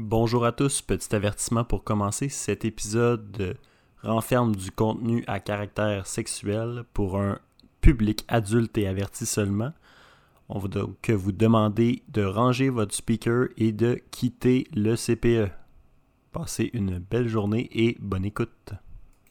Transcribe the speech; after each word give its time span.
Bonjour 0.00 0.44
à 0.44 0.52
tous, 0.52 0.80
petit 0.80 1.12
avertissement 1.12 1.64
pour 1.64 1.82
commencer. 1.82 2.28
Cet 2.28 2.64
épisode 2.64 3.58
renferme 4.04 4.54
du 4.54 4.70
contenu 4.70 5.24
à 5.26 5.40
caractère 5.40 6.06
sexuel 6.06 6.84
pour 6.94 7.18
un 7.18 7.40
public 7.80 8.24
adulte 8.28 8.78
et 8.78 8.86
averti 8.86 9.26
seulement. 9.26 9.72
On 10.48 10.60
va 10.60 10.68
donc 10.68 11.10
vous 11.10 11.32
demander 11.32 12.04
de 12.10 12.24
ranger 12.24 12.68
votre 12.68 12.94
speaker 12.94 13.48
et 13.56 13.72
de 13.72 14.00
quitter 14.12 14.68
le 14.72 14.94
CPE. 14.94 15.50
Passez 16.30 16.70
une 16.74 17.00
belle 17.00 17.26
journée 17.26 17.68
et 17.72 17.96
bonne 17.98 18.24
écoute. 18.24 18.74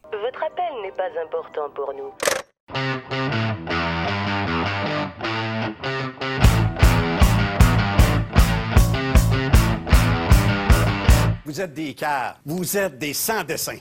Votre 0.04 0.44
appel 0.44 0.82
n'est 0.84 0.92
pas 0.92 1.12
important 1.24 1.70
pour 1.70 1.94
nous. 1.94 2.12
Vous 11.48 11.62
êtes 11.62 11.74
des 11.74 11.94
cars. 11.94 12.42
Vous 12.46 12.76
êtes 12.76 13.00
des 13.00 13.14
sans-dessins. 13.14 13.80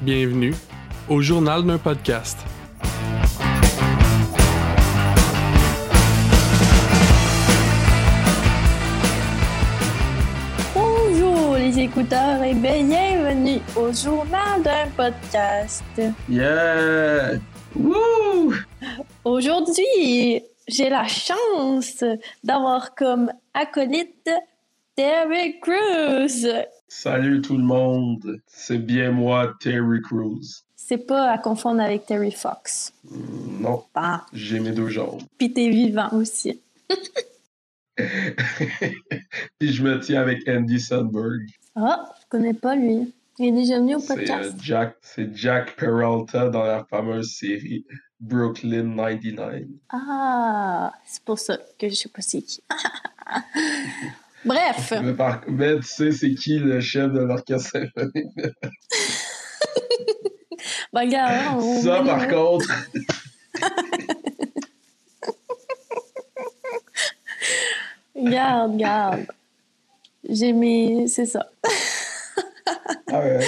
Bienvenue 0.00 0.54
au 1.08 1.20
journal 1.20 1.64
d'un 1.64 1.78
podcast. 1.78 2.38
Bonjour 10.76 11.56
les 11.56 11.76
écouteurs 11.80 12.40
et 12.44 12.54
bienvenue 12.54 13.58
au 13.74 13.92
journal 13.92 14.62
d'un 14.62 14.86
podcast. 14.96 15.82
Yeah! 16.28 17.40
Woo! 17.74 18.54
Aujourd'hui, 19.24 20.44
j'ai 20.68 20.88
la 20.90 21.06
chance 21.06 22.04
d'avoir 22.44 22.94
comme 22.94 23.32
acolyte 23.54 24.30
Terry 24.96 25.58
Crews. 25.60 26.48
Salut 26.88 27.40
tout 27.40 27.56
le 27.56 27.64
monde, 27.64 28.40
c'est 28.46 28.78
bien 28.78 29.10
moi, 29.10 29.54
Terry 29.60 30.00
Crews. 30.02 30.42
C'est 30.76 30.98
pas 31.06 31.30
à 31.30 31.38
confondre 31.38 31.80
avec 31.80 32.06
Terry 32.06 32.32
Fox. 32.32 32.92
Mm, 33.04 33.62
Non, 33.62 33.84
Ah, 33.94 34.26
j'ai 34.32 34.60
mes 34.60 34.72
deux 34.72 34.88
jambes. 34.88 35.22
puis 35.38 35.52
t'es 35.52 35.68
vivant 35.70 36.10
aussi. 36.12 36.60
Puis 39.58 39.72
je 39.72 39.82
me 39.82 40.00
tiens 40.00 40.20
avec 40.22 40.48
Andy 40.48 40.80
Sandberg. 40.80 41.42
Ah, 41.76 42.10
je 42.20 42.26
connais 42.28 42.54
pas 42.54 42.74
lui. 42.74 43.12
Il 43.38 43.46
est 43.48 43.52
déjà 43.52 43.78
venu 43.78 43.94
au 43.96 44.00
C'est 44.00 44.12
euh, 44.12 44.16
podcast. 44.16 44.54
Jack, 44.60 44.96
c'est 45.02 45.34
Jack 45.34 45.76
Peralta 45.76 46.48
dans 46.48 46.64
la 46.64 46.84
fameuse 46.84 47.32
série 47.34 47.84
Brooklyn 48.22 48.94
99. 48.96 49.62
Ah, 49.90 50.92
c'est 51.04 51.22
pour 51.24 51.38
ça 51.38 51.58
que 51.78 51.88
je 51.88 51.94
sais 51.94 52.08
pas 52.08 52.22
c'est 52.22 52.42
qui. 52.42 52.62
Bref, 54.44 54.92
Mais, 55.02 55.14
par- 55.14 55.40
mais 55.48 55.76
tu 55.76 55.82
sais 55.82 56.12
c'est 56.12 56.34
qui 56.34 56.58
le 56.58 56.80
chef 56.80 57.12
de 57.12 57.20
l'orchestre 57.20 57.70
symphonique? 57.70 58.26
ben, 60.92 61.00
regarde, 61.00 61.56
on 61.58 61.82
Ça 61.82 62.02
par 62.02 62.28
contre, 62.28 62.68
Regarde, 68.14 68.72
regarde. 68.72 69.26
J'ai 70.28 70.52
mis. 70.52 71.08
C'est 71.08 71.26
ça. 71.26 71.48
Ah 73.12 73.20
ouais, 73.20 73.40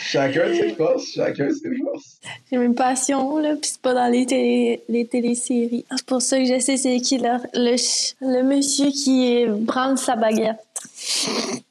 chacun 0.00 0.52
ses 0.54 0.70
forces, 0.76 1.06
chacun 1.12 1.48
ses 1.50 1.74
forces. 1.76 2.18
J'ai 2.50 2.58
mes 2.58 2.74
passions, 2.74 3.38
là, 3.38 3.54
pis 3.56 3.68
c'est 3.70 3.80
pas 3.80 3.94
dans 3.94 4.08
les, 4.10 4.26
télé- 4.26 4.82
les 4.88 5.06
téléséries. 5.06 5.84
C'est 5.90 6.06
pour 6.06 6.22
ça 6.22 6.38
que 6.38 6.44
je 6.44 6.58
sais 6.58 6.76
c'est 6.76 7.00
qui 7.00 7.18
le, 7.18 7.38
le, 7.54 8.42
monsieur 8.42 8.90
qui 8.90 9.44
branle 9.46 9.98
sa 9.98 10.16
baguette. 10.16 10.56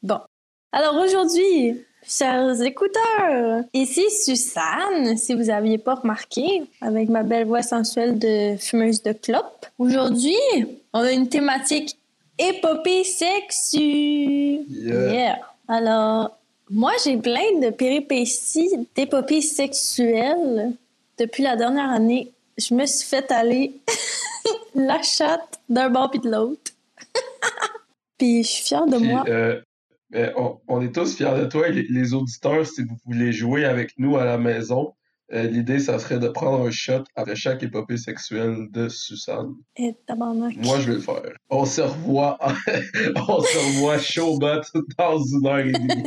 Bon. 0.02 0.18
Alors 0.72 0.96
aujourd'hui, 0.96 1.76
chers 2.06 2.60
écouteurs, 2.62 3.62
ici 3.74 4.02
Suzanne, 4.10 5.16
si 5.16 5.34
vous 5.34 5.50
aviez 5.50 5.78
pas 5.78 5.96
remarqué, 5.96 6.62
avec 6.80 7.08
ma 7.08 7.22
belle 7.22 7.46
voix 7.46 7.62
sensuelle 7.62 8.18
de 8.18 8.56
fumeuse 8.58 9.02
de 9.02 9.12
clope. 9.12 9.66
Aujourd'hui, 9.78 10.36
on 10.94 11.00
a 11.00 11.12
une 11.12 11.28
thématique 11.28 11.98
épopée 12.38 13.04
sexue. 13.04 14.64
Yeah. 14.68 15.12
Yeah. 15.12 15.38
Alors, 15.68 16.36
moi, 16.72 16.92
j'ai 17.04 17.16
plein 17.18 17.58
de 17.60 17.70
péripéties, 17.70 18.88
d'épopées 18.96 19.42
sexuelles. 19.42 20.72
Depuis 21.18 21.42
la 21.42 21.54
dernière 21.56 21.90
année, 21.90 22.32
je 22.56 22.74
me 22.74 22.86
suis 22.86 23.06
fait 23.06 23.30
aller 23.30 23.74
la 24.74 25.02
chatte 25.02 25.60
d'un 25.68 25.90
bord 25.90 26.10
puis 26.10 26.20
de 26.20 26.30
l'autre. 26.30 26.72
puis 28.18 28.42
je 28.42 28.48
suis 28.48 28.64
fière 28.64 28.86
de 28.86 28.96
Puis, 28.96 29.08
moi. 29.08 29.24
euh, 29.28 29.60
euh, 30.14 30.32
on, 30.36 30.58
on 30.66 30.80
est 30.82 30.94
tous 30.94 31.14
fiers 31.14 31.38
de 31.38 31.44
toi, 31.44 31.68
les, 31.68 31.82
les 31.88 32.14
auditeurs, 32.14 32.66
si 32.66 32.82
vous 32.82 32.96
voulez 33.04 33.32
jouer 33.32 33.64
avec 33.66 33.92
nous 33.98 34.16
à 34.16 34.24
la 34.24 34.38
maison. 34.38 34.94
Euh, 35.32 35.44
L'idée, 35.44 35.78
ça 35.78 35.98
serait 35.98 36.18
de 36.18 36.28
prendre 36.28 36.66
un 36.66 36.70
shot 36.70 37.04
après 37.16 37.36
chaque 37.36 37.62
épopée 37.62 37.96
sexuelle 37.96 38.68
de 38.70 38.88
Suzanne. 38.88 39.54
Et. 39.76 39.94
Moi, 40.16 40.80
je 40.80 40.88
vais 40.88 40.94
le 40.94 41.00
faire. 41.00 41.22
On 41.50 41.64
se 41.64 41.80
revoit, 41.80 42.38
on 43.28 43.42
se 43.42 43.58
revoit 43.58 43.96
bat 44.38 44.60
dans 44.98 45.18
une 45.18 45.46
heure 45.46 45.58
et 45.58 45.72
demie. 45.72 46.04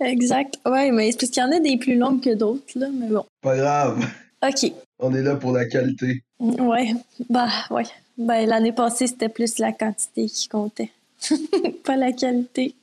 Exact. 0.00 0.58
Ouais, 0.66 0.90
mais 0.90 1.12
c'est 1.12 1.18
parce 1.18 1.30
qu'il 1.30 1.42
y 1.42 1.46
en 1.46 1.52
a 1.52 1.60
des 1.60 1.76
plus 1.76 1.96
longues 1.96 2.20
que 2.20 2.34
d'autres, 2.34 2.76
là, 2.76 2.88
mais 2.92 3.06
bon. 3.06 3.24
Pas 3.40 3.56
grave, 3.56 4.04
OK. 4.42 4.72
on 4.98 5.14
est 5.14 5.22
là 5.22 5.36
pour 5.36 5.52
la 5.52 5.66
qualité. 5.66 6.24
Ouais. 6.40 6.94
Bah, 7.30 7.48
ouais. 7.70 7.84
Ben, 8.18 8.46
l'année 8.46 8.72
passée, 8.72 9.06
c'était 9.06 9.28
plus 9.28 9.58
la 9.58 9.72
quantité 9.72 10.26
qui 10.26 10.48
comptait. 10.48 10.90
Pas 11.84 11.96
la 11.96 12.12
qualité. 12.12 12.74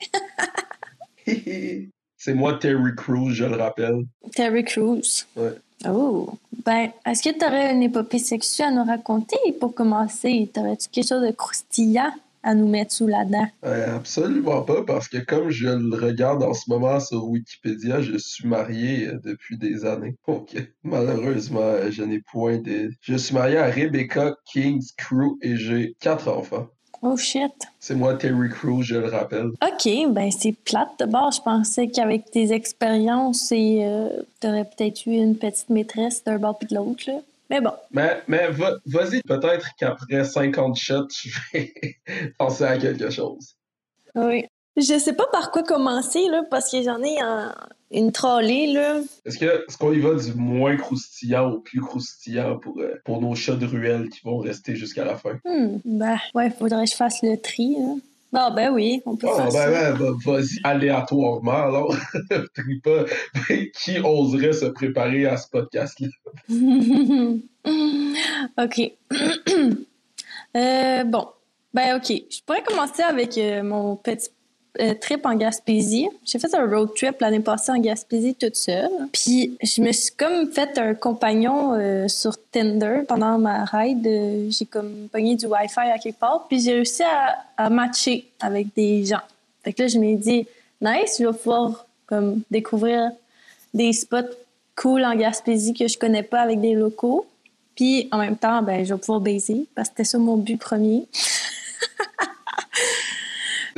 C'est 2.22 2.34
moi, 2.34 2.60
Terry 2.60 2.94
Crews, 2.98 3.32
je 3.32 3.46
le 3.46 3.56
rappelle. 3.56 4.04
Terry 4.34 4.66
Crews. 4.66 5.26
Ouais. 5.38 5.54
Oh. 5.88 6.30
Ben, 6.66 6.90
est-ce 7.06 7.24
que 7.24 7.38
tu 7.38 7.46
aurais 7.46 7.72
une 7.74 7.82
épopée 7.82 8.20
sexuelle 8.20 8.68
à 8.68 8.72
nous 8.72 8.84
raconter? 8.84 9.38
Pour 9.58 9.74
commencer? 9.74 10.52
T'aurais-tu 10.54 10.90
quelque 10.90 11.08
chose 11.08 11.26
de 11.26 11.32
croustillant 11.32 12.12
à 12.44 12.56
nous 12.56 12.68
mettre 12.68 12.92
sous 12.92 13.08
la 13.08 13.24
dent? 13.24 13.48
Euh, 13.64 13.96
absolument 13.96 14.64
pas, 14.64 14.84
parce 14.84 15.08
que 15.08 15.18
comme 15.20 15.50
je 15.50 15.70
le 15.70 15.96
regarde 15.96 16.44
en 16.44 16.54
ce 16.54 16.70
moment 16.70 17.00
sur 17.00 17.24
Wikipédia, 17.24 18.02
je 18.02 18.18
suis 18.18 18.50
marié 18.50 19.08
euh, 19.08 19.20
depuis 19.24 19.58
des 19.58 19.86
années. 19.86 20.18
Donc, 20.28 20.54
malheureusement, 20.84 21.62
euh, 21.62 21.90
je 21.90 22.04
n'ai 22.04 22.20
point 22.20 22.58
de... 22.58 22.92
Je 23.00 23.16
suis 23.16 23.34
marié 23.34 23.58
à 23.60 23.72
Rebecca 23.72 24.36
Kings 24.46 24.90
Crew 24.98 25.38
et 25.42 25.56
j'ai 25.56 25.96
quatre 26.02 26.28
enfants. 26.28 26.68
Oh 27.02 27.16
shit. 27.16 27.52
C'est 27.80 27.96
moi, 27.96 28.14
Terry 28.16 28.50
Crews, 28.50 28.84
je 28.84 28.96
le 28.96 29.08
rappelle. 29.08 29.48
OK, 29.62 29.90
ben 30.14 30.30
c'est 30.32 30.52
plate 30.52 31.00
de 31.00 31.06
bord. 31.06 31.32
Je 31.32 31.42
pensais 31.42 31.88
qu'avec 31.88 32.30
tes 32.32 32.52
expériences, 32.52 33.52
et 33.52 33.86
euh, 33.86 34.10
t'aurais 34.42 34.66
peut-être 34.66 35.06
eu 35.06 35.12
une 35.12 35.38
petite 35.38 35.70
maîtresse 35.70 36.24
d'un 36.24 36.38
bord 36.38 36.58
puis 36.58 36.68
de 36.68 36.76
l'autre, 36.76 37.04
là. 37.08 37.20
Mais 37.50 37.62
bon. 37.62 37.72
Mais, 37.92 38.22
mais 38.28 38.50
va- 38.52 38.76
vas-y, 38.86 39.22
peut-être 39.24 39.70
qu'après 39.80 40.24
50 40.24 40.76
shots, 40.76 41.08
je 41.24 41.30
vais 41.54 41.74
penser 42.38 42.64
à 42.66 42.78
quelque 42.78 43.10
chose. 43.10 43.56
Oui. 44.16 44.46
Je 44.78 45.00
sais 45.00 45.14
pas 45.14 45.26
par 45.32 45.52
quoi 45.52 45.64
commencer, 45.64 46.28
là, 46.30 46.44
parce 46.52 46.70
que 46.72 46.82
j'en 46.84 47.02
ai 47.02 47.22
en- 47.24 47.52
une 47.92 48.12
trolley, 48.12 48.68
là. 48.68 49.00
Est-ce 49.26 49.38
que 49.40 49.66
est-ce 49.68 49.78
qu'on 49.78 49.92
y 49.94 50.00
va 50.00 50.14
du 50.16 50.34
moins 50.36 50.76
croustillant 50.78 51.52
au 51.52 51.60
plus 51.60 51.82
croustillant 51.82 52.58
pour, 52.60 52.80
euh, 52.80 52.96
pour 53.06 53.20
nos 53.22 53.34
chats 53.36 53.56
de 53.56 53.66
ruelle 53.66 54.10
qui 54.10 54.20
vont 54.24 54.38
rester 54.38 54.76
jusqu'à 54.76 55.06
la 55.06 55.16
fin? 55.16 55.40
Hmm, 55.46 55.78
ben, 55.86 56.18
ouais, 56.36 56.50
faudrait 56.52 56.86
que 56.86 56.92
je 56.92 56.96
fasse 56.96 57.22
le 57.24 57.38
tri, 57.38 57.76
là. 57.80 57.96
Ah, 58.32 58.52
ben 58.56 58.72
oui, 58.72 59.02
on 59.08 59.16
peut 59.16 59.26
Oh, 59.28 59.36
faire 59.36 59.52
ça. 59.52 59.72
ben, 59.72 59.98
ben, 59.98 60.12
ben, 60.24 60.34
vas-y, 60.34 60.60
aléatoirement, 60.64 61.64
alors. 61.64 61.96
Trie 62.54 62.80
pas. 62.84 63.06
Qui 63.76 63.98
oserait 64.04 64.54
se 64.54 64.66
préparer 64.66 65.26
à 65.26 65.36
ce 65.38 65.48
podcast-là? 65.50 66.10
OK. 68.64 68.82
Euh, 70.58 71.04
bon. 71.04 71.28
Ben, 71.76 71.96
OK. 71.98 72.08
Je 72.08 72.42
pourrais 72.44 72.64
commencer 72.64 73.04
avec 73.04 73.38
euh, 73.38 73.62
mon 73.62 73.96
petit 73.96 74.30
trip 75.02 75.26
en 75.26 75.36
Gaspésie. 75.36 76.08
J'ai 76.26 76.40
fait 76.40 76.54
un 76.56 76.66
road 76.66 76.94
trip 76.96 77.20
l'année 77.20 77.40
passée 77.40 77.72
en 77.72 77.80
Gaspésie 77.80 78.36
toute 78.36 78.56
seule. 78.56 78.90
Puis, 79.12 79.58
je 79.64 79.82
me 79.82 79.92
suis 79.92 80.14
comme 80.14 80.52
fait 80.52 80.78
un 80.78 80.94
compagnon 80.94 81.74
euh, 81.74 82.08
sur 82.08 82.34
Tinder 82.52 83.02
pendant 83.08 83.38
ma 83.38 83.66
ride. 83.66 84.06
Euh, 84.06 84.48
j'ai 84.50 84.66
comme 84.66 85.08
pogné 85.12 85.36
du 85.36 85.48
Wi-Fi 85.48 85.92
à 85.94 85.98
quelque 85.98 86.20
part. 86.20 86.46
Puis, 86.48 86.62
j'ai 86.62 86.74
réussi 86.74 87.04
à, 87.04 87.40
à 87.58 87.70
matcher 87.70 88.26
avec 88.40 88.68
des 88.76 89.06
gens. 89.06 89.22
Fait 89.64 89.74
que 89.74 89.84
là, 89.84 89.88
je 89.88 89.98
m'ai 89.98 90.16
dit, 90.16 90.48
nice, 90.82 91.18
je 91.20 91.26
vais 91.26 91.34
pouvoir 91.34 91.86
comme 92.06 92.42
découvrir 92.50 93.12
des 93.74 93.94
spots 93.94 94.36
cool 94.76 95.04
en 95.04 95.16
Gaspésie 95.16 95.74
que 95.74 95.88
je 95.88 95.98
connais 95.98 96.24
pas 96.24 96.42
avec 96.42 96.62
des 96.62 96.74
locaux. 96.74 97.28
Puis 97.76 98.08
en 98.12 98.18
même 98.18 98.38
temps, 98.38 98.62
ben, 98.62 98.86
je 98.86 98.94
vais 98.94 99.00
pouvoir 99.00 99.20
baiser 99.20 99.68
parce 99.76 99.90
que 99.90 99.96
c'était 99.98 100.10
ça 100.10 100.18
mon 100.18 100.38
but 100.38 100.58
premier, 100.58 101.08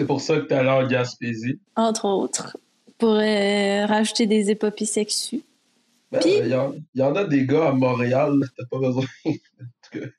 C'est 0.01 0.07
pour 0.07 0.19
ça 0.19 0.37
que 0.37 0.45
t'es 0.47 0.55
allé 0.55 0.67
en 0.69 0.87
Gaspésie. 0.87 1.59
entre 1.75 2.05
autres, 2.05 2.57
pour 2.97 3.11
euh, 3.21 3.85
rajouter 3.85 4.25
des 4.25 4.49
épopées 4.49 4.85
sexues. 4.85 5.43
Ben, 6.11 6.19
Puis- 6.21 6.37
il 6.39 6.47
y, 6.47 6.55
en- 6.55 6.73
il 6.95 7.01
y 7.01 7.03
en 7.03 7.15
a 7.15 7.23
des 7.23 7.45
gars 7.45 7.67
à 7.67 7.71
Montréal, 7.71 8.33
t'as 8.57 8.65
pas 8.65 8.79
besoin. 8.79 9.03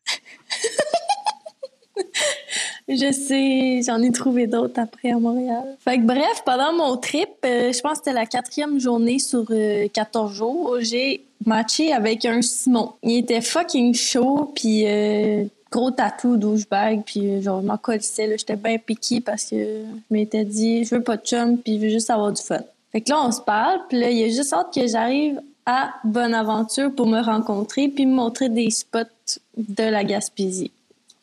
Je 2.89 3.13
sais, 3.13 3.81
j'en 3.85 4.01
ai 4.03 4.13
trouvé 4.13 4.47
d'autres 4.47 4.79
après 4.81 5.11
à 5.11 5.19
Montréal. 5.19 5.77
Fait 5.81 5.99
que 5.99 6.03
bref, 6.05 6.43
pendant 6.47 6.73
mon 6.73 6.97
trip, 6.97 7.29
euh, 7.45 7.73
je 7.73 7.81
pense 7.81 7.93
que 7.99 8.05
c'était 8.05 8.13
la 8.13 8.27
quatrième 8.27 8.79
journée 8.79 9.19
sur 9.19 9.45
euh, 9.51 9.89
14 9.93 10.33
jours, 10.33 10.77
j'ai 10.81 11.25
matché 11.45 11.93
avec 11.93 12.25
un 12.25 12.41
Simon. 12.43 12.93
Il 13.03 13.19
était 13.19 13.41
fucking 13.41 13.95
chaud, 13.95 14.53
puis 14.55 14.85
euh, 14.87 15.45
gros 15.73 15.91
tatou, 15.91 16.37
douchebag, 16.37 17.03
puis 17.05 17.29
euh, 17.29 17.43
genre, 17.43 17.63
je 17.63 17.67
m'en 17.67 17.79
colissais, 17.79 18.27
là, 18.27 18.37
j'étais 18.37 18.57
bien 18.57 18.79
piquée 18.79 19.21
parce 19.21 19.45
que 19.45 19.57
je 19.57 19.85
m'étais 20.11 20.45
dit, 20.45 20.85
je 20.85 20.95
veux 20.95 21.03
pas 21.03 21.17
de 21.17 21.25
chum, 21.25 21.59
puis 21.59 21.79
je 21.79 21.85
veux 21.85 21.91
juste 21.91 22.11
avoir 22.11 22.31
du 22.31 22.43
fun. 22.43 22.61
Fait 22.93 23.01
que 23.01 23.11
là, 23.11 23.25
on 23.25 23.33
se 23.33 23.41
parle, 23.41 23.81
puis 23.89 23.99
là, 23.99 24.11
il 24.11 24.25
a 24.25 24.29
juste 24.29 24.53
hâte 24.53 24.73
que 24.73 24.87
j'arrive 24.87 25.41
à 25.65 25.95
Bonaventure 26.05 26.95
pour 26.95 27.07
me 27.07 27.21
rencontrer, 27.21 27.89
puis 27.89 28.07
me 28.07 28.15
montrer 28.15 28.49
des 28.49 28.71
spots 28.71 29.39
de 29.57 29.85
la 29.85 30.05
Gaspésie. 30.05 30.71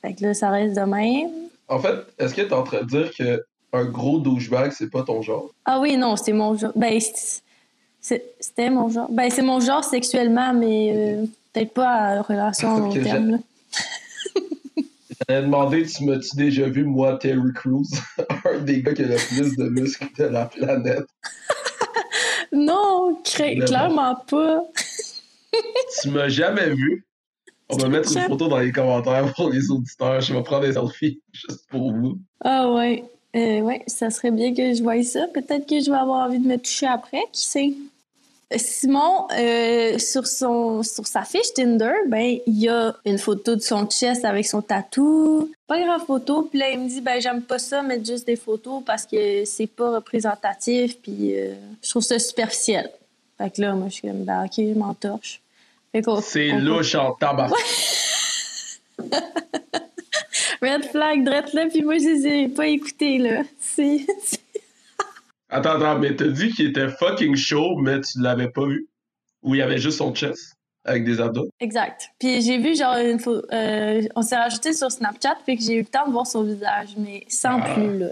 Fait 0.01 0.13
que 0.13 0.23
là, 0.23 0.33
ça 0.33 0.49
reste 0.49 0.75
de 0.75 0.81
même. 0.81 1.29
En 1.67 1.79
fait, 1.79 1.95
est-ce 2.17 2.33
que 2.33 2.41
t'es 2.41 2.53
en 2.53 2.63
train 2.63 2.81
de 2.81 2.87
dire 2.87 3.11
que 3.15 3.43
un 3.71 3.85
gros 3.85 4.19
douchebag, 4.19 4.71
c'est 4.71 4.89
pas 4.89 5.03
ton 5.03 5.21
genre? 5.21 5.51
Ah 5.65 5.79
oui, 5.79 5.95
non, 5.95 6.15
c'est 6.15 6.33
mon 6.33 6.57
genre. 6.57 6.71
Ben, 6.75 6.99
c'était 8.01 8.69
mon 8.71 8.89
genre. 8.89 9.07
Ben, 9.11 9.29
c'est 9.29 9.43
mon 9.43 9.59
genre 9.59 9.83
sexuellement, 9.83 10.53
mais 10.53 10.93
euh, 10.95 11.25
peut-être 11.53 11.73
pas 11.73 11.89
à 11.89 12.21
relation 12.21 12.75
à 12.75 12.79
long 12.79 12.91
terme. 12.91 13.39
J'allais 15.27 15.41
demander, 15.41 15.85
tu 15.85 16.05
m'as-tu 16.05 16.35
déjà 16.35 16.67
vu, 16.69 16.85
moi, 16.85 17.17
Terry 17.17 17.53
Crews, 17.53 17.85
un 18.45 18.59
des 18.59 18.81
gars 18.81 18.93
qui 18.93 19.03
a 19.03 19.07
le 19.07 19.15
plus 19.15 19.55
de 19.57 19.69
muscles 19.69 20.07
de 20.17 20.25
la 20.25 20.45
planète? 20.45 21.05
Non, 22.51 23.21
clairement 23.23 24.15
pas. 24.27 24.63
Tu 26.01 26.09
m'as 26.09 26.29
jamais 26.29 26.71
vu? 26.71 27.05
On 27.69 27.77
va 27.77 27.87
mettre 27.89 28.11
une 28.11 28.23
photo 28.23 28.47
dans 28.47 28.57
les 28.57 28.71
commentaires 28.71 29.31
pour 29.35 29.51
les 29.51 29.69
auditeurs. 29.69 30.19
Je 30.21 30.33
vais 30.33 30.41
prendre 30.41 30.65
des 30.65 30.73
selfies 30.73 31.21
juste 31.31 31.67
pour 31.69 31.93
vous. 31.93 32.17
Ah 32.43 32.71
ouais. 32.71 33.03
Euh, 33.35 33.59
ouais, 33.59 33.83
ça 33.85 34.09
serait 34.09 34.31
bien 34.31 34.55
que 34.55 34.73
je 34.73 34.81
voie 34.81 35.03
ça. 35.03 35.27
Peut-être 35.31 35.67
que 35.67 35.79
je 35.79 35.91
vais 35.91 35.97
avoir 35.97 36.27
envie 36.27 36.39
de 36.39 36.47
me 36.47 36.57
toucher 36.57 36.87
après, 36.87 37.21
qui 37.31 37.45
sait? 37.45 37.73
Simon, 38.57 39.27
euh, 39.37 39.99
sur, 39.99 40.25
son, 40.25 40.81
sur 40.81 41.05
sa 41.05 41.21
fiche 41.21 41.53
Tinder, 41.53 41.93
ben, 42.07 42.39
il 42.47 42.59
y 42.59 42.67
a 42.67 42.95
une 43.05 43.19
photo 43.19 43.55
de 43.55 43.61
son 43.61 43.85
chest 43.85 44.25
avec 44.25 44.47
son 44.47 44.61
tatou. 44.61 45.51
Pas 45.67 45.79
grave 45.79 46.03
photo. 46.07 46.43
Puis 46.49 46.57
là, 46.57 46.71
il 46.71 46.79
me 46.79 46.89
dit, 46.89 47.01
ben, 47.01 47.21
j'aime 47.21 47.43
pas 47.43 47.59
ça, 47.59 47.83
mettre 47.83 48.05
juste 48.05 48.25
des 48.25 48.35
photos 48.35 48.81
parce 48.83 49.05
que 49.05 49.45
c'est 49.45 49.67
pas 49.67 49.91
représentatif. 49.91 50.97
Puis 50.99 51.37
euh, 51.37 51.53
je 51.83 51.89
trouve 51.91 52.01
ça 52.01 52.17
superficiel. 52.17 52.89
Fait 53.37 53.51
que 53.51 53.61
là, 53.61 53.75
moi, 53.75 53.87
je 53.89 53.93
suis 53.93 54.07
comme, 54.07 54.23
ben, 54.23 54.45
ok, 54.45 54.53
je 54.57 54.73
m'entorche. 54.77 55.41
C'est 56.21 56.49
louche 56.51 56.95
en 56.95 57.11
tabac. 57.13 57.49
Red 60.61 60.85
flag, 60.91 61.23
drette 61.23 61.53
là, 61.53 61.67
puis 61.67 61.81
moi, 61.81 61.97
je 61.99 62.09
les 62.09 62.27
ai 62.27 62.47
pas 62.49 62.67
écoutés, 62.67 63.17
là. 63.17 63.43
C'est. 63.59 64.05
Attends, 65.49 65.71
attends, 65.81 65.99
mais 65.99 66.15
t'as 66.15 66.27
dit 66.27 66.49
qu'il 66.51 66.67
était 66.67 66.89
fucking 66.89 67.35
chaud, 67.35 67.75
mais 67.77 68.01
tu 68.01 68.21
l'avais 68.21 68.49
pas 68.49 68.65
vu? 68.65 68.87
Ou 69.41 69.55
il 69.55 69.59
y 69.59 69.61
avait 69.61 69.77
juste 69.79 69.97
son 69.97 70.13
chest 70.13 70.55
avec 70.85 71.03
des 71.05 71.19
abdos? 71.21 71.49
Exact. 71.59 72.09
Puis 72.19 72.41
j'ai 72.41 72.57
vu, 72.57 72.75
genre, 72.75 72.95
une 72.97 73.19
photo. 73.19 73.45
euh, 73.53 74.01
on 74.15 74.21
s'est 74.21 74.35
rajouté 74.37 74.73
sur 74.73 74.91
Snapchat, 74.91 75.37
fait 75.45 75.55
que 75.57 75.63
j'ai 75.63 75.73
eu 75.75 75.79
le 75.79 75.85
temps 75.87 76.05
de 76.07 76.11
voir 76.11 76.27
son 76.27 76.43
visage, 76.43 76.89
mais 76.97 77.23
sans 77.29 77.59
Ah. 77.61 77.73
plus, 77.73 77.97
là. 77.99 78.07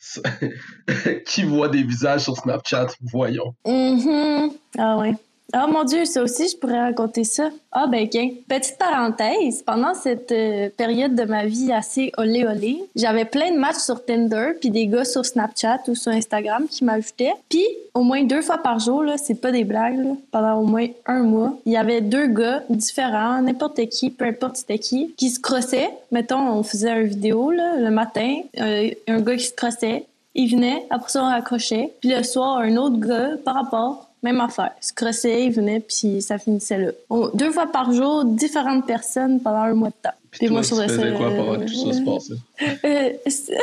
qui 1.26 1.44
voit 1.44 1.68
des 1.68 1.82
visages 1.84 2.22
sur 2.22 2.36
Snapchat? 2.36 2.88
Voyons. 3.02 3.54
Mhm. 3.66 4.50
Ah 4.78 4.98
ouais. 4.98 5.14
Ah 5.54 5.66
mon 5.66 5.84
Dieu, 5.84 6.06
ça 6.06 6.22
aussi, 6.22 6.48
je 6.48 6.56
pourrais 6.56 6.80
raconter 6.80 7.24
ça. 7.24 7.50
Ah 7.72 7.86
ben 7.86 8.04
ok. 8.04 8.18
Petite 8.48 8.78
parenthèse, 8.78 9.62
pendant 9.62 9.92
cette 9.94 10.32
euh, 10.32 10.70
période 10.76 11.14
de 11.14 11.24
ma 11.24 11.44
vie 11.44 11.72
assez 11.72 12.10
olé 12.16 12.46
olé, 12.46 12.82
j'avais 12.96 13.26
plein 13.26 13.52
de 13.52 13.58
matchs 13.58 13.80
sur 13.84 14.02
Tinder, 14.04 14.52
puis 14.58 14.70
des 14.70 14.86
gars 14.86 15.04
sur 15.04 15.26
Snapchat 15.26 15.80
ou 15.88 15.94
sur 15.94 16.10
Instagram 16.12 16.66
qui 16.70 16.84
m'ajoutaient. 16.84 17.34
Puis 17.50 17.66
au 17.92 18.02
moins 18.02 18.24
deux 18.24 18.40
fois 18.40 18.58
par 18.58 18.78
jour, 18.78 19.02
là, 19.02 19.18
c'est 19.18 19.34
pas 19.34 19.52
des 19.52 19.64
blagues, 19.64 19.98
là, 19.98 20.12
pendant 20.30 20.60
au 20.60 20.64
moins 20.64 20.86
un 21.06 21.22
mois, 21.22 21.54
il 21.66 21.72
y 21.72 21.76
avait 21.76 22.00
deux 22.00 22.28
gars 22.28 22.62
différents, 22.70 23.42
n'importe 23.42 23.86
qui, 23.88 24.08
peu 24.08 24.24
importe 24.24 24.56
c'était 24.56 24.78
qui, 24.78 25.12
qui 25.16 25.28
se 25.28 25.38
crossaient. 25.38 25.90
Mettons, 26.10 26.40
on 26.40 26.62
faisait 26.62 26.92
une 26.92 27.08
vidéo 27.08 27.50
là, 27.50 27.76
le 27.76 27.90
matin, 27.90 28.40
euh, 28.58 28.90
un 29.06 29.20
gars 29.20 29.36
qui 29.36 29.44
se 29.44 29.54
crossait, 29.54 30.06
il 30.34 30.50
venait, 30.50 30.86
après 30.88 31.10
ça, 31.10 31.22
on 31.22 31.26
raccrochait. 31.26 31.92
Puis 32.00 32.10
le 32.10 32.22
soir, 32.22 32.58
un 32.58 32.76
autre 32.76 32.98
gars, 32.98 33.36
par 33.44 33.54
rapport, 33.54 34.08
même 34.22 34.40
affaire. 34.40 34.70
Se 34.80 34.92
crossait, 34.92 35.44
il 35.46 35.52
venait, 35.52 35.80
puis 35.80 36.22
ça 36.22 36.38
finissait 36.38 36.78
là. 36.78 36.92
On- 37.10 37.28
deux 37.34 37.50
fois 37.50 37.66
par 37.66 37.92
jour, 37.92 38.24
différentes 38.24 38.86
personnes 38.86 39.40
pendant 39.40 39.62
un 39.62 39.74
mois 39.74 39.88
de 39.88 39.94
temps. 40.02 40.14
Puis 40.30 40.46
toi, 40.48 40.62
tu 40.62 40.68
trouvais 40.70 40.88
ça, 40.88 41.10
quoi 41.12 41.30
pendant 41.30 41.58
que 41.58 41.64
tout 41.64 41.74
ça 41.74 41.92
se 41.92 42.00
passait? 42.02 42.84
euh, 42.84 43.12
c'est 43.26 43.58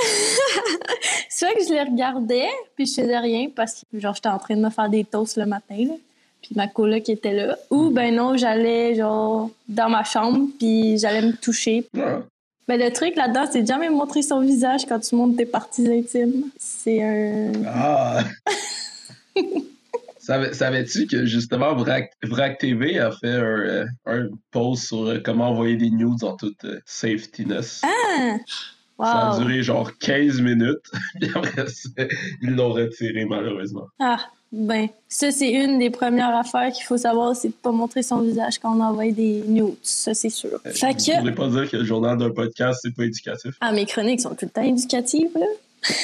c'est 1.30 1.46
vrai 1.46 1.56
que 1.56 1.64
je 1.64 1.74
les 1.74 1.82
regardais, 1.82 2.48
puis 2.76 2.86
je 2.86 2.94
faisais 3.02 3.18
rien 3.18 3.48
parce 3.56 3.84
que 3.92 4.00
genre 4.00 4.14
j'étais 4.14 4.30
en 4.30 4.38
train 4.38 4.56
de 4.56 4.62
me 4.62 4.70
faire 4.70 4.90
des 4.90 5.04
toasts 5.04 5.38
le 5.38 5.46
matin, 5.46 5.76
là. 5.78 5.94
Puis 6.42 6.52
ma 6.56 6.68
coloc 6.68 7.10
était 7.10 7.34
là. 7.34 7.58
Ou 7.70 7.90
ben 7.90 8.14
non, 8.16 8.38
j'allais 8.38 8.96
genre 8.96 9.50
dans 9.68 9.90
ma 9.90 10.04
chambre, 10.04 10.48
puis 10.58 10.98
j'allais 10.98 11.22
me 11.22 11.34
toucher. 11.34 11.86
Ah. 11.98 12.20
Ben 12.68 12.80
le 12.80 12.92
truc 12.94 13.16
là-dedans, 13.16 13.46
c'est 13.52 13.64
de 13.64 13.68
jamais 13.68 13.90
montrer 13.90 14.22
son 14.22 14.40
visage 14.42 14.86
quand 14.88 15.00
tu 15.00 15.16
montres 15.16 15.36
tes 15.38 15.46
parties 15.46 15.88
intimes. 15.92 16.46
C'est 16.60 17.02
un... 17.02 17.52
Ah! 17.68 18.24
Savais- 20.30 20.54
Savais-tu 20.54 21.08
que 21.08 21.26
justement 21.26 21.76
Vrac, 21.76 22.12
Vrac 22.24 22.60
TV 22.60 23.00
a 23.00 23.12
fait 23.12 23.30
un, 23.30 23.42
euh, 23.42 23.86
un 24.06 24.28
post 24.52 24.88
sur 24.88 25.08
euh, 25.08 25.20
comment 25.24 25.50
envoyer 25.50 25.76
des 25.76 25.90
news 25.90 26.18
en 26.22 26.36
toute 26.36 26.64
euh, 26.66 26.80
safetyness? 26.86 27.82
Ah! 27.84 28.38
Ça 29.00 29.06
a 29.06 29.32
Wow! 29.38 29.40
duré 29.40 29.64
genre 29.64 29.92
15 29.98 30.42
minutes, 30.42 30.84
puis 31.22 31.32
après 31.34 31.68
ça, 31.68 31.90
ils 32.44 32.52
l'ont 32.52 32.74
retiré 32.74 33.26
malheureusement. 33.26 33.88
Ah, 34.00 34.20
ben, 34.52 34.88
ça, 35.08 35.32
c'est 35.32 35.52
une 35.52 35.80
des 35.80 35.90
premières 35.90 36.36
affaires 36.36 36.72
qu'il 36.74 36.84
faut 36.84 36.98
savoir, 36.98 37.36
c'est 37.36 37.48
de 37.50 37.54
pas 37.54 37.72
montrer 37.72 38.04
son 38.04 38.20
visage 38.22 38.60
quand 38.60 38.76
on 38.76 38.82
envoie 38.82 39.12
des 39.12 39.42
nudes. 39.48 39.78
Ça, 39.84 40.14
c'est 40.14 40.30
sûr. 40.30 40.60
Euh, 40.66 40.72
Fait 40.72 40.94
que... 40.96 41.18
pourrez 41.20 41.34
pas 41.36 41.48
dire 41.48 41.72
que 41.72 41.78
le 41.78 41.86
journal 41.86 42.18
d'un 42.18 42.32
podcast, 42.32 42.80
c'est 42.84 42.94
pas 42.94 43.06
éducatif. 43.06 43.56
Ah, 43.62 43.72
mes 43.72 43.86
chroniques 43.86 44.22
sont 44.22 44.36
tout 44.36 44.46
le 44.46 44.50
temps 44.52 44.64
éducatives, 44.64 45.32
là. 45.36 45.46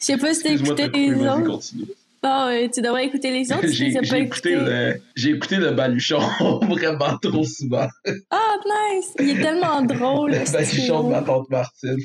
Je 0.00 0.04
sais 0.04 0.16
pas 0.16 0.34
si 0.34 0.42
t'as 0.42 0.50
écouté 0.52 0.88
les 0.88 1.14
autres. 1.14 1.44
continue. 1.44 1.84
Ah, 2.22 2.50
tu 2.72 2.80
devrais 2.80 3.06
écouter 3.06 3.30
les 3.30 3.52
autres 3.52 3.66
si 3.68 3.92
J'ai 3.92 4.00
tu 4.00 4.08
pas 4.08 4.18
écouté, 4.18 4.56
le, 4.56 5.00
j'ai 5.14 5.30
écouté 5.30 5.56
le 5.56 5.70
baluchon 5.70 6.18
vraiment 6.62 7.16
trop 7.22 7.44
souvent. 7.44 7.86
Ah, 8.30 8.56
nice! 8.66 9.12
Il 9.20 9.30
est 9.30 9.40
tellement 9.40 9.82
drôle. 9.82 10.32
Le 10.32 10.52
baluchon 10.52 11.04
de 11.04 11.10
ma 11.10 11.22
tante 11.22 11.48
Martine. 11.48 11.96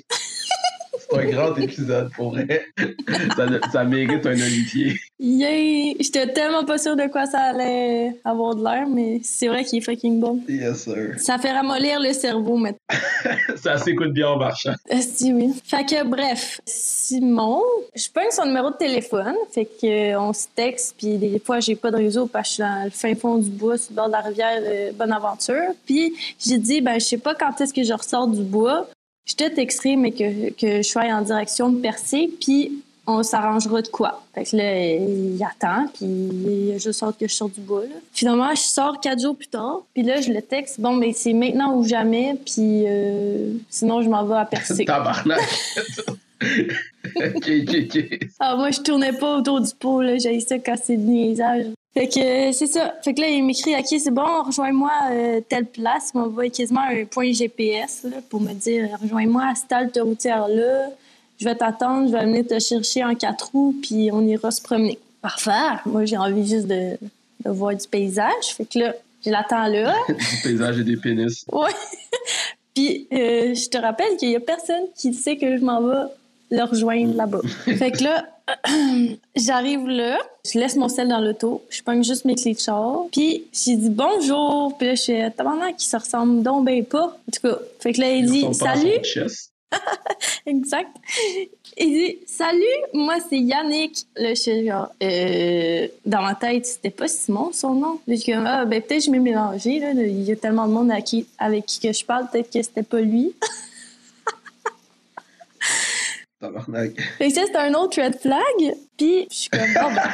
C'est 1.09 1.19
un 1.19 1.25
grand 1.25 1.55
épisode 1.57 2.11
pour 2.13 2.31
vrai. 2.31 2.65
Ça, 3.35 3.47
ça 3.71 3.83
mérite 3.83 4.25
un 4.25 4.33
Olivier. 4.33 4.99
Yay! 5.19 5.95
J'étais 5.99 6.27
tellement 6.33 6.65
pas 6.65 6.77
sûre 6.77 6.95
de 6.95 7.07
quoi 7.07 7.25
ça 7.25 7.39
allait 7.39 8.15
avoir 8.25 8.55
de 8.55 8.63
l'air, 8.63 8.87
mais 8.87 9.21
c'est 9.23 9.47
vrai 9.47 9.63
qu'il 9.63 9.79
est 9.79 9.81
fucking 9.81 10.19
bon. 10.19 10.41
Yes, 10.49 10.83
sir. 10.83 11.13
Ça 11.17 11.37
fait 11.37 11.51
ramollir 11.51 11.99
le 11.99 12.11
cerveau 12.13 12.57
maintenant. 12.57 12.79
Ça 13.55 13.77
s'écoute 13.77 14.11
bien 14.11 14.29
en 14.29 14.37
marchant. 14.37 14.73
Euh, 14.91 14.97
si 14.99 15.31
oui. 15.31 15.53
Fait 15.63 15.85
que 15.85 16.03
bref, 16.03 16.59
Simon, 16.65 17.61
je 17.95 18.09
pogne 18.09 18.31
son 18.31 18.45
numéro 18.45 18.71
de 18.71 18.75
téléphone, 18.75 19.35
fait 19.51 19.65
que 19.65 20.13
euh, 20.13 20.33
se 20.33 20.47
texte, 20.53 20.95
puis 20.97 21.17
des 21.17 21.39
fois 21.39 21.59
j'ai 21.59 21.75
pas 21.75 21.91
de 21.91 21.97
réseau 21.97 22.27
parce 22.27 22.49
que 22.49 22.49
je 22.49 22.53
suis 22.55 22.63
dans 22.63 22.83
le 22.83 22.89
fin 22.89 23.15
fond 23.15 23.37
du 23.37 23.49
bois, 23.49 23.77
sur 23.77 23.91
le 23.91 23.95
bord 23.95 24.07
de 24.07 24.11
la 24.11 24.21
rivière 24.21 24.59
euh, 24.61 24.91
Bonaventure. 24.93 25.73
Puis 25.85 26.13
j'ai 26.39 26.57
dit 26.57 26.81
ben 26.81 26.95
je 26.95 27.05
sais 27.05 27.17
pas 27.17 27.35
quand 27.35 27.59
est-ce 27.61 27.73
que 27.73 27.83
je 27.83 27.93
ressors 27.93 28.27
du 28.27 28.41
bois. 28.41 28.87
Je 29.25 29.35
te 29.35 29.47
texterai 29.47 29.95
mais 29.95 30.11
que, 30.11 30.49
que 30.51 30.77
je 30.77 30.87
sois 30.87 31.03
en 31.05 31.21
direction 31.21 31.69
de 31.69 31.79
Percé, 31.79 32.29
puis 32.41 32.83
on 33.05 33.21
s'arrangera 33.23 33.81
de 33.81 33.87
quoi. 33.87 34.23
Fait 34.33 34.43
que 34.45 34.55
là, 34.55 34.95
il 34.95 35.41
attend, 35.43 35.87
puis 35.93 36.05
il 36.05 36.73
a 36.73 36.77
juste 36.77 37.03
hâte 37.03 37.17
que 37.17 37.27
je 37.27 37.33
sorte 37.33 37.53
du 37.53 37.61
bois. 37.61 37.81
là. 37.81 37.95
Finalement, 38.13 38.53
je 38.55 38.61
sors 38.61 38.99
quatre 38.99 39.21
jours 39.21 39.35
plus 39.35 39.47
tard, 39.47 39.81
puis 39.93 40.03
là, 40.03 40.21
je 40.21 40.31
le 40.31 40.41
texte. 40.41 40.79
Bon, 40.79 40.93
mais 40.93 41.11
c'est 41.13 41.33
maintenant 41.33 41.75
ou 41.75 41.85
jamais, 41.85 42.35
puis 42.45 42.85
euh, 42.87 43.53
sinon, 43.69 44.01
je 44.01 44.09
m'en 44.09 44.23
vais 44.25 44.35
à 44.35 44.45
Percé. 44.45 44.85
Tabarnak. 44.85 45.41
ok, 46.41 47.51
ok, 47.61 47.75
ok. 47.85 48.19
Ah, 48.39 48.55
moi, 48.55 48.71
je 48.71 48.81
tournais 48.81 49.13
pas 49.13 49.37
autour 49.37 49.59
du 49.59 49.71
pot, 49.77 50.01
là. 50.01 50.17
J'ai 50.17 50.39
ça 50.39 50.57
quand 50.59 50.75
c'est 50.81 50.97
de 50.97 51.01
niaisage. 51.03 51.65
Fait 51.93 52.07
que 52.07 52.19
euh, 52.19 52.51
c'est 52.51 52.67
ça. 52.67 52.95
Fait 53.03 53.13
que 53.13 53.21
là, 53.21 53.27
il 53.27 53.43
m'écrit 53.43 53.75
OK, 53.75 53.85
c'est 53.85 54.11
bon, 54.11 54.43
rejoins-moi 54.43 54.91
à 54.91 55.41
telle 55.41 55.67
place. 55.67 56.11
Il 56.13 56.19
m'envoie 56.19 56.49
quasiment 56.49 56.81
un 56.81 57.05
point 57.05 57.31
GPS 57.31 58.03
là, 58.03 58.17
pour 58.29 58.41
me 58.41 58.53
dire 58.53 58.97
rejoins-moi 59.01 59.43
à 59.51 59.55
cette 59.55 59.71
halte 59.71 59.99
routière-là. 60.01 60.89
Je 61.39 61.45
vais 61.45 61.55
t'attendre, 61.55 62.07
je 62.07 62.13
vais 62.13 62.25
venir 62.25 62.47
te 62.47 62.57
chercher 62.59 63.03
en 63.03 63.13
quatre 63.15 63.51
roues, 63.51 63.75
puis 63.81 64.09
on 64.11 64.21
ira 64.21 64.49
se 64.49 64.61
promener. 64.61 64.97
Parfait. 65.21 65.79
Moi, 65.85 66.05
j'ai 66.05 66.17
envie 66.17 66.47
juste 66.47 66.67
de, 66.67 66.97
de 67.45 67.49
voir 67.49 67.75
du 67.75 67.87
paysage. 67.87 68.55
Fait 68.57 68.65
que 68.65 68.79
là, 68.79 68.93
je 69.25 69.29
l'attends 69.29 69.67
là. 69.67 69.95
Du 70.07 70.41
paysage 70.43 70.79
et 70.79 70.83
des 70.83 70.97
pénis. 70.97 71.45
Ouais. 71.51 71.69
Puis, 72.75 73.07
euh, 73.13 73.53
je 73.53 73.69
te 73.69 73.77
rappelle 73.77 74.17
qu'il 74.17 74.31
y 74.31 74.35
a 74.35 74.39
personne 74.39 74.85
qui 74.95 75.13
sait 75.13 75.37
que 75.37 75.57
je 75.57 75.63
m'en 75.63 75.81
vais 75.81 76.11
le 76.53 76.63
rejoindre 76.63 77.15
là-bas. 77.15 77.41
fait 77.65 77.91
que 77.91 78.03
là, 78.03 78.25
j'arrive 79.35 79.87
là, 79.87 80.17
je 80.45 80.59
laisse 80.59 80.75
mon 80.75 80.87
sel 80.87 81.07
dans 81.07 81.19
l'auto, 81.19 81.63
je 81.69 81.81
pogne 81.81 82.03
juste 82.03 82.25
mes 82.25 82.35
clés 82.35 82.53
de 82.53 82.59
char, 82.59 83.05
puis 83.11 83.45
j'ai 83.51 83.75
dit 83.75 83.89
bonjour, 83.89 84.77
puis 84.77 84.87
là, 84.87 84.95
je 84.95 85.01
suis 85.01 85.31
tabarnak 85.35 85.77
qui 85.77 85.85
se 85.85 85.97
ressemble 85.97 86.43
donc 86.43 86.65
ben 86.65 86.85
pas. 86.85 87.05
En 87.05 87.31
tout 87.31 87.47
cas, 87.47 87.57
fait 87.79 87.93
que 87.93 88.01
là, 88.01 88.11
il 88.11 88.25
dit 88.27 88.53
salut. 88.53 88.99
Exact. 90.45 90.89
Il 91.77 91.89
dit 91.89 92.17
Salut, 92.27 92.61
moi 92.93 93.15
c'est 93.27 93.39
Yannick. 93.39 94.05
Là, 94.15 94.35
je 94.35 94.39
suis 94.39 94.67
genre, 94.67 94.89
euh, 95.01 95.87
dans 96.05 96.21
ma 96.21 96.35
tête, 96.35 96.67
c'était 96.67 96.91
pas 96.91 97.07
Simon 97.07 97.49
son 97.51 97.73
nom. 97.73 97.99
Puis 98.05 98.17
je 98.17 98.21
suis 98.21 98.33
comme, 98.33 98.45
ah, 98.45 98.65
ben 98.65 98.79
peut-être 98.79 99.05
je 99.05 99.09
m'ai 99.09 99.17
mélangé. 99.17 99.79
Là. 99.79 99.93
Il 99.93 100.21
y 100.21 100.31
a 100.31 100.35
tellement 100.35 100.67
de 100.67 100.73
monde 100.73 100.91
à 100.91 101.01
qui, 101.01 101.25
avec 101.39 101.65
qui 101.65 101.79
que 101.79 101.91
je 101.91 102.05
parle, 102.05 102.27
peut-être 102.31 102.51
que 102.51 102.61
c'était 102.61 102.83
pas 102.83 103.01
lui. 103.01 103.33
Tabarnak. 106.47 106.91
Fait 107.17 107.29
que 107.29 107.33
ça, 107.33 107.45
c'était 107.45 107.57
un 107.57 107.73
autre 107.73 108.01
red 108.01 108.19
flag. 108.19 108.75
Puis 108.97 109.27
je 109.31 109.35
suis 109.35 109.49
comme, 109.49 109.73
bon, 109.73 109.93
ben, 109.93 110.09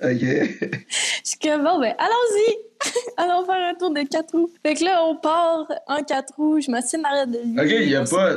Ok. 0.02 0.20
je 0.20 0.78
suis 1.24 1.38
comme, 1.38 1.62
bon, 1.64 1.78
ben, 1.78 1.94
allons-y. 1.98 2.56
Allons 3.18 3.44
faire 3.44 3.56
un 3.70 3.74
tour 3.74 3.90
de 3.90 4.00
quatre 4.08 4.32
roues. 4.32 4.50
Fait 4.64 4.72
que 4.74 4.82
là, 4.84 5.04
on 5.04 5.16
part 5.16 5.70
en 5.86 6.02
quatre 6.02 6.32
roues. 6.36 6.62
Je 6.62 6.70
m'assieds 6.70 6.98
en 6.98 7.04
arrière 7.04 7.26
de 7.26 7.36
lui. 7.44 7.60
Ok, 7.60 7.86
y 7.86 7.94
a 7.94 8.00
On 8.00 8.04
s- 8.04 8.10
pas. 8.10 8.36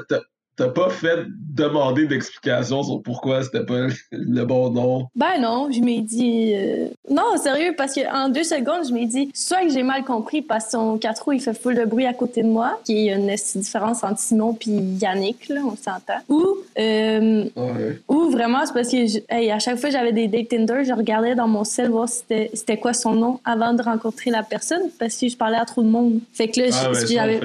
T'as- 0.55 0.69
pas 0.69 0.89
fait 0.89 1.19
demander 1.27 2.07
d'explication 2.07 2.81
sur 2.83 3.01
pourquoi 3.03 3.43
c'était 3.43 3.63
pas 3.65 3.87
le 4.11 4.43
bon 4.45 4.69
nom? 4.71 5.07
Ben 5.15 5.39
non, 5.39 5.69
je 5.71 5.79
m'ai 5.81 6.01
dit. 6.01 6.53
euh, 6.55 6.87
Non, 7.09 7.37
sérieux, 7.37 7.73
parce 7.77 7.93
qu'en 7.93 8.29
deux 8.29 8.43
secondes, 8.43 8.87
je 8.87 8.93
m'ai 8.93 9.05
dit 9.05 9.29
soit 9.33 9.61
que 9.65 9.69
j'ai 9.71 9.83
mal 9.83 10.03
compris 10.03 10.41
parce 10.41 10.65
que 10.65 10.71
son 10.71 10.97
4 10.97 11.23
roues, 11.25 11.33
il 11.33 11.41
fait 11.41 11.53
full 11.53 11.75
de 11.75 11.85
bruit 11.85 12.05
à 12.05 12.13
côté 12.13 12.41
de 12.43 12.47
moi, 12.47 12.79
qui 12.85 13.07
est 13.09 13.13
une 13.15 13.29
différence 13.61 14.03
entre 14.03 14.19
Simon 14.19 14.53
puis 14.53 14.71
Yannick, 14.71 15.47
là, 15.49 15.61
on 15.65 15.75
s'entend. 15.75 16.19
Ou, 16.29 16.43
euh, 16.79 17.43
Ouais. 17.55 18.01
ou 18.07 18.29
vraiment, 18.31 18.65
c'est 18.65 18.73
parce 18.73 18.89
que 18.89 19.05
je- 19.05 19.19
hey, 19.29 19.51
à 19.51 19.59
chaque 19.59 19.77
fois 19.77 19.89
que 19.89 19.95
j'avais 19.95 20.13
des 20.13 20.27
dates 20.27 20.47
Tinder, 20.49 20.83
je 20.83 20.93
regardais 20.93 21.35
dans 21.35 21.47
mon 21.47 21.63
cell 21.63 21.89
voir 21.89 22.09
c'était 22.09 22.49
c'était 22.53 22.77
quoi 22.77 22.93
son 22.93 23.13
nom 23.15 23.39
avant 23.45 23.73
de 23.73 23.81
rencontrer 23.81 24.31
la 24.31 24.43
personne 24.43 24.83
parce 24.99 25.15
que 25.17 25.27
je 25.27 25.37
parlais 25.37 25.57
à 25.57 25.65
trop 25.65 25.81
de 25.83 25.87
monde. 25.89 26.19
Fait 26.33 26.47
que 26.47 26.61
là, 26.61 26.67
Ah, 26.71 26.89
je- 26.93 27.03
on 27.03 27.07
j'avais. 27.07 27.39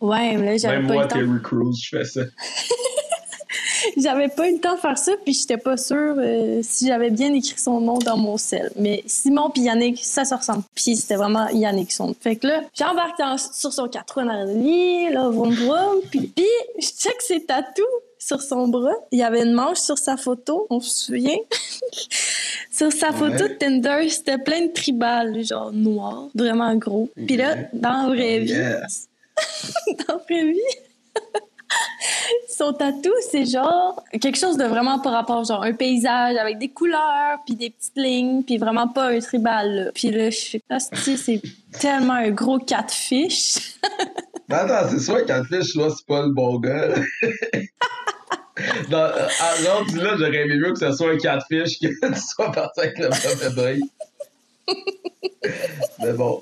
Ouais, 0.00 0.36
mais 0.36 0.52
là, 0.52 0.56
j'avais 0.58 0.78
Même 0.78 0.86
pas 0.86 0.92
eu 0.92 0.96
moi, 0.96 1.02
le 1.04 1.08
temps. 1.08 1.16
Terry 1.16 1.42
Crews, 1.42 1.72
je 1.82 1.88
fais 1.96 2.04
ça. 2.04 2.20
J'avais 3.98 4.28
pas 4.28 4.48
eu 4.48 4.54
le 4.54 4.60
temps 4.60 4.74
de 4.74 4.80
faire 4.80 4.96
ça, 4.96 5.12
puis 5.24 5.34
j'étais 5.34 5.58
pas 5.58 5.76
sûre 5.76 6.14
euh, 6.18 6.60
si 6.62 6.86
j'avais 6.88 7.10
bien 7.10 7.32
écrit 7.34 7.58
son 7.58 7.80
nom 7.80 7.98
dans 7.98 8.16
mon 8.16 8.38
sel. 8.38 8.72
Mais 8.76 9.02
Simon 9.06 9.50
puis 9.50 9.62
Yannick, 9.62 10.02
ça 10.02 10.24
se 10.24 10.34
ressemble. 10.34 10.62
Puis 10.74 10.96
c'était 10.96 11.16
vraiment 11.16 11.48
Yannick 11.50 11.92
son. 11.92 12.14
Fait 12.18 12.36
que 12.36 12.46
là, 12.46 12.62
j'embarque 12.74 13.18
dans- 13.18 13.36
sur 13.36 13.72
son 13.72 13.86
4 13.88 14.14
roues 14.14 14.28
arrière 14.28 14.46
de 14.46 14.54
lui, 14.54 15.12
là, 15.12 15.28
vroom 15.28 15.52
vroom, 15.54 16.00
puis, 16.10 16.32
puis 16.34 16.46
je 16.78 16.86
check 16.86 17.20
ses 17.20 17.44
tatous 17.44 17.84
sur 18.18 18.40
son 18.40 18.68
bras. 18.68 18.94
Il 19.12 19.18
y 19.18 19.22
avait 19.22 19.42
une 19.42 19.52
manche 19.52 19.78
sur 19.78 19.98
sa 19.98 20.16
photo, 20.16 20.66
on 20.70 20.80
se 20.80 21.04
souvient. 21.06 21.36
sur 22.72 22.90
sa 22.90 23.12
photo 23.12 23.44
Ouais. 23.44 23.48
de 23.50 23.54
Tinder, 23.54 24.08
c'était 24.08 24.38
plein 24.38 24.62
de 24.62 24.72
tribales, 24.72 25.44
genre 25.44 25.72
noir, 25.72 26.28
vraiment 26.34 26.74
gros. 26.74 27.10
Puis 27.26 27.36
là, 27.36 27.56
dans 27.74 28.04
la 28.04 28.08
vraie 28.08 28.38
vie, 28.40 28.52
Yes. 28.52 29.08
dans 30.08 30.14
la 30.14 30.16
vraie 30.16 30.52
vie. 30.52 30.60
Son 32.48 32.72
tatou, 32.72 33.12
c'est 33.30 33.46
genre 33.46 34.02
quelque 34.20 34.38
chose 34.38 34.56
de 34.56 34.64
vraiment 34.64 35.00
par 35.00 35.12
rapport, 35.12 35.44
genre 35.44 35.62
un 35.64 35.72
paysage 35.72 36.36
avec 36.36 36.58
des 36.58 36.68
couleurs, 36.68 37.38
puis 37.44 37.56
des 37.56 37.70
petites 37.70 37.96
lignes, 37.96 38.42
puis 38.44 38.58
vraiment 38.58 38.88
pas 38.88 39.08
un 39.08 39.18
tribal. 39.18 39.74
là. 39.74 39.90
Puis 39.92 40.10
là, 40.10 40.30
je 40.30 40.36
suis 40.36 40.62
c'est 41.16 41.42
tellement 41.80 42.14
un 42.14 42.30
gros 42.30 42.58
catfish. 42.58 43.76
Mais 44.48 44.54
attends, 44.56 44.88
c'est 44.90 45.00
sûr 45.00 45.24
qu'un 45.26 45.44
fiche, 45.44 45.74
là, 45.74 45.88
c'est 45.90 46.06
pas 46.06 46.22
le 46.22 46.32
bon 46.32 46.58
gars. 46.60 46.94
Dans, 48.88 48.98
euh, 48.98 49.28
non, 49.64 49.84
dis 49.88 49.96
là, 49.96 50.14
j'aurais 50.16 50.44
aimé 50.44 50.56
mieux 50.56 50.72
que 50.72 50.78
ce 50.78 50.92
soit 50.92 51.10
un 51.10 51.18
catfish 51.18 51.80
que 51.80 51.88
tu 51.88 52.20
sois 52.20 52.52
parti 52.52 52.80
avec 52.80 52.98
le 52.98 53.08
mauvais. 53.48 53.80
Mais 55.98 56.12
bon. 56.12 56.40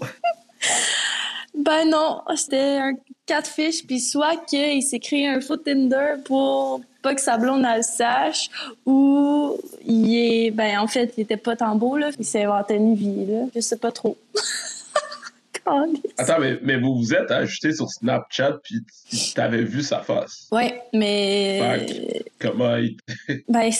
Ben 1.64 1.88
non, 1.88 2.22
c'était 2.34 2.78
un 2.78 2.94
catfish, 3.24 3.86
puis 3.86 4.00
soit 4.00 4.36
qu'il 4.46 4.82
s'est 4.82 4.98
créé 4.98 5.28
un 5.28 5.40
faux 5.40 5.56
Tinder 5.56 6.14
pour 6.24 6.80
pas 7.02 7.14
que 7.14 7.20
sa 7.20 7.36
blonde 7.36 7.64
elle 7.68 7.78
le 7.78 7.82
sache, 7.82 8.50
ou 8.84 9.56
il 9.84 10.16
est, 10.16 10.50
ben 10.50 10.78
en 10.80 10.88
fait, 10.88 11.14
il 11.16 11.22
était 11.22 11.36
pas 11.36 11.54
tant 11.54 11.76
beau, 11.76 11.96
là, 11.96 12.10
il 12.18 12.24
s'est 12.24 12.44
inventé 12.44 12.74
une 12.74 12.94
vie, 12.94 13.26
là. 13.26 13.44
Je 13.54 13.60
sais 13.60 13.76
pas 13.76 13.92
trop. 13.92 14.16
Attends, 16.18 16.40
mais, 16.40 16.58
mais 16.62 16.76
vous 16.78 16.96
vous 16.96 17.14
êtes 17.14 17.30
ajouté 17.30 17.72
sur 17.72 17.88
Snapchat, 17.88 18.58
puis 18.62 18.80
t'avais 19.34 19.62
vu 19.62 19.82
sa 19.82 20.00
face. 20.00 20.48
Ouais, 20.50 20.82
mais. 20.92 22.24
Comment 22.38 22.76
il. 22.76 22.96
Ben, 23.48 23.70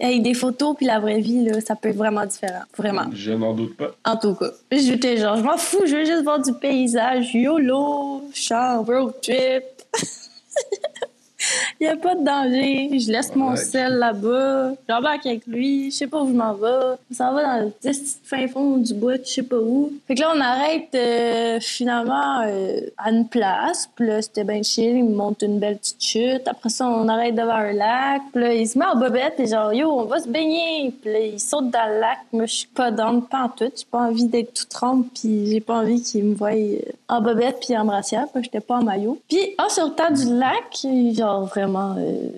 hey, 0.00 0.20
des 0.20 0.34
photos 0.34 0.76
puis 0.76 0.86
la 0.86 0.98
vraie 0.98 1.20
vie, 1.20 1.44
là, 1.44 1.60
ça 1.60 1.76
peut 1.76 1.90
être 1.90 1.96
vraiment 1.96 2.26
différent. 2.26 2.62
Vraiment. 2.76 3.06
Je 3.12 3.32
n'en 3.32 3.54
doute 3.54 3.76
pas. 3.76 3.94
En 4.04 4.16
tout 4.16 4.34
cas. 4.34 4.50
J'étais 4.72 5.16
genre, 5.16 5.36
je 5.36 5.42
m'en 5.42 5.56
fous, 5.56 5.86
je 5.86 5.96
veux 5.96 6.04
juste 6.04 6.22
voir 6.24 6.40
du 6.40 6.52
paysage. 6.54 7.34
YOLO, 7.34 8.24
char, 8.32 8.84
road 8.84 9.14
trip. 9.22 9.64
Il 11.80 11.86
n'y 11.86 11.92
a 11.92 11.96
pas 11.96 12.14
de 12.14 12.24
danger. 12.24 12.98
Je 12.98 13.10
laisse 13.10 13.34
mon 13.34 13.56
sel 13.56 13.94
là-bas. 13.94 14.72
J'embarque 14.88 15.26
avec 15.26 15.46
lui. 15.46 15.90
Je 15.90 15.96
sais 15.96 16.06
pas 16.06 16.22
où 16.22 16.28
je 16.28 16.32
m'en 16.32 16.54
vais. 16.54 16.96
On 17.10 17.14
s'en 17.14 17.32
va 17.32 17.42
dans 17.42 17.64
le 17.64 17.70
petit 17.70 18.16
fin 18.24 18.46
fond 18.48 18.76
du 18.76 18.94
bois, 18.94 19.14
je 19.22 19.28
sais 19.28 19.42
pas 19.42 19.56
où. 19.56 19.92
Fait 20.06 20.14
que 20.14 20.20
là, 20.20 20.32
on 20.34 20.40
arrête 20.40 20.94
euh, 20.94 21.58
finalement 21.60 22.42
euh, 22.46 22.80
à 22.98 23.10
une 23.10 23.28
place. 23.28 23.88
Puis 23.94 24.06
là, 24.06 24.22
c'était 24.22 24.44
bien 24.44 24.62
chill. 24.62 24.96
Il 24.96 25.04
me 25.04 25.14
monte 25.14 25.42
une 25.42 25.58
belle 25.58 25.78
petite 25.78 26.02
chute. 26.02 26.46
Après 26.46 26.68
ça, 26.68 26.88
on 26.88 27.08
arrête 27.08 27.34
devant 27.34 27.52
un 27.54 27.72
lac. 27.72 28.22
Puis 28.32 28.42
là, 28.42 28.54
il 28.54 28.68
se 28.68 28.78
met 28.78 28.86
en 28.86 28.96
bobette 28.96 29.38
et 29.38 29.46
genre, 29.46 29.72
yo, 29.72 29.90
on 29.90 30.04
va 30.04 30.20
se 30.20 30.28
baigner. 30.28 30.92
Puis 31.02 31.12
là, 31.12 31.20
il 31.20 31.40
saute 31.40 31.70
dans 31.70 31.88
le 31.88 32.00
lac. 32.00 32.18
Moi, 32.32 32.46
je 32.46 32.54
suis 32.54 32.68
pas 32.68 32.90
dans 32.90 33.20
pas 33.20 33.44
en 33.44 33.48
tout. 33.48 33.70
J'ai 33.76 33.86
pas 33.90 33.98
envie 33.98 34.26
d'être 34.26 34.54
toute 34.54 34.68
trempe. 34.68 35.06
Puis 35.14 35.50
j'ai 35.50 35.60
pas 35.60 35.78
envie 35.80 36.02
qu'il 36.02 36.24
me 36.24 36.34
voie 36.34 36.52
euh, 36.52 36.78
en 37.08 37.20
bobette 37.20 37.58
puis 37.60 37.76
en 37.76 37.84
brassière. 37.84 38.26
Puis 38.32 38.44
j'étais 38.44 38.60
pas 38.60 38.76
en 38.76 38.82
maillot. 38.82 39.18
Puis 39.28 39.54
en 39.58 39.68
sortant 39.68 40.10
du 40.10 40.38
lac, 40.38 40.86
genre 41.14 41.33
vraiment, 41.42 41.96
euh, 41.98 42.28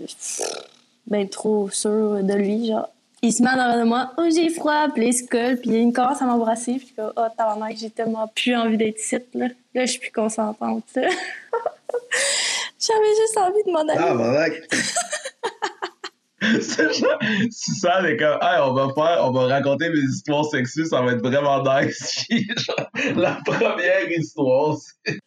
ben 1.06 1.28
trop 1.28 1.70
sûr 1.70 2.22
de 2.22 2.34
lui, 2.34 2.66
genre. 2.68 2.88
Il 3.22 3.32
se 3.32 3.42
met 3.42 3.48
en 3.48 3.78
de 3.78 3.84
moi, 3.84 4.12
oh 4.18 4.28
j'ai 4.32 4.50
froid, 4.50 4.88
puis 4.94 5.08
il 5.08 5.14
se 5.14 5.24
colle, 5.24 5.58
puis 5.58 5.70
il 5.70 5.92
commence 5.92 6.20
à 6.20 6.26
m'embrasser, 6.26 6.74
puis 6.74 6.92
comme, 6.94 7.12
oh 7.16 7.26
tabarnak, 7.36 7.76
j'ai 7.76 7.90
tellement 7.90 8.28
plus 8.28 8.54
envie 8.54 8.76
d'être 8.76 9.00
ici, 9.00 9.16
là. 9.34 9.46
Là, 9.74 9.84
je 9.84 9.90
suis 9.90 10.00
plus 10.00 10.12
consentante. 10.12 10.84
J'avais 10.94 11.10
juste 13.20 13.36
envie 13.38 13.64
de 13.66 13.70
m'en 13.70 13.80
aller. 13.80 13.98
Ah, 13.98 14.14
genre, 16.52 17.18
Susan 17.50 18.04
est 18.04 18.16
comme, 18.16 18.38
hey, 18.42 18.60
on 18.62 18.72
va 18.74 18.88
faire, 18.94 19.20
on 19.24 19.30
va 19.32 19.46
raconter 19.46 19.88
mes 19.88 19.98
histoires 20.00 20.44
sexuelles, 20.44 20.86
ça 20.86 21.00
va 21.02 21.12
être 21.12 21.22
vraiment 21.26 21.62
nice. 21.62 22.24
La 23.16 23.38
première 23.44 24.10
histoire, 24.10 24.76
c'est. 25.04 25.18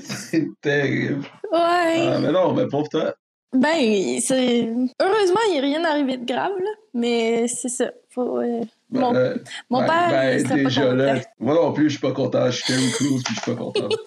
c'est 0.00 0.46
terrible. 0.60 1.24
Ouais. 1.52 2.08
Ah, 2.08 2.18
mais 2.20 2.32
non, 2.32 2.52
mais 2.54 2.66
pour 2.66 2.88
toi. 2.88 3.14
Ben, 3.54 4.18
c'est... 4.20 4.72
Heureusement, 5.00 5.40
il 5.48 5.54
n'est 5.54 5.60
rien 5.60 5.84
arrivé 5.84 6.16
de 6.16 6.24
grave, 6.24 6.52
là. 6.58 6.70
Mais 6.94 7.46
c'est 7.48 7.68
ça. 7.68 7.90
Faut, 8.08 8.38
euh, 8.38 8.60
Ben, 8.90 9.00
Mon, 9.00 9.14
euh, 9.14 9.34
mon 9.68 9.80
ben, 9.80 9.86
père, 9.86 10.10
ben, 10.10 10.38
il 10.38 10.40
serait 10.46 10.62
pas 10.62 10.68
déjà 10.68 10.94
là. 10.94 11.14
Moi 11.38 11.54
non 11.54 11.72
plus, 11.72 11.84
je 11.84 11.98
suis 11.98 12.00
pas 12.00 12.12
content. 12.12 12.50
Je 12.50 12.56
suis 12.62 12.64
Terry 12.72 12.90
Crews, 12.92 13.20
puis 13.24 13.34
je 13.34 13.40
suis 13.42 13.50
pas 13.50 13.56
content. 13.62 13.88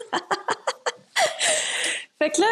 Fait 2.20 2.30
que 2.32 2.42
là, 2.42 2.48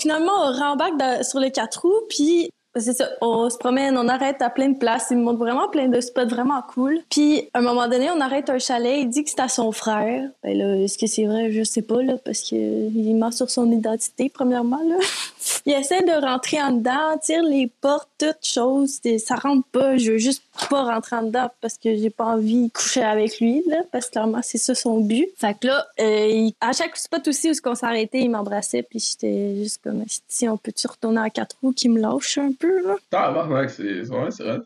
finalement, 0.00 0.32
on 0.46 0.52
rembarque 0.52 0.96
dans- 0.98 1.22
sur 1.22 1.40
les 1.40 1.50
quatre 1.50 1.80
roues, 1.82 2.06
puis 2.08 2.48
c'est 2.76 2.92
ça, 2.92 3.08
on 3.20 3.50
se 3.50 3.58
promène, 3.58 3.98
on 3.98 4.06
arrête 4.08 4.40
à 4.42 4.50
plein 4.50 4.68
de 4.68 4.78
places. 4.78 5.08
Il 5.10 5.18
me 5.18 5.24
montre 5.24 5.38
vraiment 5.38 5.68
plein 5.68 5.88
de 5.88 6.00
spots 6.00 6.26
vraiment 6.26 6.62
cool. 6.72 7.00
Puis, 7.10 7.48
à 7.52 7.58
un 7.58 7.62
moment 7.62 7.88
donné, 7.88 8.10
on 8.10 8.20
arrête 8.20 8.48
un 8.48 8.58
chalet, 8.58 9.00
il 9.00 9.08
dit 9.08 9.24
que 9.24 9.30
c'est 9.30 9.40
à 9.40 9.48
son 9.48 9.72
frère. 9.72 10.28
Ben 10.44 10.56
là, 10.56 10.76
est-ce 10.76 10.96
que 10.96 11.06
c'est 11.06 11.24
vrai? 11.24 11.50
Je 11.50 11.64
sais 11.64 11.82
pas, 11.82 12.02
là, 12.02 12.14
parce 12.24 12.40
qu'il 12.40 13.16
ment 13.16 13.32
sur 13.32 13.50
son 13.50 13.70
identité, 13.72 14.30
premièrement, 14.32 14.80
là. 14.86 14.96
il 15.66 15.72
essaie 15.72 16.02
de 16.02 16.12
rentrer 16.24 16.60
en 16.62 16.72
dedans, 16.72 17.18
tire 17.22 17.42
les 17.42 17.70
portes, 17.80 18.08
toutes 18.18 18.44
choses. 18.44 19.00
Ça 19.18 19.34
rentre 19.36 19.66
pas. 19.72 19.96
Je 19.96 20.12
veux 20.12 20.18
juste 20.18 20.42
pas 20.68 20.84
rentrer 20.84 21.16
en 21.16 21.22
dedans 21.22 21.50
parce 21.60 21.76
que 21.78 21.96
j'ai 21.96 22.10
pas 22.10 22.24
envie 22.24 22.66
de 22.68 22.72
coucher 22.72 23.02
avec 23.02 23.40
lui, 23.40 23.62
là, 23.68 23.78
parce 23.92 24.06
que 24.06 24.12
clairement, 24.12 24.40
c'est 24.42 24.58
ça 24.58 24.74
son 24.74 25.00
but. 25.00 25.28
Fait 25.36 25.56
que 25.58 25.66
là, 25.68 25.86
euh, 26.00 26.26
il- 26.28 26.54
à 26.60 26.72
chaque 26.72 26.96
spot 26.96 27.26
aussi 27.28 27.50
où 27.50 27.54
on 27.66 27.74
s'est 27.74 27.86
arrêté, 27.86 28.20
il 28.20 28.30
m'embrassait, 28.30 28.82
puis 28.82 28.98
j'étais 28.98 29.56
juste 29.56 29.80
comme, 29.82 30.04
si 30.28 30.48
on 30.48 30.56
peut-tu 30.56 30.86
retourner 30.86 31.20
à 31.20 31.30
quatre 31.30 31.56
roues, 31.62 31.72
qui 31.72 31.88
me 31.88 32.00
lâche 32.00 32.38
un 32.38 32.52
peu, 32.52 32.82
là? 32.86 32.96
Tabarnak, 33.10 33.70
c'est 33.70 34.08
ouais, 34.08 34.28
c'est 34.30 34.42
vrai. 34.44 34.58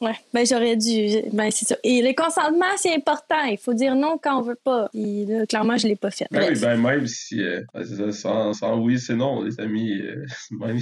Ouais, 0.00 0.14
ben 0.34 0.44
j'aurais 0.44 0.76
dû. 0.76 1.08
Ben 1.32 1.50
c'est 1.50 1.66
ça. 1.66 1.76
Et 1.82 2.02
le 2.02 2.12
consentement, 2.14 2.66
c'est 2.76 2.94
important. 2.94 3.42
Il 3.44 3.56
faut 3.56 3.72
dire 3.72 3.94
non 3.94 4.18
quand 4.22 4.38
on 4.38 4.42
veut 4.42 4.58
pas. 4.62 4.88
Puis 4.92 5.24
là, 5.24 5.46
clairement, 5.46 5.76
je 5.78 5.86
l'ai 5.88 5.96
pas 5.96 6.10
fait. 6.10 6.26
Ben 6.30 6.48
oui, 6.52 6.60
ben 6.60 6.76
même 6.80 7.06
si. 7.06 7.42
euh, 7.42 7.62
c'est 7.76 7.96
ça, 7.96 8.12
sans, 8.12 8.52
sans 8.52 8.78
oui, 8.78 8.98
c'est 9.00 9.14
non, 9.16 9.42
les 9.42 9.58
amis. 9.58 9.92
euh, 10.02 10.26
même 10.50 10.80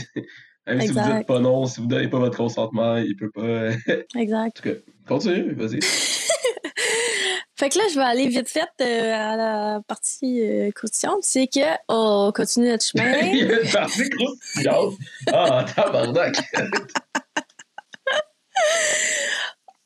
même 0.66 0.80
si 0.80 0.88
vous 0.88 1.00
dites 1.00 1.26
pas 1.26 1.38
non, 1.40 1.66
si 1.66 1.80
vous 1.80 1.86
donnez 1.86 2.08
pas 2.08 2.18
votre 2.18 2.36
consentement, 2.38 2.96
il 2.96 3.14
peut 3.16 3.30
pas. 3.30 3.42
euh, 3.42 3.72
en 4.16 4.18
Exact. 4.18 4.56
tout 4.56 4.62
cas, 4.70 4.74
continue, 5.06 5.52
vas-y. 5.54 5.78
Fait 7.56 7.68
que 7.68 7.78
là, 7.78 7.84
je 7.92 7.94
vais 7.94 8.04
aller 8.04 8.26
vite 8.26 8.48
fait 8.48 8.68
euh, 8.80 9.12
à 9.14 9.36
la 9.36 9.80
partie 9.86 10.42
euh, 10.42 10.72
croustillante. 10.72 11.20
C'est 11.22 11.46
que 11.46 11.60
on 11.88 12.32
continue 12.34 12.68
notre 12.68 12.84
chemin. 12.84 13.16
Il 13.32 13.36
y 13.38 13.42
a 13.52 13.60
une 13.62 13.70
partie 13.70 14.10
croustillante. 14.10 14.94
Ah, 15.32 15.64
tabarnak. 15.76 16.34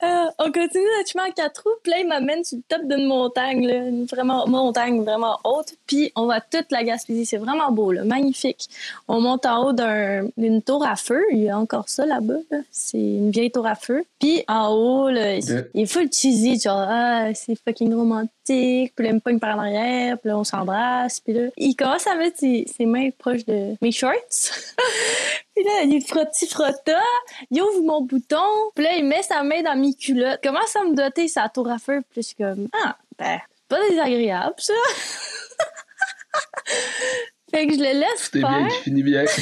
Euh, 0.01 0.27
on 0.39 0.53
continue 0.53 0.85
notre 0.97 1.11
chemin 1.11 1.25
en 1.27 1.33
quatre 1.33 1.65
roues. 1.65 1.75
Puis 1.83 1.91
là, 1.91 1.99
il 1.99 2.07
m'amène 2.07 2.45
sur 2.45 2.57
le 2.57 2.63
top 2.69 2.87
d'une 2.87 3.07
montagne, 3.07 3.67
là, 3.67 3.75
une 3.79 4.05
vraiment 4.05 4.47
montagne 4.47 5.03
vraiment 5.03 5.41
haute. 5.43 5.75
Puis 5.89 6.13
on 6.15 6.27
voit 6.27 6.41
toute 6.41 6.71
la 6.71 6.85
Gaspésie. 6.85 7.27
C'est 7.27 7.37
vraiment 7.39 7.73
beau, 7.73 7.91
là, 7.91 8.05
magnifique. 8.05 8.69
On 9.09 9.21
monte 9.21 9.45
en 9.45 9.67
haut 9.67 9.73
d'un- 9.73 10.29
d'une 10.37 10.63
tour 10.63 10.87
à 10.87 10.95
feu. 10.95 11.25
Il 11.33 11.39
y 11.43 11.49
a 11.51 11.59
encore 11.59 11.89
ça 11.89 12.07
là-bas. 12.07 12.37
là. 12.53 12.59
C'est 12.71 12.97
une 12.97 13.33
vieille 13.33 13.51
tour 13.51 13.67
à 13.67 13.75
feu. 13.75 14.05
Puis 14.21 14.45
en 14.47 14.69
haut, 14.73 15.09
là, 15.11 15.35
il- 15.35 15.69
il 15.75 15.83
est 15.83 15.87
full 15.87 16.09
cheesy. 16.13 16.61
Genre, 16.61 16.87
ah, 16.89 17.35
c'est 17.35 17.57
fucking 17.67 17.93
romantique. 17.93 18.31
Puis 18.55 19.05
là, 19.05 19.11
il 19.11 19.15
me 19.15 19.21
pogne 19.21 19.39
par 19.39 19.57
en 19.57 19.61
arrière. 19.61 20.19
Puis 20.19 20.29
là, 20.29 20.39
on 20.39 20.45
s'embrasse. 20.45 21.21
Puis 21.21 21.33
là, 21.33 21.49
il 21.57 21.75
commence 21.75 22.07
à 22.07 22.17
mettre 22.17 22.39
ses, 22.39 22.67
mains 22.81 23.11
proches 23.11 23.45
de 23.45 23.77
mes 23.81 23.93
shorts. 23.93 24.13
puis 25.55 25.65
là, 25.65 25.83
il 25.85 26.05
frotti 26.07 26.47
frotta. 26.47 27.01
Il 27.51 27.63
ouvre 27.63 27.83
mon 27.83 28.03
bouton. 28.03 28.71
Puis 28.75 28.85
là, 28.85 28.97
il 28.97 29.05
met 29.05 29.23
sa 29.23 29.43
main 29.43 29.63
dans 29.63 29.77
mes 29.77 29.95
culottes. 29.95 30.43
Commence 30.43 30.75
à 30.77 30.85
me 30.85 30.95
doter 30.95 31.29
sa 31.29 31.49
tour 31.49 31.71
à 31.71 31.79
feu? 31.79 32.03
Suis 32.21 32.35
comme, 32.35 32.69
ah, 32.85 32.97
ben, 33.19 33.39
pas 33.69 33.89
désagréable, 33.89 34.55
ça. 34.59 34.75
fait 37.51 37.67
que 37.67 37.75
je 37.75 37.79
le 37.79 38.01
laisse 38.01 38.29
faire. 38.29 38.69
bien 38.87 39.05
bien. 39.05 39.25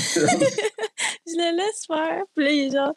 Je 1.28 1.32
le 1.36 1.56
laisse 1.56 1.86
faire. 1.86 2.22
Puis 2.36 2.44
là, 2.44 2.50
il 2.52 2.68
est 2.68 2.70
genre, 2.70 2.92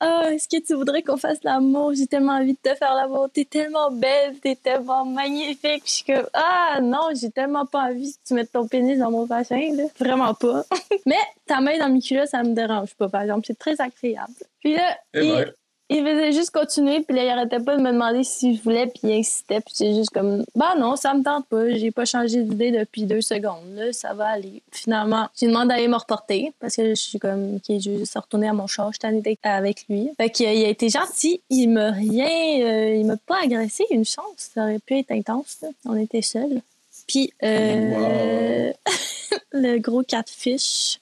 ah, 0.00 0.30
est-ce 0.32 0.48
que 0.48 0.64
tu 0.64 0.74
voudrais 0.74 1.02
qu'on 1.02 1.18
fasse 1.18 1.38
l'amour? 1.44 1.92
J'ai 1.94 2.06
tellement 2.06 2.32
envie 2.32 2.54
de 2.54 2.58
te 2.58 2.74
faire 2.74 2.94
l'amour. 2.94 3.28
T'es 3.32 3.44
tellement 3.44 3.90
belle, 3.90 4.38
t'es 4.40 4.56
tellement 4.56 5.04
magnifique. 5.04 5.60
Puis 5.60 5.80
je 5.84 5.90
suis 5.90 6.04
comme, 6.04 6.26
ah, 6.32 6.78
non, 6.80 7.10
j'ai 7.14 7.30
tellement 7.30 7.66
pas 7.66 7.90
envie 7.90 8.12
que 8.14 8.18
tu 8.26 8.32
mettes 8.34 8.50
ton 8.50 8.66
pénis 8.66 8.98
dans 8.98 9.10
mon 9.10 9.26
vagin, 9.26 9.74
là. 9.74 9.84
Vraiment 9.98 10.32
pas. 10.32 10.64
Mais 11.06 11.18
ta 11.46 11.60
main 11.60 11.78
dans 11.78 11.90
mes 11.90 12.00
culottes, 12.00 12.28
ça 12.28 12.42
me 12.42 12.54
dérange 12.54 12.94
pas, 12.94 13.10
par 13.10 13.22
exemple. 13.22 13.44
C'est 13.46 13.58
très 13.58 13.78
agréable. 13.78 14.32
Puis 14.60 14.74
là, 14.74 14.96
Eh 15.12 15.20
il, 15.26 15.32
ben. 15.32 15.52
Il 15.88 16.04
faisait 16.04 16.32
juste 16.32 16.50
continuer, 16.50 17.00
puis 17.00 17.16
là, 17.16 17.24
il 17.24 17.28
arrêtait 17.28 17.60
pas 17.60 17.76
de 17.76 17.82
me 17.82 17.92
demander 17.92 18.24
si 18.24 18.56
je 18.56 18.62
voulais, 18.62 18.86
puis 18.86 19.00
il 19.04 19.12
insistait, 19.12 19.60
puis 19.60 19.72
c'est 19.74 19.94
juste 19.94 20.10
comme, 20.10 20.44
bah 20.54 20.74
non, 20.78 20.96
ça 20.96 21.14
me 21.14 21.22
tente 21.22 21.46
pas, 21.46 21.70
j'ai 21.74 21.90
pas 21.90 22.04
changé 22.04 22.42
d'idée 22.42 22.72
depuis 22.72 23.04
deux 23.04 23.20
secondes, 23.20 23.74
là, 23.74 23.92
ça 23.92 24.12
va 24.14 24.26
aller. 24.26 24.62
Finalement, 24.72 25.28
j'ai 25.38 25.46
demandé 25.46 25.68
d'aller 25.68 25.88
me 25.88 25.96
reporter, 25.96 26.52
parce 26.60 26.76
que 26.76 26.90
je 26.90 26.94
suis 26.94 27.18
comme, 27.18 27.56
ok, 27.56 27.78
je 27.78 27.98
juste 27.98 28.18
retourner 28.18 28.48
à 28.48 28.52
mon 28.52 28.66
char, 28.66 28.90
d'être 29.02 29.38
avec 29.44 29.84
lui. 29.88 30.10
Fait 30.16 30.30
qu'il 30.30 30.46
a 30.46 30.54
il 30.54 30.64
a 30.64 30.68
été 30.68 30.88
gentil, 30.88 31.40
il 31.50 31.68
m'a 31.68 31.90
rien, 31.90 32.26
euh, 32.60 32.94
il 32.96 33.06
m'a 33.06 33.16
pas 33.16 33.42
agressé, 33.44 33.84
une 33.90 34.04
chance, 34.04 34.50
ça 34.54 34.62
aurait 34.62 34.78
pu 34.78 34.98
être 34.98 35.12
intense, 35.12 35.58
là. 35.62 35.68
on 35.84 35.96
était 35.96 36.22
seuls. 36.22 36.60
Puis, 37.06 37.32
euh, 37.42 38.72
le 39.52 39.78
gros 39.78 40.02
catfish. 40.02 40.98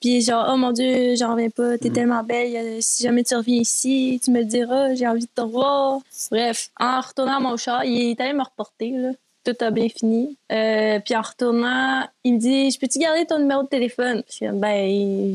Puis 0.00 0.22
genre, 0.22 0.46
oh 0.52 0.56
mon 0.56 0.72
Dieu, 0.72 1.14
j'en 1.16 1.32
reviens 1.32 1.50
pas, 1.50 1.76
t'es 1.78 1.90
Mm. 1.90 1.92
tellement 1.92 2.22
belle, 2.22 2.56
euh, 2.56 2.78
si 2.80 3.02
jamais 3.02 3.22
tu 3.22 3.34
reviens 3.34 3.60
ici, 3.60 4.20
tu 4.24 4.30
me 4.30 4.40
le 4.40 4.44
diras, 4.46 4.94
j'ai 4.94 5.06
envie 5.06 5.20
de 5.26 5.28
te 5.34 5.40
revoir. 5.42 6.00
Bref, 6.30 6.70
en 6.78 7.00
retournant 7.00 7.36
à 7.36 7.40
mon 7.40 7.56
char, 7.56 7.84
il 7.84 8.10
est 8.10 8.20
allé 8.20 8.32
me 8.32 8.42
reporter, 8.42 8.90
là. 8.92 9.10
Tout 9.42 9.56
a 9.64 9.70
bien 9.70 9.88
fini. 9.88 10.36
Euh, 10.52 11.00
puis 11.00 11.16
en 11.16 11.22
retournant, 11.22 12.06
il 12.24 12.34
me 12.34 12.38
dit, 12.38 12.70
je 12.70 12.78
peux-tu 12.78 12.98
garder 12.98 13.24
ton 13.24 13.38
numéro 13.38 13.62
de 13.62 13.68
téléphone? 13.68 14.22
Comme, 14.38 14.60
ben, 14.60 14.86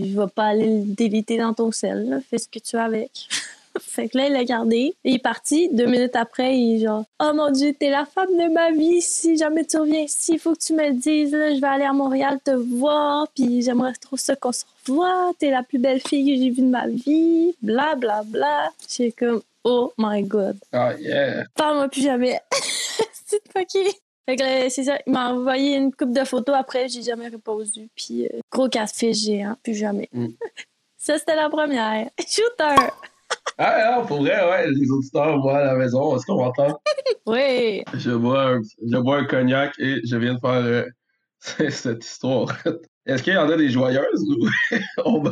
je 0.06 0.20
vais 0.20 0.28
pas 0.28 0.46
aller 0.50 0.68
le 0.80 0.84
déliter 0.86 1.38
dans 1.40 1.54
ton 1.56 1.72
sel, 1.72 2.08
là. 2.10 2.18
fais 2.30 2.38
ce 2.38 2.48
que 2.48 2.60
tu 2.60 2.76
veux 2.76 2.84
avec. 2.84 3.12
Fait 3.80 4.10
que 4.10 4.18
là, 4.18 4.28
il 4.28 4.34
l'a 4.34 4.44
gardé. 4.44 4.96
Il 5.04 5.16
est 5.16 5.20
parti. 5.20 5.70
Deux 5.72 5.86
minutes 5.86 6.16
après, 6.16 6.58
il 6.58 6.76
est 6.76 6.86
genre 6.86 7.06
Oh 7.22 7.32
mon 7.34 7.52
Dieu, 7.52 7.74
t'es 7.78 7.90
la 7.90 8.06
femme 8.06 8.36
de 8.38 8.52
ma 8.52 8.72
vie. 8.72 9.02
Si 9.02 9.38
jamais 9.38 9.66
tu 9.66 9.78
reviens 9.78 10.02
ici, 10.02 10.34
il 10.34 10.40
faut 10.40 10.54
que 10.54 10.60
tu 10.60 10.74
me 10.74 10.88
le 10.88 10.94
dises. 10.94 11.34
Là, 11.34 11.54
je 11.54 11.62
vais 11.62 11.68
aller 11.68 11.86
à 11.86 11.94
Montréal 11.94 12.40
te 12.44 12.52
voir. 12.52 13.28
Puis 13.36 13.62
j'aimerais 13.62 13.94
trop 13.94 14.18
ça 14.18 14.36
qu'on 14.36 14.52
se 14.52 14.66
revoie. 14.86 15.32
T'es 15.40 15.52
la 15.52 15.64
plus 15.64 15.80
belle 15.80 16.02
fille 16.02 16.26
que 16.26 16.42
j'ai 16.42 16.50
vue 16.50 16.62
de 16.62 16.70
ma 16.70 16.88
vie. 16.88 17.56
Bla, 17.62 17.96
bla, 17.96 18.24
bla. 18.24 18.72
J'étais 18.88 19.12
comme 19.12 19.42
Oh 19.64 19.94
my 19.98 20.24
God. 20.24 20.58
Ah, 20.72 20.94
yeah. 21.00 21.44
Parle-moi 21.56 21.90
plus 21.90 22.04
jamais. 22.04 22.40
C'est 23.26 23.42
fucké. 23.52 23.92
Fait 24.28 24.36
que 24.36 24.42
là, 24.42 24.70
c'est 24.70 24.84
ça. 24.84 24.98
Il 25.06 25.14
m'a 25.14 25.32
envoyé 25.32 25.76
une 25.76 25.94
coupe 25.94 26.12
de 26.12 26.24
photos 26.24 26.56
après. 26.56 26.88
J'ai 26.88 27.04
jamais 27.04 27.28
répondu. 27.28 27.90
Puis 27.96 28.26
euh, 28.26 28.40
gros 28.52 28.68
catfish 28.70 29.18
géant. 29.18 29.56
Plus 29.64 29.76
jamais. 29.76 30.10
Mm. 30.12 30.30
Ça, 30.98 31.20
c'était 31.20 31.36
la 31.36 31.50
première. 31.50 32.10
Shooter. 32.20 32.90
Ah, 33.58 33.96
ah, 34.00 34.02
pour 34.06 34.18
vrai, 34.18 34.36
ouais, 34.50 34.72
les 34.72 34.90
auditeurs, 34.92 35.38
moi, 35.38 35.58
à 35.60 35.64
la 35.66 35.74
maison, 35.76 36.16
est-ce 36.16 36.26
qu'on 36.26 36.38
m'entend? 36.44 36.78
Oui. 37.26 37.84
Je 37.94 38.12
bois, 38.12 38.50
un, 38.56 38.62
je 38.86 38.98
bois 38.98 39.18
un 39.20 39.26
cognac 39.26 39.74
et 39.80 40.02
je 40.06 40.16
viens 40.18 40.34
de 40.34 40.40
faire 40.40 40.52
euh, 40.66 40.86
cette 41.70 42.04
histoire. 42.04 42.50
Est-ce 43.06 43.24
qu'il 43.24 43.34
y 43.34 43.38
en 43.38 43.50
a 43.50 43.56
des 43.56 43.70
joyeuses 43.70 44.24
ou. 44.30 44.48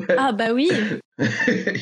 Ah, 0.18 0.32
ben 0.32 0.54
oui. 0.54 0.70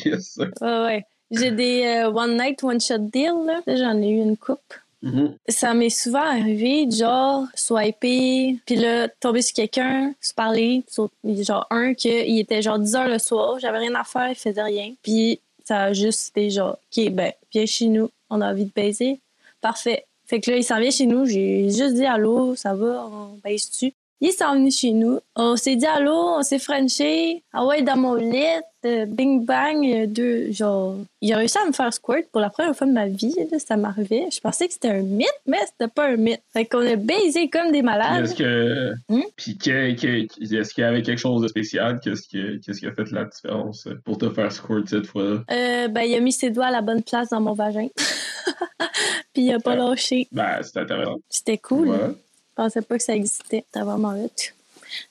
yes. 0.06 0.38
Ouais, 0.38 0.84
ouais. 0.84 1.06
J'ai 1.32 1.52
des 1.52 1.84
euh, 1.86 2.10
one 2.12 2.38
night, 2.38 2.64
one 2.64 2.80
shot 2.82 2.98
deal, 3.00 3.34
là. 3.46 3.62
J'en 3.68 4.02
ai 4.02 4.10
eu 4.10 4.18
une 4.22 4.38
coupe. 4.38 4.60
Mhm. 5.04 5.36
Ça 5.48 5.74
m'est 5.74 5.90
souvent 5.90 6.20
arrivé, 6.24 6.90
genre, 6.92 7.46
swiper, 7.56 8.58
puis 8.66 8.76
là, 8.76 9.08
tomber 9.20 9.42
sur 9.42 9.56
quelqu'un, 9.56 10.14
se 10.22 10.34
parler. 10.34 10.84
sur- 10.88 11.10
Genre, 11.24 11.66
un, 11.72 11.94
qu'il 11.96 12.38
était 12.40 12.62
genre 12.62 12.78
10 12.78 12.96
heures 12.96 13.08
le 13.08 13.18
soir, 13.18 13.58
j'avais 13.60 13.80
rien 13.80 13.96
à 13.96 14.04
faire, 14.04 14.30
il 14.30 14.36
faisait 14.36 14.62
rien. 14.62 14.94
Puis 15.02 15.40
ça 15.66 15.84
a 15.84 15.94
juste 15.94 16.30
été 16.30 16.50
genre, 16.50 16.78
OK, 16.98 17.10
ben, 17.12 17.32
viens 17.52 17.66
chez 17.66 17.88
nous, 17.88 18.10
on 18.30 18.42
a 18.42 18.52
envie 18.52 18.66
de 18.66 18.72
baiser. 18.76 19.20
Parfait. 19.62 20.06
Fait 20.26 20.40
que 20.40 20.52
là, 20.52 20.58
il 20.58 20.64
s'en 20.64 20.80
vient 20.80 20.92
chez 20.92 21.06
nous, 21.06 21.26
j'ai 21.26 21.70
juste 21.70 21.96
dit 21.96 22.06
allô, 22.06 22.56
ça 22.56 22.74
va, 22.74 23.06
on 23.06 23.38
baise-tu? 23.44 23.94
Il 24.22 24.32
s'en 24.32 24.54
venu 24.54 24.72
chez 24.72 24.92
nous. 24.92 25.20
On 25.36 25.56
s'est 25.56 25.76
dit 25.76 25.86
allô, 25.86 26.14
on 26.14 26.44
s'est 26.44 26.60
frenché. 26.60 27.44
Ah 27.54 27.66
ouais, 27.66 27.82
dans 27.82 27.98
mon 27.98 28.14
lit, 28.14 28.46
euh, 28.86 29.06
bing 29.06 29.46
bang, 29.46 29.86
euh, 29.86 30.06
deux, 30.08 30.52
genre. 30.52 30.96
Il 31.22 31.32
a 31.34 31.38
réussi 31.38 31.58
à 31.58 31.66
me 31.68 31.72
faire 31.72 31.94
squirt 31.94 32.24
pour 32.32 32.42
la 32.42 32.50
première 32.50 32.76
fois 32.76 32.88
de 32.88 32.92
ma 32.92 33.08
vie, 33.08 33.36
là, 33.52 33.60
ça 33.60 33.78
m'arrivait. 33.78 34.28
Je 34.32 34.40
pensais 34.40 34.68
que 34.68 34.74
c'était 34.74 34.90
un 34.90 35.02
mythe, 35.02 35.28
mais 35.46 35.60
c'était 35.68 35.92
pas 35.92 36.08
un 36.08 36.16
mythe. 36.18 36.42
Fait 36.54 36.66
qu'on 36.66 36.86
a 36.86 36.96
baisé 36.96 37.50
comme 37.50 37.72
des 37.72 37.82
malades. 37.82 38.26
Est-ce 38.26 38.36
que. 38.36 38.92
Hmm? 39.10 39.22
Puis 39.36 39.58
que- 39.58 39.94
que- 39.96 40.56
est-ce 40.56 40.74
qu'il 40.74 40.84
y 40.84 40.88
avait 40.88 41.02
quelque 41.04 41.20
chose 41.20 41.42
de 41.42 41.48
spécial? 41.48 42.00
Qu'est-ce 42.04 42.28
qui, 42.28 42.60
qu'est-ce 42.66 42.80
qui 42.80 42.88
a 42.88 42.92
fait 42.94 43.10
la 43.12 43.26
différence 43.26 43.88
pour 44.04 44.18
te 44.18 44.30
faire 44.30 44.52
squirt 44.52 44.88
cette 44.88 45.06
fois-là? 45.08 45.44
Euh, 45.52 45.88
ben, 45.88 46.02
il 46.02 46.16
a 46.16 46.20
mis 46.20 46.32
ses 46.32 46.50
doigts 46.50 46.66
à 46.68 46.72
la 46.72 46.82
bonne 46.82 47.04
place 47.04 47.30
dans 47.30 47.42
mon 47.42 47.54
vagin. 47.54 47.88
Puis 49.34 49.44
il 49.44 49.54
a 49.54 49.60
pas 49.60 49.76
lâché. 49.76 50.28
Ben, 50.32 50.60
c'est 50.62 50.78
intéressant. 50.80 51.18
C'était 51.30 51.58
cool. 51.58 51.88
Je 51.88 52.56
pensais 52.56 52.82
pas 52.82 52.98
que 52.98 53.04
ça 53.04 53.16
existait. 53.16 53.64
C'était 53.72 53.86
vraiment 53.86 54.10
hot. 54.10 54.30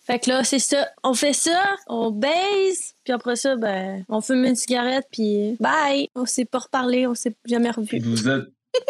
Fait 0.06 0.18
que 0.18 0.30
là, 0.30 0.44
c'est 0.44 0.58
ça. 0.58 0.88
On 1.02 1.14
fait 1.14 1.32
ça, 1.32 1.76
on 1.86 2.10
baise, 2.10 2.94
puis 3.04 3.12
après 3.12 3.36
ça, 3.36 3.56
ben, 3.56 4.04
on 4.08 4.20
fume 4.20 4.44
une 4.44 4.56
cigarette, 4.56 5.06
puis 5.10 5.56
bye! 5.60 6.08
On 6.14 6.26
s'est 6.26 6.44
pas 6.44 6.58
reparlé, 6.58 7.06
on 7.06 7.14
s'est 7.14 7.34
jamais 7.46 7.70
revu. 7.70 7.98
vous 8.00 8.28
êtes. 8.28 8.44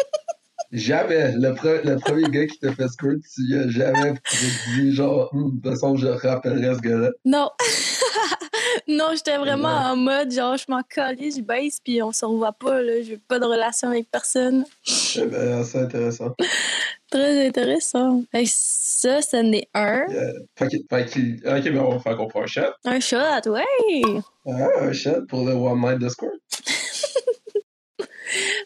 Jamais. 0.73 1.33
Le, 1.33 1.49
pre- 1.51 1.83
le 1.85 1.97
premier 1.97 2.29
gars 2.29 2.47
qui 2.47 2.57
t'a 2.57 2.71
fait 2.73 2.87
squirt, 2.87 3.17
tu 3.35 3.41
y 3.41 3.55
as 3.55 3.67
jamais 3.67 4.13
dit 4.75 4.93
genre, 4.95 5.29
Hum, 5.33 5.51
de 5.57 5.61
toute 5.61 5.69
façon, 5.73 5.97
je 5.97 6.07
rappellerai 6.07 6.75
ce 6.75 6.79
gars-là. 6.79 7.09
Non! 7.25 7.49
non, 8.87 9.05
j'étais 9.13 9.37
vraiment 9.37 9.67
Ouais. 9.69 9.89
en 9.91 9.95
mode, 9.95 10.31
genre, 10.31 10.57
je 10.57 10.65
m'en 10.69 10.81
calais, 10.83 11.31
je 11.31 11.41
baise, 11.41 11.79
puis 11.83 12.01
on 12.01 12.11
se 12.11 12.25
revoit 12.25 12.51
pas, 12.53 12.81
là. 12.81 13.01
Je 13.01 13.11
veux 13.11 13.19
pas 13.27 13.39
de 13.39 13.45
relation 13.45 13.89
avec 13.89 14.09
personne. 14.11 14.65
Eh 15.17 15.25
ben, 15.25 15.63
c'est 15.63 15.79
intéressant. 15.79 16.35
Très 17.11 17.47
intéressant. 17.47 18.23
Fait 18.31 18.43
que 18.45 18.49
ça, 18.53 19.21
c'en 19.21 19.51
est 19.51 19.67
un. 19.73 20.05
Yeah. 20.09 20.31
Fait 20.55 20.67
que, 20.67 20.77
fait 20.89 21.05
qu'il- 21.11 21.35
ok, 21.45 21.63
ben, 21.63 21.77
on 21.79 21.89
va 21.91 21.99
faire 21.99 22.15
qu'on 22.17 22.27
prend 22.27 22.43
un 22.43 22.47
shot. 22.47 22.61
Un 22.85 22.99
shot, 22.99 23.49
ouais! 23.49 24.03
Ah, 24.47 24.67
un 24.81 24.93
shot 24.93 25.25
pour 25.27 25.45
le 25.45 25.53
One 25.53 25.81
Night 25.81 26.09
squirt. 26.09 26.31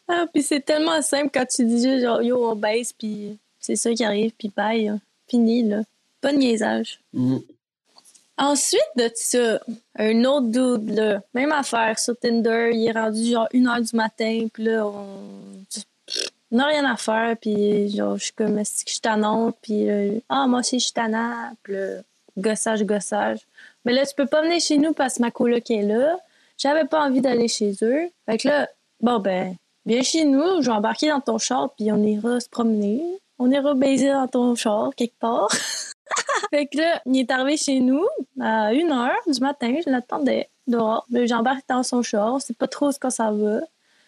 Ah, 0.08 0.26
puis 0.32 0.44
c'est 0.44 0.62
tellement 0.62 1.02
simple 1.02 1.32
quand 1.34 1.46
tu 1.48 1.66
dis 1.66 1.82
juste 1.82 2.04
genre 2.04 2.22
yo 2.22 2.48
on 2.52 2.56
baisse 2.56 2.94
puis 2.94 3.40
c'est 3.60 3.76
ça 3.76 3.92
qui 3.94 4.04
arrive 4.04 4.32
puis 4.38 4.52
bye 4.56 4.88
hein. 4.88 5.00
fini 5.28 5.64
là 5.68 5.82
pas 6.22 6.32
de 6.32 6.38
niaisage 6.38 7.00
Mhm. 7.14 7.42
Ensuite 8.38 8.82
de 8.96 9.10
ça 9.16 9.60
un 9.98 10.24
autre 10.26 10.48
dude 10.48 10.90
là 10.92 11.22
même 11.34 11.52
affaire 11.52 11.98
sur 11.98 12.18
Tinder 12.18 12.72
il 12.74 12.88
est 12.88 12.92
rendu 12.92 13.32
genre 13.32 13.48
une 13.54 13.68
heure 13.68 13.82
du 13.82 13.96
matin 13.96 14.48
puis 14.54 14.64
là 14.64 14.86
on 14.86 15.64
on 16.52 16.58
n'a 16.58 16.68
rien 16.68 16.86
à 16.86 16.96
faire 16.96 17.36
puis 17.38 17.90
genre 17.96 18.18
je 18.18 18.26
suis 18.26 18.34
comme 18.34 18.58
est-ce 18.58 18.84
que 18.84 18.90
je 18.90 18.94
suis 18.94 19.02
tannante 19.02 19.58
puis 19.62 19.86
là, 19.86 20.20
ah 20.30 20.48
moi 20.48 20.60
aussi 20.60 20.80
je 20.80 20.86
suis 20.86 20.94
tannante 20.94 21.58
puis 21.64 21.74
là, 21.74 22.02
gossage 22.38 22.84
gossage 22.84 23.40
mais 23.84 23.94
là 23.94 24.06
tu 24.06 24.14
peux 24.16 24.28
pas 24.28 24.42
venir 24.42 24.60
chez 24.60 24.78
nous 24.78 24.94
parce 24.94 25.16
que 25.16 25.22
ma 25.22 25.32
coloc 25.32 25.70
est 25.72 25.84
là 25.84 26.18
j'avais 26.58 26.86
pas 26.86 27.06
envie 27.06 27.22
d'aller 27.22 27.48
chez 27.48 27.74
eux 27.82 28.10
fait 28.26 28.38
que 28.38 28.48
là 28.48 28.70
bon 29.02 29.20
ben 29.20 29.56
Viens 29.86 30.02
chez 30.02 30.26
nous, 30.26 30.62
je 30.62 30.66
vais 30.66 30.76
embarquer 30.76 31.10
dans 31.10 31.22
ton 31.22 31.38
char, 31.38 31.70
puis 31.76 31.92
on 31.92 32.02
ira 32.02 32.40
se 32.40 32.50
promener. 32.50 33.04
On 33.38 33.52
ira 33.52 33.76
baiser 33.76 34.12
dans 34.12 34.28
ton 34.28 34.56
char, 34.56 34.96
quelque 34.96 35.20
part. 35.20 35.50
fait 36.50 36.66
que 36.68 36.78
là, 36.78 37.02
il 37.06 37.18
est 37.20 37.32
arrivé 37.32 37.58
chez 37.58 37.80
nous 37.80 38.06
à 38.40 38.68
1 38.68 38.92
heure 38.92 39.16
du 39.28 39.40
matin, 39.40 39.76
je 39.86 39.90
l'attendais 39.90 40.50
dehors. 40.68 41.06
Mais 41.10 41.28
J'embarque 41.28 41.64
dans 41.70 41.84
son 41.84 42.02
char, 42.02 42.42
c'est 42.42 42.58
pas 42.58 42.68
trop 42.68 42.92
ce 42.92 43.00
que 43.00 43.10
ça 43.10 43.32
va. 43.32 43.60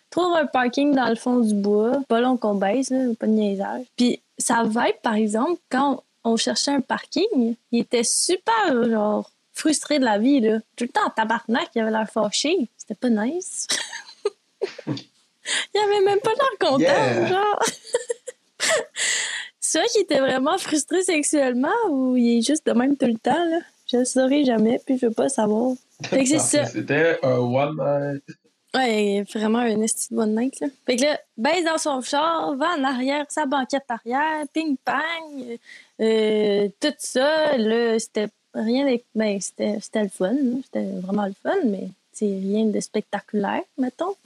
trouve 0.10 0.36
un 0.36 0.46
parking 0.46 0.94
dans 0.96 1.08
le 1.10 1.16
fond 1.16 1.40
du 1.40 1.54
bois, 1.54 2.00
pas 2.08 2.22
long 2.22 2.38
qu'on 2.38 2.56
baisse, 2.56 2.90
là, 2.90 3.00
pas 3.20 3.28
de 3.28 3.32
niaisage. 3.32 3.86
Puis 3.96 4.22
sa 4.38 4.64
vibe, 4.64 4.96
par 5.04 5.16
exemple, 5.16 5.60
quand 5.70 6.04
on 6.24 6.36
cherchait 6.38 6.72
un 6.72 6.82
parking, 6.82 7.56
il 7.72 7.80
était 7.80 8.04
super, 8.04 8.90
genre, 8.90 9.30
frustré 9.54 9.98
de 10.00 10.06
la 10.06 10.18
vie, 10.20 10.40
là. 10.40 10.60
Tout 10.76 10.84
le 10.84 10.90
temps 10.90 11.06
en 11.06 11.10
tabarnak, 11.10 11.70
il 11.76 11.82
avait 11.82 11.92
l'air 11.92 12.10
fâché. 12.10 12.70
C'était 12.78 12.96
pas 12.96 13.10
nice. 13.10 13.68
il 14.88 15.80
avait 15.80 16.02
même 16.06 16.20
pas 16.20 16.32
l'air 16.32 16.58
content, 16.60 16.80
Yeah. 16.80 17.28
genre. 17.28 17.64
Vrai 19.74 19.88
qu'il 19.92 20.02
était 20.02 20.20
vraiment 20.20 20.58
frustré 20.58 21.04
sexuellement 21.04 21.74
ou 21.90 22.16
il 22.16 22.40
est 22.40 22.42
juste 22.42 22.66
de 22.66 22.74
même 22.74 22.96
tout 22.98 23.06
le 23.06 23.18
temps, 23.18 23.46
là? 23.50 23.60
Je 23.92 23.98
le 23.98 24.06
saurai 24.06 24.44
jamais, 24.44 24.82
puis 24.86 24.98
je 24.98 25.08
veux 25.08 25.14
pas 25.14 25.30
savoir. 25.30 25.74
Fait 26.04 26.24
que 26.24 26.30
c'est 26.30 26.40
ça. 26.40 26.66
C'était 26.66 27.18
un 27.24 27.38
one 27.38 27.78
night. 27.78 28.24
Ouais, 28.76 29.26
vraiment 29.34 29.60
un 29.60 29.82
esti 29.82 30.14
de 30.14 30.20
one 30.20 30.36
night, 30.36 30.60
là. 30.60 30.68
Fait 30.86 30.98
que 30.98 31.04
là, 31.04 31.20
baisse 31.38 31.64
dans 31.64 31.78
son 31.78 32.02
char, 32.02 32.56
va 32.56 32.76
en 32.78 32.84
arrière, 32.84 33.26
sa 33.30 33.46
banquette 33.46 33.86
arrière, 33.90 34.46
ping-pang, 34.54 35.58
euh, 36.02 36.68
tout 36.80 36.94
ça, 36.98 37.58
là, 37.58 37.98
c'était 37.98 38.28
rien 38.54 38.86
de... 38.86 39.02
Ben, 39.16 39.40
c'était 39.40 39.80
c'était 39.82 40.04
le 40.04 40.10
fun, 40.10 40.34
là. 40.34 40.58
c'était 40.64 40.86
vraiment 41.02 41.26
le 41.26 41.34
fun, 41.42 41.56
mais 41.66 41.90
c'est 42.12 42.26
rien 42.26 42.66
de 42.66 42.80
spectaculaire, 42.80 43.64
mettons. 43.78 44.16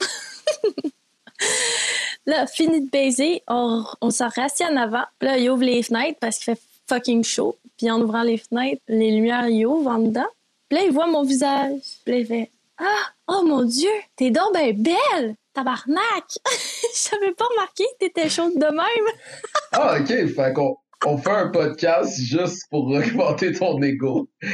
là, 2.26 2.46
fini 2.46 2.82
de 2.82 2.90
baiser, 2.90 3.42
on, 3.48 3.84
on 4.00 4.10
s'en 4.10 4.28
rassit 4.28 4.66
en 4.66 4.76
avant, 4.76 5.04
là, 5.20 5.38
il 5.38 5.50
ouvre 5.50 5.64
les 5.64 5.82
fenêtres 5.82 6.18
parce 6.20 6.38
qu'il 6.38 6.54
fait 6.54 6.62
fucking 6.88 7.24
chaud, 7.24 7.56
puis 7.76 7.90
en 7.90 8.00
ouvrant 8.00 8.22
les 8.22 8.38
fenêtres, 8.38 8.82
les 8.88 9.10
lumières, 9.10 9.48
il 9.48 9.66
ouvre 9.66 9.90
en 9.90 9.98
dedans, 9.98 10.28
puis 10.68 10.78
là, 10.78 10.84
il 10.84 10.92
voit 10.92 11.06
mon 11.06 11.22
visage, 11.22 11.80
puis 12.04 12.14
là, 12.14 12.18
il 12.20 12.26
fait 12.26 12.50
ah, 12.78 13.12
oh 13.28 13.44
mon 13.46 13.62
Dieu, 13.62 13.90
t'es 14.16 14.30
donc 14.30 14.54
ben 14.54 14.74
belle! 14.76 15.36
Tabarnak! 15.54 16.24
J'avais 17.10 17.32
pas 17.32 17.44
remarqué 17.44 17.84
que 17.84 18.06
t'étais 18.06 18.28
chaude 18.28 18.54
de 18.56 18.66
même. 18.66 19.14
Ah, 19.74 19.96
ok. 19.98 20.26
Fait 20.34 20.52
qu'on 20.52 20.76
on 21.06 21.16
fait 21.16 21.30
un 21.30 21.48
podcast 21.48 22.20
juste 22.20 22.68
pour 22.70 22.88
augmenter 22.88 23.52
ton 23.52 23.80
ego. 23.80 24.28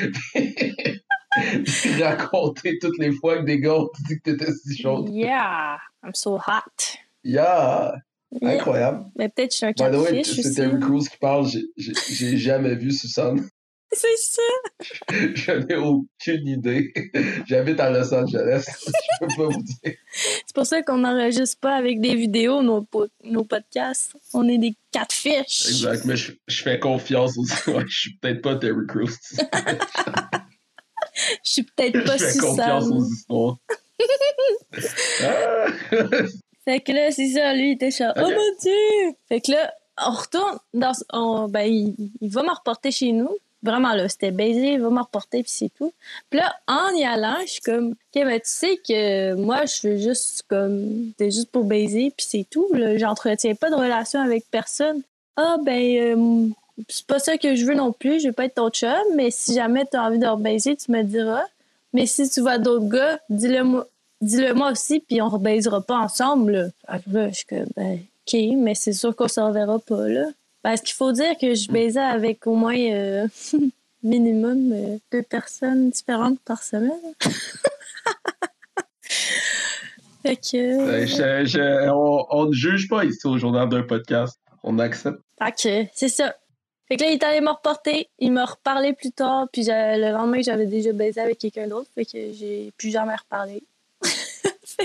Raconter 2.01 2.79
toutes 2.81 2.99
les 2.99 3.11
fois 3.13 3.39
que 3.39 3.45
des 3.45 3.59
gars 3.59 3.75
ont 3.75 3.91
dit 4.07 4.21
que 4.21 4.31
t'étais 4.31 4.53
si 4.53 4.81
chaude. 4.81 5.09
Yeah, 5.09 5.79
I'm 6.05 6.15
so 6.15 6.37
hot. 6.37 6.99
Yeah! 7.29 7.93
Yeah. 8.41 8.57
Incroyable. 8.57 9.05
Mais 9.17 9.29
peut-être 9.29 9.53
je 9.53 9.57
suis 9.57 9.67
un 9.67 9.73
By 9.73 9.91
the 9.91 10.01
way, 10.01 10.23
c'est. 10.25 10.55
Terry 10.55 10.81
Crews 10.81 11.05
qui 11.11 11.17
parle. 11.19 11.47
J'ai- 11.47 12.37
jamais 12.39 12.75
vu 12.75 12.91
Susanne. 12.91 13.49
C'est 13.93 14.17
ça. 14.19 14.43
Je 15.35 15.53
n'ai 15.53 15.77
aucune 15.77 16.47
idée. 16.47 16.93
J'habite 17.47 17.81
à 17.81 17.89
Los 17.89 18.13
Angeles. 18.13 18.67
Je 18.87 18.93
peux 19.21 19.27
pas 19.35 19.49
vous 19.49 19.63
dire. 19.63 19.95
C'est 20.13 20.55
pour 20.55 20.67
ça 20.67 20.83
qu'on 20.83 20.99
n'enregistre 20.99 21.59
pas 21.59 21.75
avec 21.75 21.99
des 22.03 22.15
vidéos 22.15 22.63
nos, 22.63 22.87
nos 23.25 23.45
podcasts. 23.45 24.15
On 24.35 24.47
est 24.47 24.59
des 24.59 24.75
catfish. 24.93 25.69
Exact, 25.69 26.05
mais 26.05 26.17
je, 26.17 26.33
je 26.47 26.63
fais 26.63 26.79
confiance 26.79 27.39
aussi. 27.39 27.71
Ouais, 27.71 27.85
je 27.89 27.99
suis 27.99 28.19
peut-être 28.19 28.43
pas 28.43 28.57
Terry 28.57 28.87
Crews. 28.87 29.09
Je 31.43 31.51
suis 31.51 31.63
peut-être 31.63 32.05
pas 32.05 32.19
je 32.19 32.25
fais 32.27 32.39
confiance 32.39 32.85
Suzanne. 32.85 32.99
aux 32.99 33.05
histoires. 33.07 33.57
Ah! 35.23 35.67
Fait 36.69 36.81
que 36.81 36.93
là, 36.93 37.11
c'est 37.11 37.29
ça, 37.29 37.55
lui, 37.55 37.69
il 37.71 37.73
était 37.73 37.91
genre, 37.91 38.13
oh 38.17 38.21
mon 38.21 38.57
dieu! 38.61 39.15
Fait 39.27 39.41
que 39.41 39.53
là, 39.53 39.73
on 40.07 40.11
retourne 40.11 40.59
dans. 40.75 40.93
on- 41.15 41.49
ben, 41.49 41.63
il, 41.63 41.95
il 42.21 42.29
va 42.31 42.43
me 42.43 42.51
reporter 42.51 42.91
chez 42.91 43.13
nous. 43.13 43.31
Vraiment, 43.63 43.95
là, 43.95 44.07
c'était 44.09 44.31
baisé, 44.31 44.75
il 44.75 44.81
va 44.81 44.91
me 44.91 45.01
reporter, 45.01 45.43
puis 45.43 45.51
c'est 45.51 45.71
tout. 45.79 45.93
Puis 46.29 46.39
là, 46.39 46.55
en 46.69 46.91
y 46.95 47.05
allant, 47.05 47.37
je 47.41 47.53
suis 47.53 47.61
comme, 47.63 47.93
OK, 47.93 48.23
mais 48.25 48.39
tu 48.41 48.51
sais 48.51 48.77
que 48.87 49.33
moi, 49.35 49.65
je 49.65 49.89
veux 49.89 49.97
juste, 49.97 50.43
comme, 50.47 51.11
c'est 51.19 51.31
juste 51.31 51.51
pour 51.51 51.65
baiser, 51.65 52.13
puis 52.17 52.27
c'est 52.29 52.47
tout. 52.51 52.69
là. 52.75 52.99
J'entretiens 52.99 53.55
pas 53.55 53.71
de 53.71 53.75
relation 53.75 54.21
avec 54.21 54.45
personne. 54.51 55.01
Ah, 55.37 55.57
ben, 55.65 55.83
euh, 55.97 56.49
c'est 56.89 57.07
pas 57.07 57.19
ça 57.19 57.39
que 57.39 57.55
je 57.57 57.65
veux 57.65 57.75
non 57.75 57.93
plus, 57.93 58.21
je 58.21 58.29
veux 58.29 58.33
pas 58.35 58.45
être 58.45 58.57
ton 58.57 58.69
chum, 58.71 58.93
mais 59.17 59.31
si 59.31 59.55
jamais 59.55 59.87
tu 59.91 59.97
as 59.97 60.05
envie 60.05 60.19
de 60.19 60.27
rebaiser, 60.27 60.77
tu 60.77 60.93
me 60.93 61.03
diras. 61.03 61.45
Mais 61.95 62.05
si 62.07 62.29
tu 62.29 62.41
vois 62.43 62.59
d'autres 62.59 62.89
gars, 62.89 63.19
dis-le 63.31 63.65
moi, 63.65 63.87
dis-le 64.21 64.55
moi 64.55 64.71
aussi, 64.73 65.01
puis 65.01 65.21
on 65.23 65.29
rebaisera 65.29 65.81
pas 65.83 65.99
ensemble. 65.99 66.73
Là. 66.89 66.99
Je 67.29 67.35
suis 67.35 67.47
comme, 67.47 67.67
ben, 67.77 67.95
OK, 68.27 68.39
mais 68.57 68.75
c'est 68.75 68.93
sûr 68.93 69.15
qu'on 69.17 69.29
se 69.29 69.41
reverra 69.41 69.79
pas, 69.79 70.09
là. 70.09 70.27
Parce 70.63 70.81
qu'il 70.83 70.95
faut 70.95 71.13
dire 71.13 71.37
que 71.41 71.55
je 71.55 71.71
baisais 71.71 72.01
avec 72.01 72.47
au 72.47 72.55
moins 72.55 72.77
euh, 72.77 73.27
minimum 74.03 74.73
euh, 74.73 74.99
deux 75.13 75.23
personnes 75.23 75.91
différentes 75.91 76.41
par 76.41 76.63
semaine? 76.63 76.91
fait 80.23 80.37
que. 80.37 80.87
Ben, 80.87 81.07
je- 81.07 81.45
je- 81.51 81.89
on, 81.91 82.27
on 82.31 82.47
ne 82.47 82.53
juge 82.53 82.89
pas 82.89 83.05
ici 83.05 83.27
au 83.27 83.39
journal 83.39 83.69
d'un 83.69 83.83
podcast. 83.83 84.39
On 84.63 84.79
accepte. 84.79 85.21
Que 85.41 85.85
c'est 85.95 86.09
ça. 86.09 86.35
Fait 86.89 86.97
que 86.97 87.05
là, 87.05 87.11
il 87.11 87.15
est 87.15 87.23
allé 87.23 87.41
me 87.41 87.51
reporter. 87.51 88.09
Il 88.19 88.33
m'a 88.33 88.45
reparlé 88.45 88.93
plus 88.95 89.13
tard. 89.13 89.47
Puis 89.53 89.65
le 89.67 90.11
lendemain, 90.13 90.41
j'avais 90.43 90.67
déjà 90.67 90.93
baisé 90.93 91.21
avec 91.21 91.39
quelqu'un 91.39 91.69
d'autre. 91.69 91.89
Fait 91.95 92.05
que 92.05 92.33
j'ai 92.33 92.73
plus 92.77 92.91
jamais 92.91 93.15
reparlé. 93.15 93.63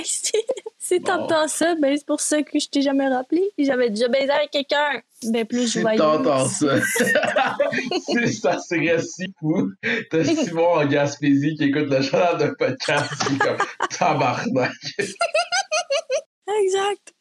Si, 0.04 0.32
Bon. 1.00 1.06
t'entends 1.06 1.48
ça, 1.48 1.76
ben 1.76 1.96
c'est 1.98 2.06
pour 2.06 2.22
ça 2.22 2.42
que 2.42 2.60
je 2.60 2.68
t'ai 2.68 2.82
jamais 2.82 3.08
rappelé. 3.08 3.52
J'avais 3.58 3.90
déjà 3.90 4.08
baisé 4.08 4.30
avec 4.30 4.52
quelqu'un. 4.52 5.02
Ben 5.24 5.46
plus 5.46 5.72
je 5.72 5.80
Si 5.80 5.98
t'entends 5.98 6.48
ça, 6.48 6.82
si 8.08 8.34
ça 8.34 8.60
serait 8.60 9.02
si 9.02 9.34
fou, 9.40 9.72
t'as 10.10 10.24
Simon 10.46 10.68
en 10.68 10.86
Gaspésie 10.86 11.56
qui 11.56 11.66
écoute 11.66 11.90
le 11.90 12.02
journal 12.02 12.38
d'un 12.38 12.54
podcast 12.54 13.12
qui 13.26 13.36
est 13.36 13.38
comme 13.38 13.58
tabarnak. 13.90 14.72
Exact. 16.64 17.14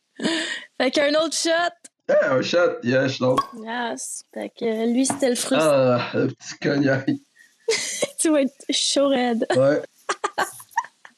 Fait 0.81 0.91
qu'un 0.91 1.15
autre 1.15 1.37
shot. 1.37 1.51
Hey, 2.09 2.17
un 2.25 2.41
yeah, 2.83 3.07
je 3.07 3.23
l'autre. 3.23 3.55
Yes. 3.65 4.25
Fait 4.35 4.51
que 4.59 4.93
lui, 4.93 5.07
c'était 5.07 5.31
le 5.31 5.37
frustrant. 5.37 5.71
Ah, 5.71 6.11
le 6.15 6.29
petit 6.29 6.59
cognac. 6.61 7.09
Tu 8.19 8.29
vas 8.31 8.43
être 8.43 8.53
chaud 8.71 9.09
raide. 9.09 9.47
Ouais. 9.57 9.81
Euh, 10.39 10.43
je 10.43 10.43
sens 10.43 10.49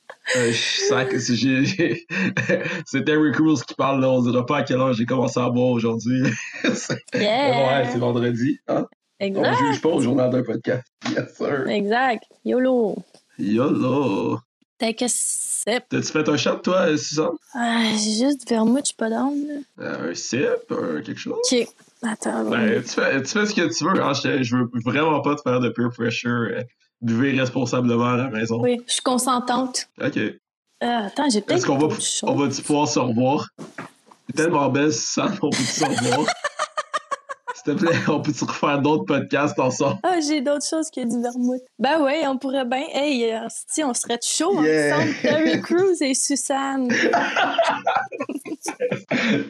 que 0.09 0.14
c'est- 0.27 1.35
j'ai- 1.35 2.07
c'est 2.87 3.05
Terry 3.05 3.33
Crews 3.33 3.57
qui 3.67 3.75
parle 3.75 4.01
là. 4.01 4.09
On 4.11 4.23
dira 4.23 4.45
pas 4.47 4.59
à 4.59 4.63
quelle 4.63 4.79
heure 4.79 4.93
j'ai 4.93 5.07
commencé 5.07 5.39
à 5.41 5.49
boire 5.51 5.69
aujourd'hui. 5.69 6.23
Yeah. 7.15 7.83
Ouais, 7.83 7.89
c'est 7.93 7.99
vendredi. 7.99 8.59
Hein? 8.69 8.87
On 9.21 9.25
exact. 9.27 9.59
juge 9.59 9.81
pas 9.81 9.89
au 9.91 10.01
journal 10.01 10.31
d'un 10.31 10.43
podcast. 10.43 10.83
Yes, 11.09 11.37
sir. 11.37 11.69
Exact. 11.69 12.25
YOLO. 12.45 12.97
YOLO. 13.39 14.39
Fait 14.81 14.95
que 14.95 15.05
c'est. 15.09 15.83
T'as-tu 15.89 16.09
fait 16.13 16.29
un 16.29 16.37
shot, 16.37 16.57
toi, 16.57 16.89
euh, 16.89 16.97
Suzanne? 16.97 17.29
Ah, 17.55 17.85
j'ai 17.93 18.25
juste 18.27 18.47
du 18.47 18.53
vermouth, 18.55 18.81
je 18.81 18.87
suis 18.87 18.95
pas. 18.97 19.09
Euh, 19.09 20.11
un 20.11 20.15
sip, 20.15 20.69
quelque 21.05 21.17
chose? 21.19 21.39
Ok. 21.53 21.69
Attends. 22.03 22.51
Ben, 22.51 22.83
tu 22.83 22.89
fais, 22.91 23.23
tu 23.23 23.29
fais 23.29 23.47
ce 23.47 23.55
que 23.55 23.73
tu 23.73 23.85
veux. 23.85 24.03
Hein? 24.03 24.13
Je, 24.15 24.43
je 24.43 24.57
veux 24.57 24.69
vraiment 24.85 25.21
pas 25.21 25.37
te 25.37 25.43
faire 25.43 25.61
de 25.61 25.69
peer 25.71 25.91
pressure. 25.91 26.49
Buvez 27.05 27.39
responsablement 27.39 28.13
à 28.13 28.17
la 28.17 28.31
maison. 28.31 28.61
Oui, 28.63 28.81
je 28.87 28.95
suis 28.95 29.03
consentante. 29.03 29.89
OK. 30.03 30.17
Euh, 30.17 30.31
attends, 30.83 31.29
j'ai 31.31 31.43
peut-être. 31.43 31.59
Est-ce 31.59 31.67
qu'on 31.67 31.77
va, 31.77 31.89
on 32.23 32.35
va-tu 32.35 32.63
pouvoir 32.63 32.89
se 32.89 32.99
revoir? 32.99 33.47
C'est 34.27 34.37
tellement 34.37 34.69
belle, 34.71 34.93
Suzanne, 34.93 35.39
on 35.43 35.51
peut-tu 35.51 35.65
se 35.65 35.85
revoir? 35.85 36.27
S'il 37.55 37.75
te 37.75 37.79
plaît, 37.85 37.97
on 38.09 38.21
peut-tu 38.21 38.45
refaire 38.45 38.81
d'autres 38.81 39.05
podcasts 39.05 39.59
ensemble? 39.59 39.99
Ah, 40.03 40.19
j'ai 40.27 40.41
d'autres 40.41 40.67
choses 40.67 40.91
que 40.91 41.01
du 41.03 41.21
vermouth. 41.23 41.61
Ben 41.79 42.01
ouais, 42.03 42.27
on 42.27 42.37
pourrait 42.39 42.65
bien. 42.65 42.85
Hey, 42.93 43.33
euh, 43.33 43.47
si 43.71 43.85
on 43.85 43.93
serait 43.95 44.19
chaud 44.23 44.63
Yeah. 44.63 44.97
ensemble. 44.97 45.15
Terry 45.23 45.61
Crews 45.63 45.97
et 46.03 46.15
Suzanne. 46.15 46.89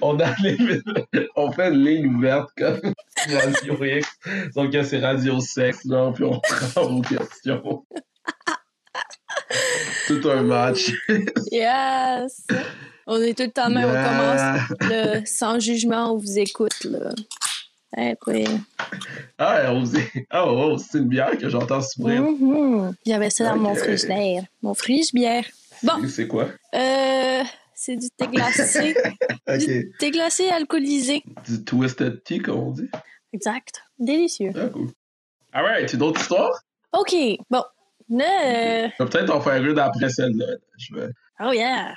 on, 0.01 0.19
a 0.21 0.35
les- 0.43 0.81
on 1.37 1.51
fait 1.53 1.69
une 1.73 1.85
ligne 1.85 2.07
ouverte 2.17 2.51
comme 2.57 2.81
Radio 3.29 3.85
X. 3.85 4.09
Donc, 4.55 4.73
que 4.73 4.83
c'est 4.83 4.99
Radio 5.01 5.41
Sexe, 5.41 5.87
genre, 5.89 6.13
puis 6.13 6.25
on 6.25 6.41
prend 6.75 6.87
vos 6.87 7.03
questions. 7.03 7.85
Tout 10.07 10.21
un 10.29 10.43
match. 10.43 10.93
Yes! 11.51 12.47
On 13.07 13.21
est 13.21 13.37
tout 13.37 13.45
le 13.45 13.51
temps 13.51 13.69
même. 13.71 13.85
On 13.89 13.93
Yeah. 13.93 14.09
commence 14.09 14.91
le 14.91 15.23
sans 15.27 15.59
jugement, 15.61 16.13
on 16.13 16.17
vous 16.19 16.39
écoute. 16.39 16.85
Là. 16.85 17.11
Eh, 17.97 18.15
oui. 18.27 18.45
Ah, 19.39 19.73
on 19.73 19.81
faisait- 19.83 20.27
ah, 20.31 20.47
oh, 20.47 20.77
c'est 20.79 20.99
une 20.99 21.09
bière 21.09 21.37
que 21.39 21.49
j'entends 21.49 21.81
s'ouvrir. 21.81 22.23
Mhm. 22.23 22.95
J'avais 23.07 23.31
ça 23.31 23.45
dans 23.51 23.57
mon 23.57 23.73
Ok. 23.73 23.79
frigidaire. 23.79 24.43
Mon 24.63 24.75
frige 24.75 25.13
bière. 25.13 25.45
Bon, 25.83 25.93
C'est 26.09 26.27
quoi? 26.27 26.49
euh, 26.75 27.43
c'est 27.85 27.97
du 27.97 28.09
thé 28.11 28.27
glacé. 28.29 28.95
Du 29.59 29.93
thé 29.99 30.11
glacé 30.11 30.49
alcoolisé. 30.49 31.23
Du 31.47 31.65
Twisted 31.65 32.23
Tea, 32.25 32.39
comme 32.41 32.59
on 32.59 32.71
dit. 32.71 32.89
Exact. 33.33 33.83
Délicieux. 33.99 34.53
Ah, 34.57 34.69
cool. 34.69 34.89
Alright, 35.53 35.93
une 35.93 36.03
autre 36.03 36.21
histoire? 36.21 36.51
OK. 36.93 37.15
Bon. 37.51 37.63
Euh, 38.13 38.89
Je 38.99 39.03
vais 39.03 39.11
peut-être 39.11 39.31
en 39.31 39.41
faire 39.41 39.63
une 39.65 39.79
après 39.79 40.09
celle-là. 40.09 40.47
Vais... 40.93 41.09
Oh 41.41 41.53
yeah! 41.53 41.95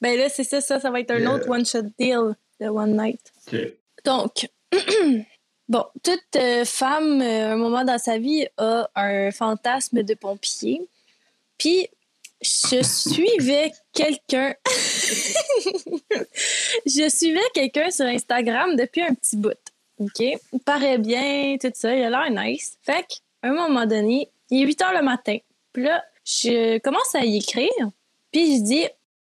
Ben 0.00 0.18
là, 0.18 0.28
c'est 0.28 0.44
ça, 0.44 0.60
ça, 0.60 0.80
ça 0.80 0.90
va 0.90 1.00
être 1.00 1.10
un 1.10 1.18
Yeah. 1.18 1.32
autre 1.34 1.48
one-shot 1.48 1.84
deal 1.98 2.34
de 2.60 2.66
One 2.68 2.96
Night. 2.96 3.32
Ok. 3.46 3.72
Donc, 4.04 4.48
bon, 5.68 5.84
toute 6.02 6.36
euh, 6.36 6.64
femme, 6.64 7.20
euh, 7.22 7.50
à 7.50 7.52
un 7.52 7.56
moment 7.56 7.84
dans 7.84 7.98
sa 7.98 8.18
vie, 8.18 8.46
a 8.58 8.88
un 8.94 9.30
fantasme 9.30 10.02
de 10.02 10.14
pompier. 10.14 10.86
Puis, 11.58 11.88
je 12.42 12.82
suivais 12.82 13.72
quelqu'un. 13.94 14.54
je 16.86 17.08
suivais 17.08 17.40
quelqu'un 17.54 17.90
sur 17.90 18.06
Instagram 18.06 18.76
depuis 18.76 19.02
un 19.02 19.14
petit 19.14 19.36
bout. 19.36 19.56
OK? 19.98 20.20
Il 20.20 20.60
paraît 20.64 20.98
bien, 20.98 21.56
tout 21.60 21.70
ça. 21.74 21.94
Il 21.94 22.02
a 22.02 22.10
l'air 22.10 22.30
nice. 22.30 22.76
Fait 22.82 23.02
qu'à 23.02 23.48
un 23.48 23.52
moment 23.52 23.86
donné, 23.86 24.28
il 24.50 24.62
est 24.62 24.66
8 24.66 24.82
heures 24.82 24.94
le 24.94 25.02
matin. 25.02 25.36
Puis 25.72 25.84
là, 25.84 26.04
je 26.24 26.78
commence 26.78 27.14
à 27.14 27.24
y 27.24 27.38
écrire. 27.38 27.70
Puis 28.32 28.56
je 28.56 28.62
dis 28.62 28.86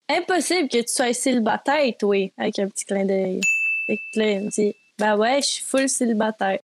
Impossible 0.10 0.70
que 0.70 0.78
tu 0.78 0.88
sois 0.88 1.14
célibataire, 1.14 1.92
toi, 2.00 2.32
avec 2.38 2.60
un 2.60 2.68
petit 2.68 2.86
clin 2.86 3.04
d'œil. 3.04 3.42
Fait 3.86 3.98
que 3.98 4.20
là, 4.20 4.32
il 4.32 4.46
me 4.46 4.50
dit 4.50 4.74
Ben 4.98 5.18
ouais, 5.18 5.42
je 5.42 5.48
suis 5.48 5.64
full 5.64 5.90
célibataire. 5.90 6.60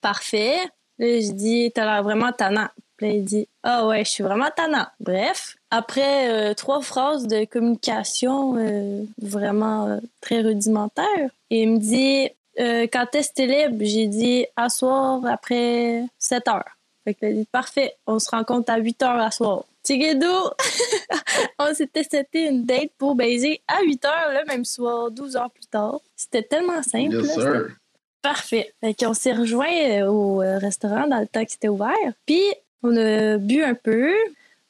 Parfait. 0.00 0.58
Là, 0.98 1.20
je 1.20 1.32
dis 1.32 1.70
T'as 1.74 1.84
l'air 1.84 2.02
vraiment 2.02 2.32
tannant. 2.32 2.68
Là, 3.02 3.08
il 3.08 3.24
dit 3.24 3.48
Ah 3.64 3.86
ouais, 3.88 4.04
je 4.04 4.10
suis 4.10 4.22
vraiment 4.22 4.48
tannant. 4.54 4.86
Bref, 5.00 5.56
après 5.70 6.30
euh, 6.30 6.54
trois 6.54 6.80
phrases 6.82 7.26
de 7.26 7.44
communication 7.44 8.56
euh, 8.56 9.02
vraiment 9.20 9.88
euh, 9.88 9.98
très 10.20 10.40
rudimentaires, 10.40 11.30
il 11.50 11.68
me 11.72 11.78
dit 11.78 12.30
Quand 12.56 13.06
est-ce 13.14 13.30
que 13.30 13.34
t'es 13.34 13.46
libre 13.46 13.84
J'ai 13.84 14.06
dit 14.06 14.46
À 14.54 14.68
soir 14.68 15.20
après 15.26 16.04
7 16.20 16.46
heures. 16.46 16.78
Fait 17.04 17.14
que 17.14 17.26
là, 17.26 17.30
il 17.32 17.38
dit 17.38 17.48
Parfait, 17.50 17.96
on 18.06 18.20
se 18.20 18.30
rencontre 18.30 18.72
à 18.72 18.78
8 18.78 19.02
heures 19.02 19.20
à 19.20 19.32
soir. 19.32 19.64
Tigado! 19.82 20.52
on 21.58 21.74
s'était 21.74 22.04
seté 22.04 22.46
une 22.46 22.64
date 22.64 22.92
pour 22.98 23.16
baiser 23.16 23.62
à 23.66 23.82
8 23.82 24.04
heures 24.04 24.30
le 24.30 24.46
même 24.46 24.64
soir, 24.64 25.10
12 25.10 25.34
heures 25.34 25.50
plus 25.50 25.66
tard. 25.66 25.98
C'était 26.14 26.44
tellement 26.44 26.84
simple. 26.84 27.16
Yes, 27.16 27.26
là, 27.26 27.34
sir. 27.34 27.42
c'était 27.42 27.74
Parfait. 28.22 28.72
Fait 28.80 28.94
qu'on 28.94 29.14
s'est 29.14 29.32
rejoint 29.32 30.06
au 30.06 30.36
restaurant 30.36 31.08
dans 31.08 31.18
le 31.18 31.26
temps 31.26 31.44
que 31.44 31.50
c'était 31.50 31.66
ouvert. 31.66 31.96
Puis 32.24 32.40
on 32.82 32.96
a 32.96 33.38
bu 33.38 33.62
un 33.62 33.74
peu. 33.74 34.12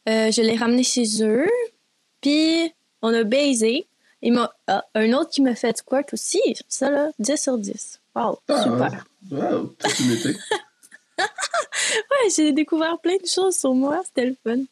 Euh, 0.08 0.30
je 0.30 0.42
l'ai 0.42 0.56
ramené 0.56 0.82
chez 0.82 1.22
eux. 1.22 1.48
Puis 2.20 2.72
on 3.02 3.12
a 3.12 3.24
baisé. 3.24 3.86
Il 4.22 4.34
m'a 4.34 4.52
ah, 4.68 4.84
un 4.94 5.12
autre 5.12 5.30
qui 5.30 5.42
m'a 5.42 5.54
fait 5.54 5.76
squirt 5.76 6.12
aussi. 6.12 6.40
Ça 6.68 6.90
là, 6.90 7.10
10 7.18 7.36
sur 7.36 7.58
10. 7.58 8.00
Wow, 8.14 8.38
Ah, 8.48 8.62
super. 8.62 9.06
Wow, 9.30 9.74
une 10.00 10.12
été. 10.12 10.36
Ouais, 11.18 12.30
j'ai 12.34 12.52
découvert 12.52 12.98
plein 12.98 13.16
de 13.16 13.26
choses 13.26 13.56
sur 13.56 13.74
moi. 13.74 14.00
C'était 14.04 14.26
le 14.26 14.36
fun. 14.42 14.62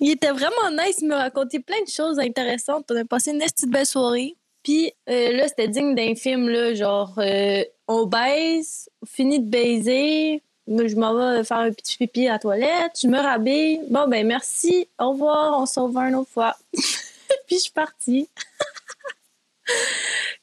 Il 0.00 0.10
était 0.10 0.30
vraiment 0.30 0.70
nice. 0.70 0.98
Il 1.00 1.08
m'a 1.08 1.18
raconté 1.18 1.58
plein 1.60 1.80
de 1.82 1.88
choses 1.88 2.18
intéressantes. 2.18 2.90
On 2.90 2.96
a 2.96 3.04
passé 3.04 3.30
une 3.32 3.38
petite 3.38 3.70
belle 3.70 3.86
soirée. 3.86 4.34
Puis 4.62 4.92
euh, 5.08 5.32
là, 5.32 5.48
c'était 5.48 5.68
digne 5.68 5.94
d'un 5.94 6.14
film, 6.14 6.48
là, 6.48 6.74
genre, 6.74 7.14
euh, 7.18 7.62
on 7.86 8.04
baise, 8.06 8.88
on 9.02 9.06
finit 9.06 9.40
de 9.40 9.48
baiser. 9.48 10.42
Je 10.68 10.96
m'en 10.96 11.14
vais 11.14 11.44
faire 11.44 11.58
un 11.58 11.72
petit 11.72 11.96
pipi 11.96 12.26
à 12.26 12.32
la 12.32 12.38
toilette. 12.38 12.92
Je 13.00 13.06
me 13.06 13.18
rhabille. 13.18 13.80
Bon, 13.88 14.08
ben 14.08 14.26
merci. 14.26 14.88
Au 14.98 15.10
revoir. 15.12 15.60
On 15.60 15.66
se 15.66 15.78
revoit 15.78 16.08
une 16.08 16.16
autre 16.16 16.30
fois. 16.30 16.56
Puis 16.72 17.56
je 17.56 17.62
suis 17.62 17.72
partie. 17.72 18.28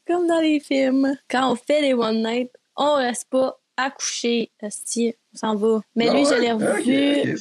Comme 0.07 0.27
dans 0.27 0.39
les 0.39 0.59
films. 0.59 1.15
Quand 1.29 1.51
on 1.51 1.55
fait 1.55 1.81
les 1.81 1.93
one 1.93 2.23
night, 2.23 2.51
on 2.75 2.95
reste 2.95 3.29
pas 3.29 3.59
à 3.77 3.89
coucher. 3.89 4.51
Esti, 4.61 5.15
on 5.33 5.37
s'en 5.37 5.55
va. 5.55 5.81
Mais 5.95 6.09
Ah 6.09 6.13
lui, 6.13 6.25
je 6.25 6.33
l'ai 6.39 6.51
Ok, 6.51 6.61
revu. 6.61 7.37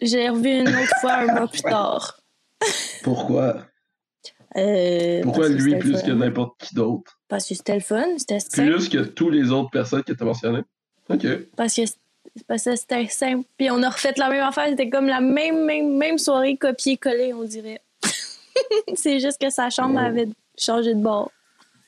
Je 0.00 0.16
l'ai 0.16 0.28
revu 0.28 0.60
une 0.60 0.68
autre 0.68 1.00
fois 1.00 1.12
un 1.14 1.26
mois 1.34 1.48
plus 1.48 1.62
tard. 1.62 2.20
Pourquoi? 3.02 3.66
Euh, 4.56 5.22
Pourquoi 5.22 5.48
lui 5.48 5.76
plus 5.78 6.02
que 6.02 6.10
n'importe 6.10 6.58
qui 6.60 6.74
d'autre? 6.74 7.20
Parce 7.28 7.46
que 7.46 7.54
c'était 7.54 7.74
le 7.74 7.80
fun, 7.80 8.04
c'était. 8.16 8.38
Plus 8.52 8.88
que 8.88 8.98
toutes 8.98 9.32
les 9.34 9.50
autres 9.50 9.70
personnes 9.70 10.02
que 10.02 10.12
tu 10.12 10.22
as 10.22 10.26
mentionnées? 10.26 10.62
Ok. 11.10 11.26
Parce 11.56 11.74
que 11.74 11.82
parce 12.46 12.64
que 12.64 12.76
c'était 12.76 13.06
simple. 13.08 13.46
Puis 13.56 13.70
on 13.70 13.82
a 13.82 13.88
refait 13.88 14.12
la 14.16 14.28
même 14.28 14.42
affaire. 14.42 14.66
C'était 14.68 14.90
comme 14.90 15.06
la 15.06 15.20
même, 15.20 15.64
même, 15.64 15.96
même 15.96 16.18
soirée 16.18 16.56
copier-coller, 16.56 17.32
on 17.34 17.44
dirait. 17.44 17.80
c'est 18.94 19.20
juste 19.20 19.40
que 19.40 19.50
sa 19.50 19.70
chambre 19.70 19.98
avait 19.98 20.28
changé 20.56 20.94
de 20.94 21.00
bord. 21.00 21.30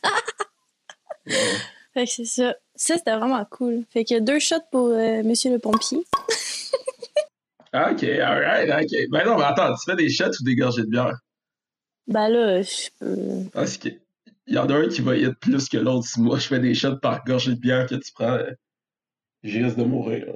fait 1.27 2.05
que 2.05 2.11
c'est 2.11 2.25
ça. 2.25 2.55
Ça, 2.75 2.97
c'était 2.97 3.17
vraiment 3.17 3.45
cool. 3.45 3.85
Fait 3.91 4.05
qu'il 4.05 4.17
a 4.17 4.21
deux 4.21 4.39
shots 4.39 4.57
pour 4.71 4.89
euh, 4.89 5.23
Monsieur 5.23 5.51
le 5.51 5.59
pompier. 5.59 6.05
Ah, 7.73 7.93
ok, 7.93 8.03
alright, 8.03 8.69
ok. 8.69 9.11
Ben 9.11 9.25
non, 9.25 9.39
mais 9.39 9.45
attends, 9.45 9.73
tu 9.75 9.89
fais 9.89 9.97
des 9.97 10.11
shots 10.11 10.41
ou 10.41 10.45
des 10.45 10.57
gorgées 10.57 10.83
de 10.83 10.89
bière? 10.89 11.17
Ben 12.09 12.29
là, 12.29 12.63
je 12.63 12.89
peux. 12.99 13.49
Parce 13.53 13.79
que 13.79 13.91
il 14.49 14.55
y 14.55 14.59
en 14.59 14.69
a 14.69 14.75
un 14.75 14.89
qui 14.89 15.01
va 15.01 15.17
y 15.17 15.23
être 15.23 15.39
plus 15.39 15.69
que 15.69 15.77
l'autre. 15.77 16.07
Si 16.09 16.21
moi 16.21 16.39
je 16.39 16.49
fais 16.49 16.59
des 16.59 16.75
shots 16.75 16.97
par 16.97 17.25
gorgée 17.25 17.55
de 17.55 17.61
bière 17.61 17.87
que 17.87 17.95
tu 17.95 18.13
prends, 18.13 18.33
euh, 18.33 18.51
je 19.43 19.59
risque 19.63 19.77
de 19.77 19.85
mourir. 19.85 20.27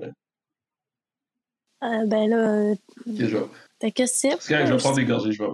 Euh, 1.82 2.06
ben 2.06 2.30
là, 2.30 2.36
euh, 2.36 2.74
je 3.06 3.26
vais. 3.26 3.46
t'as 3.78 3.90
que 3.90 4.06
c'est. 4.06 4.30
Parce 4.30 4.48
que 4.48 4.66
je 4.66 4.72
vais 4.72 4.76
prendre 4.78 4.96
des 4.96 5.04
gorgées, 5.04 5.32
je 5.32 5.42
vais, 5.42 5.50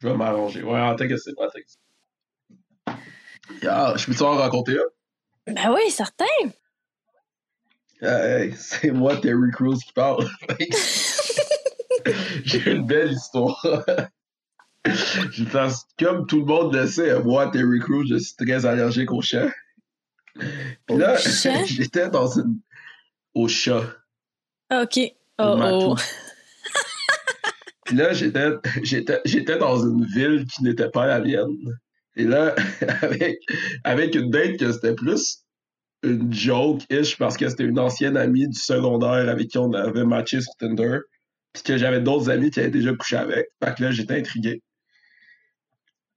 je 0.00 0.08
vais 0.08 0.16
m'arranger. 0.16 0.62
Ouais, 0.62 0.80
en 0.80 0.96
tant 0.96 1.06
que 1.06 1.16
c'est. 1.16 1.32
Yeah, 3.62 3.94
je 3.96 4.06
peux-tu 4.06 4.22
en 4.22 4.36
raconter 4.36 4.78
un? 4.78 5.52
Ben 5.52 5.72
oui, 5.74 5.90
certain. 5.90 6.24
Ah, 8.02 8.38
hey, 8.38 8.54
c'est 8.58 8.90
moi, 8.90 9.16
Terry 9.16 9.50
Crews, 9.52 9.78
qui 9.78 9.92
parle. 9.92 10.26
J'ai 12.44 12.72
une 12.72 12.86
belle 12.86 13.12
histoire. 13.12 13.60
Je 14.86 15.44
pense, 15.44 15.86
comme 15.98 16.26
tout 16.26 16.38
le 16.38 16.46
monde 16.46 16.74
le 16.74 16.86
sait, 16.86 17.22
moi, 17.22 17.50
Terry 17.50 17.80
Crews, 17.80 18.06
je 18.08 18.16
suis 18.16 18.34
très 18.34 18.64
allergique 18.64 19.12
au 19.12 19.20
chat. 19.20 19.48
Puis 20.34 20.96
là, 20.96 21.16
j'étais 21.66 22.08
dans 22.08 22.26
une. 22.38 22.60
Au 23.34 23.48
chat. 23.48 23.82
OK. 24.70 24.98
au 24.98 25.42
Oh 25.42 25.58
oh. 25.60 25.96
Puis 27.84 27.96
là, 27.96 28.12
j'étais 28.12 29.58
dans 29.58 29.84
une 29.84 30.04
ville 30.04 30.46
qui 30.46 30.62
n'était 30.62 30.90
pas 30.90 31.06
la 31.06 31.20
mienne. 31.20 31.56
Et 32.16 32.24
là, 32.24 32.54
avec, 33.02 33.38
avec 33.84 34.14
une 34.14 34.30
date 34.30 34.58
que 34.58 34.72
c'était 34.72 34.94
plus 34.94 35.44
une 36.02 36.32
joke-ish 36.32 37.18
parce 37.18 37.36
que 37.36 37.48
c'était 37.48 37.64
une 37.64 37.78
ancienne 37.78 38.16
amie 38.16 38.48
du 38.48 38.58
secondaire 38.58 39.28
avec 39.28 39.48
qui 39.48 39.58
on 39.58 39.72
avait 39.72 40.04
matché 40.04 40.40
sur 40.40 40.54
Tinder. 40.58 40.98
Puis 41.52 41.62
que 41.64 41.76
j'avais 41.76 42.00
d'autres 42.00 42.30
amis 42.30 42.50
qui 42.50 42.60
avaient 42.60 42.70
déjà 42.70 42.94
couché 42.94 43.16
avec. 43.16 43.48
Fait 43.62 43.74
que 43.74 43.82
là, 43.82 43.90
j'étais 43.90 44.18
intrigué. 44.18 44.62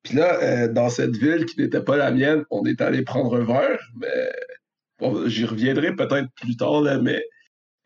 Puis 0.03 0.15
là, 0.15 0.37
euh, 0.43 0.67
dans 0.67 0.89
cette 0.89 1.15
ville 1.15 1.45
qui 1.45 1.59
n'était 1.59 1.81
pas 1.81 1.97
la 1.97 2.11
mienne, 2.11 2.43
on 2.51 2.65
est 2.65 2.81
allé 2.81 3.03
prendre 3.03 3.35
un 3.37 3.45
verre, 3.45 3.79
mais 3.95 4.31
j'y 5.27 5.45
reviendrai 5.45 5.95
peut-être 5.95 6.29
plus 6.35 6.55
tard, 6.55 6.83
mais 7.01 7.23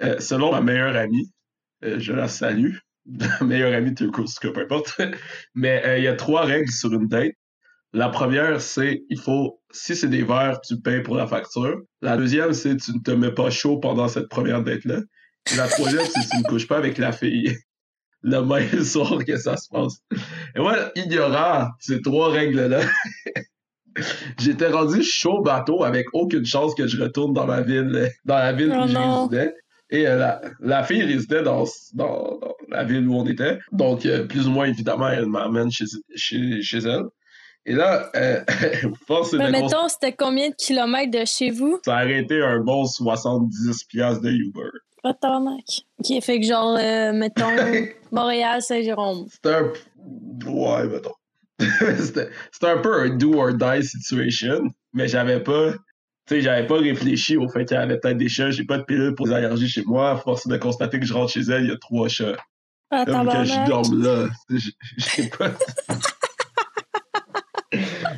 euh, 0.04 0.20
selon 0.20 0.52
ma 0.52 0.62
meilleure 0.62 0.96
amie, 0.96 1.32
euh, 1.84 2.00
je 2.00 2.14
la 2.14 2.28
salue, 2.28 2.76
ma 3.06 3.40
meilleure 3.42 3.74
amie 3.74 3.94
de 3.94 4.08
course, 4.08 4.38
peu 4.40 4.54
importe, 4.58 5.00
mais 5.56 5.84
euh, 5.86 5.98
il 5.98 6.04
y 6.04 6.08
a 6.08 6.16
trois 6.16 6.46
règles 6.46 6.72
sur 6.72 6.94
une 6.94 7.08
date. 7.08 7.34
La 7.94 8.10
première, 8.10 8.62
c'est 8.62 9.04
il 9.10 9.20
faut, 9.20 9.62
si 9.72 9.96
c'est 9.96 10.10
des 10.10 10.24
verres, 10.24 10.60
tu 10.62 10.80
payes 10.80 11.02
pour 11.02 11.16
la 11.16 11.26
facture. 11.26 11.82
La 12.02 12.18
deuxième, 12.18 12.54
c'est 12.54 12.76
tu 12.78 12.92
ne 12.92 13.00
te 13.00 13.12
mets 13.12 13.32
pas 13.32 13.50
chaud 13.50 13.80
pendant 13.80 14.08
cette 14.08 14.28
première 14.28 14.62
date-là. 14.62 15.00
La 15.56 15.68
troisième, 15.68 16.06
c'est 16.06 16.30
tu 16.30 16.38
ne 16.38 16.44
couches 16.44 16.68
pas 16.68 16.78
avec 16.78 16.98
la 16.98 17.12
fille 17.12 17.58
le 18.22 18.42
même 18.42 18.84
soir 18.84 19.24
que 19.26 19.38
ça 19.38 19.56
se 19.56 19.70
passe. 19.70 20.00
Et 20.56 20.60
moi, 20.60 20.92
ignorant 20.96 21.70
ces 21.80 22.02
trois 22.02 22.30
règles-là, 22.32 22.82
j'étais 24.40 24.68
rendu 24.68 25.04
chaud 25.04 25.42
bateau 25.42 25.84
avec 25.84 26.08
aucune 26.14 26.46
chance 26.46 26.74
que 26.76 26.88
je 26.88 27.02
retourne 27.02 27.34
dans 27.34 27.46
ma 27.46 27.62
ville, 27.62 28.10
dans 28.26 28.36
la 28.36 28.54
ville 28.54 28.74
Oh 28.78 28.84
où 28.84 28.88
je 28.88 28.94
non. 28.94 29.28
résidais. 29.28 29.54
Et 29.90 30.06
euh, 30.06 30.18
la, 30.18 30.42
la 30.60 30.84
fille 30.84 31.04
résidait 31.04 31.44
dans, 31.44 31.64
dans, 31.94 32.38
dans 32.40 32.56
la 32.70 32.84
ville 32.84 33.08
où 33.08 33.16
on 33.16 33.26
était. 33.26 33.60
Donc, 33.72 34.06
euh, 34.06 34.26
plus 34.26 34.48
ou 34.48 34.52
moins, 34.52 34.66
évidemment, 34.66 35.08
elle 35.08 35.28
m'amène 35.28 35.72
chez, 35.72 35.86
chez, 36.16 36.62
chez 36.62 36.80
elle. 36.80 37.04
Et 37.66 37.74
là, 37.74 38.10
euh, 38.16 38.42
force 39.08 39.34
Mais 39.34 39.50
mettons, 39.52 39.88
c'était 39.88 40.14
combien 40.14 40.50
de 40.50 40.56
kilomètres 40.56 41.12
de 41.12 41.26
chez 41.26 41.52
vous? 41.52 41.80
ça 41.86 41.96
a 41.98 42.00
arrêté 42.02 42.42
un 42.42 42.60
bon 42.60 42.86
70 42.86 43.84
piastres 43.86 44.22
de 44.24 44.32
Uber. 44.32 44.70
Pas 45.04 45.14
de 45.14 45.18
tabarnak. 45.20 45.64
OK, 46.00 46.22
fait 46.22 46.40
que 46.40 46.46
genre, 46.46 46.78
euh, 46.80 47.14
mettons, 47.14 47.46
Montréal, 48.12 48.62
Saint-Jérôme. 48.62 49.26
C'était 49.30 49.54
un... 49.56 49.72
Ouais, 50.50 50.88
mettons. 50.88 51.12
c'était 52.00 52.30
un 52.64 52.78
peu 52.78 53.02
un 53.02 53.10
do 53.10 53.34
or 53.40 53.54
die 53.54 53.84
situation, 53.84 54.70
mais 54.94 55.08
j'avais 55.08 55.42
pas... 55.42 55.74
Tu 56.28 56.36
sais, 56.36 56.42
j'avais 56.42 56.68
pas 56.68 56.78
réfléchi 56.78 57.38
au 57.38 57.48
fait 57.48 57.64
qu'il 57.66 57.78
y 57.78 57.80
avait 57.80 57.98
peut-être 58.00 58.18
des 58.18 58.28
chats. 58.28 58.52
J'ai 58.52 58.66
pas 58.66 58.78
de 58.78 58.84
pilule 58.84 59.16
pour 59.16 59.28
les 59.28 59.34
allergies 59.34 59.70
chez 59.70 59.84
moi. 59.86 60.12
À 60.12 60.18
force 60.18 60.46
de 60.46 60.58
constater 60.58 61.00
que 61.00 61.06
je 61.06 61.14
rentre 61.14 61.32
chez 61.32 61.40
elle, 61.40 61.64
il 61.64 61.70
y 61.70 61.72
a 61.72 61.78
trois 61.78 62.10
chats. 62.10 62.36
Ah, 62.92 63.06
Comme 63.06 63.30
que 63.30 63.46
je 63.46 63.68
dorme 63.68 64.04
là. 64.04 64.28
J'ai 64.98 65.30
pas... 65.30 65.52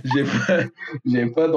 j'ai 0.04 0.24
pas, 0.24 0.64
j'ai 1.06 1.26
pas. 1.28 1.48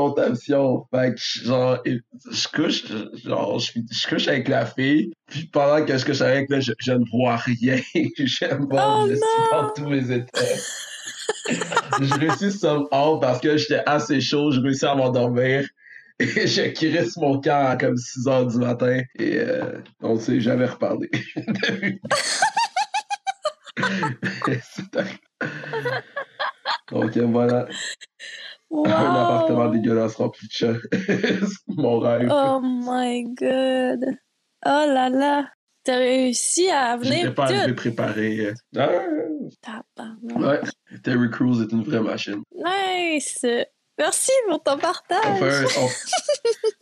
Fait 0.91 1.15
que, 1.15 1.21
genre, 1.45 1.83
je 1.85 2.49
couche, 2.49 2.85
genre, 3.25 3.59
je, 3.59 3.73
je 3.91 4.09
couche 4.09 4.29
avec 4.29 4.49
la 4.49 4.67
fille, 4.67 5.13
puis 5.27 5.47
pendant 5.47 5.85
que 5.85 5.97
je 5.97 6.05
couche 6.05 6.21
avec 6.21 6.51
elle, 6.51 6.63
je, 6.63 6.73
je 6.79 6.93
ne 6.93 7.05
vois 7.11 7.37
rien. 7.37 7.81
J'aime 8.19 8.69
pas, 8.69 9.03
Oh 9.03 9.07
je 9.09 9.15
suis 9.15 9.51
dans 9.51 9.71
tous 9.71 9.89
mes 9.89 10.11
états. 10.11 10.41
Je 11.49 12.19
réussis 12.19 12.53
somehow 12.53 13.19
parce 13.19 13.41
que 13.41 13.57
j'étais 13.57 13.83
assez 13.87 14.21
chaud, 14.21 14.51
je 14.51 14.61
réussis 14.61 14.87
à 14.87 14.95
m'endormir. 14.95 15.67
Et 16.19 16.47
je 16.47 16.71
crisse 16.73 17.17
mon 17.17 17.41
camp 17.41 17.67
à 17.67 17.77
comme 17.77 17.97
6 17.97 18.29
heures 18.29 18.47
du 18.47 18.59
matin. 18.59 19.01
Et 19.19 19.39
euh, 19.39 19.81
on 20.03 20.15
ne 20.15 20.21
s'est 20.21 20.41
jamais 20.41 20.67
reparlé. 20.67 21.11
Donc 26.93 27.17
voilà, 27.17 27.67
Wow! 28.73 28.87
un 28.87 29.15
appartement 29.15 29.69
dégueulasse 29.69 30.15
rempli 30.17 30.47
de 30.47 30.53
chats. 30.53 30.79
Mon 31.69 31.99
rêve. 31.99 32.29
Oh 32.33 32.59
my 32.63 33.25
god! 33.35 34.17
Oh 34.65 34.85
là 34.87 35.11
là! 35.11 35.47
T'as 35.85 35.97
réussi 35.99 36.69
à 36.71 36.97
J'étais 37.03 37.17
venir 37.17 37.35
pas 37.35 37.45
arrivé 37.45 37.75
préparé. 37.75 38.53
Ah, 38.77 38.89
ouais, 40.23 40.61
Terry 41.03 41.31
Crews 41.31 41.61
est 41.63 41.73
une 41.73 41.83
vraie 41.83 42.01
machine. 42.01 42.43
Nice! 42.55 43.45
Merci 43.99 44.31
pour 44.49 44.63
ton 44.63 44.73
On 44.75 44.79
partage! 44.79 45.39
fait 45.39 45.79
un, 45.79 45.83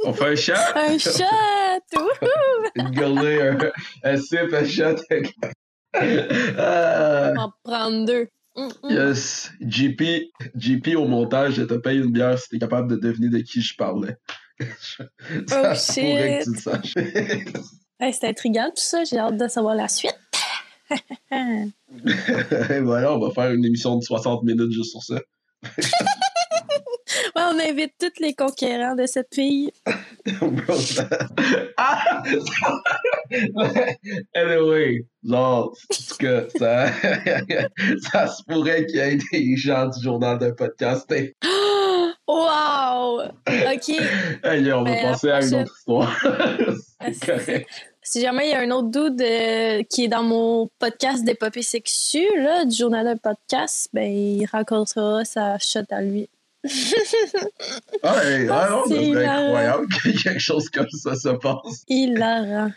on, 0.04 0.08
on 0.10 0.12
fait 0.12 0.26
un 0.28 0.36
chat, 0.36 0.72
Un 0.76 0.98
chat! 0.98 1.80
Wouhou! 1.96 2.68
une 2.76 2.90
gorgée, 2.94 3.42
un, 3.48 3.58
un 4.04 4.16
sip, 4.16 4.52
un 4.52 4.64
chat. 4.66 4.94
Ah, 5.94 7.30
On 7.32 7.34
va 7.34 7.42
en 7.42 7.52
prendre 7.64 8.06
deux. 8.06 8.28
Hum, 8.56 8.70
hum. 8.82 8.90
yes, 8.92 9.50
JP, 9.60 10.02
JP 10.56 10.88
au 10.96 11.06
montage, 11.06 11.54
je 11.54 11.62
te 11.62 11.74
paye 11.74 11.98
une 11.98 12.12
bière 12.12 12.38
si 12.38 12.48
t'es 12.48 12.58
capable 12.58 12.90
de 12.90 12.96
deviner 12.96 13.28
de 13.28 13.38
qui 13.38 13.62
je 13.62 13.74
parlais. 13.76 14.16
Ça 14.58 15.04
Oh, 15.72 15.74
se 15.74 16.00
pourrait 16.00 16.42
que 16.44 16.44
shit. 16.44 16.44
tu 16.44 16.50
le 16.52 16.58
saches. 16.58 16.94
Hey, 18.00 18.14
c'est 18.14 18.28
intriguant 18.28 18.70
tout 18.70 18.82
ça, 18.82 19.04
j'ai 19.04 19.18
hâte 19.18 19.36
de 19.36 19.46
savoir 19.46 19.74
la 19.74 19.88
suite. 19.88 20.18
Voilà, 22.82 23.14
on 23.14 23.20
va 23.20 23.30
faire 23.32 23.52
une 23.52 23.64
émission 23.64 23.96
de 23.96 24.02
60 24.02 24.42
minutes 24.42 24.72
juste 24.72 24.90
sur 24.90 25.02
ça. 25.02 25.20
Ouais, 27.36 27.42
on 27.42 27.58
invite 27.58 27.92
tous 27.98 28.20
les 28.20 28.34
conquérants 28.34 28.94
de 28.94 29.06
cette 29.06 29.34
fille. 29.34 29.72
ah! 31.76 32.22
anyway, 34.34 35.04
genre, 35.24 35.72
en 35.72 36.16
cas, 36.16 36.44
ça, 36.56 36.92
ça 38.12 38.26
se 38.28 38.42
pourrait 38.48 38.86
qu'il 38.86 38.96
y 38.96 39.00
ait 39.00 39.18
des 39.32 39.56
gens 39.56 39.88
du 39.88 40.02
journal 40.02 40.38
d'un 40.38 40.52
podcast. 40.52 41.12
Wow! 42.28 43.22
OK. 43.24 43.88
hey, 44.44 44.72
on 44.72 44.84
va 44.84 44.92
Ben, 44.92 45.02
passer 45.02 45.30
à 45.30 45.44
une 45.44 45.54
autre 45.56 45.74
histoire. 45.76 46.16
Si 48.02 48.20
jamais 48.22 48.48
il 48.48 48.50
y 48.50 48.54
a 48.54 48.60
un 48.60 48.70
autre 48.70 48.88
dude 48.88 49.20
euh, 49.20 49.82
qui 49.88 50.04
est 50.04 50.08
dans 50.08 50.22
mon 50.22 50.68
podcast 50.78 51.22
d'épopée 51.24 51.62
sexue, 51.62 52.26
là, 52.38 52.64
du 52.64 52.74
journal 52.76 53.04
d'un 53.04 53.16
podcast, 53.16 53.88
ben, 53.92 54.10
il 54.10 54.46
racontera 54.46 55.24
sa 55.24 55.58
shot 55.58 55.80
à 55.90 56.00
lui. 56.02 56.28
Ah, 58.02 58.24
hey, 58.24 58.48
ah 58.50 58.68
non, 58.70 58.82
c'est 58.88 59.26
incroyable 59.26 59.86
que 59.88 60.22
quelque 60.22 60.38
chose 60.40 60.68
comme 60.70 60.88
ça 60.90 61.14
se 61.14 61.28
passe. 61.28 61.84
Hilarant. 61.88 62.70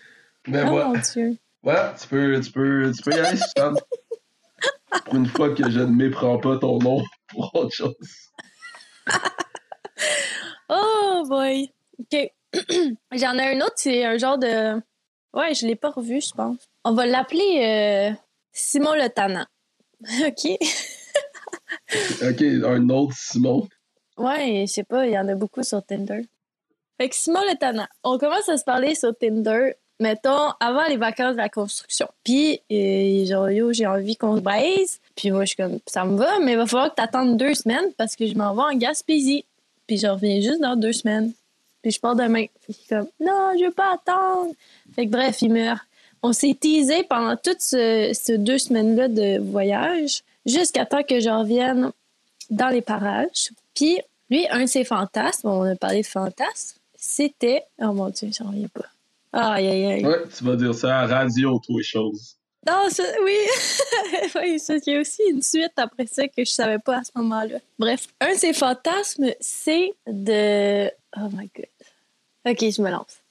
Mais 0.47 0.63
Oh 0.63 0.67
voilà, 0.69 0.87
mon 0.87 0.93
Dieu. 1.13 1.37
voilà, 1.61 1.95
tu 1.99 2.07
peux, 2.09 2.41
tu 2.41 2.51
peux, 2.51 2.91
tu 2.93 3.01
peux 3.01 3.11
y 3.11 3.19
aller, 3.19 3.37
Suzanne. 3.37 3.75
Pour 5.05 5.15
une 5.15 5.25
fois 5.25 5.53
que 5.53 5.69
je 5.69 5.79
ne 5.79 5.85
méprends 5.85 6.37
pas 6.39 6.57
ton 6.57 6.77
nom 6.79 7.01
pour 7.27 7.53
autre 7.55 7.73
chose. 7.73 7.95
Oh 10.69 11.23
boy. 11.27 11.71
OK. 11.99 12.31
J'en 13.11 13.37
ai 13.37 13.55
un 13.55 13.61
autre, 13.61 13.73
c'est 13.75 14.05
un 14.05 14.17
genre 14.17 14.37
de. 14.37 14.81
Ouais, 15.33 15.53
je 15.53 15.65
l'ai 15.65 15.75
pas 15.75 15.89
revu, 15.89 16.21
je 16.21 16.31
pense. 16.31 16.57
On 16.83 16.93
va 16.93 17.05
l'appeler 17.05 18.11
euh, 18.11 18.15
Simon 18.51 18.93
le 18.93 19.09
Tannant. 19.09 19.45
OK? 20.27 20.57
Ok, 22.21 22.41
un 22.41 22.89
autre 22.89 23.13
Simon. 23.15 23.67
Ouais, 24.17 24.65
je 24.67 24.71
sais 24.71 24.83
pas, 24.83 25.05
il 25.05 25.13
y 25.13 25.17
en 25.17 25.27
a 25.27 25.35
beaucoup 25.35 25.63
sur 25.63 25.83
Tinder. 25.83 26.21
Fait 26.99 27.09
que 27.09 27.15
Simon 27.15 27.41
le 27.49 27.57
Tannant, 27.57 27.87
on 28.03 28.17
commence 28.17 28.47
à 28.49 28.57
se 28.57 28.63
parler 28.63 28.95
sur 28.95 29.15
Tinder, 29.17 29.73
mettons, 29.99 30.51
avant 30.59 30.85
les 30.87 30.97
vacances 30.97 31.33
de 31.33 31.37
la 31.37 31.49
construction. 31.49 32.07
Puis, 32.23 32.61
euh, 32.71 33.25
genre, 33.25 33.49
yo, 33.49 33.73
j'ai 33.73 33.87
envie 33.87 34.15
qu'on 34.15 34.37
se 34.37 34.41
baise. 34.41 34.99
Puis 35.15 35.31
moi, 35.31 35.41
je 35.45 35.47
suis 35.47 35.57
comme, 35.57 35.79
ça 35.87 36.05
me 36.05 36.17
va, 36.17 36.39
mais 36.39 36.53
il 36.53 36.57
va 36.57 36.67
falloir 36.67 36.89
que 36.91 36.95
t'attendes 36.95 37.37
deux 37.37 37.55
semaines 37.55 37.91
parce 37.97 38.15
que 38.15 38.27
je 38.27 38.35
m'en 38.35 38.53
vais 38.53 38.75
en 38.75 38.77
Gaspésie. 38.77 39.45
Puis 39.87 39.97
je 39.97 40.07
reviens 40.07 40.41
juste 40.41 40.61
dans 40.61 40.75
deux 40.75 40.93
semaines. 40.93 41.33
Puis 41.83 41.91
je 41.91 41.99
pars 41.99 42.15
demain. 42.15 42.45
Fait 42.61 42.73
qu'il 42.73 42.85
est 42.85 42.89
comme, 42.89 43.07
non, 43.19 43.51
je 43.59 43.65
veux 43.65 43.71
pas 43.71 43.93
attendre. 43.93 44.53
Fait 44.95 45.05
que 45.05 45.11
bref, 45.11 45.41
il 45.43 45.53
meurt. 45.53 45.81
On 46.23 46.33
s'est 46.33 46.57
teasé 46.59 47.03
pendant 47.03 47.35
toutes 47.35 47.61
ce- 47.61 48.11
ces 48.13 48.37
deux 48.39 48.57
semaines-là 48.57 49.09
de 49.09 49.39
voyage 49.39 50.21
jusqu'à 50.45 50.85
temps 50.85 51.03
que 51.03 51.19
je 51.19 51.29
revienne 51.29 51.91
dans 52.49 52.69
les 52.69 52.81
parages. 52.81 53.51
Puis, 53.75 53.99
lui, 54.29 54.47
un 54.49 54.61
de 54.61 54.65
ses 54.67 54.85
fantasmes, 54.85 55.49
on 55.49 55.63
a 55.63 55.75
parlé 55.75 56.01
de 56.01 56.07
fantasmes, 56.07 56.77
c'était. 56.95 57.63
Oh 57.81 57.91
mon 57.91 58.09
Dieu, 58.09 58.29
j'en 58.37 58.47
reviens 58.49 58.67
pas. 58.69 58.85
Aïe, 59.55 59.67
aïe, 59.67 59.85
aïe. 59.85 60.05
Ouais, 60.05 60.23
tu 60.35 60.43
vas 60.45 60.55
dire 60.55 60.73
ça 60.73 60.99
à 60.99 61.05
radio, 61.07 61.59
toi, 61.59 61.75
les 61.77 61.83
choses. 61.83 62.37
Non, 62.65 62.83
ça, 62.89 63.03
oui. 63.25 63.35
oui, 64.35 64.59
ça, 64.59 64.75
il 64.87 64.93
y 64.93 64.95
a 64.95 65.01
aussi 65.01 65.21
une 65.29 65.41
suite 65.41 65.73
après 65.75 66.05
ça 66.07 66.25
que 66.27 66.45
je 66.45 66.51
savais 66.51 66.79
pas 66.79 66.99
à 66.99 67.03
ce 67.03 67.11
moment-là. 67.15 67.57
Bref, 67.77 68.07
un 68.21 68.31
de 68.33 68.37
ses 68.37 68.53
fantasmes, 68.53 69.31
c'est 69.41 69.91
de. 70.07 70.87
Oh 71.17 71.27
my 71.33 71.49
god. 71.53 71.65
Ok, 72.45 72.59
je 72.59 72.81
me 72.81 72.89
lance. 72.89 73.21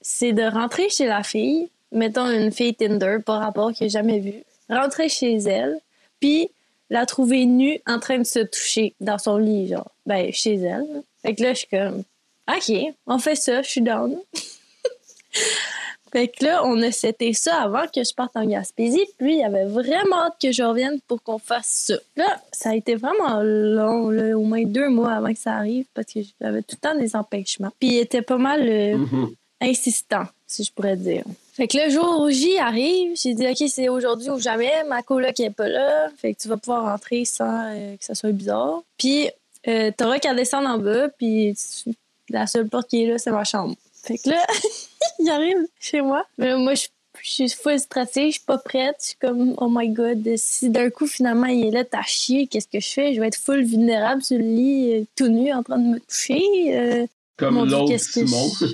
C'est 0.00 0.32
de 0.32 0.42
rentrer 0.42 0.88
chez 0.88 1.06
la 1.06 1.22
fille, 1.22 1.68
mettons 1.92 2.30
une 2.30 2.52
fille 2.52 2.74
Tinder, 2.74 3.18
par 3.24 3.40
rapport 3.40 3.70
que 3.72 3.78
j'ai 3.78 3.88
jamais 3.88 4.20
vue, 4.20 4.44
rentrer 4.68 5.08
chez 5.08 5.36
elle, 5.36 5.78
puis 6.20 6.50
la 6.90 7.04
trouver 7.06 7.44
nue 7.44 7.80
en 7.86 7.98
train 7.98 8.18
de 8.18 8.24
se 8.24 8.38
toucher 8.40 8.94
dans 9.00 9.18
son 9.18 9.36
lit, 9.38 9.68
genre. 9.68 9.90
Ben, 10.06 10.32
chez 10.32 10.54
elle. 10.54 11.02
Fait 11.22 11.34
que 11.34 11.42
là, 11.42 11.52
je 11.52 11.58
suis 11.58 11.68
comme, 11.68 12.04
OK, 12.48 12.94
on 13.06 13.18
fait 13.18 13.34
ça, 13.34 13.62
je 13.62 13.68
suis 13.68 13.82
down. 13.82 14.16
Fait 16.12 16.28
que 16.28 16.44
là, 16.44 16.62
on 16.64 16.80
a 16.82 16.92
seté 16.92 17.32
ça 17.32 17.62
avant 17.62 17.84
que 17.92 18.02
je 18.04 18.14
parte 18.14 18.36
en 18.36 18.46
Gaspésie. 18.46 19.04
Puis, 19.18 19.34
il 19.34 19.38
y 19.40 19.44
avait 19.44 19.66
vraiment 19.66 20.24
hâte 20.26 20.36
que 20.40 20.52
je 20.52 20.62
revienne 20.62 20.98
pour 21.08 21.22
qu'on 21.22 21.38
fasse 21.38 21.66
ça. 21.88 21.94
Là, 22.16 22.40
ça 22.52 22.70
a 22.70 22.74
été 22.74 22.94
vraiment 22.94 23.40
long, 23.42 24.10
là, 24.10 24.36
au 24.38 24.42
moins 24.42 24.62
deux 24.64 24.88
mois 24.88 25.12
avant 25.12 25.32
que 25.32 25.38
ça 25.38 25.52
arrive, 25.54 25.84
parce 25.94 26.12
que 26.12 26.20
j'avais 26.40 26.62
tout 26.62 26.76
le 26.82 26.88
temps 26.88 26.98
des 26.98 27.14
empêchements. 27.16 27.72
Puis, 27.78 27.88
il 27.88 27.98
était 27.98 28.22
pas 28.22 28.38
mal 28.38 28.62
euh, 28.66 28.96
Mhm. 28.96 29.30
insistant, 29.60 30.24
si 30.46 30.64
je 30.64 30.72
pourrais 30.72 30.96
dire. 30.96 31.24
Fait 31.54 31.66
que 31.66 31.78
le 31.78 31.90
jour 31.90 32.20
où 32.22 32.30
J 32.30 32.58
arrive, 32.58 33.16
j'ai 33.16 33.34
dit, 33.34 33.46
OK, 33.48 33.68
c'est 33.68 33.88
aujourd'hui 33.88 34.28
ou 34.30 34.38
jamais. 34.38 34.72
Ma 34.88 35.02
coloc 35.02 35.38
est 35.40 35.50
pas 35.50 35.68
là. 35.68 36.08
Fait 36.18 36.34
que 36.34 36.40
tu 36.42 36.48
vas 36.48 36.56
pouvoir 36.58 36.84
rentrer 36.84 37.24
sans 37.24 37.74
euh, 37.74 37.96
que 37.96 38.04
ça 38.04 38.14
soit 38.14 38.32
bizarre. 38.32 38.82
Puis, 38.98 39.28
euh, 39.66 39.90
t'auras 39.96 40.18
qu'à 40.18 40.34
descendre 40.34 40.68
en 40.68 40.78
bas. 40.78 41.08
Puis, 41.08 41.56
la 42.28 42.46
seule 42.46 42.68
porte 42.68 42.88
qui 42.90 43.04
est 43.04 43.06
là, 43.06 43.18
c'est 43.18 43.30
ma 43.30 43.44
chambre. 43.44 43.74
Fait 44.06 44.18
que 44.18 44.30
là, 44.30 44.44
il 45.18 45.28
arrive 45.30 45.66
chez 45.80 46.00
moi. 46.00 46.24
Mais 46.38 46.48
là, 46.48 46.56
moi, 46.58 46.74
je 46.74 46.86
je 47.22 47.30
suis 47.30 47.48
full 47.48 47.78
stressée, 47.80 48.26
je 48.26 48.32
suis 48.32 48.44
pas 48.44 48.58
prête. 48.58 48.96
Je 49.00 49.06
suis 49.06 49.16
comme, 49.16 49.54
oh 49.58 49.68
my 49.70 49.88
god, 49.88 50.36
si 50.36 50.68
d'un 50.68 50.90
coup, 50.90 51.06
finalement, 51.06 51.46
il 51.46 51.64
est 51.66 51.70
là, 51.70 51.82
t'as 51.82 52.02
chier, 52.02 52.46
qu'est-ce 52.46 52.68
que 52.68 52.78
je 52.78 52.88
fais? 52.90 53.14
Je 53.14 53.20
vais 53.20 53.28
être 53.28 53.38
full 53.38 53.64
vulnérable 53.64 54.22
sur 54.22 54.36
le 54.36 54.44
lit, 54.44 54.92
euh, 54.92 55.04
tout 55.16 55.28
nu, 55.28 55.50
en 55.52 55.62
train 55.62 55.78
de 55.78 55.88
me 55.88 55.98
toucher. 55.98 56.42
euh, 56.76 57.06
Comme 57.38 57.56
l'autre 57.70 57.96
Simon. 57.98 58.50
je- 58.60 58.66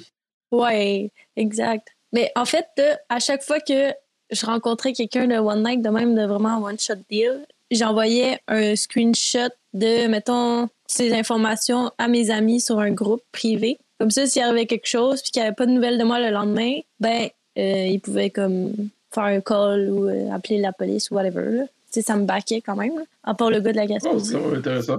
Ouais, 0.50 1.10
exact. 1.36 1.88
Mais 2.12 2.30
en 2.36 2.44
fait, 2.44 2.66
à 3.08 3.20
chaque 3.20 3.42
fois 3.44 3.60
que 3.60 3.92
je 4.30 4.44
rencontrais 4.46 4.92
quelqu'un 4.92 5.26
de 5.28 5.36
One 5.36 5.62
Night, 5.62 5.80
de 5.82 5.88
même 5.90 6.14
de 6.14 6.24
vraiment 6.26 6.58
One 6.62 6.78
Shot 6.78 6.94
Deal, 7.10 7.46
j'envoyais 7.70 8.38
un 8.48 8.76
screenshot 8.76 9.48
de, 9.72 10.08
mettons, 10.08 10.68
ces 10.86 11.12
informations 11.14 11.90
à 11.96 12.08
mes 12.08 12.30
amis 12.30 12.60
sur 12.60 12.80
un 12.80 12.90
groupe 12.90 13.22
privé. 13.32 13.78
Comme 14.02 14.10
ça, 14.10 14.26
s'il 14.26 14.42
arrivait 14.42 14.66
quelque 14.66 14.88
chose 14.88 15.22
puis 15.22 15.30
qu'il 15.30 15.40
n'y 15.42 15.46
avait 15.46 15.54
pas 15.54 15.64
de 15.66 15.70
nouvelles 15.70 15.96
de 15.96 16.02
moi 16.02 16.18
le 16.18 16.30
lendemain, 16.30 16.80
ben, 16.98 17.28
euh, 17.56 17.86
ils 17.86 18.00
pouvaient 18.00 18.30
comme 18.30 18.72
faire 19.12 19.22
un 19.24 19.40
call 19.40 19.90
ou 19.90 20.08
euh, 20.08 20.28
appeler 20.32 20.58
la 20.58 20.72
police 20.72 21.08
ou 21.10 21.14
whatever. 21.14 21.44
là. 21.52 21.64
Ça 22.02 22.16
me 22.16 22.24
baquait 22.24 22.60
quand 22.62 22.74
même. 22.74 22.96
là. 22.98 23.04
À 23.22 23.34
part 23.34 23.50
le 23.50 23.60
gars 23.60 23.70
de 23.70 23.76
la 23.76 23.84
Oh, 23.84 23.86
Gaspésie. 23.86 24.34
même 24.34 24.54
intéressant. 24.54 24.98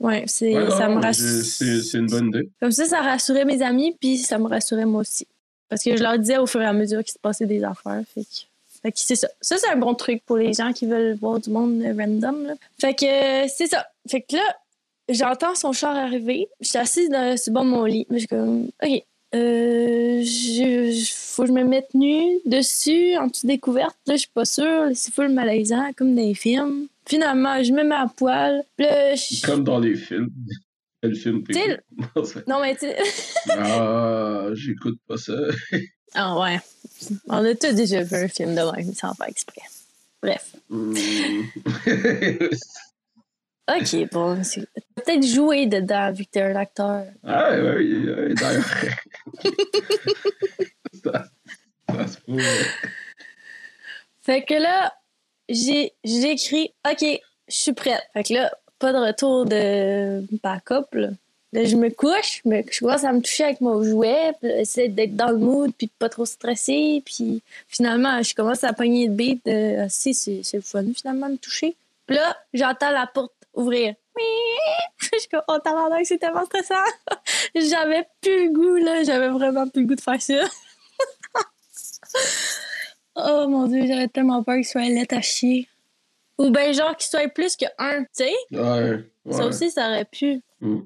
ouais, 0.00 0.24
c'est, 0.26 0.54
Ouais, 0.54 0.70
ça 0.70 0.88
me 0.90 0.96
non, 0.96 1.00
rassure. 1.00 1.24
j'ai- 1.26 1.80
C'est 1.82 1.96
une 1.98 2.06
bonne 2.08 2.26
idée. 2.28 2.48
Comme 2.60 2.70
ça, 2.72 2.84
ça 2.84 3.00
rassurait 3.00 3.44
mes 3.46 3.62
amis, 3.62 3.96
puis 3.98 4.18
ça 4.18 4.38
me 4.38 4.46
rassurait 4.48 4.84
moi 4.84 5.00
aussi. 5.00 5.26
Parce 5.70 5.82
que 5.82 5.96
je 5.96 6.02
leur 6.02 6.18
disais 6.18 6.36
au 6.38 6.46
fur 6.46 6.60
et 6.60 6.66
à 6.66 6.72
mesure 6.72 7.02
qu'il 7.04 7.12
se 7.12 7.18
passait 7.18 7.46
des 7.46 7.62
affaires. 7.64 8.02
Fait 8.14 8.22
que, 8.22 8.28
fait 8.82 8.92
que 8.92 8.98
c'est 8.98 9.16
ça. 9.16 9.28
Ça, 9.40 9.56
c'est 9.58 9.68
un 9.70 9.76
bon 9.76 9.94
truc 9.94 10.22
pour 10.26 10.36
les 10.36 10.52
gens 10.52 10.72
qui 10.72 10.86
veulent 10.86 11.16
voir 11.20 11.38
du 11.40 11.50
monde 11.50 11.82
random. 11.82 12.46
là. 12.46 12.54
Fait 12.80 12.94
que 12.94 13.48
c'est 13.48 13.66
ça. 13.68 13.86
Fait 14.08 14.20
que 14.22 14.36
là, 14.36 14.42
j'entends 15.08 15.54
son 15.54 15.72
char 15.72 15.96
arriver. 15.96 16.48
Je 16.60 16.68
suis 16.68 16.78
assise 16.78 17.08
dans, 17.10 17.36
sur 17.36 17.50
le 17.50 17.54
bord 17.54 17.64
de 17.64 17.68
mon 17.70 17.84
lit. 17.84 18.06
Je 18.10 18.18
suis 18.18 18.26
comme, 18.28 18.68
OK, 18.82 19.02
euh, 19.34 20.22
je, 20.22 20.92
je- 20.92 21.12
faut 21.14 21.42
que 21.42 21.48
je 21.48 21.52
me 21.52 21.64
mette 21.64 21.92
nue 21.94 22.38
dessus, 22.46 23.16
en 23.16 23.26
dessous 23.28 23.46
des 23.46 23.58
couvertes. 23.58 23.96
Là, 24.06 24.14
je 24.14 24.20
suis 24.20 24.30
pas 24.32 24.44
sûre. 24.44 24.88
C'est 24.94 25.12
full 25.12 25.28
malaisant, 25.28 25.90
comme 25.96 26.14
dans 26.14 26.22
les 26.22 26.34
films. 26.34 26.86
Finalement, 27.06 27.62
je 27.62 27.72
me 27.72 27.84
mets 27.84 27.94
à 27.94 28.06
poil. 28.14 28.62
Là, 28.78 29.14
je- 29.14 29.44
Comme 29.46 29.64
dans 29.64 29.78
les 29.78 29.94
films. 29.96 30.30
Quel 31.00 31.14
film 31.14 31.44
sais, 31.52 31.78
Non, 32.48 32.60
mais 32.60 32.74
tu 32.74 32.86
Ah, 33.50 34.48
j'écoute 34.54 34.98
pas 35.06 35.16
ça. 35.16 35.34
Ah 36.14 36.36
ouais. 36.40 36.58
On 37.28 37.44
a 37.44 37.54
tous 37.54 37.72
déjà 37.74 38.02
vu 38.02 38.16
un 38.16 38.26
film 38.28 38.54
de 38.56 38.60
même 38.76 38.92
sans 38.94 39.14
faire 39.14 39.28
exprès. 39.28 39.60
Bref. 40.20 40.52
Hmm. 40.68 40.94
Ok, 43.68 44.10
bon. 44.12 44.42
c'est- 44.44 44.66
Peut-être 44.94 45.24
jouer 45.26 45.66
dedans 45.66 46.10
vu 46.12 46.24
que 46.24 46.30
t'es 46.30 46.42
un 46.42 46.56
acteur. 46.56 47.04
ah, 47.26 47.50
oui, 47.54 48.04
oui, 48.06 48.34
d'ailleurs. 48.34 48.64
ça, 51.04 51.24
ça 51.90 52.06
se 52.06 52.18
peut. 52.26 52.38
Fait 54.22 54.42
que 54.44 54.54
là, 54.54 54.92
j'ai 55.48 55.92
écrit 56.04 56.72
OK, 56.90 57.00
je 57.48 57.54
suis 57.54 57.72
prête. 57.72 58.02
Fait 58.12 58.24
que 58.24 58.34
là, 58.34 58.52
pas 58.78 58.92
de 58.92 58.98
retour 58.98 59.44
de 59.46 60.24
backup. 60.42 60.86
Là, 60.92 61.08
Là, 61.54 61.64
je 61.64 61.76
me 61.76 61.88
couche, 61.88 62.42
mais 62.44 62.62
je 62.70 62.80
commence 62.80 63.04
à 63.04 63.12
me 63.12 63.22
toucher 63.22 63.44
avec 63.44 63.62
mon 63.62 63.82
jouet, 63.82 64.32
puis 64.38 64.50
essayer 64.50 64.88
d'être 64.88 65.16
dans 65.16 65.30
le 65.30 65.38
mood, 65.38 65.72
puis 65.78 65.88
pas 65.98 66.10
trop 66.10 66.26
stressé. 66.26 67.02
Puis 67.06 67.40
finalement, 67.68 68.22
je 68.22 68.34
commence 68.34 68.64
à 68.64 68.74
pogner 68.74 69.06
le 69.06 69.14
beat 69.14 69.40
de 69.46 69.78
ah, 69.80 69.88
si, 69.88 70.12
c'est 70.12 70.42
c'est 70.42 70.58
le 70.58 70.62
fun 70.62 70.84
finalement 70.94 71.26
de 71.28 71.32
me 71.32 71.38
toucher. 71.38 71.74
Puis 72.06 72.16
là, 72.16 72.36
j'entends 72.52 72.90
la 72.90 73.06
porte 73.06 73.32
ouvrir. 73.58 73.94
Je 75.00 75.18
suis 75.18 75.28
comme, 75.28 75.42
oh, 75.48 75.58
tabarnak, 75.62 76.06
c'est 76.06 76.18
tellement 76.18 76.44
stressant. 76.44 76.74
J'avais 77.54 78.06
plus 78.20 78.48
le 78.48 78.52
goût, 78.52 78.76
là. 78.76 79.04
J'avais 79.04 79.28
vraiment 79.28 79.68
plus 79.68 79.82
le 79.82 79.88
goût 79.88 79.94
de 79.94 80.00
faire 80.00 80.20
ça. 80.20 80.44
oh 83.16 83.46
mon 83.48 83.66
dieu, 83.66 83.86
j'avais 83.86 84.08
tellement 84.08 84.42
peur 84.42 84.56
qu'il 84.56 84.66
soit 84.66 84.82
lettre 84.82 85.16
à 85.16 85.20
chier. 85.20 85.68
Ou 86.38 86.50
ben 86.50 86.72
genre 86.72 86.96
qu'il 86.96 87.08
soit 87.08 87.28
plus 87.28 87.56
que 87.56 87.66
un, 87.78 88.02
tu 88.04 88.24
sais? 88.24 88.34
Ouais. 88.52 89.04
Ça 89.30 89.44
aussi, 89.44 89.70
ça 89.70 89.88
aurait 89.88 90.04
pu. 90.04 90.40
Mm. 90.60 90.80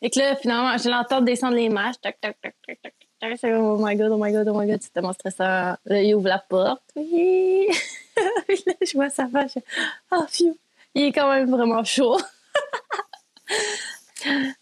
Et 0.00 0.10
que 0.10 0.18
là, 0.18 0.36
finalement, 0.36 0.76
je 0.78 0.88
l'entends 0.88 1.20
descendre 1.20 1.54
les 1.54 1.68
marches. 1.68 2.00
Tac, 2.00 2.20
tac, 2.20 2.40
tac, 2.40 2.54
tac, 2.66 2.82
tac, 2.82 2.94
tac. 3.20 3.38
C'est 3.38 3.50
comme, 3.50 3.64
oh 3.64 3.78
my 3.80 3.96
god, 3.96 4.10
oh 4.12 4.18
my 4.18 4.32
god, 4.32 4.48
oh 4.48 4.58
my 4.58 4.66
god, 4.66 4.80
c'est 4.80 4.92
tellement 4.92 5.12
stressant. 5.12 5.76
Là, 5.84 6.02
il 6.02 6.14
ouvre 6.14 6.28
la 6.28 6.38
porte. 6.38 6.82
Oui. 6.96 7.68
Puis 8.48 8.62
là, 8.66 8.74
je 8.80 8.92
vois 8.94 9.10
sa 9.10 9.28
fais, 9.28 9.62
Oh, 10.10 10.24
phew. 10.28 10.56
Il 10.94 11.04
est 11.04 11.12
quand 11.12 11.32
même 11.32 11.50
vraiment 11.50 11.84
chaud. 11.84 12.18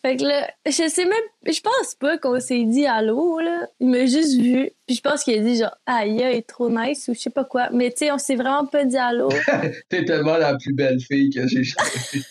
fait 0.03 0.17
que 0.17 0.25
là, 0.25 0.51
je 0.67 0.89
sais 0.89 1.05
même, 1.05 1.19
je 1.47 1.61
pense 1.61 1.95
pas 1.97 2.19
qu'on 2.19 2.41
s'est 2.41 2.65
dit 2.65 2.87
allô, 2.87 3.41
là. 3.41 3.67
Il 3.81 3.89
m'a 3.89 4.07
juste 4.07 4.41
vu. 4.41 4.71
Puis 4.87 4.97
je 4.97 5.01
pense 5.01 5.25
qu'il 5.25 5.39
a 5.39 5.43
dit 5.43 5.57
genre, 5.57 5.77
aïe, 5.87 6.15
il 6.15 6.23
est 6.23 6.47
trop 6.47 6.71
nice 6.71 7.09
ou 7.09 7.15
je 7.15 7.21
sais 7.21 7.31
pas 7.31 7.45
quoi. 7.45 7.69
Mais 7.73 7.91
tu 7.91 7.99
sais, 7.99 8.13
on 8.13 8.19
s'est 8.19 8.37
vraiment 8.37 8.67
pas 8.67 8.85
dit 8.85 8.97
allô. 8.97 9.29
T'es 9.89 10.05
tellement 10.05 10.37
la 10.37 10.57
plus 10.57 10.73
belle 10.73 11.01
fille 11.01 11.31
que 11.31 11.47
j'ai 11.47 11.65
jamais. 11.65 12.25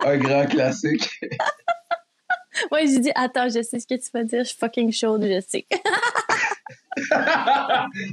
Un 0.00 0.16
grand 0.18 0.46
classique. 0.46 1.08
Ouais, 2.70 2.86
j'ai 2.86 3.00
dit, 3.00 3.10
attends, 3.14 3.48
je 3.48 3.62
sais 3.62 3.80
ce 3.80 3.86
que 3.86 3.94
tu 3.94 4.10
vas 4.12 4.22
dire. 4.24 4.44
Je 4.44 4.48
suis 4.50 4.58
fucking 4.58 4.92
chaude, 4.92 5.24
je 5.24 5.40
sais. 5.40 5.66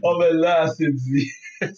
oh, 0.04 0.18
ben 0.20 0.36
là, 0.38 0.68
c'est 0.76 0.92
dit. 0.92 1.32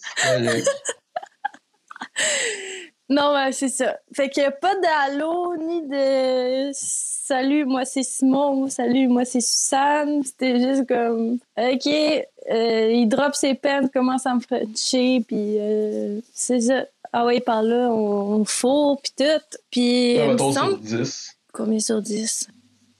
Non, 3.08 3.34
c'est 3.52 3.68
ça. 3.68 3.98
Fait 4.12 4.36
a 4.38 4.50
pas 4.50 4.74
d'allô 4.80 5.56
ni 5.58 5.82
de 5.82 6.70
salut, 6.72 7.64
moi 7.66 7.84
c'est 7.84 8.02
Simon 8.02 8.62
ou 8.62 8.68
salut, 8.68 9.08
moi 9.08 9.24
c'est 9.24 9.40
Suzanne. 9.40 10.22
C'était 10.24 10.58
juste 10.58 10.86
comme 10.88 11.38
OK, 11.58 11.86
euh, 11.86 12.90
il 12.92 13.06
drop 13.08 13.34
ses 13.34 13.54
peines, 13.54 13.90
commence 13.90 14.26
à 14.26 14.34
me 14.34 14.40
frencher, 14.40 15.22
puis 15.26 15.58
euh, 15.58 16.20
c'est 16.32 16.60
ça. 16.60 16.86
Ah 17.12 17.24
ouais, 17.26 17.40
par 17.40 17.62
là, 17.62 17.90
on, 17.90 18.40
on 18.40 18.44
fourre, 18.44 19.00
puis 19.00 19.12
tout. 19.16 19.58
Puis, 19.70 20.18
Ah, 20.18 20.26
mettons 20.28 20.50
sur 20.50 20.62
semble... 20.62 20.80
10. 20.80 21.36
Combien 21.52 21.78
sur 21.78 22.02
10? 22.02 22.48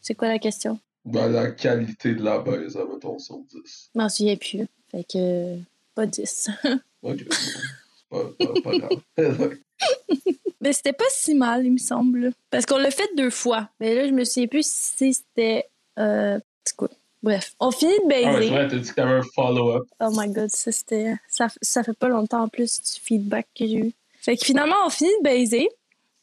C'est 0.01 0.15
quoi 0.15 0.29
la 0.29 0.39
question? 0.39 0.79
Ben, 1.05 1.29
la 1.29 1.51
qualité 1.51 2.15
de 2.15 2.23
la 2.23 2.39
baise, 2.39 2.79
mettons 2.93 3.19
sur 3.19 3.39
10. 3.39 3.91
Je 3.93 3.99
m'en 3.99 4.09
souviens 4.09 4.37
plus. 4.37 4.67
Fait 4.93 5.05
que, 5.05 5.57
pas 5.95 6.07
10. 6.07 6.51
Ok. 7.03 7.25
C'est 7.31 8.09
pas, 8.09 8.25
pas, 8.39 8.61
pas 8.63 8.79
grave. 8.79 9.57
Mais 10.61 10.73
c'était 10.73 10.93
pas 10.93 11.05
si 11.11 11.35
mal, 11.35 11.65
il 11.67 11.73
me 11.73 11.79
semble. 11.79 12.33
Parce 12.51 12.65
qu'on 12.65 12.79
l'a 12.79 12.91
fait 12.91 13.09
deux 13.17 13.31
fois. 13.31 13.69
Mais 13.81 13.95
là, 13.95 14.07
je 14.07 14.13
me 14.13 14.25
souviens 14.25 14.47
plus 14.47 14.67
si 14.67 15.13
c'était. 15.15 15.69
Euh, 15.99 16.39
c'est 16.65 16.75
quoi? 16.77 16.89
Bref, 17.23 17.53
on 17.61 17.71
finit 17.71 17.93
de 17.93 18.03
ah, 18.03 18.07
ouais, 18.07 18.39
baiser. 18.39 18.49
vrai, 18.51 18.69
t'as 18.69 18.77
dit 18.77 18.89
que 18.89 18.95
t'avais 18.95 19.13
un 19.13 19.23
follow-up. 19.35 19.85
Oh 20.01 20.11
my 20.15 20.29
god, 20.31 20.51
ça 20.51 20.73
c'était. 20.73 21.15
Ça, 21.29 21.49
ça 21.63 21.83
fait 21.83 21.93
pas 21.97 22.09
longtemps 22.09 22.43
en 22.43 22.49
plus 22.49 22.81
du 22.81 23.01
feedback 23.01 23.47
que 23.59 23.67
j'ai 23.67 23.77
eu. 23.77 23.93
Fait 24.21 24.37
que 24.37 24.45
finalement, 24.45 24.77
on 24.87 24.91
finit 24.91 25.11
de 25.19 25.23
baiser. 25.25 25.69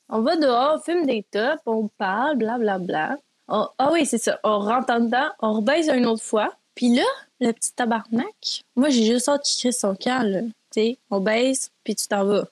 On 0.09 0.21
va 0.21 0.35
dehors, 0.35 0.77
on 0.79 0.81
fume 0.81 1.05
des 1.05 1.23
tops, 1.31 1.61
on 1.65 1.87
parle, 1.97 2.37
blablabla. 2.37 2.77
Bla, 2.79 3.07
bla. 3.07 3.17
On- 3.47 3.67
Ah 3.77 3.89
oui, 3.91 4.05
c'est 4.05 4.17
ça. 4.17 4.39
On 4.43 4.59
rentre 4.59 4.91
en 4.93 4.99
dedans, 5.01 5.29
on 5.39 5.53
rebaise 5.53 5.87
une 5.89 6.05
autre 6.05 6.23
fois. 6.23 6.51
Puis 6.75 6.93
là, 6.95 7.03
le 7.39 7.51
petit 7.51 7.73
tabarnak, 7.73 8.63
moi 8.75 8.89
j'ai 8.89 9.05
juste 9.05 9.27
hâte 9.29 9.43
qu'il 9.43 9.59
crée 9.59 9.71
son 9.71 9.95
camp, 9.95 10.23
là. 10.23 10.41
Tu 10.41 10.49
sais, 10.71 10.97
on 11.09 11.19
baise, 11.19 11.71
puis 11.83 11.95
tu 11.95 12.07
t'en 12.07 12.25
vas. 12.25 12.47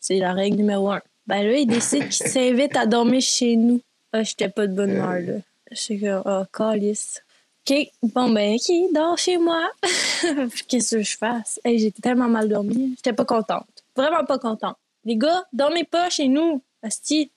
C'est 0.00 0.18
la 0.18 0.32
règle 0.32 0.56
numéro 0.56 0.90
un. 0.90 1.00
Ben 1.26 1.42
là, 1.42 1.56
il 1.56 1.66
décide 1.66 2.08
qu'il 2.08 2.26
s'invite 2.28 2.76
à 2.76 2.86
dormir 2.86 3.20
chez 3.20 3.56
nous. 3.56 3.80
Ah, 4.12 4.22
j'étais 4.22 4.48
pas 4.48 4.66
de 4.66 4.74
bonne 4.74 4.90
humeur, 4.90 5.20
là. 5.20 5.34
J'étais 5.70 6.06
comme, 6.06 6.22
oh, 6.24 6.44
calice. 6.52 7.22
OK, 7.68 7.90
bon 8.02 8.30
ben, 8.30 8.54
OK, 8.54 8.92
dors 8.94 9.18
chez 9.18 9.36
moi. 9.36 9.70
Qu'est-ce 10.68 10.96
que 10.96 11.02
je 11.02 11.16
fasse? 11.18 11.60
Hey, 11.64 11.78
j'étais 11.78 12.00
tellement 12.00 12.28
mal 12.28 12.48
dormi. 12.48 12.94
J'étais 12.96 13.12
pas 13.12 13.26
contente. 13.26 13.66
Vraiment 13.94 14.24
pas 14.24 14.38
contente. 14.38 14.76
Les 15.04 15.16
gars, 15.16 15.44
dormez 15.52 15.84
pas 15.84 16.08
chez 16.08 16.28
nous. 16.28 16.62
Asti, 16.82 17.30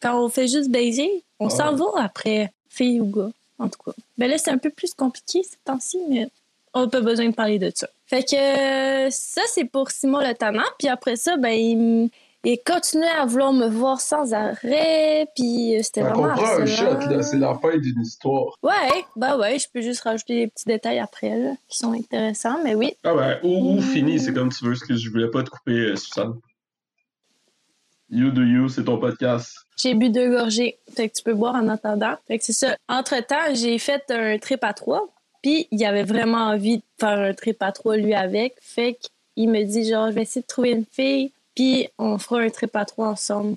quand 0.00 0.20
on 0.24 0.28
fait 0.28 0.48
juste 0.48 0.70
baiser, 0.70 1.22
on 1.38 1.50
s'en 1.50 1.74
va 1.74 1.86
après, 1.98 2.52
fille 2.68 3.00
ou 3.00 3.06
gars, 3.06 3.30
en 3.58 3.68
tout 3.68 3.78
cas. 3.84 3.92
Ben 4.18 4.28
là, 4.28 4.38
c'est 4.38 4.50
un 4.50 4.58
peu 4.58 4.70
plus 4.70 4.94
compliqué 4.94 5.42
ces 5.42 5.56
temps-ci, 5.64 5.98
mais 6.08 6.28
on 6.74 6.82
n'a 6.82 6.88
pas 6.88 7.00
besoin 7.00 7.28
de 7.28 7.34
parler 7.34 7.58
de 7.58 7.70
ça. 7.74 7.88
Fait 8.06 8.22
que 8.22 8.36
euh, 9.06 9.08
ça, 9.10 9.42
c'est 9.48 9.64
pour 9.64 9.90
Simon 9.90 10.20
le 10.20 10.32
Tannant. 10.34 10.62
Puis 10.78 10.88
après 10.88 11.16
ça, 11.16 11.36
ben, 11.36 11.50
il, 11.50 12.08
il 12.44 12.58
continuait 12.64 13.08
à 13.08 13.26
vouloir 13.26 13.52
me 13.52 13.66
voir 13.66 14.00
sans 14.00 14.32
arrêt. 14.32 15.26
Puis 15.34 15.76
euh, 15.76 15.80
c'était 15.82 16.02
On 16.02 16.12
vraiment 16.12 16.34
comprend 16.34 16.56
un 16.60 16.66
shot, 16.66 16.84
harcelant. 16.84 17.10
là. 17.16 17.22
C'est 17.22 17.38
la 17.38 17.54
fin 17.58 17.76
d'une 17.76 18.00
histoire. 18.00 18.56
Ouais, 18.62 19.04
bah 19.16 19.36
ouais, 19.36 19.58
je 19.58 19.66
peux 19.72 19.80
juste 19.80 20.02
rajouter 20.02 20.36
des 20.36 20.46
petits 20.46 20.66
détails 20.66 21.00
après, 21.00 21.36
là, 21.36 21.52
qui 21.68 21.78
sont 21.78 21.92
intéressants, 21.92 22.58
mais 22.62 22.74
oui. 22.76 22.92
Ah 23.02 23.14
ben, 23.14 23.38
ou, 23.42 23.76
ou 23.76 23.80
fini, 23.82 24.20
c'est 24.20 24.32
comme 24.32 24.52
tu 24.52 24.64
veux, 24.64 24.70
parce 24.72 24.84
que 24.84 24.94
je 24.96 25.10
voulais 25.10 25.30
pas 25.30 25.42
te 25.42 25.50
couper, 25.50 25.72
euh, 25.72 25.96
Suzanne. 25.96 26.34
You 28.08 28.30
do 28.30 28.42
you, 28.42 28.68
c'est 28.68 28.84
ton 28.84 28.98
podcast. 28.98 29.52
J'ai 29.76 29.94
bu 29.94 30.10
deux 30.10 30.30
gorgées, 30.30 30.78
fait 30.94 31.08
que 31.08 31.14
tu 31.16 31.24
peux 31.24 31.34
boire 31.34 31.56
en 31.56 31.66
attendant. 31.68 32.14
Fait 32.28 32.38
que 32.38 32.44
c'est 32.44 32.52
ça. 32.52 32.76
Entre-temps, 32.88 33.52
j'ai 33.54 33.78
fait 33.80 34.04
un 34.10 34.38
trip 34.38 34.62
à 34.62 34.72
trois, 34.74 35.08
il 35.70 35.84
avait 35.84 36.04
vraiment 36.04 36.48
envie 36.52 36.78
de 36.78 36.82
faire 36.98 37.18
un 37.18 37.34
trip 37.34 37.62
à 37.62 37.72
trois, 37.72 37.96
lui, 37.96 38.14
avec. 38.14 38.54
Fait 38.60 38.98
qu'il 39.34 39.48
me 39.50 39.62
dit, 39.64 39.88
genre, 39.88 40.08
je 40.08 40.14
vais 40.14 40.22
essayer 40.22 40.42
de 40.42 40.46
trouver 40.46 40.70
une 40.70 40.84
fille, 40.90 41.32
puis 41.54 41.88
on 41.98 42.18
fera 42.18 42.40
un 42.40 42.50
trip 42.50 42.74
à 42.74 42.84
trois 42.84 43.08
ensemble. 43.08 43.56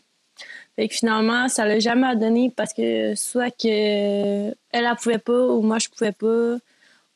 Fait 0.75 0.87
que 0.87 0.95
finalement, 0.95 1.49
ça 1.49 1.65
l'a 1.65 1.79
jamais 1.79 2.15
donné 2.15 2.51
parce 2.55 2.73
que 2.73 3.13
soit 3.15 3.51
que 3.51 3.67
elle, 3.67 4.55
elle 4.71 4.95
pouvait 5.01 5.17
pas, 5.17 5.41
ou 5.47 5.61
moi, 5.61 5.77
je 5.79 5.89
pouvais 5.89 6.13
pas, 6.13 6.57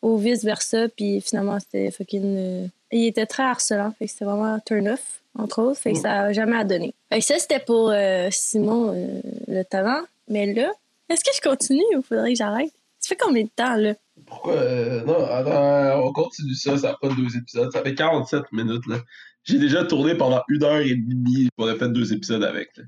ou 0.01 0.17
vice-versa, 0.17 0.89
puis 0.89 1.21
finalement, 1.21 1.57
c'était 1.59 1.89
fucking... 1.91 2.36
euh, 2.38 2.67
Il 2.91 3.07
était 3.07 3.26
très 3.26 3.43
harcelant, 3.43 3.93
fait 3.97 4.05
que 4.05 4.11
c'était 4.11 4.26
vraiment 4.26 4.59
turn-off, 4.65 5.21
entre 5.39 5.61
autres, 5.61 5.80
fait 5.80 5.93
que 5.93 5.99
ça 5.99 6.24
a 6.24 6.34
jamais 6.34 6.63
donné. 6.65 6.93
Fait 7.09 7.19
que 7.19 7.26
ça, 7.26 7.39
c'était 7.39 7.59
pour 7.59 7.89
euh, 7.89 8.28
Simon, 8.32 8.93
euh, 8.93 9.21
le 9.47 9.63
talent. 9.63 10.01
Mais 10.28 10.53
là, 10.53 10.71
est-ce 11.09 11.24
que 11.24 11.32
je 11.36 11.41
continue 11.41 11.95
ou 11.97 12.01
faudrait 12.01 12.32
que 12.32 12.38
j'arrête? 12.38 12.71
Ça 12.99 13.09
fait 13.09 13.17
combien 13.17 13.43
de 13.43 13.49
temps, 13.55 13.76
là? 13.76 13.93
Pourquoi? 14.34 14.53
euh, 14.53 15.03
non, 15.05 15.25
attends, 15.25 16.07
on 16.07 16.11
continue 16.11 16.55
ça, 16.55 16.77
ça 16.77 16.89
n'a 16.89 16.97
pas 16.99 17.09
deux 17.09 17.38
épisodes. 17.38 17.71
Ça 17.71 17.81
fait 17.81 17.95
47 17.95 18.43
minutes, 18.51 18.86
là. 18.88 18.97
J'ai 19.43 19.59
déjà 19.59 19.84
tourné 19.84 20.15
pendant 20.15 20.41
une 20.49 20.63
heure 20.63 20.79
et 20.81 20.95
demie. 20.95 21.49
On 21.57 21.67
a 21.67 21.75
fait 21.75 21.89
deux 21.89 22.13
épisodes 22.13 22.43
avec, 22.43 22.69
là. 22.77 22.84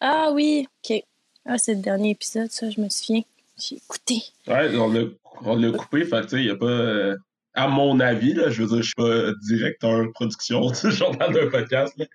Ah 0.00 0.30
oui, 0.32 0.66
OK. 0.84 1.02
Ah, 1.46 1.58
c'est 1.58 1.74
le 1.74 1.80
dernier 1.80 2.10
épisode, 2.10 2.50
ça, 2.50 2.68
je 2.70 2.80
me 2.80 2.88
souviens. 2.88 3.22
J'ai 3.58 3.76
écouté. 3.76 4.22
Ouais, 4.46 4.76
on 4.76 4.92
l'a 4.92 5.02
on 5.42 5.56
l'a 5.56 5.70
coupé, 5.70 6.04
fait 6.04 6.22
tu 6.22 6.28
sais, 6.28 6.36
il 6.36 6.44
n'y 6.44 6.50
a 6.50 6.56
pas... 6.56 6.66
euh, 6.66 7.16
à 7.54 7.68
mon 7.68 7.98
avis, 8.00 8.34
là, 8.34 8.50
je 8.50 8.62
veux 8.62 8.68
dire, 8.68 8.82
je 8.82 8.86
suis 8.86 8.94
pas 8.94 9.32
directeur 9.48 10.04
de 10.04 10.10
production 10.12 10.70
du 10.70 10.90
journal 10.90 11.32
d'un 11.32 11.48
podcast, 11.48 11.94
là. 11.96 12.06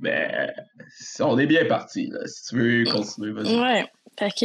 Mais 0.00 0.30
euh, 0.34 1.24
on 1.24 1.38
est 1.38 1.46
bien 1.46 1.64
parti, 1.66 2.08
là. 2.08 2.20
Si 2.26 2.48
tu 2.48 2.56
veux 2.56 2.84
continuer, 2.84 3.30
vas-y. 3.32 3.58
Ouais. 3.58 3.86
Fait 4.18 4.30
que 4.30 4.44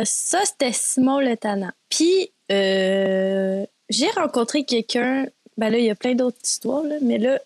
euh, 0.00 0.04
ça, 0.04 0.40
c'était 0.44 0.72
Simon 0.72 1.20
le 1.20 1.36
Tannant. 1.36 1.72
Puis, 1.88 2.30
euh, 2.50 3.64
j'ai 3.88 4.10
rencontré 4.10 4.64
quelqu'un. 4.64 5.26
Ben 5.56 5.70
là, 5.70 5.78
il 5.78 5.84
y 5.84 5.90
a 5.90 5.94
plein 5.94 6.14
d'autres 6.14 6.38
histoires, 6.42 6.84
là, 6.84 6.96
mais 7.02 7.18
là, 7.18 7.38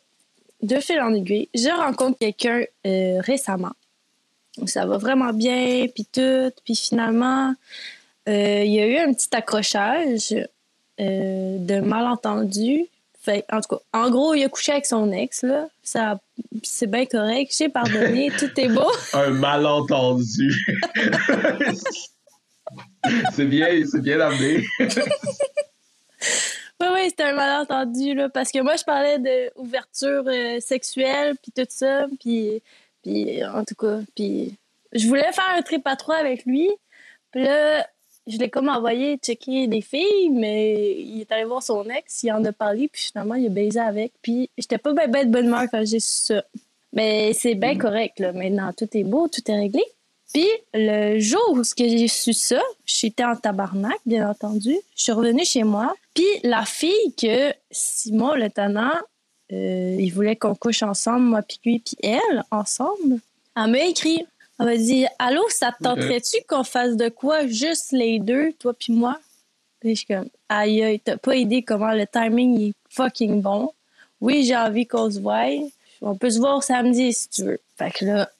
de 0.63 0.77
fil 0.81 1.01
en 1.01 1.13
aiguille, 1.13 1.49
je 1.55 1.69
rencontre 1.69 2.19
quelqu'un 2.19 2.63
euh, 2.87 3.21
récemment. 3.21 3.73
Ça 4.67 4.87
va 4.87 4.99
vraiment 4.99 5.33
bien, 5.33 5.87
puis 5.93 6.07
tout. 6.11 6.53
Puis 6.65 6.77
finalement, 6.77 7.55
euh, 8.29 8.63
il 8.65 8.73
y 8.73 8.81
a 8.81 8.87
eu 8.87 8.97
un 8.99 9.13
petit 9.13 9.29
accrochage 9.33 10.35
de 10.99 11.81
malentendu. 11.81 12.87
Fait, 13.21 13.45
en 13.51 13.61
tout 13.63 13.77
cas, 13.77 13.83
en 13.99 14.11
gros, 14.11 14.35
il 14.35 14.45
a 14.45 14.49
couché 14.49 14.73
avec 14.73 14.87
son 14.87 15.11
ex, 15.11 15.43
là. 15.43 15.67
Ça, 15.83 16.21
c'est 16.63 16.91
bien 16.91 17.07
correct. 17.07 17.55
J'ai 17.57 17.71
pardonné, 17.71 18.31
tout 18.39 18.51
est 18.61 18.69
beau. 18.69 18.91
Un 19.15 19.31
malentendu. 19.31 20.55
c'est 23.33 23.47
bien, 23.47 23.69
c'est 23.91 24.01
bien 24.01 24.21
amené. 24.21 24.65
Oui, 26.81 26.89
oui, 26.93 27.01
c'était 27.09 27.25
un 27.25 27.35
malentendu, 27.35 28.15
là, 28.15 28.29
parce 28.29 28.51
que 28.51 28.59
moi, 28.61 28.75
je 28.77 28.83
parlais 28.83 29.19
d'ouverture 29.19 30.25
euh, 30.27 30.59
sexuelle, 30.59 31.37
puis 31.41 31.53
tout 31.53 31.67
ça, 31.69 32.07
puis, 32.19 32.63
puis 33.03 33.45
en 33.45 33.65
tout 33.65 33.77
cas, 33.77 34.01
puis 34.17 34.57
je 34.93 35.07
voulais 35.07 35.31
faire 35.33 35.53
un 35.57 35.63
trip 35.63 35.87
à 35.87 35.95
trois 35.95 36.17
avec 36.17 36.45
lui, 36.45 36.69
puis 37.31 37.45
là, 37.45 37.87
je 38.27 38.39
l'ai 38.39 38.51
comme 38.51 38.69
envoyé 38.69 39.19
checker 39.19 39.67
des 39.67 39.83
filles, 39.83 40.31
mais 40.31 41.01
il 41.01 41.21
est 41.21 41.33
allé 41.33 41.45
voir 41.45 41.63
son 41.63 41.89
ex, 41.91 42.23
il 42.23 42.33
en 42.33 42.45
a 42.45 42.53
parlé, 42.53 42.89
puis 42.89 43.03
finalement, 43.03 43.35
il 43.35 43.47
a 43.47 43.51
baisé 43.51 43.79
avec, 43.81 44.13
puis 44.23 44.51
j'étais 44.59 44.79
pas 44.79 44.93
ben, 44.93 45.11
ben 45.11 45.27
de 45.27 45.33
bonne 45.33 45.47
humeur 45.47 45.65
quand 45.71 45.85
j'ai 45.85 46.01
su 46.01 46.25
ça. 46.25 46.45
Mais 46.93 47.33
c'est 47.35 47.55
bien 47.55 47.77
correct, 47.77 48.21
là. 48.21 48.33
Maintenant, 48.33 48.73
tout 48.73 48.89
est 48.97 49.05
beau, 49.05 49.29
tout 49.29 49.43
est 49.51 49.57
réglé. 49.57 49.85
Puis, 50.33 50.49
le 50.73 51.19
jour 51.21 51.53
où 51.53 51.63
j'ai 51.77 52.09
su 52.09 52.33
ça, 52.33 52.61
j'étais 52.85 53.25
en 53.25 53.37
tabarnak, 53.37 53.99
bien 54.05 54.29
entendu. 54.29 54.77
Je 54.97 55.03
suis 55.03 55.13
revenue 55.13 55.45
chez 55.45 55.63
moi. 55.63 55.95
Puis, 56.15 56.25
la 56.43 56.65
fille 56.65 57.15
que 57.17 57.53
Simon, 57.71 58.35
le 58.35 58.51
tenant, 58.51 58.93
euh, 59.53 59.97
il 59.99 60.11
voulait 60.11 60.37
qu'on 60.37 60.55
couche 60.55 60.83
ensemble, 60.83 61.27
moi, 61.27 61.43
puis 61.43 61.61
lui, 61.65 61.79
puis 61.79 61.97
elle, 62.03 62.43
ensemble, 62.51 63.21
elle 63.57 63.71
m'a 63.71 63.81
écrit. 63.81 64.27
Elle 64.59 64.67
m'a 64.67 64.77
dit 64.77 65.07
Allô, 65.19 65.43
ça 65.51 65.73
te 65.73 65.85
tenterait-tu 65.85 66.39
qu'on 66.49 66.65
fasse 66.65 66.97
de 66.97 67.09
quoi 67.09 67.47
juste 67.47 67.93
les 67.93 68.19
deux, 68.19 68.53
toi, 68.59 68.73
puis 68.73 68.93
moi? 68.93 69.19
Puis, 69.81 69.91
je 69.91 69.95
suis 69.99 70.07
comme 70.07 70.29
Aïe, 70.49 70.83
aïe, 70.83 71.01
t'as 71.01 71.17
pas 71.17 71.37
idée 71.37 71.63
comment 71.63 71.93
le 71.93 72.07
timing 72.07 72.69
est 72.69 72.73
fucking 72.91 73.41
bon. 73.41 73.73
Oui, 74.21 74.45
j'ai 74.45 74.57
envie 74.57 74.87
qu'on 74.87 75.11
se 75.11 75.21
voie. 75.21 75.47
On 76.01 76.17
peut 76.17 76.31
se 76.31 76.39
voir 76.39 76.63
samedi 76.63 77.13
si 77.13 77.29
tu 77.29 77.45
veux. 77.45 77.61
Fait 77.77 77.91
que 77.91 78.05
là, 78.05 78.31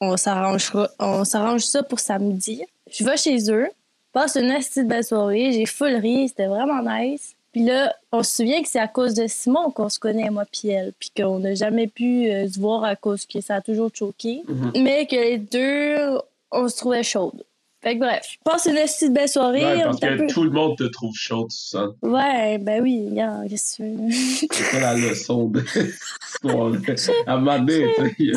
on 0.00 0.16
s'arrange 0.16 1.64
ça 1.64 1.82
pour 1.82 2.00
samedi. 2.00 2.62
Je 2.90 3.04
vais 3.04 3.16
chez 3.16 3.50
eux, 3.50 3.68
passe 4.12 4.36
une 4.36 4.52
petite 4.54 4.88
belle 4.88 5.04
soirée, 5.04 5.52
j'ai 5.52 5.66
full 5.66 5.94
ri, 5.96 6.28
c'était 6.28 6.46
vraiment 6.46 6.82
nice. 6.82 7.34
Puis 7.52 7.64
là, 7.64 7.94
on 8.12 8.22
se 8.22 8.36
souvient 8.36 8.62
que 8.62 8.68
c'est 8.68 8.78
à 8.78 8.86
cause 8.88 9.14
de 9.14 9.26
Simon 9.26 9.70
qu'on 9.70 9.88
se 9.88 9.98
connaît, 9.98 10.28
moi 10.28 10.44
puis 10.50 10.68
elle, 10.68 10.92
puis 10.98 11.10
qu'on 11.16 11.38
n'a 11.38 11.54
jamais 11.54 11.86
pu 11.86 12.28
euh, 12.28 12.46
se 12.48 12.60
voir 12.60 12.84
à 12.84 12.96
cause 12.96 13.24
que 13.24 13.40
ça 13.40 13.56
a 13.56 13.60
toujours 13.62 13.90
choqué, 13.94 14.42
mais 14.78 15.06
que 15.06 15.16
les 15.16 15.38
deux, 15.38 16.18
on 16.52 16.68
se 16.68 16.76
trouvait 16.76 17.02
chaudes. 17.02 17.44
Fait 17.82 17.94
que 17.94 18.00
bref, 18.00 18.26
je 18.32 18.36
passe 18.44 18.66
une 18.66 18.74
petite 18.74 19.12
belle 19.12 19.28
soirée. 19.28 19.64
Ouais, 19.64 19.82
on 19.84 19.90
parce 19.90 20.00
que 20.00 20.16
peu- 20.18 20.26
tout 20.26 20.42
le 20.44 20.50
monde 20.50 20.76
te 20.76 20.84
trouve 20.84 21.14
chaude, 21.14 21.50
Susan. 21.50 21.94
Ouais, 22.02 22.58
ben 22.58 22.82
oui, 22.82 23.06
regarde, 23.10 23.48
qu'est-ce 23.48 23.76
que 23.78 23.82
tu 23.82 23.88
veux? 24.02 24.48
C'est 24.52 24.70
pas 24.72 24.80
la 24.80 24.94
leçon 24.94 25.44
de. 25.48 25.64
À 27.26 27.36
moment 27.36 27.58
donné, 27.58 27.86
tu 28.18 28.34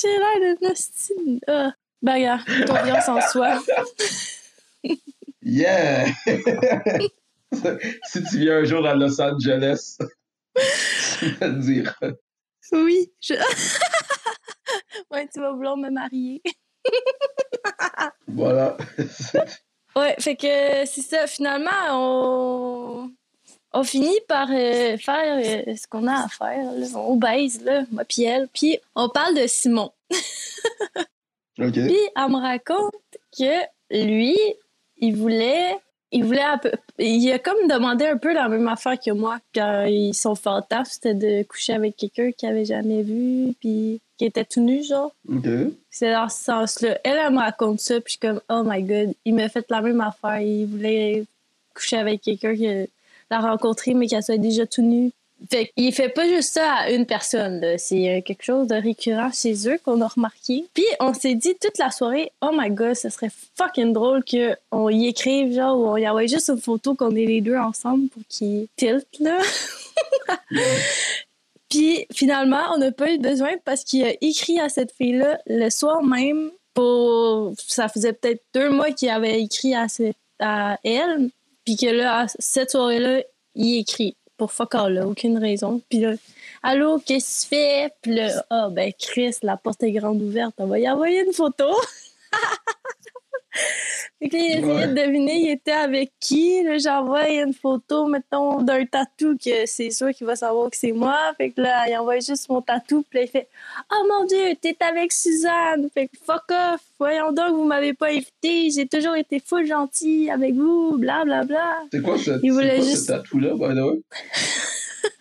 J'ai 0.00 0.08
l'air 0.08 0.56
de 0.56 0.66
nostine. 0.66 1.40
Ah. 1.46 1.72
Ben 2.02 2.14
regarde, 2.14 2.42
confiance 2.66 3.08
en 3.08 3.20
soi. 3.20 3.62
Yeah! 5.46 6.06
si 8.06 8.24
tu 8.30 8.38
viens 8.38 8.60
un 8.60 8.64
jour 8.64 8.86
à 8.86 8.94
Los 8.94 9.20
Angeles, 9.20 9.98
tu 11.18 11.28
vas 11.32 11.50
te 11.50 11.60
dire. 11.60 11.94
Oui, 12.72 13.12
je... 13.20 13.34
ouais, 15.10 15.28
tu 15.32 15.40
vas 15.40 15.52
vouloir 15.52 15.76
me 15.76 15.90
marier. 15.90 16.42
Voilà. 18.26 18.78
Ouais, 19.94 20.16
fait 20.18 20.36
que 20.36 20.86
c'est 20.86 21.02
ça. 21.02 21.26
Finalement, 21.26 21.70
on, 21.90 23.10
on 23.74 23.82
finit 23.82 24.20
par 24.28 24.48
euh, 24.50 24.96
faire 24.96 25.38
euh, 25.38 25.74
ce 25.76 25.86
qu'on 25.86 26.06
a 26.06 26.24
à 26.24 26.28
faire. 26.28 26.72
là. 26.72 26.86
On 26.96 27.16
baise, 27.16 27.62
là, 27.62 27.84
moi 27.90 28.04
puis 28.08 28.22
elle. 28.22 28.48
Puis 28.52 28.78
on 28.94 29.08
parle 29.08 29.34
de 29.34 29.46
Simon. 29.46 29.90
OK. 31.60 31.72
Puis 31.72 31.98
elle 32.16 32.30
me 32.30 32.40
raconte 32.40 32.94
que 33.36 33.60
lui, 33.90 34.38
il 34.98 35.16
voulait... 35.16 35.76
Il 36.16 36.24
voulait 36.24 36.42
un 36.42 36.58
peu... 36.58 36.70
Il 37.00 37.28
a 37.32 37.40
comme 37.40 37.66
demandé 37.66 38.06
un 38.06 38.16
peu 38.16 38.32
la 38.32 38.48
même 38.48 38.68
affaire 38.68 38.96
que 39.00 39.10
moi 39.10 39.38
quand 39.52 39.84
ils 39.86 40.14
sont 40.14 40.36
fantasmes, 40.36 40.92
c'était 40.92 41.14
de 41.14 41.42
coucher 41.42 41.72
avec 41.72 41.96
quelqu'un 41.96 42.30
qu'il 42.30 42.48
avait 42.48 42.64
jamais 42.64 43.02
vu, 43.02 43.52
puis 43.58 44.00
qui 44.16 44.24
était 44.24 44.44
tout 44.44 44.60
nu, 44.60 44.84
genre. 44.84 45.12
OK. 45.28 45.48
C'est 45.90 46.12
dans 46.12 46.28
ce 46.28 46.44
sens-là. 46.44 47.00
Elle, 47.02 47.18
elle 47.18 47.32
me 47.32 47.38
raconte 47.38 47.80
ça, 47.80 47.94
puis 48.00 48.04
je 48.04 48.10
suis 48.10 48.18
comme, 48.20 48.40
oh 48.48 48.62
my 48.64 48.80
god, 48.84 49.14
il 49.24 49.34
m'a 49.34 49.48
fait 49.48 49.66
la 49.68 49.80
même 49.80 50.00
affaire. 50.00 50.38
Il 50.38 50.66
voulait 50.66 51.24
coucher 51.74 51.96
avec 51.96 52.22
quelqu'un 52.22 52.54
qui 52.54 52.88
l'a 53.30 53.40
rencontré, 53.40 53.94
mais 53.94 54.06
qui 54.06 54.22
soit 54.22 54.38
déjà 54.38 54.66
tout 54.66 54.82
nu. 54.82 55.10
Fait 55.50 55.70
qu'il 55.76 55.92
fait 55.92 56.08
pas 56.08 56.26
juste 56.26 56.54
ça 56.54 56.72
à 56.72 56.90
une 56.90 57.04
personne. 57.04 57.62
C'est 57.76 58.08
euh, 58.08 58.20
quelque 58.22 58.44
chose 58.44 58.66
de 58.68 58.76
récurrent 58.76 59.30
chez 59.32 59.68
eux 59.68 59.78
qu'on 59.84 60.00
a 60.00 60.06
remarqué. 60.06 60.64
Puis 60.72 60.86
on 61.00 61.12
s'est 61.12 61.34
dit 61.34 61.54
toute 61.60 61.76
la 61.76 61.90
soirée, 61.90 62.30
oh 62.40 62.50
my 62.56 62.70
god, 62.70 62.94
ce 62.94 63.10
serait 63.10 63.30
fucking 63.58 63.92
drôle 63.92 64.22
qu'on 64.24 64.88
y 64.88 65.06
écrive, 65.08 65.52
genre, 65.52 65.76
ou 65.78 65.86
on 65.88 65.96
y 65.96 66.08
envoie 66.08 66.26
juste 66.26 66.48
une 66.48 66.60
photo 66.60 66.94
qu'on 66.94 67.14
est 67.16 67.26
les 67.26 67.40
deux 67.42 67.56
ensemble 67.56 68.08
pour 68.08 68.22
qu'il 68.28 68.68
tilt, 68.76 69.06
là. 69.20 69.38
Puis 71.68 72.06
finalement, 72.12 72.62
on 72.74 72.78
n'a 72.78 72.92
pas 72.92 73.10
eu 73.12 73.18
besoin 73.18 73.50
parce 73.64 73.84
qu'il 73.84 74.04
a 74.04 74.12
écrit 74.20 74.60
à 74.60 74.68
cette 74.68 74.92
fille-là 74.92 75.38
le 75.46 75.68
soir 75.70 76.02
même 76.02 76.50
pour. 76.74 77.52
Ça 77.58 77.88
faisait 77.88 78.12
peut-être 78.12 78.42
deux 78.54 78.70
mois 78.70 78.90
qu'il 78.92 79.08
avait 79.10 79.40
écrit 79.42 79.74
à, 79.74 79.88
cette- 79.88 80.16
à 80.38 80.78
elle. 80.84 81.30
Puis 81.64 81.76
que 81.76 81.86
là, 81.86 82.20
à 82.20 82.26
cette 82.28 82.70
soirée-là, 82.70 83.22
il 83.54 83.78
écrit 83.78 84.16
pour 84.36 84.52
fuck 84.52 84.74
all, 84.74 84.94
là, 84.94 85.06
aucune 85.06 85.38
raison. 85.38 85.80
Puis 85.88 86.00
là, 86.00 86.14
allô, 86.62 86.98
qu'est-ce 86.98 87.46
que 87.46 87.54
tu 87.54 87.56
fais? 87.56 87.90
Puis 88.02 88.14
là, 88.14 88.44
ah, 88.50 88.68
ben 88.70 88.92
Chris, 88.98 89.36
la 89.42 89.56
porte 89.56 89.82
est 89.82 89.92
grande 89.92 90.20
ouverte, 90.22 90.54
on 90.58 90.66
va 90.66 90.78
y 90.78 90.88
envoyer 90.88 91.24
une 91.24 91.32
photo. 91.32 91.70
Fait 94.18 94.28
que 94.28 94.36
là, 94.36 94.42
il 94.42 94.58
essayait 94.58 94.88
de 94.88 94.94
deviner 94.94 95.34
il 95.36 95.50
était 95.50 95.70
avec 95.72 96.10
qui. 96.20 96.62
Là, 96.64 96.78
j'envoie 96.78 97.28
une 97.28 97.54
photo, 97.54 98.06
mettons, 98.06 98.62
d'un 98.62 98.84
tatou 98.86 99.36
que 99.36 99.66
c'est 99.66 99.90
sûr 99.90 100.10
qu'il 100.10 100.26
va 100.26 100.34
savoir 100.36 100.70
que 100.70 100.76
c'est 100.76 100.92
moi. 100.92 101.18
Fait 101.36 101.50
que 101.50 101.60
là, 101.60 101.88
il 101.88 101.96
envoie 101.96 102.16
juste 102.20 102.48
mon 102.48 102.60
tatou. 102.62 103.04
Puis 103.08 103.18
là, 103.20 103.24
il 103.24 103.28
fait 103.30 103.48
Oh 103.92 104.06
mon 104.08 104.24
Dieu, 104.26 104.54
t'es 104.60 104.76
avec 104.80 105.12
Suzanne. 105.12 105.88
Fait 105.94 106.08
que 106.08 106.16
fuck 106.24 106.42
off. 106.50 106.80
Voyons 106.98 107.32
donc, 107.32 107.50
vous 107.54 107.64
m'avez 107.64 107.92
pas 107.94 108.08
invité. 108.08 108.70
J'ai 108.70 108.86
toujours 108.86 109.16
été 109.16 109.40
full 109.44 109.66
gentil 109.66 110.30
avec 110.30 110.54
vous. 110.54 110.96
Bla 110.98 111.24
bla 111.24 111.44
bla. 111.44 111.78
C'est 111.92 112.02
quoi 112.02 112.18
ce, 112.18 112.40
juste- 112.40 113.06
ce 113.06 113.12
tatou-là, 113.12 113.54
by 113.54 113.74
the 113.74 113.84
way? 113.84 114.00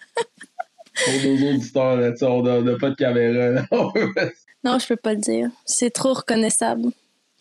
Pour 1.05 1.13
nos 1.31 1.49
auditeurs, 1.49 1.97
là, 1.97 2.13
on 2.21 2.61
n'a 2.61 2.77
pas 2.77 2.89
de 2.91 2.95
caméra. 2.95 3.61
Non, 4.63 4.79
je 4.79 4.87
peux 4.87 4.95
pas 4.95 5.13
le 5.13 5.19
dire. 5.19 5.49
C'est 5.65 5.89
trop 5.89 6.13
reconnaissable. 6.13 6.91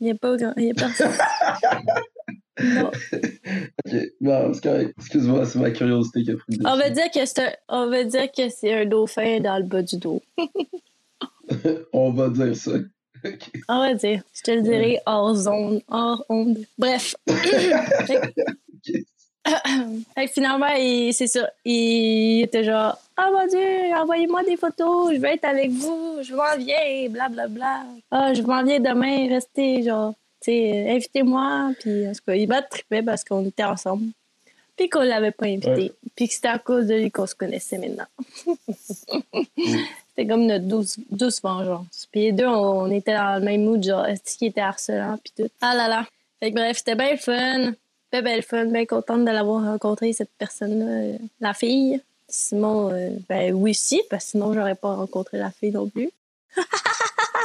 Il 0.02 0.06
n'y 0.06 0.10
a 0.10 0.14
pas 0.16 0.36
grand. 0.36 0.52
Il 0.56 0.68
a 0.68 0.74
personne. 0.74 1.12
non. 2.60 2.90
ok, 3.86 3.94
non. 4.20 4.52
Excuse-moi, 4.98 5.46
c'est 5.46 5.60
ma 5.60 5.70
curiosité 5.70 6.24
qui 6.24 6.32
a 6.32 6.36
pris 6.36 6.56
le 6.56 6.66
On 6.66 6.76
va 6.76 6.90
dire 6.90 7.08
que 7.14 7.24
c'est 7.24 7.38
un, 7.38 7.52
on 7.68 7.88
va 7.88 8.02
dire 8.02 8.28
que 8.36 8.48
c'est 8.48 8.72
un 8.72 8.84
dauphin 8.84 9.38
dans 9.38 9.58
le 9.58 9.62
bas 9.62 9.82
du 9.82 9.98
dos. 9.98 10.20
On 11.92 12.10
va 12.10 12.30
dire 12.30 12.56
ça. 12.56 12.72
On 13.68 13.78
va 13.78 13.94
dire. 13.94 14.24
Je 14.34 14.42
te 14.42 14.50
le 14.50 14.62
dirai 14.62 14.98
hors 15.06 15.36
zone, 15.36 15.82
hors 15.86 16.24
onde. 16.28 16.58
Bref. 16.76 17.14
fait 20.14 20.26
que 20.26 20.32
finalement, 20.32 20.68
il- 20.78 21.12
c'est 21.12 21.26
ça. 21.26 21.50
Il 21.64 22.42
était 22.42 22.64
genre, 22.64 22.96
ah 23.16 23.28
mon 23.32 23.46
Dieu, 23.46 23.94
envoyez-moi 23.96 24.42
des 24.44 24.56
photos, 24.56 25.12
je 25.14 25.18
veux 25.18 25.26
être 25.26 25.44
avec 25.44 25.70
vous, 25.70 26.18
je 26.22 26.34
m'en 26.34 26.56
viens, 26.58 27.08
blablabla. 27.08 27.48
Bla, 27.48 27.48
bla. 27.48 27.84
Ah, 28.10 28.34
je 28.34 28.42
m'en 28.42 28.62
viens 28.62 28.78
demain, 28.80 29.28
restez, 29.28 29.82
genre, 29.82 30.14
tu 30.40 30.52
sais, 30.52 30.90
invitez-moi. 30.90 31.72
Puis, 31.80 32.08
en 32.08 32.12
tout 32.12 32.20
cas, 32.26 32.34
il 32.34 32.48
m'a 32.48 32.62
trippé 32.62 33.02
parce 33.02 33.24
qu'on 33.24 33.44
était 33.46 33.64
ensemble. 33.64 34.06
Puis 34.76 34.88
qu'on 34.88 35.02
l'avait 35.02 35.32
pas 35.32 35.46
invité. 35.46 35.70
Ouais. 35.70 35.92
Puis 36.16 36.28
que 36.28 36.34
c'était 36.34 36.48
à 36.48 36.58
cause 36.58 36.86
de 36.86 36.94
lui 36.94 37.10
qu'on 37.10 37.26
se 37.26 37.34
connaissait 37.34 37.78
maintenant. 37.78 38.06
C'était 40.14 40.26
comme 40.28 40.46
notre 40.46 40.64
douce, 40.66 40.98
douce 41.10 41.40
vengeance. 41.42 42.06
Puis 42.10 42.22
les 42.22 42.32
deux, 42.32 42.46
on, 42.46 42.82
on 42.82 42.90
était 42.90 43.14
dans 43.14 43.38
le 43.38 43.44
même 43.44 43.64
mood, 43.64 43.82
genre, 43.82 44.06
est-ce 44.06 44.36
qu'il 44.36 44.48
était 44.48 44.60
harcelant, 44.60 45.18
puis 45.22 45.32
tout. 45.36 45.50
Ah 45.60 45.74
là 45.74 45.88
là. 45.88 46.06
Fait 46.40 46.50
que 46.50 46.56
bref, 46.56 46.78
c'était 46.78 46.96
bien 46.96 47.16
fun. 47.16 47.72
Bien, 48.12 48.22
bien 48.22 48.36
le 48.36 48.42
fun. 48.42 48.66
Bien 48.66 48.86
contente 48.86 49.24
de 49.24 49.30
l'avoir 49.30 49.64
rencontré, 49.64 50.12
cette 50.12 50.30
personne-là. 50.38 50.84
euh, 50.86 51.18
La 51.40 51.54
fille. 51.54 52.00
Simon, 52.28 52.90
euh, 52.92 53.10
ben 53.28 53.52
oui, 53.54 53.74
si, 53.74 54.00
parce 54.08 54.24
que 54.24 54.30
sinon, 54.32 54.54
j'aurais 54.54 54.74
pas 54.74 54.94
rencontré 54.94 55.38
la 55.38 55.50
fille 55.50 55.72
non 55.72 55.88
plus. 55.88 56.10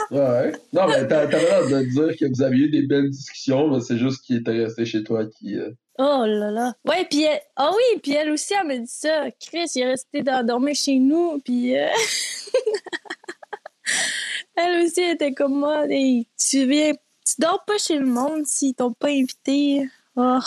Ouais. 0.10 0.54
Non, 0.72 0.88
mais 0.88 1.06
t'a- 1.06 1.28
t'avais 1.28 1.44
l'air 1.44 1.68
de 1.68 1.82
dire 1.84 2.16
que 2.18 2.34
vous 2.34 2.42
aviez 2.42 2.68
eu 2.68 2.70
des 2.70 2.84
belles 2.84 3.10
discussions, 3.10 3.68
mais 3.70 3.82
c'est 3.82 3.98
juste 3.98 4.24
qu'il 4.24 4.38
était 4.38 4.52
resté 4.54 4.86
chez 4.86 5.04
toi 5.04 5.26
qui. 5.26 5.58
euh, 5.58 5.72
Oh 6.00 6.24
là 6.26 6.50
là. 6.50 6.74
Ouais, 6.86 7.04
puis 7.10 7.24
elle... 7.24 7.42
Ah 7.58 7.72
oui, 7.76 8.00
puis 8.02 8.14
elle 8.14 8.32
aussi, 8.32 8.54
elle 8.54 8.68
me 8.68 8.78
dit 8.80 8.88
ça. 8.88 9.26
Chris, 9.32 9.70
il 9.76 9.82
est 9.82 9.90
resté 9.92 10.24
dans- 10.24 10.46
dormir 10.46 10.76
chez 10.76 10.96
nous, 11.00 11.42
puis... 11.44 11.78
euh, 11.78 11.90
elle 14.56 14.86
aussi 14.86 15.02
elle 15.02 15.16
était 15.16 15.34
comme 15.34 15.60
moi. 15.60 15.86
Hey, 15.90 16.26
tu 16.40 16.66
viens... 16.66 16.94
Tu 16.94 17.34
dors 17.40 17.66
pas 17.66 17.78
chez 17.78 17.98
le 18.00 18.06
monde 18.06 18.46
s'ils 18.46 18.76
t'ont 18.76 18.94
pas 18.94 19.10
invité. 19.10 19.90
Oh. 20.18 20.40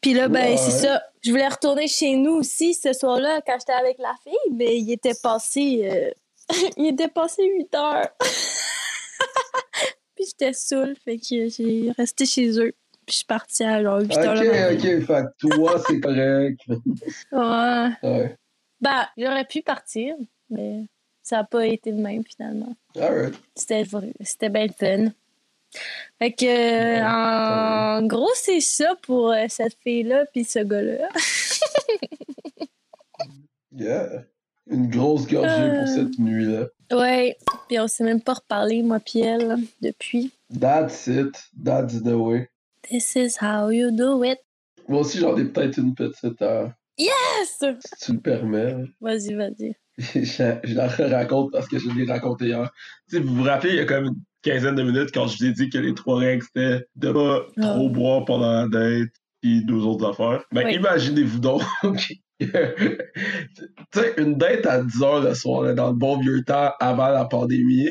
Puis 0.00 0.14
là, 0.14 0.28
ben, 0.28 0.50
Ouais. 0.52 0.56
c'est 0.56 0.70
ça. 0.70 1.02
Je 1.22 1.30
voulais 1.30 1.48
retourner 1.48 1.86
chez 1.88 2.16
nous 2.16 2.32
aussi 2.36 2.74
ce 2.74 2.92
soir-là 2.92 3.40
quand 3.46 3.56
j'étais 3.58 3.72
avec 3.72 3.98
la 3.98 4.14
fille, 4.22 4.52
mais 4.52 4.78
il 4.78 4.90
était 4.92 5.14
passé... 5.22 5.88
euh, 5.90 6.10
il 6.76 6.86
était 6.88 7.08
passé 7.08 7.42
8 7.44 7.74
heures. 7.74 8.08
puis 10.14 10.24
j'étais 10.26 10.52
saoule, 10.52 10.94
fait 11.04 11.18
que 11.18 11.48
j'ai 11.48 11.92
resté 11.96 12.26
chez 12.26 12.58
eux. 12.58 12.72
Puis 13.06 13.12
je 13.12 13.16
suis 13.16 13.24
partie 13.24 13.64
à 13.64 13.82
genre 13.82 14.00
8 14.00 14.16
heures 14.18 14.38
Ok, 14.38 14.76
ok, 14.76 14.82
fait 14.82 15.06
que 15.06 15.48
toi, 15.56 15.82
c'est 15.86 16.00
correct. 16.00 16.60
Ouais. 17.32 17.90
Ouais. 18.02 18.36
Ben, 18.80 19.06
j'aurais 19.16 19.44
pu 19.44 19.62
partir, 19.62 20.14
mais 20.50 20.84
ça 21.22 21.36
n'a 21.38 21.44
pas 21.44 21.66
été 21.66 21.90
le 21.90 21.98
même 21.98 22.22
finalement. 22.24 22.74
Alright. 22.96 23.34
C'était 23.56 23.82
vrai- 23.82 24.12
c'était 24.22 24.48
bien 24.50 24.66
le 24.66 24.72
fun. 24.72 25.12
Fait 26.18 26.32
que, 26.32 26.44
euh, 26.44 27.04
en 27.04 28.06
gros, 28.06 28.30
c'est 28.34 28.60
ça 28.60 28.94
pour 29.02 29.30
euh, 29.32 29.44
cette 29.48 29.76
fille-là 29.82 30.24
puis 30.32 30.44
ce 30.44 30.60
gars-là. 30.60 31.08
Yeah. 33.76 34.24
une 34.70 34.88
grosse 34.88 35.26
gorgée 35.26 35.48
Euh. 35.50 35.78
pour 35.80 35.88
cette 35.88 36.18
nuit-là. 36.18 36.66
Ouais, 36.92 37.36
puis 37.68 37.78
on 37.80 37.88
s'est 37.88 38.04
même 38.04 38.20
pas 38.22 38.34
reparlé, 38.34 38.82
moi 38.82 39.00
puis 39.00 39.20
elle, 39.20 39.56
depuis. 39.82 40.32
That's 40.60 41.06
it. 41.08 41.34
That's 41.62 42.02
the 42.02 42.12
way. 42.14 42.48
This 42.88 43.16
is 43.16 43.36
how 43.40 43.70
you 43.70 43.90
do 43.90 44.22
it. 44.22 44.38
Moi 44.88 45.00
aussi, 45.00 45.18
j'en 45.18 45.36
ai 45.36 45.44
peut-être 45.44 45.78
une 45.78 45.94
petite, 45.94 46.40
euh, 46.42 46.68
Yes! 46.98 47.10
si 47.58 48.04
tu 48.06 48.12
le 48.12 48.20
permets. 48.20 48.76
Vas-y, 49.00 49.34
vas-y. 49.34 49.74
je, 49.98 50.58
je 50.62 50.74
la 50.74 50.86
raconte 51.18 51.50
parce 51.52 51.66
que 51.66 51.78
je 51.78 51.88
l'ai 51.90 52.04
raconté 52.10 52.46
hier. 52.46 52.70
Tu 53.08 53.16
sais, 53.16 53.22
vous 53.22 53.34
vous 53.34 53.42
rappelez, 53.42 53.72
il 53.72 53.76
y 53.76 53.80
a 53.80 53.86
comme 53.86 54.04
une 54.04 54.22
quinzaine 54.44 54.74
de 54.74 54.82
minutes 54.82 55.10
quand 55.12 55.26
je 55.26 55.38
vous 55.38 55.44
ai 55.46 55.52
dit 55.52 55.70
que 55.70 55.78
les 55.78 55.94
trois 55.94 56.18
règles 56.18 56.44
c'était 56.44 56.86
de 56.96 57.12
pas 57.12 57.46
trop 57.60 57.88
boire 57.88 58.24
pendant 58.24 58.52
la 58.52 58.68
date 58.68 59.10
puis 59.40 59.64
deux 59.64 59.82
autres 59.82 60.08
affaires. 60.08 60.44
Ben, 60.52 60.66
Oui. 60.66 60.74
imaginez-vous 60.74 61.38
donc. 61.38 61.62
tu 62.40 62.48
sais, 63.94 64.14
une 64.18 64.36
date 64.36 64.66
à 64.66 64.82
10 64.82 65.02
heures 65.02 65.20
le 65.22 65.34
soir, 65.34 65.62
là, 65.62 65.74
dans 65.74 65.88
le 65.88 65.94
bon 65.94 66.18
vieux 66.18 66.42
temps 66.44 66.72
avant 66.80 67.08
la 67.08 67.24
pandémie, 67.26 67.90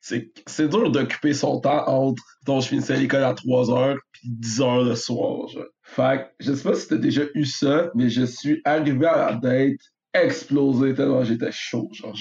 c'est 0.00 0.68
dur 0.68 0.90
d'occuper 0.90 1.34
son 1.34 1.60
temps 1.60 1.86
entre. 1.86 2.22
Donc, 2.46 2.62
je 2.62 2.68
finissais 2.68 2.96
l'école 2.96 3.24
à 3.24 3.34
3 3.34 3.70
heures 3.70 3.96
puis 4.12 4.28
10 4.30 4.60
heures 4.62 4.84
le 4.84 4.94
soir. 4.94 5.48
Genre. 5.48 5.64
Fait 5.82 6.22
que, 6.38 6.44
je 6.44 6.54
sais 6.54 6.62
pas 6.68 6.74
si 6.74 6.88
t'as 6.88 6.96
déjà 6.96 7.22
eu 7.34 7.44
ça, 7.44 7.90
mais 7.94 8.08
je 8.08 8.24
suis 8.24 8.60
arrivé 8.64 9.06
à 9.06 9.30
la 9.30 9.34
date 9.34 9.80
explosé 10.14 10.94
tellement 10.94 11.22
j'étais 11.24 11.52
chaud. 11.52 11.88
Genre, 11.92 12.14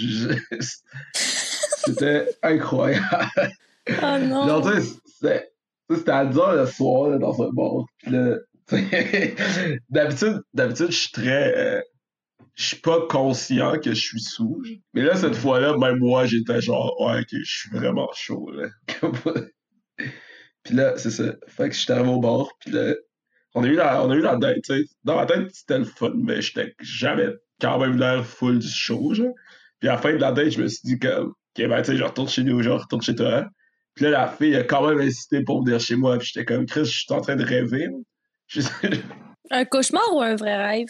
c'était 1.85 2.27
incroyable. 2.43 3.05
Oh 3.89 4.17
non! 4.21 4.47
Genre, 4.47 4.71
tu 4.71 4.81
sais, 4.81 5.51
c'était 5.89 6.11
à 6.11 6.25
10 6.25 6.37
heures 6.37 6.55
le 6.55 6.65
soir 6.67 7.09
là, 7.09 7.17
dans 7.17 7.41
un 7.41 7.49
bar. 7.51 7.85
D'habitude, 9.89 10.41
d'habitude, 10.53 10.91
je 10.91 10.97
suis 10.97 11.11
très. 11.11 11.57
euh, 11.57 11.81
je 12.59 12.65
suis 12.65 12.77
pas 12.77 13.07
conscient 13.09 13.79
que 13.79 13.91
je 13.93 14.01
suis 14.01 14.19
sous. 14.19 14.61
Mais 14.93 15.01
là, 15.03 15.15
cette 15.15 15.35
fois-là, 15.35 15.77
même 15.77 15.99
moi, 15.99 16.25
j'étais 16.25 16.61
genre, 16.61 16.93
ouais, 17.01 17.21
ok, 17.21 17.27
je 17.31 17.57
suis 17.59 17.69
vraiment 17.71 18.09
chaud. 18.13 18.51
Là. 18.51 18.67
puis 20.63 20.75
là, 20.75 20.97
c'est 20.97 21.09
ça. 21.09 21.35
Fait 21.47 21.69
que 21.69 21.75
j'étais 21.75 21.93
arrivé 21.93 22.09
au 22.09 22.19
bar. 22.19 22.49
Puis 22.59 22.71
là, 22.71 22.95
on 23.55 23.63
a 23.63 23.67
eu 23.67 23.75
la, 23.75 24.03
on 24.03 24.11
a 24.11 24.15
eu 24.15 24.21
la 24.21 24.35
date, 24.35 24.57
tu 24.63 24.73
sais. 24.75 24.83
Dans 25.03 25.15
ma 25.15 25.25
tête, 25.25 25.49
c'était 25.53 25.79
le 25.79 25.85
fun, 25.85 26.11
mais 26.15 26.41
j'étais 26.41 26.75
jamais 26.81 27.29
quand 27.61 27.79
même 27.79 27.97
l'air 27.97 28.25
full 28.25 28.59
du 28.59 28.67
show, 28.69 29.13
genre. 29.13 29.33
Puis 29.79 29.87
à 29.87 29.93
la 29.93 29.97
fin 29.97 30.11
de 30.11 30.17
la 30.17 30.33
date, 30.33 30.49
je 30.51 30.61
me 30.61 30.67
suis 30.67 30.81
dit 30.83 30.99
comme, 30.99 31.33
ok, 31.63 31.69
ben, 31.69 31.81
tu 31.81 31.91
sais, 31.91 31.97
je 31.97 32.03
retourne 32.03 32.27
chez 32.27 32.43
nous, 32.43 32.61
genre, 32.61 32.77
je 32.79 32.83
retourne 32.83 33.01
chez 33.01 33.15
toi. 33.15 33.45
Puis 33.95 34.05
là, 34.05 34.11
la 34.11 34.27
fille 34.27 34.55
a 34.55 34.63
quand 34.63 34.87
même 34.87 34.99
insisté 34.99 35.43
pour 35.43 35.63
venir 35.63 35.79
chez 35.79 35.95
moi. 35.95 36.17
Puis 36.17 36.31
j'étais 36.33 36.45
comme, 36.45 36.65
Chris, 36.65 36.85
je 36.85 36.99
suis 36.99 37.13
en 37.13 37.21
train 37.21 37.35
de 37.35 37.43
rêver. 37.43 37.89
Un 39.51 39.65
cauchemar 39.65 40.03
ou 40.13 40.21
un 40.21 40.35
vrai 40.35 40.55
rêve? 40.57 40.89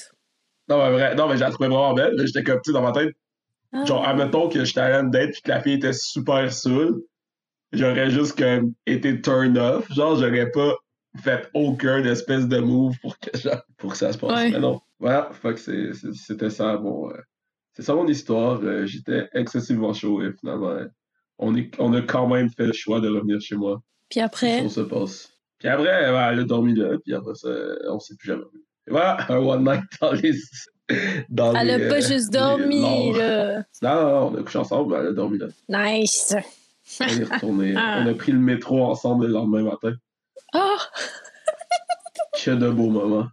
non, 0.67 0.77
mais 0.77 0.91
vrai, 0.91 1.15
non, 1.15 1.27
mais 1.27 1.35
je 1.35 1.39
la 1.41 1.49
trouvais 1.49 1.69
vraiment 1.69 1.93
belle. 1.93 2.13
J'étais 2.25 2.43
comme, 2.43 2.59
tu 2.63 2.71
sais, 2.71 2.73
dans 2.73 2.81
ma 2.83 2.91
tête, 2.91 3.15
Ah. 3.73 3.85
genre, 3.85 4.07
admettons 4.07 4.49
que 4.49 4.63
j'étais 4.65 4.79
allé 4.81 4.95
à 4.95 4.99
une 4.99 5.09
date 5.11 5.31
puis 5.31 5.41
que 5.41 5.49
la 5.49 5.61
fille 5.61 5.73
était 5.73 5.93
super 5.93 6.51
saoule. 6.53 7.01
J'aurais 7.71 8.09
juste 8.09 8.37
comme 8.37 8.73
été 8.85 9.19
turn 9.21 9.57
off. 9.57 9.91
Genre, 9.93 10.15
j'aurais 10.17 10.49
pas 10.51 10.75
fait 11.23 11.49
aucun 11.53 12.03
espèce 12.03 12.47
de 12.47 12.59
move 12.59 12.95
pour 13.01 13.17
que, 13.19 13.35
genre, 13.37 13.61
pour 13.77 13.91
que 13.91 13.97
ça 13.97 14.11
se 14.13 14.17
passe. 14.17 14.31
Ouais. 14.31 14.51
Mais 14.51 14.59
non. 14.59 14.81
Voilà, 14.99 15.29
fuck, 15.33 15.57
c'était 15.57 16.49
ça 16.49 16.77
mon. 16.77 17.09
euh, 17.11 17.17
c'est 17.79 17.85
ça 17.85 17.95
mon 17.95 18.07
histoire. 18.07 18.59
Euh, 18.61 18.85
J'étais 18.85 19.29
excessivement 19.33 19.93
chaud 19.93 20.21
et 20.21 20.33
finalement, 20.33 20.71
euh, 20.71 20.85
on, 21.37 21.55
est, 21.55 21.71
on 21.79 21.93
a 21.93 22.01
quand 22.01 22.27
même 22.27 22.49
fait 22.49 22.65
le 22.65 22.73
choix 22.73 22.99
de 22.99 23.07
revenir 23.07 23.39
chez 23.39 23.55
moi. 23.55 23.81
Puis 24.09 24.19
après, 24.19 24.63
Ça 24.63 24.69
se 24.69 24.81
passe. 24.81 25.31
Puis 25.59 25.69
après, 25.69 26.11
ben, 26.11 26.31
elle 26.31 26.39
a 26.39 26.43
dormi 26.43 26.75
là, 26.75 26.97
puis 27.03 27.13
après 27.13 27.35
ça, 27.35 27.49
on 27.89 27.99
s'est 27.99 28.15
plus 28.17 28.27
jamais 28.27 28.43
vu. 28.53 28.65
Et 28.87 28.91
voilà, 28.91 29.17
un 29.29 29.37
one 29.37 29.63
night 29.63 29.83
dans 30.01 30.11
les. 30.11 30.33
Dans 31.29 31.53
elle 31.53 31.69
a 31.69 31.89
pas 31.89 31.97
euh, 31.97 32.01
juste 32.01 32.33
dormi, 32.33 33.13
là. 33.13 33.59
Non, 33.81 33.95
non, 33.95 34.03
non, 34.03 34.27
on 34.27 34.39
a 34.39 34.43
couché 34.43 34.57
ensemble, 34.57 34.91
mais 34.93 34.99
elle 34.99 35.07
a 35.07 35.13
dormi 35.13 35.37
là. 35.37 35.47
Nice! 35.69 36.35
On 36.99 37.05
est 37.05 37.33
retourné. 37.33 37.73
Ah. 37.77 38.01
On 38.03 38.07
a 38.09 38.13
pris 38.13 38.31
le 38.33 38.39
métro 38.39 38.83
ensemble 38.83 39.27
le 39.27 39.33
lendemain 39.33 39.63
matin. 39.63 39.93
Oh! 40.53 40.77
Que 42.43 42.51
de 42.51 42.69
beaux 42.69 42.89
moments. 42.89 43.27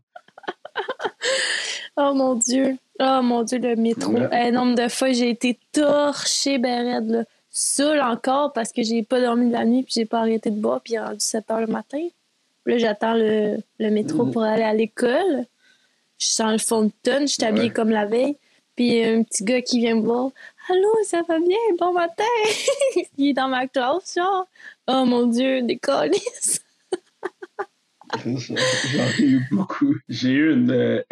Oh 1.97 2.12
mon 2.14 2.34
Dieu! 2.34 2.76
Oh 3.01 3.20
mon 3.22 3.42
Dieu, 3.42 3.59
le 3.59 3.76
métro. 3.76 4.12
Ouais. 4.12 4.28
Un 4.32 4.51
nombre 4.53 4.74
de 4.74 4.88
fois, 4.88 5.12
j'ai 5.12 5.30
été 5.30 5.59
torchée, 5.72 6.59
ben 6.59 6.84
raide, 6.86 7.11
là. 7.11 7.24
Saoule 7.51 8.01
encore 8.01 8.53
parce 8.53 8.70
que 8.70 8.82
j'ai 8.82 9.03
pas 9.03 9.18
dormi 9.20 9.49
de 9.49 9.53
la 9.53 9.64
nuit 9.64 9.82
puis 9.82 9.94
j'ai 9.97 10.05
pas 10.05 10.18
arrêté 10.20 10.51
de 10.51 10.61
boire 10.61 10.80
puis 10.82 10.92
il 10.92 10.97
est 10.97 11.01
rendu 11.01 11.20
7 11.20 11.51
heures 11.51 11.61
le 11.61 11.66
matin. 11.66 12.07
Là, 12.66 12.76
j'attends 12.76 13.14
le, 13.14 13.57
le 13.78 13.90
métro 13.90 14.26
Mhm. 14.26 14.32
pour 14.32 14.42
aller 14.42 14.62
à 14.62 14.74
l'école. 14.74 15.47
Je 16.18 16.26
sens 16.26 16.53
le 16.53 16.59
fond 16.59 16.82
de 16.82 16.90
tonne, 17.03 17.26
je 17.26 17.32
suis 17.34 17.44
habillée 17.44 17.68
Ouais. 17.68 17.72
comme 17.72 17.88
la 17.90 18.05
veille. 18.05 18.36
Puis 18.74 18.88
il 18.88 18.94
y 18.94 19.05
a 19.05 19.09
un 19.12 19.22
petit 19.22 19.42
gars 19.42 19.62
qui 19.62 19.78
vient 19.80 19.94
me 19.94 20.03
voir. 20.03 20.30
Allô, 20.68 20.88
ça 21.07 21.22
va 21.26 21.38
bien? 21.38 21.57
Bon 21.78 21.94
matin! 21.94 22.24
il 23.16 23.30
est 23.30 23.32
dans 23.32 23.49
ma 23.49 23.66
classe, 23.68 24.14
genre. 24.16 24.47
Oh 24.86 25.05
mon 25.07 25.26
Dieu, 25.26 25.62
des 25.62 25.78
colis! 25.78 26.20
J'en 28.24 28.55
ai 29.18 29.22
eu 29.22 29.47
beaucoup. 29.51 29.94
J'ai 30.11 30.30
eu 30.30 30.53
une, 30.53 30.70
euh, 30.70 31.03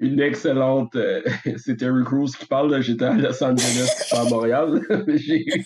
une 0.00 0.20
excellente. 0.20 0.96
euh, 0.96 1.22
c'est 1.56 1.76
Terry 1.76 2.04
Crews 2.04 2.28
qui 2.38 2.46
parle, 2.46 2.80
j'étais 2.82 3.04
à 3.04 3.14
Los 3.14 3.42
Angeles, 3.42 4.08
pas 4.10 4.20
à 4.20 4.24
Montréal. 4.24 4.80
J'ai 5.08 5.44
eu. 5.46 5.64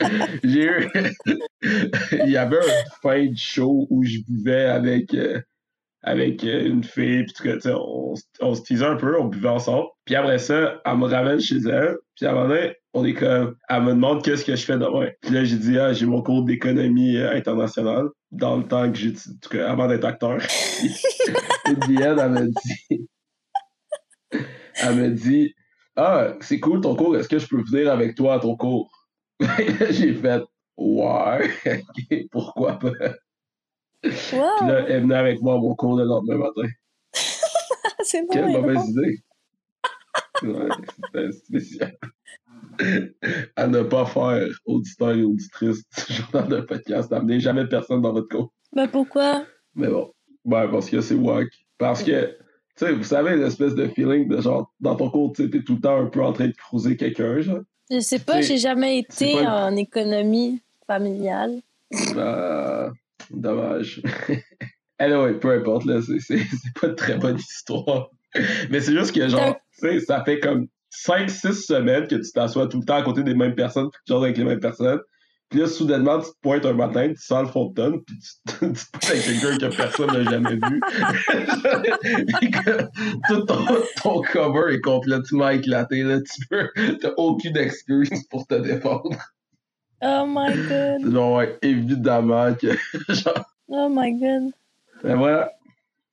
J'ai 0.44 0.64
eu. 0.64 0.88
Il 2.24 2.30
y 2.30 2.36
avait 2.36 2.58
un 2.58 2.90
fin 3.02 3.26
de 3.26 3.36
show 3.36 3.86
où 3.90 4.02
je 4.02 4.18
buvais 4.28 4.64
avec. 4.64 5.14
euh, 5.14 5.40
avec 6.02 6.44
euh, 6.44 6.64
une 6.66 6.82
fille, 6.82 7.24
puis 7.24 7.34
tout 7.34 7.68
on, 7.68 8.14
on 8.40 8.54
se 8.54 8.62
teasait 8.62 8.86
un 8.86 8.96
peu, 8.96 9.20
on 9.20 9.26
buvait 9.26 9.50
ensemble. 9.50 9.86
Puis 10.06 10.14
après 10.14 10.38
ça, 10.38 10.80
elle 10.84 10.96
me 10.96 11.04
ramène 11.04 11.40
chez 11.40 11.58
elle, 11.70 11.96
puis 12.16 12.24
à 12.24 12.30
un 12.30 12.34
moment 12.34 12.54
on 12.94 13.04
est 13.04 13.12
comme, 13.12 13.54
elle 13.68 13.82
me 13.82 13.90
demande 13.90 14.24
qu'est-ce 14.24 14.44
que 14.46 14.56
je 14.56 14.64
fais 14.64 14.78
demain. 14.78 15.10
Puis 15.20 15.34
là, 15.34 15.44
j'ai 15.44 15.56
dit, 15.58 15.78
ah, 15.78 15.92
j'ai 15.92 16.06
mon 16.06 16.22
cours 16.22 16.42
d'économie 16.44 17.18
euh, 17.18 17.36
internationale, 17.36 18.06
dans 18.32 18.56
le 18.56 18.64
temps 18.64 18.90
que 18.90 18.96
j'ai, 18.96 19.12
avant 19.60 19.86
d'être 19.88 20.06
acteur. 20.06 20.38
Et 20.82 21.74
Diane, 21.86 22.18
elle 22.18 22.30
m'a 22.30 22.42
dit, 22.46 23.08
elle 24.82 24.96
m'a 24.96 25.08
dit, 25.08 25.54
ah, 25.96 26.34
c'est 26.40 26.60
cool 26.60 26.80
ton 26.80 26.94
cours, 26.96 27.16
est-ce 27.16 27.28
que 27.28 27.38
je 27.38 27.46
peux 27.46 27.62
venir 27.62 27.92
avec 27.92 28.14
toi 28.14 28.34
à 28.34 28.38
ton 28.38 28.56
cours? 28.56 28.90
j'ai 29.90 30.14
fait, 30.14 30.42
ouais, 30.76 31.50
ok, 31.66 32.28
pourquoi 32.30 32.78
pas? 32.78 32.90
Puis 34.02 34.36
là, 34.36 34.86
elle 34.88 35.02
venait 35.02 35.14
avec 35.14 35.42
moi 35.42 35.54
à 35.54 35.58
mon 35.58 35.74
cours 35.74 35.96
le 35.96 36.04
lendemain 36.04 36.38
matin. 36.38 36.68
C'est 38.02 38.26
Quelle 38.30 38.46
bon, 38.46 38.62
mauvaise 38.62 38.88
idée! 38.88 39.18
Ouais, 40.42 40.68
c'était 40.96 41.32
spécial. 41.32 41.98
À 43.56 43.66
ne 43.66 43.82
pas 43.82 44.06
faire, 44.06 44.48
auditeur 44.64 45.10
et 45.12 45.22
auditrice 45.22 45.82
du 46.08 46.14
journal 46.14 46.48
de 46.48 46.60
podcast, 46.62 47.10
n'amenez 47.10 47.40
jamais 47.40 47.66
personne 47.66 48.00
dans 48.00 48.12
votre 48.12 48.28
cours. 48.28 48.52
Ben 48.74 48.88
pourquoi? 48.88 49.44
Mais 49.74 49.88
bon, 49.88 50.12
ben, 50.44 50.68
parce 50.68 50.88
que 50.88 51.00
c'est 51.00 51.14
wack. 51.14 51.48
Parce 51.76 52.02
que, 52.02 52.36
sais, 52.84 52.92
vous 52.92 53.04
savez, 53.04 53.36
l'espèce 53.36 53.74
de 53.74 53.88
feeling 53.88 54.28
de 54.28 54.40
genre, 54.40 54.72
dans 54.80 54.96
ton 54.96 55.10
cours, 55.10 55.32
tu 55.34 55.44
sais, 55.44 55.50
t'es 55.50 55.62
tout 55.62 55.76
le 55.76 55.80
temps 55.80 56.00
un 56.00 56.06
peu 56.06 56.22
en 56.22 56.32
train 56.32 56.48
de 56.48 56.52
cruiser 56.52 56.96
quelqu'un, 56.96 57.40
genre. 57.40 57.60
Je 57.90 58.00
sais 58.00 58.18
pas, 58.18 58.40
j'ai 58.40 58.58
jamais 58.58 58.98
été 58.98 59.34
pas- 59.34 59.66
en 59.66 59.76
économie 59.76 60.60
familiale. 60.86 61.60
Euh, 62.16 62.88
dommage. 63.30 64.00
anyway, 64.98 65.34
peu 65.34 65.50
importe, 65.50 65.84
là, 65.86 66.00
c'est, 66.20 66.38
pas 66.80 66.88
une 66.88 66.94
très 66.94 67.16
bonne 67.16 67.36
histoire. 67.36 68.10
Mais 68.70 68.80
c'est 68.80 68.92
juste 68.92 69.12
que, 69.14 69.28
genre, 69.28 69.56
tu 69.80 69.88
sais, 69.88 70.00
ça 70.00 70.22
fait 70.24 70.38
comme 70.38 70.68
5-6 70.92 71.66
semaines 71.66 72.06
que 72.06 72.16
tu 72.16 72.30
t'assois 72.32 72.68
tout 72.68 72.78
le 72.78 72.84
temps 72.84 72.96
à 72.96 73.02
côté 73.02 73.22
des 73.22 73.34
mêmes 73.34 73.54
personnes, 73.54 73.88
jases 74.06 74.22
avec 74.22 74.36
les 74.36 74.44
mêmes 74.44 74.60
personnes. 74.60 75.00
Puis 75.50 75.58
là, 75.58 75.66
soudainement, 75.66 76.20
tu 76.20 76.30
te 76.30 76.36
pointes 76.42 76.64
un 76.64 76.74
matin, 76.74 77.08
tu 77.08 77.20
sens 77.20 77.42
le 77.42 77.48
fond 77.48 77.66
de 77.66 77.74
tonne, 77.74 78.00
puis 78.04 78.16
tu, 78.18 78.28
tu 78.46 78.56
te 78.72 78.90
pointes 78.92 79.10
avec 79.10 79.24
quelqu'un 79.24 79.58
que 79.58 79.66
personne 79.76 80.12
n'a 80.12 80.22
jamais 80.30 80.54
vu. 80.54 80.80
Tout 83.28 83.40
ton, 83.42 83.66
ton 84.02 84.22
cover 84.22 84.74
est 84.74 84.80
complètement 84.80 85.50
éclaté, 85.50 86.04
là. 86.04 86.20
Tu 86.20 86.46
peux, 86.48 86.68
t'as 87.00 87.10
aucune 87.16 87.56
excuse 87.56 88.10
pour 88.30 88.46
te 88.46 88.54
défendre. 88.54 89.10
Oh 90.02 90.24
my 90.26 90.54
god. 90.68 91.00
Non, 91.00 91.36
ouais, 91.36 91.58
évidemment 91.62 92.54
que, 92.54 92.68
genre, 93.12 93.44
Oh 93.68 93.88
my 93.90 94.12
god. 94.12 94.52
Ben 95.02 95.16
voilà. 95.16 95.50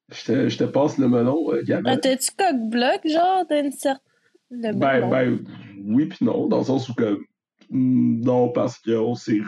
Je 0.10 0.24
te, 0.26 0.50
je 0.50 0.58
te 0.58 0.64
passe 0.64 0.98
le 0.98 1.08
melon, 1.10 1.52
euh. 1.52 1.62
Ah, 1.86 1.98
T'as-tu 1.98 2.32
coq-bloc, 2.38 3.02
genre, 3.06 3.46
d'une 3.50 3.72
certaine. 3.72 4.02
Ben, 4.50 5.10
ben, 5.10 5.40
oui 5.86 6.06
puis 6.06 6.24
non, 6.24 6.48
dans 6.48 6.60
le 6.60 6.64
sens 6.64 6.88
où 6.88 6.94
que 6.94 7.04
mm, 7.04 7.18
non, 7.72 8.50
parce 8.50 8.78
qu'on 8.80 9.16
s'est. 9.16 9.40
Fait 9.40 9.44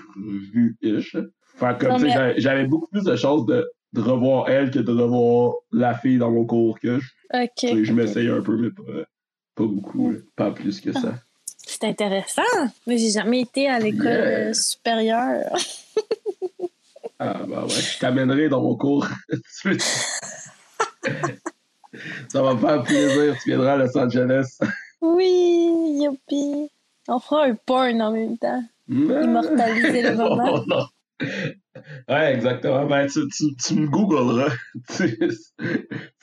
Non, 1.88 1.98
tu 1.98 2.10
sais, 2.10 2.18
mais- 2.18 2.40
j'avais- 2.40 2.66
beaucoup 2.68 2.88
plus 2.88 3.04
de 3.04 3.16
chances 3.16 3.46
de, 3.46 3.70
de 3.94 4.02
revoir 4.02 4.50
elle 4.50 4.72
que 4.72 4.80
de 4.80 4.92
revoir 4.92 5.56
la 5.72 5.94
fille 5.98 6.18
dans 6.18 6.32
mon 6.32 6.46
cours 6.46 6.80
que 6.80 7.00
je, 7.00 7.08
je 7.34 7.92
ok. 7.92 7.94
m'essayais 7.96 8.32
un 8.32 8.42
peu, 8.42 8.58
mais 8.58 8.70
pas, 8.72 8.84
pas 9.56 9.66
beaucoup, 9.66 10.12
Mm. 10.12 10.22
pas 10.36 10.52
plus 10.52 10.80
que 10.82 10.92
ça. 10.94 11.16
C'est 11.58 11.84
intéressant. 11.84 12.42
Mais 12.88 12.98
j'ai 12.98 13.12
jamais 13.12 13.42
été 13.42 13.68
à 13.68 13.80
l'école 13.80 14.06
Yeah. 14.06 14.54
supérieure. 14.54 15.56
Ah, 17.22 17.42
ben 17.46 17.64
ouais, 17.64 17.70
je 17.70 18.00
t'amènerai 18.00 18.48
dans 18.48 18.62
mon 18.62 18.78
cours. 18.78 19.06
Ça 22.30 22.42
va 22.42 22.54
me 22.54 22.60
faire 22.60 22.82
plaisir, 22.84 23.36
tu 23.44 23.50
viendras 23.50 23.74
à 23.74 23.78
Los 23.78 23.98
Angeles. 23.98 24.58
Oui, 25.02 26.00
youpi. 26.02 26.70
On 27.10 27.20
fera 27.20 27.46
un 27.46 27.56
porn 27.56 28.02
en 28.02 28.12
même 28.12 28.38
temps. 28.38 28.64
Immortaliser 28.88 30.04
le 30.04 30.16
moment. 30.16 30.54
Oh, 30.54 30.64
non. 30.68 30.86
Ouais, 32.08 32.34
exactement. 32.36 32.86
Ben, 32.86 33.08
tu, 33.08 33.28
tu, 33.30 33.56
tu 33.56 33.74
me 33.74 33.88
googleras. 33.88 34.54
tu, 34.96 35.32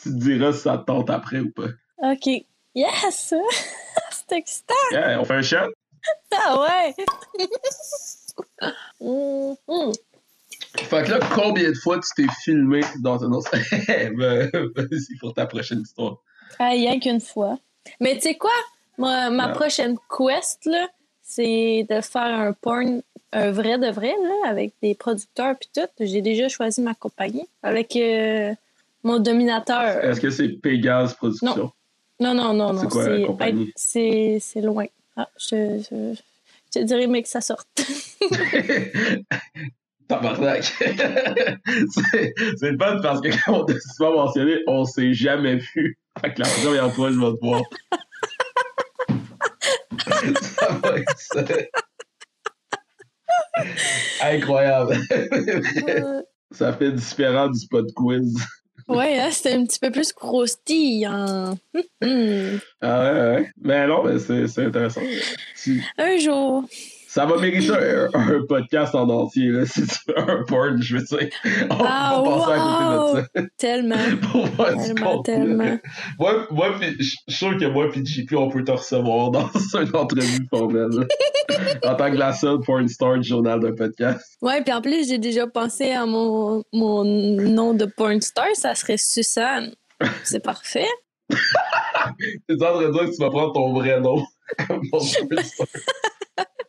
diras 0.07 0.53
si 0.53 0.61
ça 0.61 0.79
te 0.79 0.85
tente 0.85 1.11
après 1.11 1.41
ou 1.41 1.51
pas. 1.51 1.69
OK. 1.99 2.29
Yes! 2.75 3.35
C'est 4.11 4.37
excitant! 4.37 4.75
Yeah, 4.93 5.21
on 5.21 5.25
fait 5.25 5.35
un 5.35 5.43
chat? 5.43 5.67
Ah 6.33 6.61
ouais! 6.61 6.95
Fait 10.77 11.03
que 11.05 11.11
là, 11.11 11.19
combien 11.35 11.71
de 11.71 11.77
fois 11.77 11.99
tu 11.99 12.09
t'es 12.15 12.33
filmé 12.45 12.81
dans 13.03 13.19
ton 13.19 13.33
autre... 13.33 13.51
ben, 14.17 14.51
Vas-y 14.77 15.19
pour 15.19 15.35
ta 15.35 15.47
prochaine 15.47 15.81
histoire. 15.81 16.19
Ah, 16.59 16.69
rien 16.69 17.01
qu'une 17.01 17.21
fois. 17.21 17.59
Mais 18.01 18.15
tu 18.15 18.23
sais 18.23 18.37
quoi? 18.37 18.53
Ma, 18.99 19.31
ma 19.31 19.49
prochaine 19.49 19.97
quest, 20.09 20.65
là, 20.67 20.89
c'est 21.23 21.87
de 21.89 22.01
faire 22.01 22.23
un 22.23 22.53
porn, 22.53 23.03
un 23.33 23.51
vrai 23.51 23.79
de 23.79 23.89
vrai, 23.89 24.15
là, 24.23 24.49
avec 24.51 24.73
des 24.83 24.95
producteurs 24.95 25.57
puis 25.59 25.69
tout. 25.75 25.89
J'ai 26.01 26.23
déjà 26.23 26.49
choisi 26.49 26.81
ma 26.81 26.95
compagnie 26.95 27.47
avec 27.63 27.95
euh, 27.97 28.55
mon 29.03 29.19
dominateur. 29.19 30.05
Est-ce 30.05 30.21
que 30.21 30.31
c'est 30.31 30.49
Pégase 30.49 31.15
Production? 31.15 31.73
Non, 32.19 32.35
non, 32.35 32.55
non, 32.55 32.73
non. 32.73 32.81
C'est 32.81 32.89
quoi 32.89 33.09
la 33.09 33.27
compagnie? 33.27 33.73
C'est 33.77 34.39
c'est 34.41 34.63
loin. 34.63 34.87
Ah, 35.17 35.29
je, 35.39 35.79
je, 35.79 36.15
je 36.15 36.79
te 36.81 36.85
dirais, 36.85 37.07
mais 37.07 37.23
que 37.23 37.29
ça 37.29 37.41
sorte. 37.41 37.69
Tabarnak. 40.09 40.63
c'est 40.65 42.35
c'est 42.57 42.71
le 42.71 42.79
fun 42.79 43.01
parce 43.03 43.21
que 43.21 43.45
comme 43.45 43.55
on 43.57 43.65
t'a 43.65 43.75
souvent 43.81 44.25
mentionné, 44.25 44.59
on 44.67 44.85
s'est 44.85 45.13
jamais 45.13 45.57
vu. 45.57 45.99
Fait 46.21 46.33
que 46.33 46.43
la 46.43 46.49
première 46.49 46.93
fois, 46.93 47.11
je 47.11 47.19
vais 47.19 47.33
te 47.33 47.45
voir. 47.45 47.63
Ça 50.43 50.69
va 50.83 50.99
être 50.99 51.19
ça. 51.19 51.45
Incroyable. 54.23 54.99
Ça 56.53 56.73
fait 56.73 56.93
différent 56.93 57.49
du 57.49 57.59
spot 57.59 57.93
quiz. 57.95 58.37
ouais, 58.89 59.19
hein, 59.19 59.31
c'était 59.33 59.55
un 59.55 59.65
petit 59.67 59.81
peu 59.81 59.91
plus 59.91 60.13
croustillant. 60.13 61.59
Ah 62.81 63.03
ouais, 63.03 63.13
ouais. 63.13 63.51
Mais 63.61 63.87
non, 63.89 64.05
mais 64.05 64.19
c'est 64.21 64.47
c'est 64.47 64.65
intéressant. 64.67 65.01
Tu- 65.61 65.83
Un 65.99 66.17
jour. 66.19 66.65
Ça 67.17 67.25
va 67.25 67.39
mériter 67.41 67.73
un, 67.73 68.11
un 68.13 68.45
podcast 68.47 68.95
en 68.95 69.09
entier, 69.09 69.49
là, 69.49 69.65
si 69.67 69.87
tu 69.87 69.97
veux 70.07 70.19
un 70.19 70.43
porn, 70.45 70.83
je 70.83 70.99
veux 70.99 71.03
dire. 71.03 71.31
On 71.71 71.77
Ah, 71.81 72.23
va 72.23 72.31
passer 72.39 72.53
à 72.53 72.97
côté 72.99 73.23
de 73.23 73.41
ça. 73.41 73.49
Tellement. 73.57 73.97
Pour 75.03 75.23
Tellement. 75.23 75.79
Moi, 76.19 76.47
moi 76.51 76.75
je 76.83 77.03
suis 77.03 77.19
sûr 77.31 77.57
que 77.57 77.65
moi 77.65 77.87
et 77.95 78.05
JP, 78.05 78.35
on 78.37 78.51
peut 78.51 78.63
te 78.65 78.73
recevoir 78.73 79.31
dans 79.31 79.49
une 79.81 79.97
entrevue 79.97 80.47
formelle. 80.51 81.09
en 81.87 81.95
tant 81.95 82.11
que 82.11 82.17
la 82.19 82.35
seule 82.35 82.61
porn 82.61 82.87
star 82.87 83.17
du 83.19 83.27
journal 83.27 83.61
d'un 83.61 83.73
podcast. 83.75 84.37
Ouais, 84.43 84.63
puis 84.63 84.75
en 84.75 84.83
plus, 84.83 85.09
j'ai 85.09 85.17
déjà 85.17 85.47
pensé 85.47 85.93
à 85.93 86.05
mon, 86.05 86.63
mon 86.75 87.03
nom 87.03 87.73
de 87.73 87.87
porn 87.87 88.21
star, 88.21 88.49
ça 88.53 88.75
serait 88.75 88.99
Suzanne. 88.99 89.73
C'est 90.23 90.45
parfait. 90.45 90.85
T'es 91.31 92.55
en 92.63 92.75
train 92.75 92.83
de 92.89 92.93
dire 92.93 93.05
que 93.07 93.17
tu 93.17 93.23
vas 93.23 93.31
prendre 93.31 93.55
ton 93.55 93.73
vrai 93.73 94.01
nom 94.01 94.23
comme 94.69 94.83
porn 94.91 95.03
star. 95.03 95.67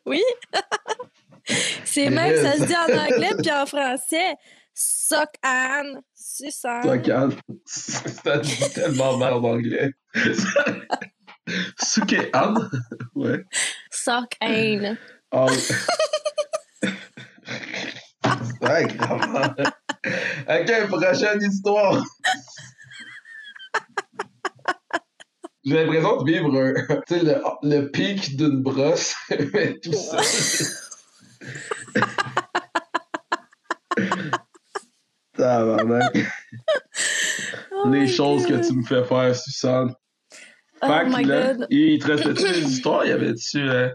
Oui. 0.08 0.24
C'est 1.86 2.10
même, 2.10 2.36
ça 2.36 2.53
se 2.53 2.66
dit 2.66 2.76
en 2.76 2.97
anglais 2.97 3.32
puis 3.41 3.51
en 3.51 3.66
français. 3.66 4.36
Sock 4.74 5.30
Anne, 5.41 6.01
Suzanne. 6.14 6.82
Toi, 6.82 6.97
calme. 6.99 7.34
Ça 7.66 8.38
dit 8.38 8.74
tellement 8.74 9.18
mal 9.18 9.34
en 9.34 9.43
anglais. 9.43 9.91
Suke 11.82 12.30
Anne? 12.34 12.70
Ouais. 13.16 13.43
Sock 13.91 14.36
Anne. 14.39 14.97
Ah, 15.32 15.47
ouais, 18.62 18.88
grave. 18.97 19.55
Ok, 20.47 20.88
prochaine 20.88 21.41
histoire. 21.41 22.03
J'ai 25.68 25.74
l'impression 25.74 26.22
de 26.24 26.32
vivre 26.32 26.61
un, 26.61 26.74
tu 27.07 27.15
sais, 27.18 27.24
le, 27.24 27.41
le 27.63 27.89
pic 27.91 28.38
d'une 28.38 28.61
brosse, 28.61 29.15
mais 29.53 29.78
tout 29.80 29.91
ça. 29.93 30.18
Oh 37.72 37.89
Les 37.89 38.07
choses 38.07 38.45
que 38.45 38.65
tu 38.68 38.74
me 38.76 38.84
fais 38.84 39.03
faire, 39.03 39.36
Suzanne. 39.36 39.93
Oh 40.82 40.88
Fait 40.88 41.05
my 41.05 41.24
là, 41.26 41.53
god. 41.53 41.68
il 41.70 41.99
te 41.99 42.07
restait-tu 42.07 42.43
des 42.43 42.61
histoires? 42.72 43.05
Y 43.05 43.11
avait-tu... 43.11 43.59
euh, 43.59 43.89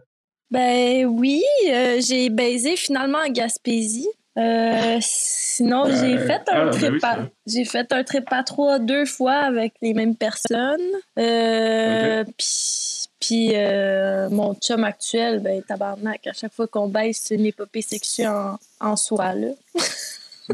Ben 0.51 1.07
oui, 1.07 1.43
euh, 1.69 2.01
j'ai 2.01 2.31
baisé 2.31 2.77
finalement 2.77 3.19
en 3.19 3.31
Gaspésie. 3.31 4.09
Euh, 4.39 4.99
sinon, 5.01 5.85
j'ai 5.87 6.17
Euh, 6.17 6.27
fait 6.27 6.43
ah, 6.49 6.63
un 6.63 6.71
ben 6.71 7.31
oui, 7.47 7.65
fait 7.67 7.93
un 7.93 8.03
trip 8.03 8.25
à 8.31 8.43
trois 8.43 8.79
deux 8.79 9.05
fois 9.05 9.35
avec 9.35 9.75
les 9.83 9.93
mêmes 9.93 10.17
personnes. 10.17 10.81
Euh, 11.19 12.25
Puis, 12.39 13.09
puis, 13.21 13.51
euh, 13.55 14.29
mon 14.31 14.55
chum 14.55 14.85
actuel, 14.85 15.41
ben 15.41 15.63
tabarnak, 15.63 16.27
à 16.27 16.33
chaque 16.33 16.53
fois 16.55 16.67
qu'on 16.67 16.89
baisse, 16.89 17.21
c'est 17.25 17.35
une 17.37 17.47
épopée 17.47 17.83
sexuelle 17.83 18.29
en, 18.29 18.59
en 18.81 18.97
soi, 18.97 19.35
là. 19.35 19.49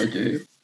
Ok. 0.00 0.16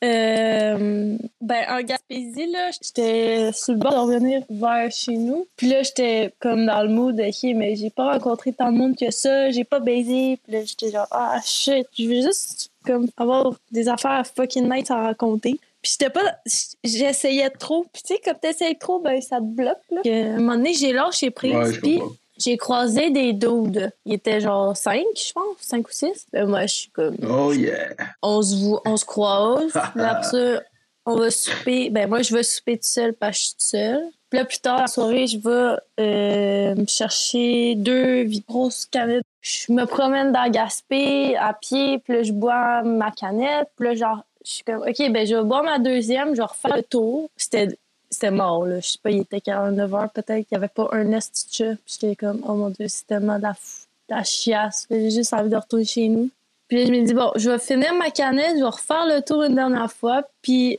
Euh, 0.02 1.16
ben, 1.40 1.64
en 1.68 1.80
Gaspésie, 1.82 2.50
là, 2.50 2.70
j'étais 2.82 3.52
sur 3.52 3.74
le 3.74 3.78
bord 3.78 3.92
de 3.92 4.14
revenir 4.14 4.42
vers 4.50 4.90
chez 4.90 5.16
nous. 5.16 5.46
Puis 5.56 5.68
là, 5.68 5.82
j'étais 5.82 6.34
comme 6.40 6.66
dans 6.66 6.82
le 6.82 6.88
mood 6.88 7.20
OK, 7.20 7.42
mais 7.54 7.76
j'ai 7.76 7.90
pas 7.90 8.12
rencontré 8.12 8.52
tant 8.52 8.72
de 8.72 8.78
monde 8.78 8.96
que 8.96 9.10
ça, 9.10 9.50
j'ai 9.50 9.64
pas 9.64 9.80
baisé. 9.80 10.38
Puis 10.42 10.52
là, 10.52 10.64
j'étais 10.64 10.90
genre, 10.90 11.06
ah 11.12 11.38
shit, 11.44 11.86
je 11.96 12.08
veux 12.08 12.22
juste 12.22 12.70
comme 12.84 13.06
avoir 13.16 13.54
des 13.70 13.88
affaires 13.88 14.26
fucking 14.26 14.68
nice 14.68 14.90
à 14.90 15.02
raconter. 15.02 15.60
Puis 15.82 15.92
j'étais 15.92 16.10
pas. 16.10 16.36
J'essayais 16.82 17.50
trop. 17.50 17.86
Puis 17.92 18.02
tu 18.02 18.14
sais, 18.14 18.20
comme 18.24 18.38
t'essayes 18.40 18.78
trop, 18.78 19.00
ben 19.00 19.20
ça 19.20 19.38
te 19.38 19.44
bloque, 19.44 19.78
là. 19.90 20.00
À 20.04 20.08
un 20.08 20.38
moment 20.38 20.56
donné, 20.56 20.74
j'ai 20.74 20.92
lâché 20.92 21.30
prise. 21.30 21.54
Ouais, 21.54 21.78
puis. 21.78 22.00
J'ai 22.42 22.56
croisé 22.56 23.10
des 23.10 23.32
dudes. 23.32 23.90
Ils 24.04 24.14
étaient 24.14 24.40
genre 24.40 24.76
5, 24.76 25.04
je 25.16 25.32
pense, 25.32 25.56
5 25.60 25.86
ou 25.86 25.92
6. 25.92 26.26
Ben 26.32 26.46
moi, 26.48 26.66
je 26.66 26.74
suis 26.74 26.90
comme 26.90 27.16
Oh 27.28 27.52
yeah. 27.52 27.90
on 28.22 28.42
se, 28.42 28.56
on 28.84 28.96
se 28.96 29.04
croise. 29.04 29.72
Après 29.94 30.22
ça, 30.22 30.62
on 31.06 31.16
va 31.16 31.30
souper. 31.30 31.90
Ben, 31.90 32.08
moi, 32.08 32.22
je 32.22 32.34
vais 32.34 32.42
souper 32.42 32.76
toute 32.76 32.84
seule 32.84 33.14
parce 33.14 33.32
que 33.32 33.38
je 33.38 33.44
suis 33.44 33.52
toute 33.52 33.62
seule. 33.62 34.04
Puis 34.30 34.38
là, 34.38 34.44
plus 34.46 34.60
tard, 34.60 34.80
la 34.80 34.86
soirée, 34.86 35.26
je 35.26 35.36
vais 35.36 35.76
euh, 36.00 36.74
me 36.74 36.86
chercher 36.86 37.74
deux 37.74 38.26
grosses 38.48 38.86
canettes. 38.86 39.24
Je 39.42 39.72
me 39.72 39.84
promène 39.84 40.32
dans 40.32 40.48
Gaspé 40.50 41.36
à 41.36 41.52
pied, 41.52 41.98
puis 41.98 42.14
là, 42.14 42.22
je 42.22 42.32
bois 42.32 42.82
ma 42.82 43.10
canette. 43.10 43.68
Puis 43.76 43.88
là, 43.88 43.94
genre, 43.94 44.24
je 44.44 44.50
suis 44.52 44.64
comme, 44.64 44.82
OK, 44.82 45.10
ben, 45.10 45.26
je 45.26 45.36
vais 45.36 45.44
boire 45.44 45.62
ma 45.62 45.78
deuxième, 45.78 46.34
je 46.34 46.40
vais 46.40 46.46
refaire 46.46 46.76
le 46.76 46.82
tour. 46.82 47.28
C'était 47.36 47.76
c'était 48.12 48.30
mort, 48.30 48.66
là. 48.66 48.78
Je 48.80 48.88
sais 48.90 48.98
pas, 49.02 49.10
il 49.10 49.20
était 49.22 49.40
49 49.40 49.94
heures, 49.94 50.10
peut-être 50.10 50.46
qu'il 50.46 50.56
n'y 50.56 50.56
avait 50.64 50.68
pas 50.68 50.88
un 50.92 51.10
esti 51.12 51.48
de 51.48 51.52
chat. 51.52 51.74
Puis 51.84 51.98
j'étais 52.00 52.14
comme, 52.16 52.40
oh 52.46 52.54
mon 52.54 52.70
Dieu, 52.70 52.86
c'est 52.88 53.06
tellement 53.06 53.38
de 53.38 53.42
la, 53.42 53.52
de 53.52 54.14
la 54.14 54.22
chiasse. 54.24 54.86
J'ai 54.90 55.10
juste 55.10 55.32
envie 55.32 55.50
de 55.50 55.56
retourner 55.56 55.84
chez 55.84 56.08
nous. 56.08 56.30
Puis 56.68 56.78
là, 56.78 56.86
je 56.86 56.92
me 56.92 57.04
dis, 57.06 57.14
bon, 57.14 57.32
je 57.36 57.50
vais 57.50 57.58
finir 57.58 57.92
ma 57.94 58.10
canette, 58.10 58.52
je 58.58 58.62
vais 58.62 58.68
refaire 58.68 59.06
le 59.06 59.20
tour 59.22 59.42
une 59.42 59.54
dernière 59.56 59.90
fois, 59.92 60.22
puis 60.40 60.78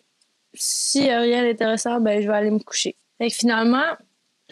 s'il 0.54 1.04
n'y 1.04 1.10
a 1.12 1.20
rien 1.20 1.44
d'intéressant, 1.44 2.00
ben, 2.00 2.22
je 2.22 2.28
vais 2.28 2.34
aller 2.36 2.52
me 2.52 2.60
coucher. 2.60 2.96
Fait 3.18 3.30
que 3.30 3.36
finalement, 3.36 3.84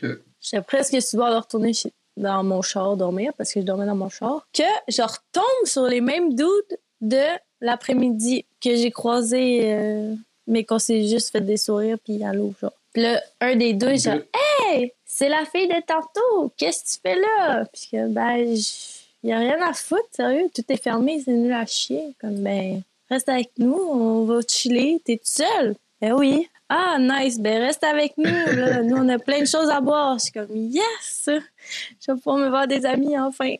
Ok. 0.04 0.10
j'étais 0.40 0.62
presque 0.64 1.02
sur 1.02 1.20
de 1.20 1.36
retourner 1.36 1.74
chez- 1.74 1.94
dans 2.18 2.44
mon 2.44 2.62
char 2.62 2.98
dormir, 2.98 3.32
parce 3.38 3.54
que 3.54 3.62
je 3.62 3.66
dormais 3.66 3.86
dans 3.86 3.96
mon 3.96 4.10
char, 4.10 4.46
que 4.54 4.64
je 4.88 5.02
retombe 5.02 5.66
sur 5.66 5.84
les 5.88 6.02
mêmes 6.02 6.36
doutes 6.36 6.76
de 7.02 7.24
l'après-midi 7.62 8.46
que 8.64 8.76
j'ai 8.76 8.92
croisé, 8.92 9.74
euh, 9.74 10.14
mais 10.48 10.64
qu'on 10.64 10.80
s'est 10.80 11.08
juste 11.08 11.32
fait 11.32 11.42
des 11.42 11.58
sourires, 11.58 11.98
puis 12.04 12.24
allô, 12.24 12.54
genre. 12.62 12.74
Puis 12.94 13.04
là, 13.04 13.22
un 13.40 13.56
des 13.56 13.74
deux, 13.74 13.94
Ok. 13.94 14.28
Hey, 14.70 14.94
c'est 15.06 15.30
la 15.30 15.46
fille 15.46 15.68
de 15.68 15.82
tantôt, 15.86 16.54
qu'est-ce 16.58 16.84
que 16.84 16.90
tu 16.90 17.00
fais 17.02 17.20
là? 17.20 17.66
Puis 17.72 17.90
que, 17.92 18.08
ben, 18.08 18.38
il 18.38 19.28
n'y 19.28 19.34
a 19.34 19.40
rien 19.40 19.62
à 19.62 19.74
foutre, 19.74 20.08
sérieux, 20.12 20.50
tout 20.54 20.64
est 20.70 20.82
fermé, 20.82 21.22
c'est 21.24 21.32
nul 21.32 21.54
à 21.54 21.66
chier. 21.66 22.16
Comme, 22.20 22.42
ben, 22.42 22.82
reste 23.10 23.30
avec 23.30 23.52
nous, 23.58 23.74
on 23.74 24.26
va 24.26 24.40
chiller, 24.48 25.02
t'es 25.06 25.18
toute 25.18 25.28
seule? 25.28 25.76
Ben 26.02 26.14
oui. 26.14 26.48
Ah, 26.70 26.98
nice, 27.00 27.38
ben 27.38 27.62
reste 27.62 27.84
avec 27.84 28.18
nous, 28.18 28.24
là. 28.24 28.82
Nous, 28.84 28.96
on 28.96 29.10
a 29.10 29.20
plein 29.20 29.42
de 29.42 29.46
choses 29.46 29.70
à 29.70 29.82
boire. 29.82 30.18
Je 30.18 30.24
suis 30.24 30.32
comme, 30.32 30.56
yes! 30.56 31.26
Je 31.28 32.12
vais 32.12 32.18
pouvoir 32.18 32.38
me 32.38 32.48
voir 32.48 32.66
des 32.66 32.86
amis, 32.86 33.18
enfin. 33.18 33.56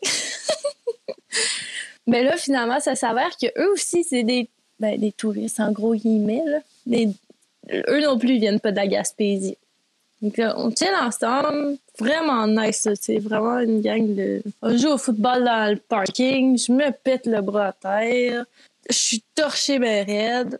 Mais 2.08 2.24
là, 2.24 2.38
finalement, 2.38 2.80
ça 2.80 2.96
s'avère 2.96 3.36
que 3.38 3.48
eux 3.62 3.74
aussi, 3.74 4.06
c'est 4.06 4.24
des, 4.24 4.50
ben, 4.80 4.98
des 4.98 5.12
touristes, 5.12 5.60
en 5.60 5.74
gros 5.74 5.94
guillemets, 5.94 6.42
là. 6.46 6.60
Des- 6.86 7.10
eux 7.72 8.02
non 8.02 8.18
plus, 8.18 8.36
ils 8.36 8.40
viennent 8.40 8.60
pas 8.60 8.72
de 8.72 8.78
la 8.78 8.88
Gaspésie. 8.88 9.58
Donc 10.22 10.38
là, 10.38 10.54
on 10.58 10.70
chill 10.70 10.94
ensemble. 11.02 11.78
Vraiment 12.00 12.46
nice. 12.48 12.88
C'est 13.00 13.18
vraiment 13.18 13.60
une 13.60 13.82
gang 13.82 14.16
de. 14.16 14.42
On 14.62 14.78
joue 14.78 14.90
au 14.90 14.98
football 14.98 15.44
dans 15.44 15.72
le 15.72 15.78
parking. 15.78 16.58
Je 16.58 16.72
me 16.72 16.92
pète 16.92 17.26
le 17.26 17.42
bras 17.42 17.68
à 17.68 17.74
terre. 17.74 18.46
Je 18.90 18.96
suis 18.96 19.24
torché 19.36 19.80
ben 19.80 20.06
raide. 20.06 20.60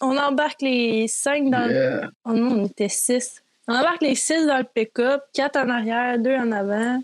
On 0.00 0.16
embarque 0.16 0.62
les 0.62 1.08
cinq 1.08 1.50
dans 1.50 1.68
le. 1.68 2.02
Oh 2.24 2.32
non, 2.32 2.62
on 2.62 2.66
était 2.66 2.88
six. 2.88 3.42
On 3.68 3.74
embarque 3.74 4.02
les 4.02 4.14
six 4.14 4.46
dans 4.46 4.58
le 4.58 4.64
pick-up, 4.64 5.22
quatre 5.32 5.56
en 5.56 5.68
arrière, 5.68 6.18
deux 6.18 6.34
en 6.34 6.50
avant. 6.52 7.02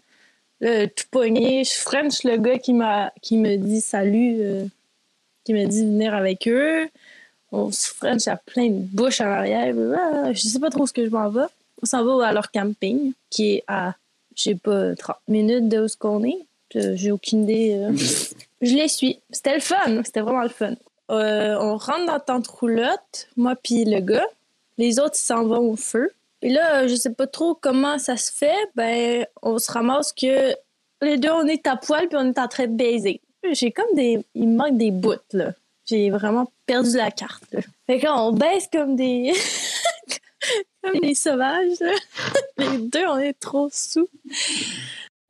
Là, 0.61 0.87
tout 0.89 1.05
pogné. 1.11 1.65
Je 1.65 1.75
French 1.75 2.25
le 2.25 2.37
gars 2.37 2.59
qui 2.59 2.73
m'a 2.75 3.13
qui 3.23 3.37
me 3.37 3.57
dit 3.57 3.81
salut, 3.81 4.39
euh, 4.41 4.65
qui 5.45 5.53
m'a 5.53 5.65
dit 5.65 5.83
de 5.83 5.89
venir 5.89 6.15
avec 6.15 6.47
eux. 6.49 6.89
On 7.53 7.71
se 7.73 7.89
French 7.89 8.29
à 8.29 8.37
plein 8.37 8.69
de 8.69 8.81
bouches 8.81 9.21
en 9.21 9.27
arrière. 9.27 9.75
Ah, 9.97 10.33
je 10.33 10.41
sais 10.41 10.59
pas 10.59 10.71
trop 10.71 10.87
ce 10.87 10.93
que 10.93 11.05
je 11.05 11.11
m'en 11.11 11.29
vais. 11.31 11.47
On 11.83 11.87
s'en 11.87 12.05
va 12.05 12.27
à 12.27 12.33
leur 12.33 12.51
camping, 12.51 13.13
qui 13.31 13.55
est 13.55 13.65
à, 13.69 13.95
je 14.37 14.43
sais 14.43 14.55
pas, 14.55 14.95
30 14.95 15.17
minutes 15.29 15.69
de 15.69 15.81
où 15.81 15.89
ce 15.89 15.97
qu'on 15.97 16.25
est. 16.25 16.39
J'ai 16.75 17.11
aucune 17.11 17.45
idée. 17.45 17.75
euh. 17.75 17.97
Je 18.61 18.75
les 18.75 18.89
suis. 18.89 19.21
C'était 19.31 19.55
le 19.55 19.61
fun. 19.61 20.03
C'était 20.05 20.21
vraiment 20.21 20.43
le 20.43 20.49
fun. 20.49 20.75
Euh, 21.11 21.57
on 21.61 21.77
rentre 21.77 22.07
dans 22.07 22.13
la 22.15 22.21
tente 22.21 22.47
roulotte, 22.49 23.29
moi 23.37 23.55
puis 23.57 23.85
le 23.85 24.01
gars. 24.01 24.27
Les 24.77 24.99
autres, 24.99 25.15
ils 25.17 25.27
s'en 25.27 25.45
vont 25.45 25.71
au 25.71 25.77
feu. 25.77 26.11
Et 26.43 26.51
là, 26.51 26.87
je 26.87 26.95
sais 26.95 27.13
pas 27.13 27.27
trop 27.27 27.55
comment 27.55 27.99
ça 27.99 28.17
se 28.17 28.31
fait. 28.31 28.57
Ben, 28.75 29.27
on 29.43 29.59
se 29.59 29.73
ramasse 29.73 30.13
que 30.13 30.55
les 31.01 31.17
deux, 31.17 31.31
on 31.31 31.47
est 31.47 31.67
à 31.67 31.77
poil 31.77 32.09
puis 32.09 32.19
on 32.21 32.29
est 32.29 32.39
en 32.39 32.49
train 32.49 32.67
de 32.67 32.77
baiser. 32.77 33.21
J'ai 33.53 33.71
comme 33.71 33.95
des... 33.95 34.25
Il 34.35 34.49
me 34.49 34.57
manque 34.57 34.77
des 34.77 34.91
bouts, 34.91 35.15
là. 35.33 35.53
J'ai 35.89 36.11
vraiment 36.11 36.53
perdu 36.67 36.97
la 36.97 37.11
carte. 37.11 37.45
Fait 37.87 37.99
que 37.99 38.07
on 38.09 38.33
baisse 38.33 38.69
comme 38.71 38.95
des... 38.95 39.33
comme 40.83 41.01
des 41.01 41.15
sauvages. 41.15 41.79
Les 42.59 42.79
deux, 42.79 43.07
on 43.07 43.19
est 43.19 43.39
trop 43.39 43.69
sous. 43.73 44.09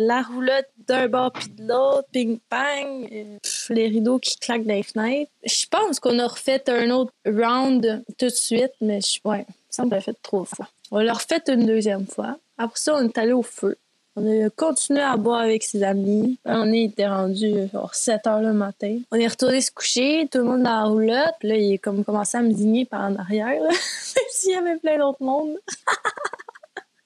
La 0.01 0.23
roulotte 0.23 0.69
d'un 0.87 1.09
bord 1.09 1.33
puis 1.33 1.49
de 1.49 1.67
l'autre, 1.67 2.09
ping-pang, 2.13 3.09
les 3.71 3.87
rideaux 3.89 4.19
qui 4.19 4.37
claquent 4.37 4.67
dans 4.67 4.75
les 4.75 4.83
fenêtres. 4.83 5.31
Je 5.45 5.67
pense 5.69 5.99
qu'on 5.99 6.19
a 6.19 6.27
refait 6.27 6.63
un 6.69 6.91
autre 6.91 7.13
round 7.27 8.05
tout 8.17 8.27
de 8.27 8.31
suite, 8.31 8.73
mais 8.81 9.01
je, 9.01 9.19
ouais, 9.25 9.45
ça 9.71 9.85
me 9.85 9.91
l'a 9.91 10.01
fait 10.01 10.17
trois 10.23 10.45
fois. 10.45 10.69
On 10.91 10.99
l'a 10.99 11.13
refait 11.13 11.43
une 11.49 11.67
deuxième 11.67 12.07
fois. 12.07 12.39
Après 12.59 12.79
ça, 12.79 12.95
on 12.95 13.05
est 13.09 13.19
allé 13.19 13.33
au 13.33 13.43
feu. 13.43 13.77
On 14.21 14.47
a 14.47 14.51
continué 14.51 15.01
à 15.01 15.17
boire 15.17 15.41
avec 15.41 15.63
ses 15.63 15.85
amis. 15.85 16.41
On 16.45 16.73
était 16.73 17.07
rendu 17.07 17.69
genre 17.73 17.95
7 17.95 18.27
heures 18.27 18.43
le 18.43 18.53
matin. 18.53 18.99
On 19.13 19.17
est 19.17 19.29
retourné 19.29 19.61
se 19.61 19.71
coucher, 19.71 20.29
tout 20.31 20.39
le 20.39 20.45
monde 20.45 20.65
dans 20.65 20.71
la 20.71 20.85
roulotte. 20.85 21.37
Là, 21.43 21.57
il 21.57 21.75
a 21.75 21.79
comme 21.79 22.05
commencé 22.05 22.37
à 22.37 22.43
me 22.43 22.53
digner 22.53 22.85
par 22.85 23.03
en 23.03 23.15
arrière, 23.15 23.63
là. 23.63 23.69
même 23.71 24.25
s'il 24.31 24.53
y 24.53 24.57
avait 24.57 24.77
plein 24.79 24.99
d'autres 24.99 25.23
monde. 25.23 25.57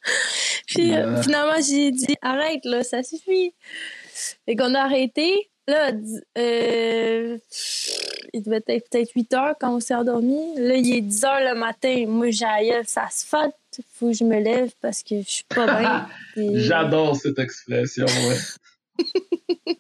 Puis 0.67 0.95
euh, 0.95 1.21
finalement, 1.23 1.61
j'ai 1.61 1.91
dit 1.91 2.17
arrête, 2.23 2.65
là, 2.65 2.83
ça 2.83 3.03
suffit. 3.03 3.53
Fait 4.47 4.57
qu'on 4.57 4.75
a 4.75 4.81
arrêté. 4.81 5.51
Là, 5.69 5.93
euh, 6.39 7.39
il 8.33 8.43
devait 8.43 8.63
être 8.67 8.91
peut-être 8.91 9.13
8 9.15 9.35
heures 9.35 9.55
quand 9.61 9.77
on 9.77 9.81
s'est 9.81 9.95
endormi. 9.95 10.55
Là, 10.57 10.77
il 10.77 10.97
est 10.97 11.03
10 11.03 11.25
heures 11.25 11.41
le 11.41 11.59
matin. 11.59 12.07
Moi, 12.09 12.31
j'ai 12.31 12.47
ça 12.87 13.09
se 13.11 13.27
fait. 13.27 13.55
Faut 13.95 14.09
que 14.09 14.17
je 14.17 14.25
me 14.25 14.41
lève 14.41 14.71
parce 14.81 15.03
que 15.03 15.23
je 15.23 15.29
suis 15.29 15.45
pas 15.45 15.81
bien. 15.81 16.09
J'adore 16.55 17.17
cette 17.17 17.39
expression, 17.39 18.07
ouais. 18.07 18.39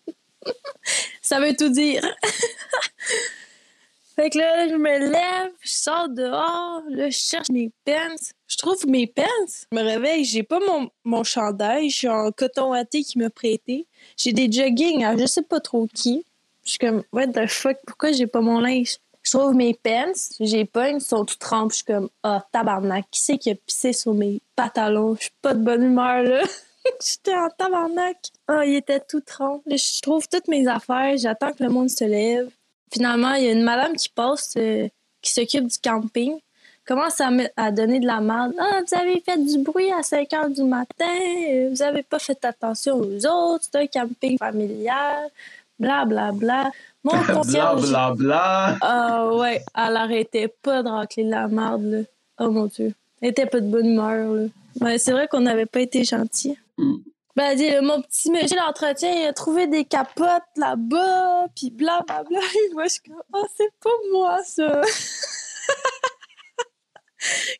Ça 1.22 1.40
veut 1.40 1.54
tout 1.56 1.68
dire. 1.68 2.02
fait 4.16 4.30
que 4.30 4.38
là, 4.38 4.68
je 4.68 4.74
me 4.74 5.10
lève, 5.10 5.52
je 5.60 5.70
sors 5.70 6.08
dehors, 6.08 6.82
là, 6.90 7.10
je 7.10 7.16
cherche 7.16 7.50
mes 7.50 7.70
pants. 7.84 8.16
Je 8.46 8.56
trouve 8.56 8.86
mes 8.86 9.06
pants. 9.06 9.22
Je 9.48 9.78
me 9.78 9.82
réveille, 9.82 10.24
j'ai 10.24 10.42
pas 10.42 10.60
mon, 10.60 10.90
mon 11.04 11.24
chandail, 11.24 11.90
je 11.90 11.96
suis 11.96 12.08
en 12.08 12.30
coton 12.32 12.70
watté 12.70 13.02
qui 13.02 13.18
m'a 13.18 13.30
prêté. 13.30 13.86
J'ai 14.16 14.32
des 14.32 14.50
joggings 14.50 15.04
à 15.04 15.16
je 15.16 15.26
sais 15.26 15.42
pas 15.42 15.60
trop 15.60 15.86
qui. 15.86 16.24
Je 16.64 16.70
suis 16.70 16.78
comme, 16.78 17.02
what 17.12 17.28
the 17.28 17.46
fuck, 17.46 17.76
pourquoi 17.86 18.12
j'ai 18.12 18.26
pas 18.26 18.40
mon 18.40 18.60
linge? 18.60 18.98
Je 19.22 19.30
trouve 19.38 19.54
mes 19.54 19.74
pants, 19.74 20.12
j'ai 20.40 20.64
pas, 20.64 20.90
ils 20.90 21.00
sont 21.00 21.24
tout 21.24 21.36
trempés. 21.38 21.70
Je 21.70 21.76
suis 21.76 21.84
comme, 21.84 22.08
ah, 22.22 22.44
tabarnak, 22.52 23.04
qui 23.10 23.20
c'est 23.20 23.38
qui 23.38 23.50
a 23.50 23.54
pissé 23.54 23.92
sur 23.92 24.14
mes 24.14 24.40
pantalons? 24.56 25.14
Je 25.16 25.22
suis 25.22 25.32
pas 25.40 25.54
de 25.54 25.62
bonne 25.62 25.82
humeur, 25.84 26.22
là. 26.24 26.42
J'étais 27.00 27.34
en 27.36 27.48
tabarnak. 27.56 28.16
Ah, 28.48 28.66
il 28.66 28.74
était 28.74 29.00
tout 29.00 29.20
trempé. 29.20 29.76
Je 29.78 30.00
trouve 30.02 30.26
toutes 30.28 30.48
mes 30.48 30.66
affaires, 30.66 31.16
j'attends 31.16 31.52
que 31.52 31.62
le 31.62 31.68
monde 31.70 31.88
se 31.90 32.04
lève. 32.04 32.50
Finalement, 32.92 33.34
il 33.34 33.44
y 33.44 33.48
a 33.48 33.52
une 33.52 33.62
madame 33.62 33.94
qui 33.94 34.08
passe, 34.08 34.54
euh, 34.56 34.88
qui 35.22 35.32
s'occupe 35.32 35.68
du 35.68 35.78
camping, 35.78 36.38
commence 36.84 37.20
à, 37.20 37.30
me- 37.30 37.48
à 37.56 37.70
donner 37.70 38.00
de 38.00 38.06
la 38.06 38.20
merde. 38.20 38.52
Ah, 38.58 38.80
vous 38.84 38.98
avez 38.98 39.20
fait 39.20 39.38
du 39.38 39.58
bruit 39.62 39.92
à 39.92 40.02
5 40.02 40.32
heures 40.32 40.50
du 40.50 40.64
matin, 40.64 41.06
euh, 41.48 41.68
vous 41.70 41.80
avez 41.82 42.02
pas 42.02 42.18
fait 42.18 42.44
attention 42.44 42.96
aux 42.96 43.24
autres, 43.26 43.64
c'est 43.70 43.78
un 43.78 43.86
camping 43.86 44.36
familial, 44.36 45.30
bla 45.78 46.04
bla 46.04 46.32
bla. 46.32 46.70
Mon 47.04 47.12
Bla 47.20 47.34
concierge. 47.34 47.88
bla 47.88 48.14
bla. 48.14 48.76
Ah 48.80 49.28
ouais, 49.34 49.60
elle 49.76 49.96
arrêtait 49.96 50.48
pas 50.62 50.82
de 50.82 50.88
racler 50.88 51.24
la 51.24 51.48
merde, 51.48 51.82
là. 51.84 51.98
Oh 52.38 52.50
mon 52.50 52.66
Dieu. 52.66 52.94
Elle 53.20 53.30
était 53.30 53.46
pas 53.46 53.60
de 53.60 53.66
bonne 53.66 53.86
humeur, 53.86 54.32
là. 54.32 54.46
Ouais, 54.80 54.98
c'est 54.98 55.12
vrai 55.12 55.26
qu'on 55.28 55.40
n'avait 55.40 55.66
pas 55.66 55.80
été 55.80 56.04
gentils. 56.04 56.56
Mm. 56.78 56.94
Ben, 57.34 57.44
elle 57.50 57.56
dit, 57.56 57.70
mon 57.86 58.02
petit 58.02 58.30
monsieur 58.30 58.56
d'entretien, 58.56 59.10
il 59.10 59.26
a 59.26 59.32
trouvé 59.32 59.66
des 59.66 59.84
capotes 59.84 60.42
là-bas, 60.56 61.46
puis 61.56 61.70
blablabla. 61.70 62.38
Moi, 62.74 62.84
je 62.84 62.88
suis 62.90 63.00
comme, 63.02 63.22
oh, 63.34 63.46
c'est 63.56 63.72
pas 63.82 63.90
moi, 64.12 64.38
ça. 64.44 64.82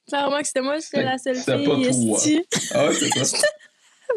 Clairement 0.09 0.41
que 0.41 0.47
c'était 0.47 0.61
moi, 0.61 0.77
j'étais 0.79 1.05
la 1.05 1.19
seule 1.19 1.37
fille. 1.37 1.45
pas 1.45 1.65
toi. 1.65 2.19
Ah 2.75 2.87
ouais, 2.87 2.95
c'est 2.95 3.25
ça. 3.25 3.39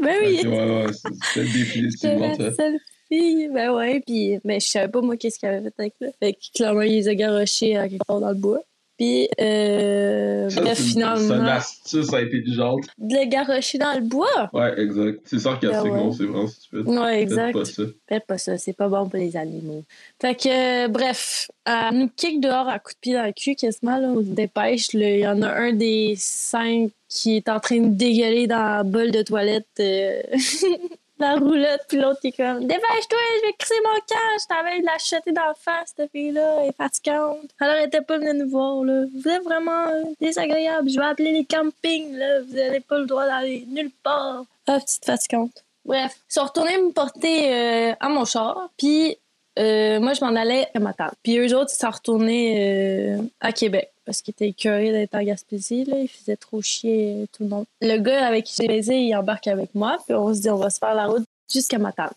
Ben 0.02 0.18
oui. 0.22 0.42
Ouais, 0.46 0.84
ouais, 0.86 0.92
c'est- 0.92 1.08
c'était 1.34 1.46
J'étais 1.46 1.58
définitivement 1.58 2.36
la 2.38 2.54
seule 2.54 2.80
fille. 3.08 3.50
Ben 3.54 3.72
ouais, 3.74 4.02
puis 4.06 4.40
mais 4.44 4.60
je 4.60 4.68
savais 4.68 4.88
pas 4.88 5.02
moi 5.02 5.18
qu'est-ce 5.18 5.40
qu'il 5.40 5.50
avait 5.50 5.62
fait 5.62 5.74
avec 5.80 5.94
ça. 6.02 6.08
Fait 6.20 6.34
que 6.34 6.40
clairement, 6.56 6.82
il 6.82 6.92
les 6.94 7.08
a 7.08 7.16
garochés 7.16 7.76
à 7.78 7.88
quelque 7.90 8.06
part 8.06 8.20
dans 8.20 8.30
le 8.30 8.36
bois. 8.36 8.62
Puis, 8.98 9.28
euh, 9.42 10.50
Ça, 10.50 10.62
bref, 10.62 10.80
une- 10.80 10.86
c'est 10.86 11.02
une 11.02 11.18
finalement, 11.18 11.48
astuce 11.52 12.14
intelligente. 12.14 12.86
de 12.98 13.14
les 13.18 13.28
garocher 13.28 13.78
dans 13.78 13.94
le 13.94 14.00
bois. 14.00 14.50
Ouais, 14.54 14.80
exact. 14.80 15.20
C'est 15.26 15.40
sarcastique, 15.40 15.84
Ben 15.84 15.92
ouais. 15.92 15.98
non, 16.00 16.12
c'est 16.14 16.24
vraiment 16.24 16.48
stupide. 16.48 16.88
Ouais, 16.88 17.12
Faites 17.12 17.22
exact. 17.24 17.52
pas 17.54 17.66
ça. 17.66 17.84
Faites 18.08 18.26
pas 18.26 18.38
ça, 18.38 18.58
c'est 18.58 18.72
pas 18.72 18.88
bon 18.88 19.10
pour 19.10 19.20
les 19.20 19.36
animaux. 19.36 19.84
Fait 20.22 20.34
que, 20.36 20.86
euh, 20.86 20.88
bref, 20.88 21.52
elle 21.66 21.98
nous 21.98 22.10
kick 22.16 22.40
dehors 22.40 22.70
à 22.70 22.80
coups 22.80 22.96
de 22.96 23.00
pied 23.02 23.14
dans 23.16 23.26
le 23.26 23.34
cul 23.34 23.56
quasiment, 23.56 23.98
là, 24.00 24.08
on 24.08 24.22
se 24.22 24.30
dépêche. 24.30 24.94
là. 24.94 25.10
Il 25.10 25.20
y 25.20 25.28
en 25.28 25.42
a 25.42 25.50
un 25.50 25.74
des 25.74 26.14
cinq 26.18 26.92
qui 27.10 27.36
est 27.36 27.50
en 27.50 27.60
train 27.60 27.80
de 27.82 27.90
dégueuler 27.94 28.48
dans 28.48 28.64
la 28.64 28.84
bolle 28.84 29.12
de 29.12 29.24
toilette, 29.24 29.68
euh, 29.82 30.22
la 31.20 31.36
roulotte, 31.36 31.82
puis 31.88 31.98
l'autre 31.98 32.20
qui 32.20 32.28
est 32.28 32.38
comme 32.38 32.62
Dépêche-toi, 32.62 33.18
je 33.42 33.48
vais 33.48 33.54
crisser 33.58 33.80
mon 33.84 33.96
camp, 33.96 34.40
je 34.40 34.48
t'avais 34.48 34.82
de 34.82 34.86
la 34.86 34.98
jeter 34.98 35.32
dans 35.32 35.46
la 35.46 35.54
face, 35.54 35.94
cette 35.96 36.12
fille-là, 36.12 36.62
elle 36.62 36.70
est 36.70 36.76
fatigante. 36.76 37.50
Elle 37.62 37.70
arrêtait 37.70 38.02
pas 38.02 38.18
venir 38.18 38.34
nous 38.34 38.50
voir, 38.50 38.84
là. 38.84 39.06
Vous 39.14 39.30
êtes 39.30 39.44
vraiment 39.44 39.88
euh, 39.88 40.04
désagréable, 40.20 40.90
je 40.90 41.00
vais 41.00 41.06
appeler 41.06 41.32
les 41.32 41.46
campings, 41.46 42.16
là, 42.16 42.42
vous 42.42 42.54
n'avez 42.54 42.80
pas 42.82 43.00
le 43.00 43.06
droit 43.06 43.26
d'aller 43.26 43.66
nulle 43.68 43.92
part. 44.04 44.46
Ah, 44.68 44.80
petite 44.80 45.06
fatigante. 45.06 45.64
Bref, 45.86 46.16
ils 46.30 46.34
sont 46.34 46.44
retournés 46.44 46.78
me 46.80 46.92
porter 46.92 47.54
euh, 47.54 47.96
à 48.00 48.10
mon 48.10 48.26
char, 48.26 48.70
puis 48.78 49.18
euh, 49.58 50.00
moi, 50.00 50.14
je 50.14 50.24
m'en 50.24 50.36
allais 50.36 50.68
à 50.74 50.80
ma 50.80 50.94
tante. 50.94 51.14
Puis 51.24 51.38
eux 51.38 51.58
autres, 51.58 51.72
ils 51.74 51.80
sont 51.80 51.90
retournés 51.90 53.16
euh, 53.18 53.22
à 53.40 53.52
Québec 53.52 53.92
parce 54.06 54.22
qu'ils 54.22 54.34
étaient 54.34 54.50
écœurés 54.50 54.92
d'être 54.92 55.16
en 55.16 55.24
Gaspésie. 55.24 55.86
Là. 55.86 55.98
Ils 55.98 56.08
faisaient 56.08 56.36
trop 56.36 56.62
chier 56.62 57.24
euh, 57.24 57.26
tout 57.32 57.44
le 57.44 57.50
monde. 57.50 57.66
Le 57.82 57.98
gars 57.98 58.28
avec 58.28 58.46
qui 58.46 58.56
j'ai 58.62 58.68
baisé, 58.68 58.98
il 58.98 59.16
embarque 59.16 59.48
avec 59.48 59.74
moi, 59.74 59.98
puis 60.06 60.14
on 60.14 60.34
se 60.34 60.42
dit, 60.42 60.50
on 60.50 60.58
va 60.58 60.70
se 60.70 60.80
faire 60.80 60.94
la 60.94 61.08
route 61.08 61.26
jusqu'à 61.52 61.78
ma 61.78 61.92
tante. 61.92 62.14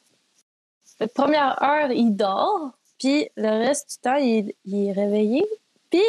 La 1.00 1.06
première 1.06 1.62
heure, 1.62 1.92
il 1.92 2.10
dort, 2.10 2.72
puis 2.98 3.28
le 3.36 3.48
reste 3.48 3.90
du 3.90 3.96
temps, 3.98 4.16
il, 4.16 4.52
il 4.64 4.88
est 4.88 4.92
réveillé, 4.92 5.46
puis 5.90 6.02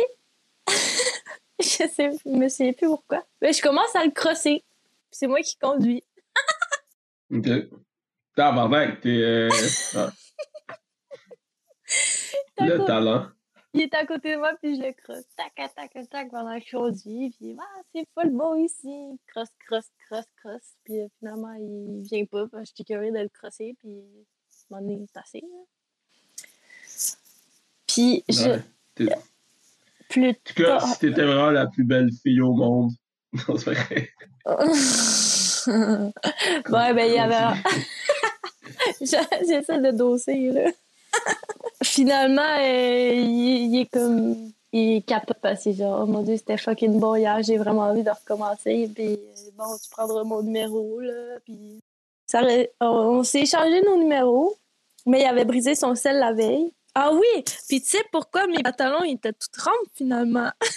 je 1.60 1.66
sais, 1.66 2.12
je 2.26 2.30
me 2.30 2.50
souviens 2.50 2.74
plus 2.74 2.88
pourquoi. 2.88 3.24
Mais 3.42 3.54
je 3.54 3.62
commence 3.62 3.96
à 3.96 4.04
le 4.04 4.12
crosser. 4.12 4.64
Puis 4.64 5.18
C'est 5.20 5.28
moi 5.28 5.42
qui 5.42 5.58
conduis. 5.58 6.04
Ok. 7.32 7.48
T'es. 9.02 9.10
Euh... 9.10 9.50
ah, 9.96 10.10
le 12.66 12.86
talent. 12.86 13.28
Il 13.74 13.82
est 13.82 13.94
à 13.94 14.06
côté 14.06 14.32
de 14.34 14.38
moi, 14.38 14.54
puis 14.62 14.76
je 14.78 14.82
le 14.82 14.94
crosse. 14.94 15.26
Tac, 15.38 15.54
tac, 15.56 15.76
tac, 15.94 16.10
tac, 16.10 16.30
pendant 16.32 16.58
que 16.60 16.66
je 16.66 16.72
conduis. 16.76 17.30
Puis, 17.40 17.56
ah, 17.60 17.82
c'est 17.94 18.08
pas 18.16 18.24
le 18.24 18.32
beau 18.32 18.56
ici. 18.56 19.20
Crosse, 19.28 19.50
crosse, 19.68 19.90
crosse, 20.08 20.26
crosse. 20.42 20.74
Puis 20.84 21.00
euh, 21.02 21.08
finalement, 21.20 21.54
il 21.54 22.02
vient 22.04 22.26
pas. 22.26 22.48
parce 22.48 22.72
que 22.72 22.78
J'étais 22.78 22.94
curieuse 22.94 23.14
de 23.14 23.20
le 23.20 23.30
crosser, 23.30 23.76
puis 23.80 23.92
m'en 24.72 24.80
est 24.88 25.12
passé. 25.14 25.42
là. 25.42 26.48
Puis, 27.88 28.24
je. 28.30 28.60
Ouais. 29.04 29.16
Plus 30.10 30.30
En 30.30 30.34
tout 30.34 30.54
cas, 30.56 30.80
tard. 30.80 30.88
si 30.94 31.00
t'étais 31.00 31.24
vraiment 31.24 31.52
la 31.52 31.68
plus 31.68 31.84
belle 31.84 32.10
fille 32.24 32.42
au 32.42 32.54
monde. 32.54 32.92
Non, 33.48 33.58
c'est 33.58 33.74
vrai. 33.76 34.10
ouais, 34.48 34.56
ben, 36.94 37.06
il 37.08 37.14
y 37.14 37.20
avait. 37.20 37.62
J'essaie 39.00 39.80
de 39.80 39.92
doser, 39.92 40.50
là. 40.52 40.72
Finalement, 41.84 42.58
euh, 42.60 43.14
il, 43.14 43.82
est 43.82 43.86
comme. 43.86 44.52
Il 44.72 45.04
capote 45.04 45.38
parce 45.42 45.64
que 45.64 45.72
genre, 45.72 46.02
oh 46.04 46.06
mon 46.06 46.22
dieu, 46.22 46.38
c'était 46.38 46.58
fucking 46.58 47.00
bon 47.00 47.16
hier, 47.16 47.42
j'ai 47.42 47.58
vraiment 47.58 47.84
envie 47.84 48.04
de 48.04 48.12
recommencer. 48.12 48.90
Puis 48.94 49.14
euh, 49.14 49.52
bon, 49.58 49.66
tu 49.82 49.90
prendras 49.90 50.24
mon 50.24 50.44
numéro, 50.44 51.00
là. 51.00 51.40
Puis 51.44 51.80
ça, 52.28 52.44
on, 52.80 52.86
on 52.86 53.24
s'est 53.24 53.42
échangé 53.42 53.82
nos 53.82 53.98
numéros, 53.98 54.56
mais 55.06 55.22
il 55.22 55.26
avait 55.26 55.46
brisé 55.46 55.74
son 55.74 55.96
sel 55.96 56.20
la 56.20 56.34
veille. 56.34 56.72
Ah 56.94 57.12
oui! 57.14 57.44
Puis 57.68 57.82
tu 57.82 57.88
sais 57.88 58.04
pourquoi 58.12 58.46
mes 58.48 58.62
pantalons 58.62 59.04
ils 59.04 59.16
étaient 59.16 59.34
tout 59.34 59.48
trempés 59.52 59.78
finalement? 59.96 60.52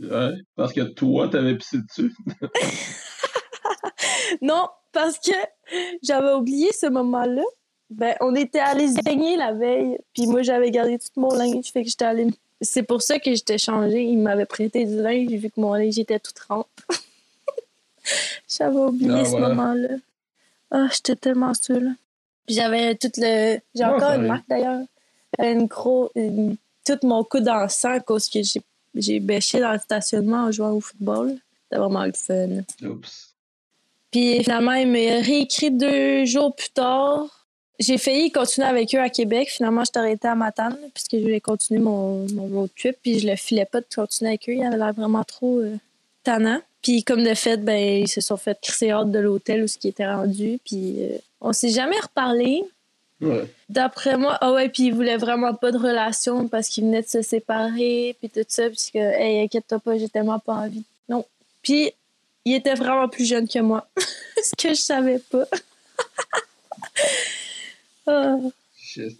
Ouais, 0.00 0.30
parce 0.54 0.72
que 0.72 0.82
toi, 0.82 1.28
t'avais 1.28 1.56
pissé 1.56 1.78
dessus. 1.78 2.14
Non, 4.42 4.68
parce 4.92 5.18
que 5.18 5.32
j'avais 6.02 6.32
oublié 6.32 6.72
ce 6.72 6.86
moment-là. 6.86 7.42
Ben, 7.90 8.14
on 8.20 8.34
était 8.34 8.58
allés 8.60 8.88
se 8.88 9.02
baigner 9.02 9.36
la 9.36 9.52
veille, 9.52 9.98
puis 10.12 10.26
moi, 10.26 10.42
j'avais 10.42 10.70
gardé 10.70 10.98
tout 10.98 11.08
mon 11.20 11.34
linge, 11.34 11.66
fait 11.72 11.82
que 11.82 11.88
j'étais 11.88 12.04
allée... 12.04 12.26
C'est 12.60 12.82
pour 12.82 13.02
ça 13.02 13.18
que 13.20 13.32
j'étais 13.32 13.56
changée. 13.56 14.02
Il 14.02 14.18
m'avait 14.18 14.44
prêté 14.44 14.84
du 14.84 14.96
linge, 15.00 15.28
vu 15.30 15.48
que 15.48 15.60
mon 15.60 15.74
linge 15.74 15.96
était 15.98 16.18
tout 16.18 16.32
trempe. 16.32 16.66
j'avais 18.48 18.76
oublié 18.76 19.12
Ah, 19.20 19.24
ce 19.24 19.30
voilà. 19.30 19.48
moment-là. 19.54 19.88
Ah, 20.70 20.88
j'étais 20.92 21.16
tellement 21.16 21.54
saoule. 21.54 21.94
Puis 22.46 22.56
j'avais 22.56 22.94
tout 22.96 23.10
le... 23.16 23.58
J'ai 23.74 23.84
encore 23.84 24.12
une 24.14 24.26
marque, 24.26 24.48
d'ailleurs. 24.48 24.80
Une 25.38 25.66
gros... 25.66 26.10
une- 26.14 26.56
Tout 26.84 26.98
mon 27.04 27.22
coude 27.22 27.48
en 27.48 27.68
sang 27.68 27.92
à 27.92 28.00
cause 28.00 28.28
que 28.28 28.42
j'ai 28.42 28.60
j'ai 28.94 29.20
bêché 29.20 29.60
dans 29.60 29.72
le 29.72 29.78
stationnement 29.78 30.44
en 30.46 30.50
jouant 30.50 30.72
au 30.72 30.80
football. 30.80 31.36
C'était 31.64 31.78
vraiment 31.78 32.04
le 32.06 32.12
fun. 32.14 32.64
Oups. 32.82 33.34
Puis 34.10 34.42
finalement, 34.42 34.72
il 34.72 34.88
m'a 34.88 35.20
réécrit 35.22 35.70
deux 35.70 36.24
jours 36.24 36.56
plus 36.56 36.70
tard. 36.70 37.37
J'ai 37.78 37.96
failli 37.96 38.32
continuer 38.32 38.66
avec 38.66 38.94
eux 38.94 39.00
à 39.00 39.08
Québec. 39.08 39.50
Finalement, 39.50 39.82
je 39.82 39.90
suis 39.92 39.98
arrêtée 39.98 40.28
à 40.28 40.34
Matane 40.34 40.76
puisque 40.92 41.12
je 41.12 41.20
voulais 41.22 41.40
continuer 41.40 41.80
mon, 41.80 42.26
mon 42.32 42.46
road 42.46 42.70
trip. 42.76 42.96
Puis 43.02 43.20
je 43.20 43.28
le 43.28 43.36
filais 43.36 43.66
pas 43.66 43.80
de 43.80 43.86
continuer 43.94 44.30
avec 44.30 44.48
eux. 44.48 44.54
Il 44.54 44.64
avait 44.64 44.76
l'air 44.76 44.92
vraiment 44.92 45.22
trop 45.22 45.60
euh, 45.60 45.76
tannant. 46.24 46.60
Puis 46.82 47.04
comme 47.04 47.22
de 47.22 47.34
fait, 47.34 47.58
ben, 47.58 48.02
ils 48.02 48.08
se 48.08 48.20
sont 48.20 48.36
fait 48.36 48.58
crisser 48.60 48.90
hâte 48.90 49.12
de 49.12 49.18
l'hôtel 49.18 49.62
où 49.62 49.68
ce 49.68 49.78
qui 49.78 49.88
était 49.88 50.10
rendu. 50.10 50.58
Puis 50.64 50.96
euh, 50.98 51.18
on 51.40 51.52
s'est 51.52 51.70
jamais 51.70 51.98
reparlé. 52.00 52.64
Ouais. 53.20 53.44
D'après 53.68 54.16
moi, 54.16 54.38
ah 54.40 54.52
ouais, 54.52 54.68
puis 54.68 54.84
il 54.84 54.94
voulait 54.94 55.16
vraiment 55.16 55.54
pas 55.54 55.72
de 55.72 55.78
relation 55.78 56.46
parce 56.46 56.68
qu'il 56.68 56.84
venait 56.84 57.02
de 57.02 57.08
se 57.08 57.20
séparer, 57.22 58.16
puis 58.20 58.30
tout 58.30 58.44
ça, 58.46 58.70
puis 58.70 58.90
que, 58.94 58.98
hey, 58.98 59.42
inquiète-toi 59.42 59.80
pas, 59.80 59.98
j'ai 59.98 60.08
tellement 60.08 60.38
pas 60.38 60.54
envie. 60.54 60.84
Non. 61.08 61.24
Puis 61.62 61.90
il 62.44 62.54
était 62.54 62.74
vraiment 62.74 63.08
plus 63.08 63.24
jeune 63.24 63.48
que 63.48 63.58
moi, 63.58 63.88
ce 63.96 64.52
que 64.56 64.68
je 64.68 64.80
savais 64.80 65.18
pas. 65.18 65.46
Ah, 68.08 68.36
Shit. 68.76 69.16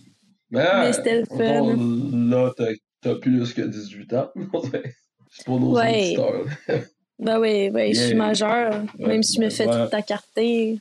Mais, 0.51 0.65
Mais 0.81 0.93
c'était 0.95 1.21
le 1.21 1.27
fun. 1.27 1.77
Là, 2.31 2.53
t'as- 2.57 3.15
plus 3.17 3.53
que 3.53 3.63
18 3.63 4.13
ans. 4.15 4.31
C'est 5.31 5.45
pour 5.45 5.61
nos 5.61 5.77
Ouais. 5.77 6.17
auditeurs. 6.17 6.47
ben 7.19 7.39
oui, 7.39 7.69
ouais, 7.71 7.93
je 7.95 8.01
suis 8.01 8.15
majeure, 8.15 8.83
même 8.99 9.23
si 9.23 9.37
je 9.37 9.41
me 9.41 9.51
fais 9.51 9.67
Ouais. 9.69 9.83
toute 9.83 9.91
ta 9.91 10.03
carter. 10.03 10.79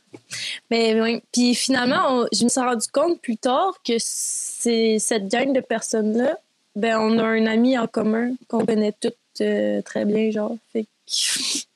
Mais 0.72 1.00
oui. 1.02 1.22
Puis 1.34 1.54
finalement, 1.54 2.02
on- 2.10 2.28
je 2.34 2.44
me 2.46 2.50
suis 2.50 2.60
rendu 2.62 2.88
compte 2.92 3.22
plus 3.22 3.38
tard 3.38 3.74
que 3.86 3.94
c'est 4.00 5.00
cette 5.00 5.28
gang 5.28 5.52
de 5.54 5.60
personnes-là, 5.60 6.38
ben 6.76 6.98
on 7.00 7.18
a 7.20 7.24
un 7.24 7.46
ami 7.46 7.78
en 7.78 7.88
commun 7.88 8.32
qu'on 8.48 8.66
connaît 8.66 8.94
toutes 9.00 9.16
euh, 9.42 9.82
très 9.84 10.06
bien, 10.06 10.32
genre. 10.32 10.56
Fait 10.74 10.84
que- 10.84 10.88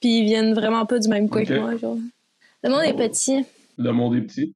Puis 0.00 0.18
ils 0.20 0.24
viennent 0.24 0.54
vraiment 0.54 0.86
pas 0.86 0.98
du 0.98 1.08
même 1.08 1.28
coin 1.28 1.44
que 1.44 1.54
moi, 1.58 1.76
genre. 1.76 1.98
Le 2.62 2.70
monde 2.70 2.82
est 2.84 2.94
petit. 2.94 3.44
Le 3.78 3.92
monde 3.92 4.16
est 4.16 4.20
petit. 4.22 4.54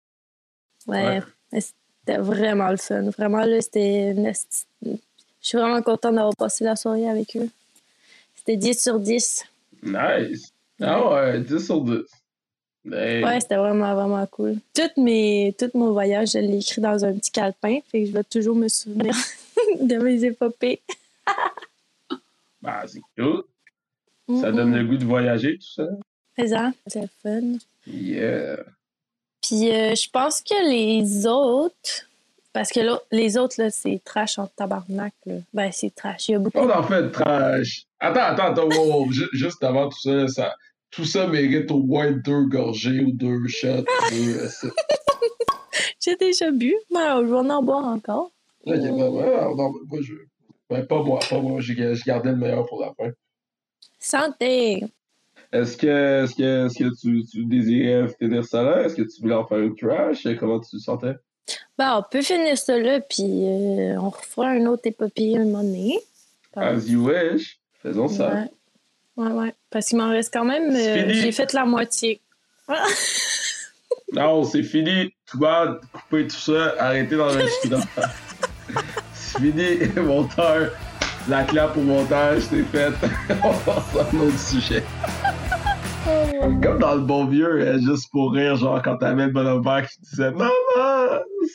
Ouais. 0.89 1.20
C'était 1.53 2.18
vraiment 2.18 2.70
le 2.70 2.76
fun. 2.76 3.11
Vraiment, 3.11 3.45
là, 3.45 3.61
c'était. 3.61 4.12
une 4.12 4.32
Je 4.82 4.97
suis 5.41 5.59
vraiment 5.59 5.82
contente 5.82 6.14
d'avoir 6.14 6.34
passé 6.36 6.64
la 6.64 6.74
soirée 6.76 7.09
avec 7.09 7.36
eux. 7.36 7.49
C'était 8.34 8.57
10 8.57 8.82
sur 8.82 8.99
10. 8.99 9.45
Nice. 9.82 10.53
Ah 10.80 11.12
ouais, 11.12 11.41
10 11.41 11.59
sur 11.64 11.82
10. 11.82 12.01
Hey. 12.91 13.22
Ouais, 13.22 13.41
c'était 13.41 13.57
vraiment, 13.57 13.95
vraiment 13.95 14.26
cool. 14.26 14.57
Toutes 14.74 14.97
mes, 14.97 15.55
tout 15.59 15.70
mon 15.74 15.93
voyage, 15.93 16.30
je 16.32 16.39
l'ai 16.39 16.59
écrit 16.59 16.80
dans 16.80 17.05
un 17.05 17.12
petit 17.12 17.30
calepin. 17.30 17.80
Fait 17.91 18.01
que 18.01 18.07
je 18.07 18.12
vais 18.12 18.24
toujours 18.24 18.57
me 18.57 18.68
souvenir 18.68 19.14
de 19.80 19.97
mes 19.99 20.24
épopées. 20.24 20.80
Bah, 22.61 22.82
c'est 22.89 23.01
cool. 23.16 23.45
Ça 24.41 24.51
donne 24.51 24.74
le 24.74 24.84
goût 24.84 24.97
de 24.97 25.05
voyager, 25.05 25.59
tout 25.59 25.74
ça. 25.76 26.72
C'est 26.89 27.03
le 27.03 27.09
fun. 27.22 27.59
Yeah. 27.86 28.64
Puis 29.49 29.71
euh, 29.71 29.95
je 29.95 30.09
pense 30.11 30.43
que 30.43 30.69
les 30.69 31.27
autres. 31.27 32.05
Parce 32.53 32.71
que 32.71 32.81
là, 32.81 32.99
les 33.13 33.37
autres, 33.39 33.57
là, 33.59 33.71
c'est 33.71 34.01
trash 34.05 34.39
en 34.39 34.47
tabarnak. 34.47 35.13
Là. 35.27 35.37
Ben, 35.55 35.71
c'est 35.73 35.95
trash. 35.95 36.29
Il 36.29 36.33
y 36.33 36.35
a 36.35 36.39
beaucoup 36.39 36.59
On 36.59 36.71
en 36.71 36.83
fait 36.83 37.03
de 37.03 37.09
trash. 37.09 37.87
Attends, 38.01 38.21
attends, 38.21 38.53
attends. 38.53 38.69
wow, 38.69 39.05
wow, 39.05 39.13
ju- 39.13 39.29
Juste 39.33 39.63
avant 39.63 39.89
tout 39.89 40.01
ça, 40.01 40.29
ça, 40.29 40.55
tout 40.91 41.05
ça 41.05 41.27
mérite 41.27 41.71
au 41.71 41.79
moins 41.83 42.11
deux 42.11 42.45
gorgées 42.45 43.01
ou 43.05 43.13
deux 43.13 43.47
shots. 43.49 43.85
deux, 44.11 44.49
J'ai 46.01 46.17
déjà 46.17 46.51
bu, 46.51 46.75
mais 46.91 46.99
je 47.21 47.25
vais 47.27 47.53
en 47.53 47.63
boire 47.63 47.85
encore. 47.87 48.31
Ben, 48.67 48.81
moi, 48.93 50.01
je... 50.01 50.15
ben, 50.69 50.87
pas 50.87 51.03
moi, 51.03 51.21
pas 51.29 51.41
moi. 51.41 51.61
Je 51.61 52.05
gardais 52.05 52.31
le 52.31 52.37
meilleur 52.37 52.67
pour 52.67 52.81
la 52.81 52.93
fin. 52.95 53.11
Santé! 53.99 54.85
Est-ce 55.53 55.77
que, 55.77 56.25
est-ce 56.25 56.35
que, 56.35 56.67
est-ce 56.67 56.79
que 56.79 57.01
tu, 57.01 57.25
tu 57.25 57.45
désirais 57.47 58.07
finir 58.19 58.45
ça 58.45 58.63
là? 58.63 58.83
Est-ce 58.83 58.95
que 58.95 59.03
tu 59.03 59.23
voulais 59.23 59.35
en 59.35 59.47
faire 59.47 59.59
une 59.59 59.75
crash? 59.75 60.27
Comment 60.39 60.61
tu 60.61 60.77
te 60.77 60.83
sentais? 60.83 61.15
Ben, 61.79 61.97
on 61.97 62.03
peut 62.03 62.23
finir 62.23 62.59
ça 62.59 62.79
là, 62.79 63.01
puis 63.01 63.25
euh, 63.25 63.99
on 63.99 64.11
refera 64.11 64.49
un 64.49 64.67
autre 64.67 64.83
épopée 64.85 65.37
un 65.37 65.45
moment 65.45 65.63
donné. 65.63 65.99
As 66.55 66.87
you 66.87 67.07
wish. 67.09 67.59
Faisons 67.83 68.09
ça. 68.09 68.47
Ouais. 69.17 69.31
Ouais. 69.33 69.55
Parce 69.71 69.87
qu'il 69.87 69.99
m'en 69.99 70.11
reste 70.11 70.33
quand 70.33 70.45
même. 70.45 70.71
Euh. 70.75 71.09
J'ai 71.13 71.33
fait 71.33 71.53
la 71.53 71.65
moitié. 71.65 72.21
Non, 74.13 74.45
c'est 74.45 74.63
fini. 74.63 75.15
Tout 75.27 75.39
va 75.39 75.81
couper 75.93 76.27
tout 76.27 76.37
ça. 76.37 76.75
Arrêtez 76.79 77.17
d'enregistrer. 77.17 77.77
c'est 79.15 79.41
fini, 79.41 79.89
monteur. 80.03 80.73
La 81.29 81.45
clap 81.45 81.77
au 81.77 81.83
montage, 81.83 82.43
c'est 82.49 82.63
fait. 82.65 82.93
On 83.45 83.53
passe 83.53 83.97
à 83.97 84.17
un 84.17 84.21
autre 84.21 84.39
sujet. 84.39 84.83
Comme 86.63 86.79
dans 86.79 86.95
le 86.95 87.03
bon 87.03 87.27
vieux, 87.27 87.61
euh, 87.61 87.79
juste 87.79 88.11
pour 88.11 88.33
rire, 88.33 88.57
genre 88.57 88.81
quand 88.83 88.97
t'avais 88.97 89.27
le 89.27 89.33
bonhomme 89.33 89.63
vert 89.63 89.87
qui 89.89 90.01
disait 90.01 90.31
Maman, 90.31 90.51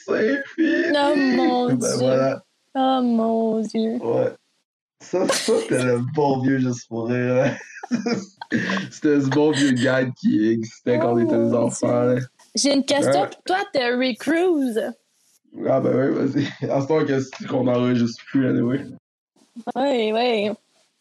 c'est 0.05 0.43
fini. 0.55 0.93
Oh, 0.95 1.15
mon 1.15 1.67
ben, 1.67 1.77
Dieu. 1.77 1.87
voilà. 1.99 2.43
Oh 2.75 3.01
mon 3.03 3.59
Dieu. 3.61 3.97
Ouais. 4.01 4.33
Ça, 5.01 5.27
ça 5.27 5.53
c'était 5.61 5.83
le 5.83 5.99
bon 6.15 6.39
vieux 6.41 6.59
juste 6.59 6.87
pour 6.87 7.07
rire. 7.07 7.45
hein. 7.45 7.55
c'était 8.91 9.21
ce 9.21 9.27
bon 9.29 9.51
vieux 9.51 9.71
gars 9.71 10.05
qui 10.05 10.49
existait 10.51 10.99
quand 10.99 11.13
on 11.13 11.19
était 11.19 11.37
des 11.37 11.53
enfants. 11.53 12.03
là. 12.03 12.15
J'ai 12.55 12.73
une 12.73 12.85
question 12.85 13.21
Ouais. 13.21 13.27
pour 13.29 13.43
toi, 13.43 13.57
Terry 13.73 14.15
Crews. 14.15 14.77
Ah 15.67 15.79
ben 15.81 15.93
oui, 15.95 16.27
vas-y. 16.27 16.69
À 16.69 16.81
ce 16.81 16.87
temps 16.87 17.47
qu'on 17.49 17.67
enregistre 17.67 18.23
plus, 18.27 18.47
anyway. 18.47 18.85
Oui, 19.75 20.11
oui. 20.13 20.49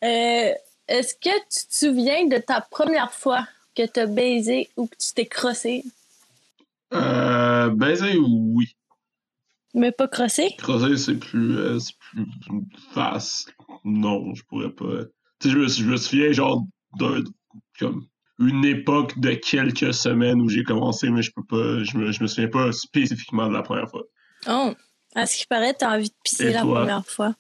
Euh, 0.04 0.52
Est-ce 0.88 1.14
que 1.14 1.30
tu 1.50 1.66
te 1.66 1.74
souviens 1.74 2.26
de 2.26 2.38
ta 2.38 2.60
première 2.60 3.12
fois 3.12 3.46
que 3.74 3.86
t'as 3.86 4.06
baisé 4.06 4.68
ou 4.76 4.86
que 4.86 4.96
tu 4.96 5.12
t'es 5.14 5.26
crossé? 5.26 5.84
Euh, 6.92 7.70
baiser, 7.70 8.18
oui. 8.18 8.76
Mais 9.74 9.92
pas 9.92 10.08
crossé? 10.08 10.54
Creuser, 10.58 10.98
c'est 10.98 11.14
plus, 11.14 11.56
euh, 11.56 11.78
c'est 11.78 11.96
plus 12.12 12.26
vaste. 12.94 13.54
Non, 13.84 14.34
je 14.34 14.42
pourrais 14.44 14.70
pas. 14.70 15.04
Tu 15.40 15.48
sais, 15.48 15.54
je 15.54 15.58
me, 15.58 15.68
je 15.68 15.84
me 15.84 15.96
souviens, 15.96 16.32
genre, 16.32 16.64
d'un, 16.98 17.24
comme, 17.78 18.06
une 18.38 18.64
époque 18.64 19.18
de 19.18 19.32
quelques 19.34 19.94
semaines 19.94 20.40
où 20.42 20.48
j'ai 20.48 20.64
commencé, 20.64 21.08
mais 21.08 21.22
je 21.22 21.32
peux 21.32 21.44
pas, 21.44 21.82
je 21.84 21.96
me, 21.96 22.12
je 22.12 22.22
me 22.22 22.26
souviens 22.26 22.50
pas 22.50 22.72
spécifiquement 22.72 23.48
de 23.48 23.54
la 23.54 23.62
première 23.62 23.88
fois. 23.88 24.02
Oh, 24.48 24.74
à 25.14 25.26
ce 25.26 25.38
qui 25.38 25.46
paraît, 25.46 25.72
t'as 25.74 25.94
envie 25.96 26.10
de 26.10 26.14
pisser 26.22 26.48
Et 26.48 26.52
la 26.52 26.60
toi? 26.62 26.80
première 26.80 27.06
fois. 27.06 27.34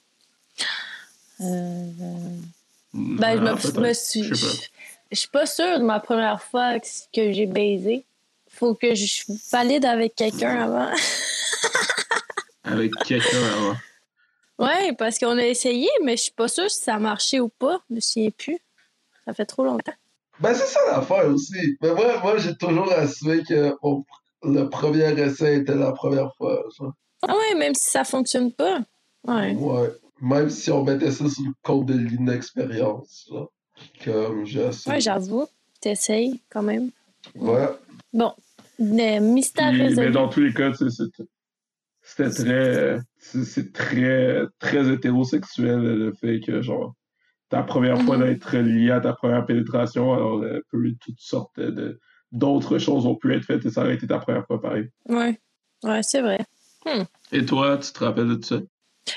Euh, 1.40 2.21
Ben, 3.18 3.36
je 3.36 3.80
me, 3.80 3.92
suis. 3.92 4.22
Je 5.10 5.16
suis 5.16 5.28
pas 5.28 5.46
sûre 5.46 5.78
de 5.78 5.84
ma 5.84 6.00
première 6.00 6.42
fois 6.42 6.78
que 6.78 7.32
j'ai 7.32 7.46
baisé. 7.46 8.04
Faut 8.48 8.74
que 8.74 8.94
je 8.94 9.24
valide 9.50 9.84
avec 9.84 10.14
quelqu'un 10.14 10.62
avant. 10.62 10.90
Avec 12.64 12.92
quelqu'un 13.04 13.42
avant. 13.56 13.76
ouais, 14.64 14.94
parce 14.94 15.18
qu'on 15.18 15.36
a 15.36 15.44
essayé, 15.44 15.88
mais 16.04 16.16
je 16.16 16.22
suis 16.22 16.32
pas 16.32 16.46
sûre 16.46 16.70
si 16.70 16.80
ça 16.80 16.94
a 16.94 16.98
marché 16.98 17.40
ou 17.40 17.48
pas. 17.48 17.80
Je 17.90 17.96
me 17.96 18.00
souviens 18.00 18.30
plus. 18.30 18.58
Ça 19.26 19.34
fait 19.34 19.44
trop 19.44 19.64
longtemps. 19.64 19.92
Ben, 20.38 20.54
c'est 20.54 20.66
ça 20.66 20.80
l'affaire 20.90 21.26
aussi. 21.26 21.76
Mais 21.82 21.92
moi, 21.92 22.20
moi 22.22 22.38
j'ai 22.38 22.56
toujours 22.56 22.90
assumé 22.92 23.42
que 23.42 23.74
le 24.44 24.68
premier 24.68 25.20
essai 25.20 25.56
était 25.56 25.74
la 25.74 25.92
première 25.92 26.34
fois. 26.36 26.64
ça. 26.76 26.84
Ah 27.22 27.34
ouais, 27.36 27.58
même 27.58 27.74
si 27.74 27.90
ça 27.90 28.04
fonctionne 28.04 28.52
pas. 28.52 28.80
Ouais. 29.26 29.54
Ouais. 29.54 29.90
Même 30.22 30.48
si 30.50 30.70
on 30.70 30.84
mettait 30.84 31.10
ça 31.10 31.28
sur 31.28 31.42
le 31.44 31.52
compte 31.62 31.86
de 31.86 31.94
l'inexpérience. 31.94 33.30
Comme 34.04 34.44
j'ai. 34.46 34.70
Ouais, 34.86 35.00
j'avoue. 35.00 35.46
T'essayes 35.80 36.40
quand 36.48 36.62
même. 36.62 36.90
Ouais. 37.34 37.68
Bon. 38.12 38.32
Le 38.78 39.18
mystère 39.20 39.70
Puis, 39.70 39.94
mais 39.96 40.10
dans 40.10 40.28
tous 40.28 40.40
les 40.40 40.52
cas, 40.54 40.70
tu 40.70 40.88
sais, 40.88 40.90
c'est- 40.90 41.24
c'était 42.02 42.30
très, 42.30 42.98
c'est 43.18 43.72
très, 43.72 44.42
très 44.58 44.92
hétérosexuel 44.92 45.80
le 45.80 46.12
fait 46.12 46.40
que 46.40 46.62
genre 46.62 46.94
ta 47.48 47.62
première 47.62 48.00
fois 48.00 48.16
Mhm. 48.16 48.24
d'être 48.24 48.56
lié 48.56 48.90
à 48.92 49.00
ta 49.00 49.12
première 49.12 49.44
pénétration, 49.44 50.12
alors 50.14 50.38
euh, 50.42 50.60
peu 50.70 50.78
toutes 51.00 51.20
sortes 51.20 51.60
de 51.60 52.00
d'autres 52.32 52.78
choses 52.78 53.04
ont 53.06 53.14
pu 53.14 53.34
être 53.34 53.44
faites 53.44 53.66
et 53.66 53.70
ça 53.70 53.82
aurait 53.82 53.94
été 53.94 54.06
ta 54.06 54.18
première 54.18 54.46
fois 54.46 54.60
pareil. 54.60 54.88
Ouais. 55.08 55.38
Ouais, 55.84 56.02
c'est 56.02 56.22
vrai. 56.22 56.38
Et 57.30 57.44
toi, 57.44 57.76
tu 57.78 57.92
te 57.92 58.02
rappelles 58.02 58.28
de 58.28 58.34
tout 58.36 58.48
ça? 58.48 58.60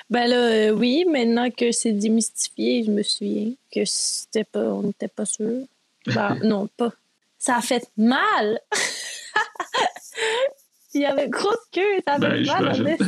Ben 0.10 0.28
là, 0.28 0.36
euh, 0.36 0.72
oui, 0.72 1.06
maintenant 1.06 1.50
que 1.52 1.72
c'est 1.72 1.92
démystifié, 1.92 2.84
je 2.84 2.92
me 2.92 3.04
souviens 3.04 3.52
que 3.74 3.86
c'était 3.86 4.44
pas, 4.44 4.64
on 4.64 4.84
n'était 4.84 5.08
pas 5.08 5.26
sûr. 5.26 5.64
Ben, 6.08 6.40
non, 6.44 6.68
pas. 6.78 6.92
Ça 7.38 7.58
a 7.58 7.62
fait 7.62 7.88
mal! 7.98 8.60
Il 10.94 11.02
y 11.02 11.06
avait 11.06 11.28
grosse 11.28 11.58
queue, 11.72 12.00
ça 12.08 12.14
a 12.14 12.20
Ben, 12.20 12.46
fait 12.46 12.52
mal. 12.52 12.98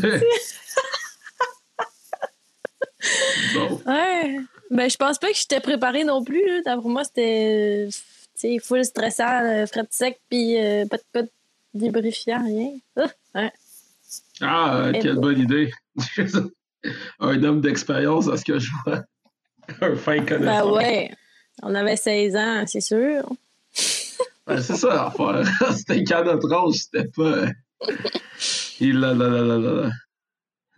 Bon. 3.54 3.82
Ouais. 3.86 4.38
Ben, 4.72 4.90
je 4.90 4.98
pense 4.98 5.18
pas 5.18 5.30
que 5.30 5.38
j'étais 5.38 5.60
préparée 5.60 6.04
non 6.04 6.24
plus. 6.24 6.46
Là. 6.46 6.62
D'après 6.66 6.90
moi, 6.90 7.04
c'était 7.04 7.88
euh, 8.44 8.60
full 8.62 8.84
stressant, 8.84 9.44
euh, 9.44 9.66
fret 9.66 9.88
sec, 9.90 10.20
puis 10.30 10.58
euh, 10.58 10.86
pas 10.86 10.98
de 10.98 11.04
code 11.14 11.30
débrifiant, 11.74 12.44
rien. 12.44 12.72
Ah, 12.96 13.08
ouais. 13.36 13.52
Ah, 14.42 14.78
euh, 14.78 14.92
quelle 14.94 15.16
bon. 15.16 15.22
bonne 15.22 15.40
idée. 15.40 15.72
Un 17.20 17.44
homme 17.44 17.62
d'expérience, 17.62 18.28
à 18.28 18.38
ce 18.38 18.46
que 18.46 18.60
je 18.60 18.70
vois. 18.86 19.04
Un 19.82 19.96
fin 19.96 20.18
Ben 20.18 20.26
connaisseur. 20.26 20.72
ouais. 20.74 21.12
On 21.64 21.74
avait 21.76 21.98
16 21.98 22.36
ans, 22.36 22.64
c'est 22.68 22.82
sûr. 22.82 23.24
Ben, 24.46 24.62
c'est 24.62 24.76
ça 24.76 24.88
l'affaire. 24.90 25.44
C'était 25.76 26.14
âge, 26.14 26.74
c'était 26.74 27.08
pas. 27.10 27.22
euh, 27.24 27.48
Il 28.80 29.00
là, 29.00 29.14
là, 29.14 29.28
là, 29.28 29.42
là, 29.42 29.58
là, 29.58 29.82
là. 29.82 29.90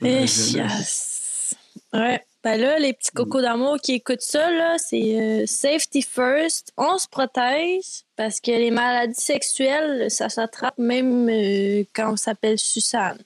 Yes. 0.01 1.55
Ouais. 1.93 2.23
Ben 2.41 2.59
là, 2.59 2.79
les 2.79 2.93
petits 2.93 3.11
cocos 3.11 3.41
d'amour 3.41 3.77
qui 3.83 3.95
écoutent 3.95 4.21
ça, 4.21 4.49
là, 4.49 4.77
c'est 4.77 5.19
euh, 5.19 5.45
safety 5.45 6.01
first. 6.01 6.71
On 6.77 6.97
se 6.97 7.07
protège 7.09 8.03
parce 8.15 8.39
que 8.39 8.51
les 8.51 8.71
maladies 8.71 9.19
sexuelles, 9.19 10.09
ça 10.09 10.29
s'attrape 10.29 10.77
même 10.77 11.27
euh, 11.29 11.83
quand 11.93 12.13
on 12.13 12.15
s'appelle 12.15 12.57
Suzanne. 12.57 13.21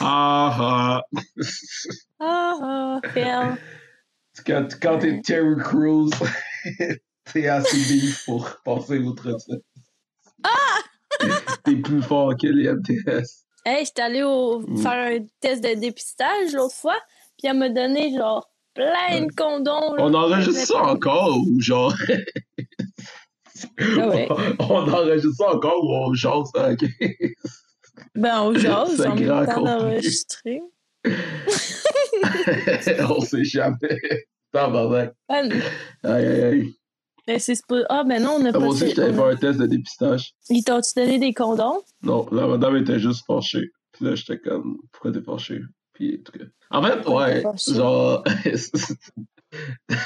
Ah, 0.00 0.56
ah. 0.58 1.02
Ah, 2.20 2.54
ah, 2.62 3.00
Phil. 3.12 3.56
Quand, 4.46 4.68
quand 4.80 4.98
t'es 4.98 5.20
Terry 5.20 5.56
Crews, 5.62 6.10
t'es 7.32 7.46
assez 7.48 7.76
beef 7.76 8.24
pour 8.24 8.48
passer 8.64 8.98
outre 8.98 9.38
ça. 9.38 9.54
Ah! 10.42 11.26
T'es 11.64 11.76
plus 11.76 12.02
fort 12.02 12.34
que 12.40 12.46
les 12.46 12.68
MTS. 12.72 13.44
Hey, 13.66 13.84
j'étais 13.84 14.02
allée 14.02 14.22
au- 14.22 14.60
Mm. 14.60 14.76
faire 14.78 14.92
un 15.20 15.26
test 15.40 15.62
de 15.62 15.74
dépistage 15.78 16.52
l'autre 16.54 16.74
fois, 16.74 16.96
puis 17.38 17.48
elle 17.50 17.58
m'a 17.58 17.68
donné 17.68 18.16
genre 18.16 18.48
plein 18.74 19.26
de 19.26 19.32
condoms. 19.34 19.96
là. 19.96 20.04
On 20.04 20.14
enregistre 20.14 20.66
ça 20.66 20.82
encore 20.82 21.36
ou 21.46 21.60
genre? 21.60 21.94
Ah 23.78 24.08
ouais. 24.08 24.28
On 24.60 24.90
enregistre 24.90 25.34
ça 25.36 25.54
encore 25.54 25.84
ou 25.84 25.92
on 25.92 26.14
jase, 26.14 26.48
hein, 26.54 26.72
ok? 26.72 26.88
Ben, 28.14 28.40
on 28.42 28.54
jase 28.58 28.96
temps 28.96 29.10
compris. 29.10 29.24
d'enregistrer. 29.26 30.60
on 33.08 33.20
sait 33.20 33.44
jamais. 33.44 33.76
Tabarnak. 34.52 35.14
Non. 35.28 35.36
Aïe, 36.04 36.26
aïe, 36.26 36.42
aïe. 36.42 36.74
Ben, 37.26 37.38
c'est 37.38 37.54
supposé- 37.54 37.84
Ah, 37.88 38.02
ben 38.04 38.22
non, 38.22 38.38
on 38.40 38.44
a 38.44 38.48
Ah, 38.48 38.52
pas... 38.52 38.58
Moi 38.58 38.68
aussi, 38.68 38.90
je 38.90 38.94
t'avais 38.96 39.16
on 39.18 39.26
fait 39.28 39.32
un 39.32 39.36
test 39.36 39.58
de 39.60 39.66
dépistage. 39.66 40.34
Ils 40.48 40.64
t'ont-tu 40.64 40.92
donné 40.96 41.18
des 41.18 41.32
condoms? 41.32 41.82
Non, 42.02 42.26
la 42.32 42.46
madame 42.46 42.76
était 42.76 42.98
juste 42.98 43.24
fâchée. 43.26 43.70
Puis 43.92 44.04
là, 44.06 44.14
j'étais 44.14 44.38
comme, 44.38 44.78
pourquoi 44.92 45.12
t'es 45.12 45.22
fâché? 45.22 45.60
Puis, 45.92 46.18
en 46.20 46.22
tout 46.24 46.38
cas. 46.38 46.44
En 46.70 46.82
fait, 46.82 47.06
ouais, 47.08 47.42
genre. 47.68 48.24
en 49.90 50.02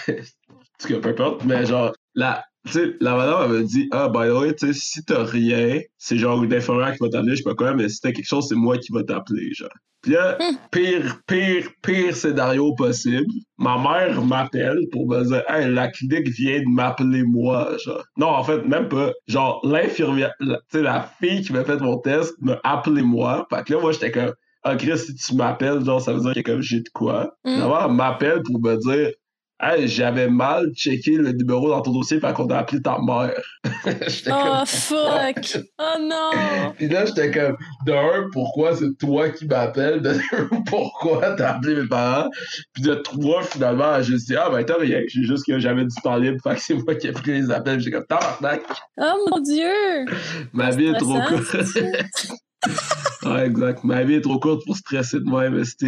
tout 0.78 0.88
cas, 0.88 0.98
peu 1.00 1.08
importe, 1.08 1.44
mais 1.44 1.64
genre, 1.66 1.92
la, 2.14 2.44
sais, 2.72 2.94
la 3.00 3.16
madame 3.16 3.42
elle 3.44 3.58
m'a 3.58 3.62
dit, 3.62 3.88
ah, 3.92 4.08
by 4.08 4.28
the 4.28 4.32
way, 4.32 4.54
tu 4.54 4.66
sais, 4.66 4.72
si 4.72 5.04
t'as 5.04 5.24
rien, 5.24 5.80
c'est 5.98 6.16
genre 6.18 6.42
une 6.42 6.52
infirmière 6.52 6.92
qui 6.92 6.98
va 7.02 7.08
t'appeler, 7.08 7.32
je 7.32 7.36
sais 7.36 7.42
pas 7.42 7.54
quoi, 7.54 7.74
mais 7.74 7.88
si 7.88 8.00
t'as 8.00 8.12
quelque 8.12 8.26
chose, 8.26 8.46
c'est 8.48 8.54
moi 8.54 8.78
qui 8.78 8.92
va 8.92 9.02
t'appeler, 9.02 9.52
genre. 9.52 9.68
Puis 10.02 10.12
là, 10.12 10.36
Hum. 10.38 10.56
pire, 10.70 11.16
pire, 11.26 11.68
pire 11.82 12.14
scénario 12.14 12.74
possible. 12.74 13.24
Ma 13.56 13.78
mère 13.78 14.20
m'appelle 14.22 14.78
pour 14.92 15.08
me 15.08 15.24
dire, 15.24 15.42
hey, 15.48 15.72
la 15.72 15.88
clinique 15.88 16.28
vient 16.28 16.60
de 16.60 16.68
m'appeler 16.68 17.22
moi, 17.22 17.74
genre. 17.82 18.04
Non, 18.18 18.28
en 18.28 18.44
fait, 18.44 18.62
même 18.66 18.88
pas. 18.88 19.12
Genre, 19.28 19.60
l'infirmière, 19.64 20.32
tu 20.40 20.46
sais, 20.72 20.82
la 20.82 21.08
fille 21.20 21.40
qui 21.42 21.54
m'a 21.54 21.64
fait 21.64 21.80
mon 21.80 21.96
test 21.98 22.34
m'a 22.42 22.60
appelé 22.64 23.00
moi. 23.00 23.46
Fait 23.48 23.64
que 23.64 23.72
là, 23.72 23.80
moi, 23.80 23.92
j'étais 23.92 24.10
comme, 24.10 24.32
ah, 24.62 24.76
Chris, 24.76 24.98
si 24.98 25.14
tu 25.14 25.34
m'appelles, 25.36 25.82
genre, 25.84 26.02
ça 26.02 26.12
veut 26.12 26.20
dire 26.20 26.34
que 26.34 26.40
comme 26.50 26.60
j'ai 26.60 26.80
de 26.80 26.88
quoi. 26.92 27.34
Mm. 27.46 27.58
D'abord, 27.60 27.86
elle 27.88 27.92
m'appelle 27.96 28.42
pour 28.42 28.60
me 28.60 28.76
dire, 28.76 29.10
hey, 29.64 29.88
j'avais 29.88 30.28
mal 30.28 30.70
checké 30.74 31.12
le 31.12 31.32
numéro 31.32 31.68
dans 31.68 31.80
ton 31.80 31.92
dossier, 31.92 32.20
fait 32.20 32.32
qu'on 32.32 32.46
a 32.48 32.58
appelé 32.58 32.82
ta 32.82 32.98
mère. 33.00 33.32
Oh, 33.86 34.30
comme, 34.30 34.66
fuck! 34.66 35.58
Oh 35.78 35.98
non! 36.00 36.72
puis 36.76 36.88
là, 36.88 37.04
j'étais 37.04 37.30
comme, 37.30 37.56
de 37.86 37.92
un, 37.92 38.28
pourquoi 38.32 38.74
c'est 38.74 38.96
toi 38.98 39.28
qui 39.30 39.46
m'appelles? 39.46 40.00
De 40.00 40.12
deux, 40.12 40.48
pourquoi 40.66 41.32
t'as 41.32 41.54
appelé 41.54 41.82
mes 41.82 41.88
parents? 41.88 42.28
Puis 42.72 42.82
de 42.82 42.94
trois, 42.94 43.42
finalement, 43.42 44.02
j'ai 44.02 44.16
dit, 44.16 44.36
ah, 44.36 44.48
ben, 44.50 44.64
t'as 44.64 44.78
rien. 44.78 45.00
J'ai 45.08 45.22
juste 45.24 45.46
que 45.46 45.58
j'avais 45.58 45.84
du 45.84 45.94
temps 46.02 46.16
libre, 46.16 46.38
fait 46.42 46.54
que 46.54 46.60
c'est 46.60 46.74
moi 46.74 46.94
qui 46.94 47.08
ai 47.08 47.12
pris 47.12 47.32
les 47.32 47.50
appels. 47.50 47.80
J'ai 47.80 47.90
comme, 47.90 48.06
tabarnak, 48.06 48.62
Oh 48.98 49.26
mon 49.30 49.40
Dieu! 49.40 50.06
ma 50.52 50.70
vie 50.70 50.86
est 50.86 50.98
trop 50.98 51.20
courte. 51.22 51.56
ouais, 53.26 53.46
exact. 53.46 53.84
Ma 53.84 54.02
vie 54.04 54.14
est 54.14 54.22
trop 54.22 54.38
courte 54.38 54.64
pour 54.64 54.76
stresser 54.76 55.18
de 55.18 55.24
moi, 55.24 55.48
MST. 55.50 55.86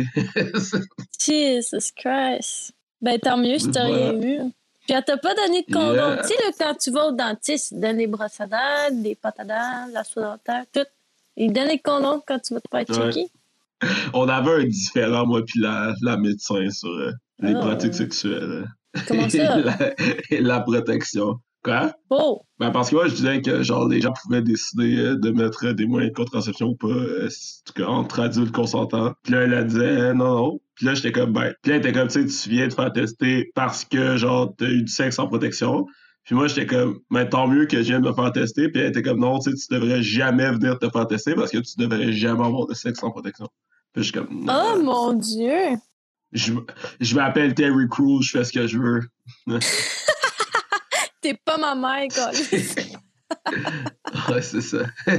Jesus 1.19 1.93
Christ! 1.97 2.76
Ben, 3.03 3.19
tant 3.19 3.37
mieux 3.37 3.57
Voilà. 3.59 3.85
rien 3.85 4.21
eu. 4.23 4.39
Puis 4.87 4.95
elle 4.97 5.05
t'a 5.05 5.17
pas 5.17 5.35
donné 5.35 5.65
de 5.69 5.73
condom. 5.73 5.95
Yeah. 5.95 6.23
Tu 6.23 6.29
sais, 6.29 6.35
là, 6.35 6.51
quand 6.59 6.75
tu 6.79 6.91
vas 6.93 7.09
au 7.09 7.13
dentiste, 7.13 7.73
il 7.73 7.81
donne 7.81 7.97
des 7.97 8.07
brosses 8.07 8.41
à 8.41 8.47
dents, 8.47 8.91
des 8.93 9.15
pâtes 9.17 9.41
à 9.41 9.45
dents, 9.45 9.93
la 9.93 10.05
soie 10.05 10.23
dentaire, 10.23 10.65
tout. 10.73 10.87
Il 11.37 11.53
donne 11.53 11.69
des 11.69 11.79
condoms 11.81 12.23
quand 12.27 12.39
tu 12.39 12.55
vas 12.55 12.61
te 12.61 12.69
faire 12.71 13.05
Ouais. 13.05 13.13
checker. 13.13 13.29
On 14.15 14.29
avait 14.29 14.63
un 14.63 14.65
différent, 14.65 15.27
moi, 15.27 15.43
puis 15.45 15.61
la, 15.61 15.93
la 16.03 16.17
médecin 16.17 16.71
sur 16.71 16.89
euh, 16.89 17.13
les 17.41 17.55
Ah. 17.55 17.59
pratiques 17.61 17.95
sexuelles. 17.95 18.67
Comment 19.09 19.27
et, 19.27 19.31
ça? 19.31 19.57
la, 19.59 19.77
et 20.31 20.41
la 20.41 20.61
protection. 20.61 21.41
Quoi? 21.63 21.93
Oh! 22.11 22.43
Ben 22.61 22.71
parce 22.71 22.91
que 22.91 22.95
moi, 22.95 23.09
je 23.09 23.15
disais 23.17 23.43
que 23.43 23.63
genre 23.65 23.89
les 23.89 24.01
gens 24.01 24.13
pouvaient 24.23 24.41
décider 24.41 24.97
euh, 24.99 25.17
de 25.17 25.31
mettre 25.31 25.73
des 25.73 25.85
moyens 25.87 26.13
de 26.13 26.17
contraception 26.17 26.69
ou 26.69 26.75
pas, 26.77 26.87
euh, 26.87 27.29
si- 27.29 27.61
en 27.61 27.65
tout 27.67 27.73
cas 27.83 27.89
entre 27.89 28.21
adultes 28.21 28.53
consentants. 28.53 29.13
Puis 29.25 29.33
là, 29.35 29.41
elle 29.43 29.53
a 29.55 29.65
dit 29.65 29.77
euh, 29.81 30.15
non, 30.15 30.37
non. 30.37 30.61
Puis 30.77 30.87
là, 30.87 30.95
j'étais 30.95 31.13
comme 31.13 31.33
ben. 31.33 31.53
Puis 31.63 31.71
là, 31.73 31.77
elle 31.77 31.87
était 31.87 31.93
comme 31.93 32.09
tu 32.09 32.29
sais, 32.29 32.43
tu 32.43 32.49
viens 32.51 32.69
de 32.69 32.73
faire 32.73 32.93
tester 32.93 33.51
parce 33.55 33.85
que 33.85 34.17
genre 34.17 34.55
t'as 34.57 34.67
eu 34.67 34.83
du 34.83 34.93
sexe 34.93 35.19
en 35.19 35.27
protection. 35.27 35.87
Puis 36.25 36.35
moi, 36.35 36.49
j'étais 36.49 36.67
comme, 36.67 36.99
ben 37.11 37.25
tant 37.29 37.47
mieux 37.47 37.67
que 37.67 37.77
je 37.79 37.83
vienne 37.89 38.03
de 38.03 38.09
me 38.09 38.15
faire 38.15 38.33
tester. 38.33 38.69
Puis 38.69 38.83
elle 38.83 38.89
était 38.89 39.03
comme, 39.03 39.21
non, 39.21 39.39
tu 39.39 39.51
sais, 39.51 39.57
tu 39.57 39.75
devrais 39.75 40.03
jamais 40.03 40.51
venir 40.51 40.79
te 40.79 40.89
faire 40.91 41.07
tester 41.07 41.35
parce 41.35 41.51
que 41.51 41.59
tu 41.59 41.73
devrais 41.79 42.13
jamais 42.13 42.45
avoir 42.45 42.67
de 42.67 42.75
sexe 42.75 43.03
en 43.03 43.11
protection. 43.11 43.49
Puis 43.93 44.03
je 44.03 44.11
suis 44.11 44.13
comme, 44.13 44.29
non. 44.31 44.73
Oh 44.75 44.83
mon 44.83 45.13
Dieu! 45.15 45.77
je, 46.33 46.53
je 47.01 47.15
m'appelle 47.15 47.55
Terry 47.55 47.89
Crews, 47.89 48.23
je 48.23 48.31
fais 48.31 48.45
ce 48.45 48.53
que 48.53 48.67
je 48.67 48.79
veux. 48.79 49.01
T'es 51.21 51.35
pas 51.35 51.59
ma 51.59 51.75
mère, 51.75 52.09
quoi. 52.15 52.31
ouais, 54.35 54.43
c'est 54.43 54.61
ça. 54.61 54.85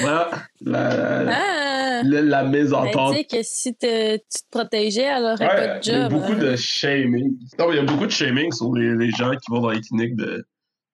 voilà, 0.00 0.30
la, 0.60 1.24
la, 1.24 1.36
Ah! 1.36 1.61
La, 2.04 2.20
la 2.22 2.42
Ben, 2.44 2.50
mésentente. 2.50 3.12
tu 3.12 3.18
sais 3.18 3.24
que 3.24 3.36
si 3.42 3.74
te- 3.74 4.16
tu 4.16 4.22
te 4.42 4.50
protégeais, 4.50 5.02
elle 5.02 5.24
aurait 5.24 5.36
pas 5.46 5.54
Ouais, 5.54 5.80
de 5.80 5.86
il 5.86 5.92
y 5.92 5.94
a 5.96 6.02
job. 6.08 6.12
beaucoup 6.12 6.32
hein. 6.32 6.38
de 6.38 6.56
shaming. 6.56 7.32
Non, 7.58 7.72
il 7.72 7.76
y 7.76 7.78
a 7.78 7.82
beaucoup 7.82 8.06
de 8.06 8.10
shaming 8.12 8.52
sur 8.52 8.72
les, 8.74 8.94
les 8.96 9.10
gens 9.10 9.30
qui 9.30 9.50
vont 9.50 9.60
dans 9.60 9.70
les 9.70 9.80
cliniques 9.80 10.16
de, 10.16 10.44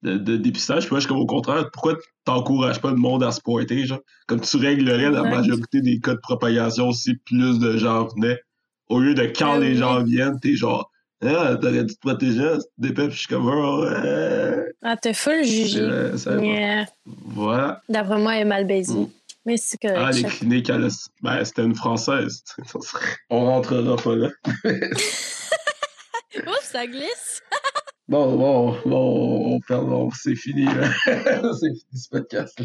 de, 0.02 0.16
de 0.18 0.36
dépistage. 0.36 0.84
Puis 0.84 0.92
moi, 0.92 1.00
je 1.00 1.04
suis 1.06 1.08
comme 1.08 1.20
au 1.22 1.26
contraire, 1.26 1.70
pourquoi 1.72 1.96
t'encourages 2.24 2.80
pas 2.80 2.90
le 2.90 2.96
monde 2.96 3.22
à 3.24 3.32
se 3.32 3.40
pointer, 3.40 3.84
genre? 3.86 4.00
Comme 4.26 4.40
tu 4.40 4.56
réglerais 4.56 5.10
la 5.10 5.22
majorité 5.24 5.80
des 5.80 5.98
cas 6.00 6.14
de 6.14 6.20
propagation 6.20 6.92
si 6.92 7.14
plus 7.14 7.58
de 7.58 7.76
gens 7.76 8.06
venaient. 8.14 8.38
Au 8.88 9.00
lieu 9.00 9.14
de 9.14 9.22
quand 9.24 9.52
Ah 9.54 9.58
les 9.58 9.72
oui. 9.72 9.76
gens 9.76 10.02
viennent, 10.02 10.38
t'es 10.40 10.54
genre, 10.54 10.90
ah, 11.22 11.56
t'aurais 11.60 11.84
dû 11.84 11.94
te 11.94 12.00
protéger, 12.00 12.52
des 12.78 12.92
peuples, 12.92 13.12
je 13.12 13.18
suis 13.18 13.26
comme, 13.26 13.46
oh, 13.46 13.82
ouais. 13.84 14.64
Ah, 14.82 14.96
t'es 14.96 15.12
full 15.12 15.42
jugé. 15.44 15.86
Voilà. 17.26 17.82
D'après 17.88 18.18
moi, 18.18 18.34
elle 18.36 18.42
est 18.42 18.44
mal 18.44 18.66
baisée. 18.66 18.94
Mm. 18.94 19.08
Mais 19.48 19.56
c'est 19.56 19.78
correct. 19.80 19.98
Ah, 19.98 20.10
les 20.10 20.20
chaque- 20.20 20.32
cliniques, 20.32 20.68
elle 20.68 20.88
ben, 21.22 21.42
c'était 21.42 21.62
une 21.62 21.74
française. 21.74 22.44
On 23.30 23.46
rentrera 23.46 23.96
pas 23.96 24.14
là. 24.14 24.28
Ouf, 26.46 26.62
ça 26.62 26.86
glisse! 26.86 27.42
Bon, 28.10 28.36
bon, 28.36 28.74
bon, 28.86 29.54
on 29.56 29.60
perd, 29.60 29.86
bon, 29.86 30.08
c'est 30.18 30.34
fini, 30.34 30.64
là. 30.64 30.88
c'est 31.04 31.68
fini 31.68 31.84
ce 31.94 32.08
podcast. 32.08 32.58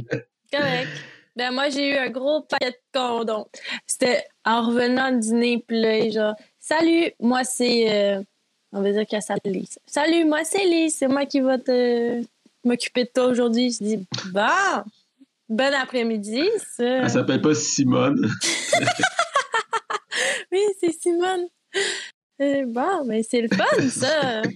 Correct. 0.49 0.87
Ben, 1.35 1.51
moi, 1.51 1.67
j'ai 1.67 1.89
eu 1.89 1.97
un 1.97 2.09
gros 2.09 2.43
paquet 2.43 2.71
de 2.71 2.77
condoms. 2.97 3.45
C'était 3.85 4.23
en 4.45 4.65
revenant 4.65 5.11
du 5.11 5.19
dîner, 5.19 5.61
puis 5.67 5.81
là, 5.81 6.09
genre, 6.09 6.35
salut, 6.61 7.11
moi, 7.19 7.43
c'est. 7.43 7.91
euh, 7.93 8.21
on 8.71 8.81
va 8.81 8.93
dire 8.93 9.05
qu'elle 9.05 9.21
s'appelle 9.21 9.51
Lise. 9.51 9.77
Salut, 9.85 10.23
moi, 10.23 10.45
c'est 10.45 10.63
Lise, 10.63 10.95
c'est 10.95 11.09
moi 11.09 11.25
qui 11.25 11.41
va 11.41 11.57
te 11.57 12.23
m'occuper 12.63 13.03
de 13.03 13.09
toi 13.13 13.25
aujourd'hui. 13.25 13.69
Je 13.73 13.83
dis, 13.83 14.07
bon, 14.31 14.83
bon 15.53 15.73
après-midi, 15.73 16.43
ça. 16.75 16.83
Elle 16.83 17.09
s'appelle 17.09 17.41
pas 17.41 17.53
Simone. 17.55 18.29
Oui, 20.51 20.59
c'est 20.79 20.91
Simone. 20.91 21.47
Euh, 22.41 22.63
bon, 22.67 23.05
ben, 23.07 23.23
c'est 23.27 23.41
le 23.41 23.47
fun, 23.49 23.89
ça. 23.89 24.41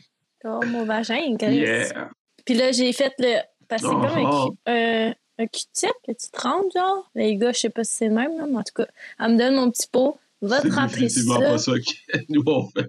Oh, 0.45 0.59
mon 0.67 0.85
vagin. 0.85 1.35
Yeah. 1.41 2.09
Puis 2.45 2.53
là, 2.53 2.71
j'ai 2.71 2.93
fait 2.93 3.11
le. 3.17 3.39
Parce 3.67 3.81
que 3.81 3.87
c'est 3.89 3.93
comme 3.95 4.29
Oh, 4.31 4.53
un, 4.67 5.07
un, 5.09 5.13
un 5.39 5.47
Q-tip 5.47 5.91
que 6.05 6.11
tu 6.11 6.29
te 6.31 6.39
genre. 6.39 7.09
Les 7.15 7.35
gars, 7.35 7.51
je 7.51 7.59
sais 7.61 7.69
pas 7.71 7.83
si 7.83 7.93
c'est 7.95 8.07
le 8.07 8.13
même, 8.13 8.31
mais 8.37 8.55
en 8.57 8.63
tout 8.63 8.73
cas, 8.75 8.85
elle 9.19 9.33
me 9.33 9.37
donne 9.37 9.55
mon 9.55 9.71
petit 9.71 9.87
pot. 9.91 10.19
Va 10.41 10.61
te 10.61 10.69
C'est 10.69 10.81
définitivement 10.87 11.39
ça. 11.39 11.49
pas 11.49 11.57
ça 11.57 11.71
que 11.73 12.17
nous 12.29 12.43
on 12.45 12.69
fait. 12.69 12.87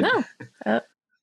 Non. 0.00 0.22
Ah. 0.64 0.82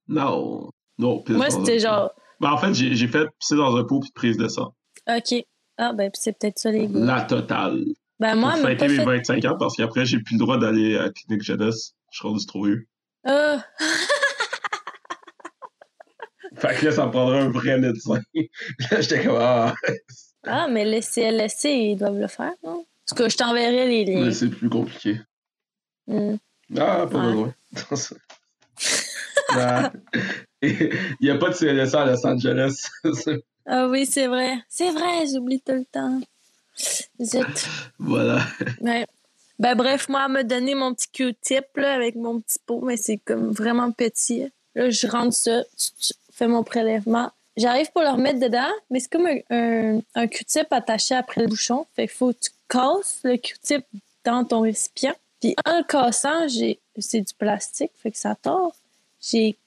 Non. 0.10 0.70
Non, 1.00 1.24
Moi, 1.30 1.46
un 1.46 1.50
c'était 1.50 1.80
genre, 1.80 2.12
Ben, 2.42 2.52
en 2.52 2.58
fait, 2.58 2.74
j'ai 2.74 2.94
j'ai 2.94 3.08
fait 3.08 3.26
pisser 3.40 3.56
dans 3.56 3.76
un 3.78 3.84
pot 3.86 4.02
puis 4.02 4.12
prise 4.14 4.38
de 4.38 4.50
sang. 4.50 4.76
OK. 5.10 5.44
Ah, 5.78 5.94
ben, 5.94 6.12
c'est 6.14 6.38
peut-être 6.38 6.60
ça, 6.60 6.72
les 6.72 6.88
gars. 6.88 7.00
La 7.00 7.22
totale. 7.22 7.84
Ben, 8.20 8.36
moi, 8.36 8.52
pour 8.54 8.62
m'a 8.62 8.70
fêter 8.70 8.86
pas 8.86 8.92
mes 8.92 8.98
fait... 8.98 9.06
25 9.06 9.46
ans 9.46 9.58
parce 9.58 9.76
qu'après, 9.76 10.06
j'ai 10.06 10.20
plus 10.20 10.36
le 10.36 10.40
droit 10.40 10.58
d'aller 10.58 10.98
à 10.98 11.04
la 11.04 11.10
clinique 11.10 11.44
jeunesse. 11.44 11.94
Je 12.12 12.18
suis 12.20 12.28
rendu 12.28 12.46
trop 12.46 12.66
vieux. 12.66 12.88
Ah, 13.26 13.64
Fait 16.56 16.76
que 16.76 16.86
là, 16.86 16.92
ça 16.92 17.08
me 17.08 17.12
prendrait 17.12 17.40
un 17.40 17.50
vrai 17.50 17.80
médecin. 17.80 18.22
là, 18.36 19.02
j'étais 19.02 19.26
comme, 19.26 19.38
ah, 19.40 19.74
ah, 20.46 20.68
mais 20.70 20.86
les 20.86 21.02
CLSC, 21.02 21.66
ils 21.66 21.96
doivent 21.96 22.20
le 22.20 22.28
faire, 22.28 22.54
non? 22.64 22.80
En 22.80 22.86
tout 23.08 23.16
cas, 23.16 23.30
je 23.30 23.38
t'enverrai 23.38 23.88
les 23.88 24.06
liens. 24.06 24.26
mais 24.26 24.32
c'est 24.32 24.50
plus 24.50 24.70
compliqué. 24.70 25.20
Hmm. 26.08 26.36
Ah, 26.78 27.08
pas 27.10 27.20
besoin. 27.20 27.54
Ça-. 27.94 28.16
Il 30.62 30.90
n'y 31.22 31.30
a 31.30 31.38
pas 31.38 31.50
de 31.50 31.56
CLSA 31.56 32.02
à 32.02 32.06
Los 32.06 32.26
Angeles. 32.26 32.88
Ah 33.66 33.88
oui, 33.88 34.06
c'est 34.06 34.28
vrai. 34.28 34.58
C'est 34.70 34.92
vrai, 34.92 35.26
j'oublie 35.32 35.62
tout 35.62 35.74
le 35.74 35.86
temps. 35.86 36.20
Zut. 37.22 37.68
voilà. 38.00 38.42
Ouais. 38.82 39.06
Ben 39.60 39.76
bref, 39.76 40.10
moi, 40.10 40.24
elle 40.26 40.32
m'a 40.32 40.44
donné 40.44 40.76
mon 40.76 40.94
petit 40.94 41.08
Q-tip 41.10 41.66
là, 41.76 41.94
avec 41.94 42.16
mon 42.16 42.42
petit 42.42 42.60
pot, 42.66 42.82
mais 42.84 42.98
c'est 42.98 43.18
comme 43.18 43.52
vraiment 43.52 43.92
petit. 43.92 44.52
Là, 44.76 44.90
je 44.90 45.08
rentre 45.08 45.34
ça, 45.34 45.64
tu 45.78 46.14
fais 46.32 46.48
mon 46.48 46.64
prélèvement. 46.64 47.32
J'arrive 47.56 47.92
pour 47.92 48.02
le 48.02 48.10
remettre 48.10 48.40
dedans, 48.40 48.72
mais 48.90 49.00
c'est 49.00 49.12
comme 49.12 49.28
un, 49.28 49.38
un, 49.52 50.00
un 50.16 50.28
Q-tip 50.28 50.68
attaché 50.72 51.14
après 51.14 51.42
le 51.42 51.48
bouchon. 51.48 51.86
Fait 51.96 52.08
qu'il 52.08 52.18
faut 52.18 52.34
que 52.34 52.40
tu 52.40 52.50
casses 52.68 53.20
le 53.24 53.38
Q-tip 53.38 53.86
dans 54.26 54.44
ton 54.44 54.62
récipient. 54.62 55.14
Puis 55.40 55.56
en 55.66 55.78
le 55.78 55.84
cassant, 55.84 56.48
j'ai 56.48 56.80
c'est 56.98 57.22
du 57.22 57.34
plastique, 57.34 57.92
fait 58.02 58.12
que 58.12 58.18
ça 58.18 58.36
tord. 58.36 58.76
J'ai 59.22 59.58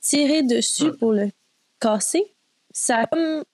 tiré 0.00 0.42
dessus 0.42 0.92
pour 0.92 1.12
le 1.12 1.30
casser. 1.78 2.24
Ça 2.72 2.98
a 2.98 3.06
comme 3.06 3.44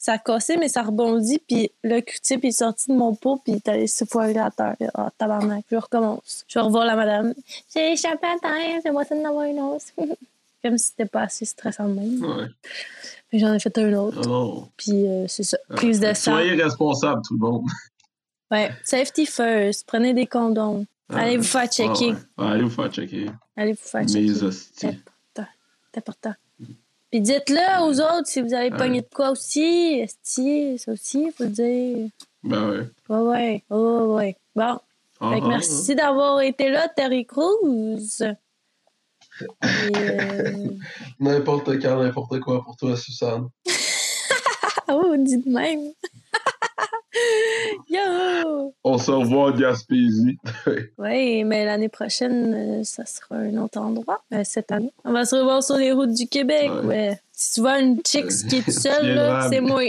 ça 0.00 0.14
a 0.14 0.18
cassé, 0.18 0.56
mais 0.56 0.68
ça 0.68 0.82
rebondit, 0.82 1.42
puis 1.46 1.70
le 1.84 2.00
Q-tip 2.00 2.42
est 2.46 2.52
sorti 2.52 2.90
de 2.90 2.96
mon 2.96 3.14
pot, 3.14 3.38
puis 3.44 3.52
il 3.52 3.56
est 3.56 3.68
allé 3.68 3.86
se 3.86 4.06
foirer 4.06 4.38
à 4.38 4.50
terre. 4.50 4.76
Ah, 4.94 5.10
tabarnak. 5.16 5.66
Je 5.70 5.76
recommence. 5.76 6.46
Je 6.48 6.58
vais 6.58 6.64
revoir 6.64 6.86
la 6.86 6.96
madame. 6.96 7.34
J'ai 7.74 7.92
échappé 7.92 8.26
à 8.26 8.38
terre, 8.40 8.80
c'est 8.82 8.92
moi 8.92 9.04
ça 9.04 9.14
d'en 9.14 9.26
avoir 9.26 9.44
une 9.44 9.60
autre. 9.60 9.84
Comme 10.62 10.78
si 10.78 10.88
c'était 10.88 11.04
pas 11.04 11.22
assez 11.22 11.44
stressant 11.44 11.86
de 11.86 11.94
même. 11.94 12.24
Ouais. 12.24 12.46
Puis 13.28 13.38
j'en 13.40 13.52
ai 13.52 13.60
fait 13.60 13.76
un 13.76 13.92
autre. 13.92 14.26
Non. 14.26 14.68
Puis 14.76 15.06
euh, 15.06 15.26
c'est 15.28 15.42
ça. 15.42 15.58
Prise 15.68 16.00
de 16.00 16.14
sang. 16.14 16.32
Soyez 16.32 16.54
responsables, 16.54 17.20
tout 17.26 17.34
le 17.34 17.40
monde. 17.40 17.66
Ouais. 18.50 18.70
Safety 18.84 19.26
first. 19.26 19.86
Prenez 19.86 20.14
des 20.14 20.26
condoms. 20.26 20.86
Allez 21.10 21.36
vous 21.36 21.42
faire 21.42 21.66
checker. 21.66 22.14
Ah 22.36 22.42
ouais. 22.42 22.46
Ouais, 22.46 22.52
allez 22.52 22.62
vous 22.62 22.70
faire 22.70 22.90
checker. 22.90 23.30
Allez 23.56 23.72
vous 23.72 23.78
faire 23.78 24.06
checker. 24.06 24.20
Mes 24.20 24.42
hosties. 24.42 24.72
C'est 24.80 25.98
important. 25.98 26.34
Puis 27.10 27.20
dites-le 27.20 27.82
aux 27.84 28.00
autres 28.00 28.26
si 28.26 28.40
vous 28.40 28.54
avez 28.54 28.70
Ouais. 28.70 28.76
pogné 28.78 29.00
de 29.00 29.08
quoi 29.12 29.30
aussi. 29.30 30.00
Esti, 30.00 30.78
ça 30.78 30.92
aussi, 30.92 31.24
il 31.26 31.32
faut 31.32 31.44
le 31.44 31.50
dire. 31.50 32.08
Ben 32.44 32.70
ouais. 32.70 32.88
Ouais, 33.08 33.18
ouais. 33.18 33.64
Ouais, 33.70 34.14
ouais. 34.14 34.36
Bon. 34.54 34.78
Ah, 35.20 35.30
Fait 35.32 35.40
que 35.40 35.44
ah, 35.44 35.48
merci 35.48 35.94
d'avoir 35.94 36.40
été 36.40 36.70
là, 36.70 36.88
Terry 36.88 37.26
Crews. 37.26 38.22
Et, 38.22 39.96
euh, 39.96 40.68
N'importe 41.20 41.80
quand, 41.82 42.02
n'importe 42.02 42.40
quoi 42.40 42.62
pour 42.62 42.76
toi, 42.76 42.96
Suzanne. 42.96 43.48
Ah 44.88 44.96
oui, 44.96 45.04
on 45.18 45.22
dit 45.22 45.38
de 45.38 45.48
même. 45.48 45.92
Yo! 47.88 48.74
On 48.84 48.98
se 48.98 49.10
revoit 49.10 49.50
en 49.50 49.56
Gaspésie. 49.56 50.38
Oui, 50.98 51.44
mais 51.44 51.64
l'année 51.64 51.88
prochaine, 51.88 52.54
euh, 52.54 52.84
ça 52.84 53.04
sera 53.06 53.36
un 53.36 53.56
autre 53.56 53.78
endroit. 53.78 54.22
Euh, 54.32 54.42
cette 54.44 54.70
année. 54.70 54.92
On 55.04 55.12
va 55.12 55.24
se 55.24 55.36
revoir 55.36 55.62
sur 55.62 55.76
les 55.76 55.92
routes 55.92 56.12
du 56.12 56.26
Québec. 56.28 56.70
Ouais. 56.70 56.86
Ouais. 56.86 57.20
Si 57.32 57.54
tu 57.54 57.60
vois 57.60 57.80
une 57.80 58.00
chick 58.06 58.26
qui 58.48 58.56
est 58.56 58.70
seule, 58.70 59.48
c'est 59.50 59.60
moi. 59.60 59.82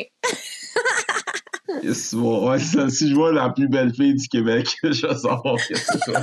Yes, 1.84 2.14
bon, 2.14 2.50
ouais, 2.50 2.60
ça, 2.60 2.90
si 2.90 3.10
je 3.10 3.16
vois 3.16 3.32
la 3.32 3.50
plus 3.50 3.68
belle 3.68 3.94
fille 3.94 4.16
du 4.16 4.28
Québec, 4.28 4.68
je 4.84 5.08
vais 5.08 5.16
savoir 5.16 5.56
que 5.56 5.76
c'est 5.76 6.00
toi. 6.00 6.22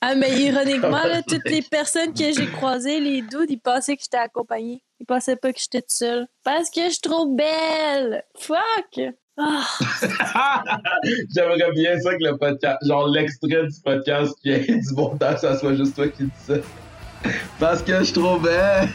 Ah, 0.00 0.14
mais 0.14 0.30
ironiquement, 0.40 1.02
là, 1.04 1.22
toutes 1.22 1.48
les 1.48 1.62
personnes 1.62 2.14
que 2.14 2.32
j'ai 2.32 2.46
croisées, 2.46 3.00
les 3.00 3.22
dudes, 3.22 3.50
ils 3.50 3.60
pensaient 3.60 3.96
que 3.96 4.02
j'étais 4.02 4.16
accompagnée. 4.16 4.82
Ils 5.00 5.06
pensaient 5.06 5.36
pas 5.36 5.52
que 5.52 5.60
j'étais 5.60 5.80
toute 5.80 5.90
seule. 5.90 6.26
Parce 6.44 6.70
que 6.70 6.84
je 6.84 6.90
suis 6.90 7.00
trop 7.00 7.26
belle! 7.26 8.24
Fuck! 8.36 9.12
Ah, 9.40 10.64
J'aimerais 11.34 11.70
bien 11.72 11.98
ça 12.00 12.14
que 12.14 12.24
le 12.24 12.36
podcast, 12.36 12.78
genre 12.84 13.06
l'extrait 13.08 13.66
du 13.66 13.80
podcast 13.84 14.34
qui 14.42 14.50
est 14.50 14.66
du 14.66 14.94
montage, 14.94 15.38
ça 15.38 15.56
soit 15.56 15.74
juste 15.74 15.94
toi 15.94 16.08
qui 16.08 16.24
dis 16.24 16.30
ça. 16.36 16.54
Parce 17.60 17.82
que 17.82 17.98
je 17.98 18.04
suis 18.04 18.14
trop 18.14 18.38
belle! 18.38 18.88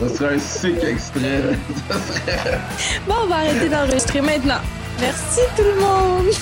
ça 0.00 0.08
serait 0.08 0.34
un 0.34 0.38
sick 0.38 0.82
extrait. 0.82 1.42
Ça 1.88 1.94
serait. 2.00 2.58
Bon, 3.06 3.14
on 3.24 3.26
va 3.26 3.36
arrêter 3.36 3.68
d'enregistrer 3.68 4.20
maintenant. 4.22 4.60
Merci 5.00 5.40
tout 5.56 5.62
le 5.62 5.80
monde! 5.80 6.32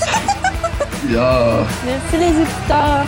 Yeah. 1.10 1.66
Merci 1.84 2.16
les 2.16 2.42
écouteurs! 2.42 3.06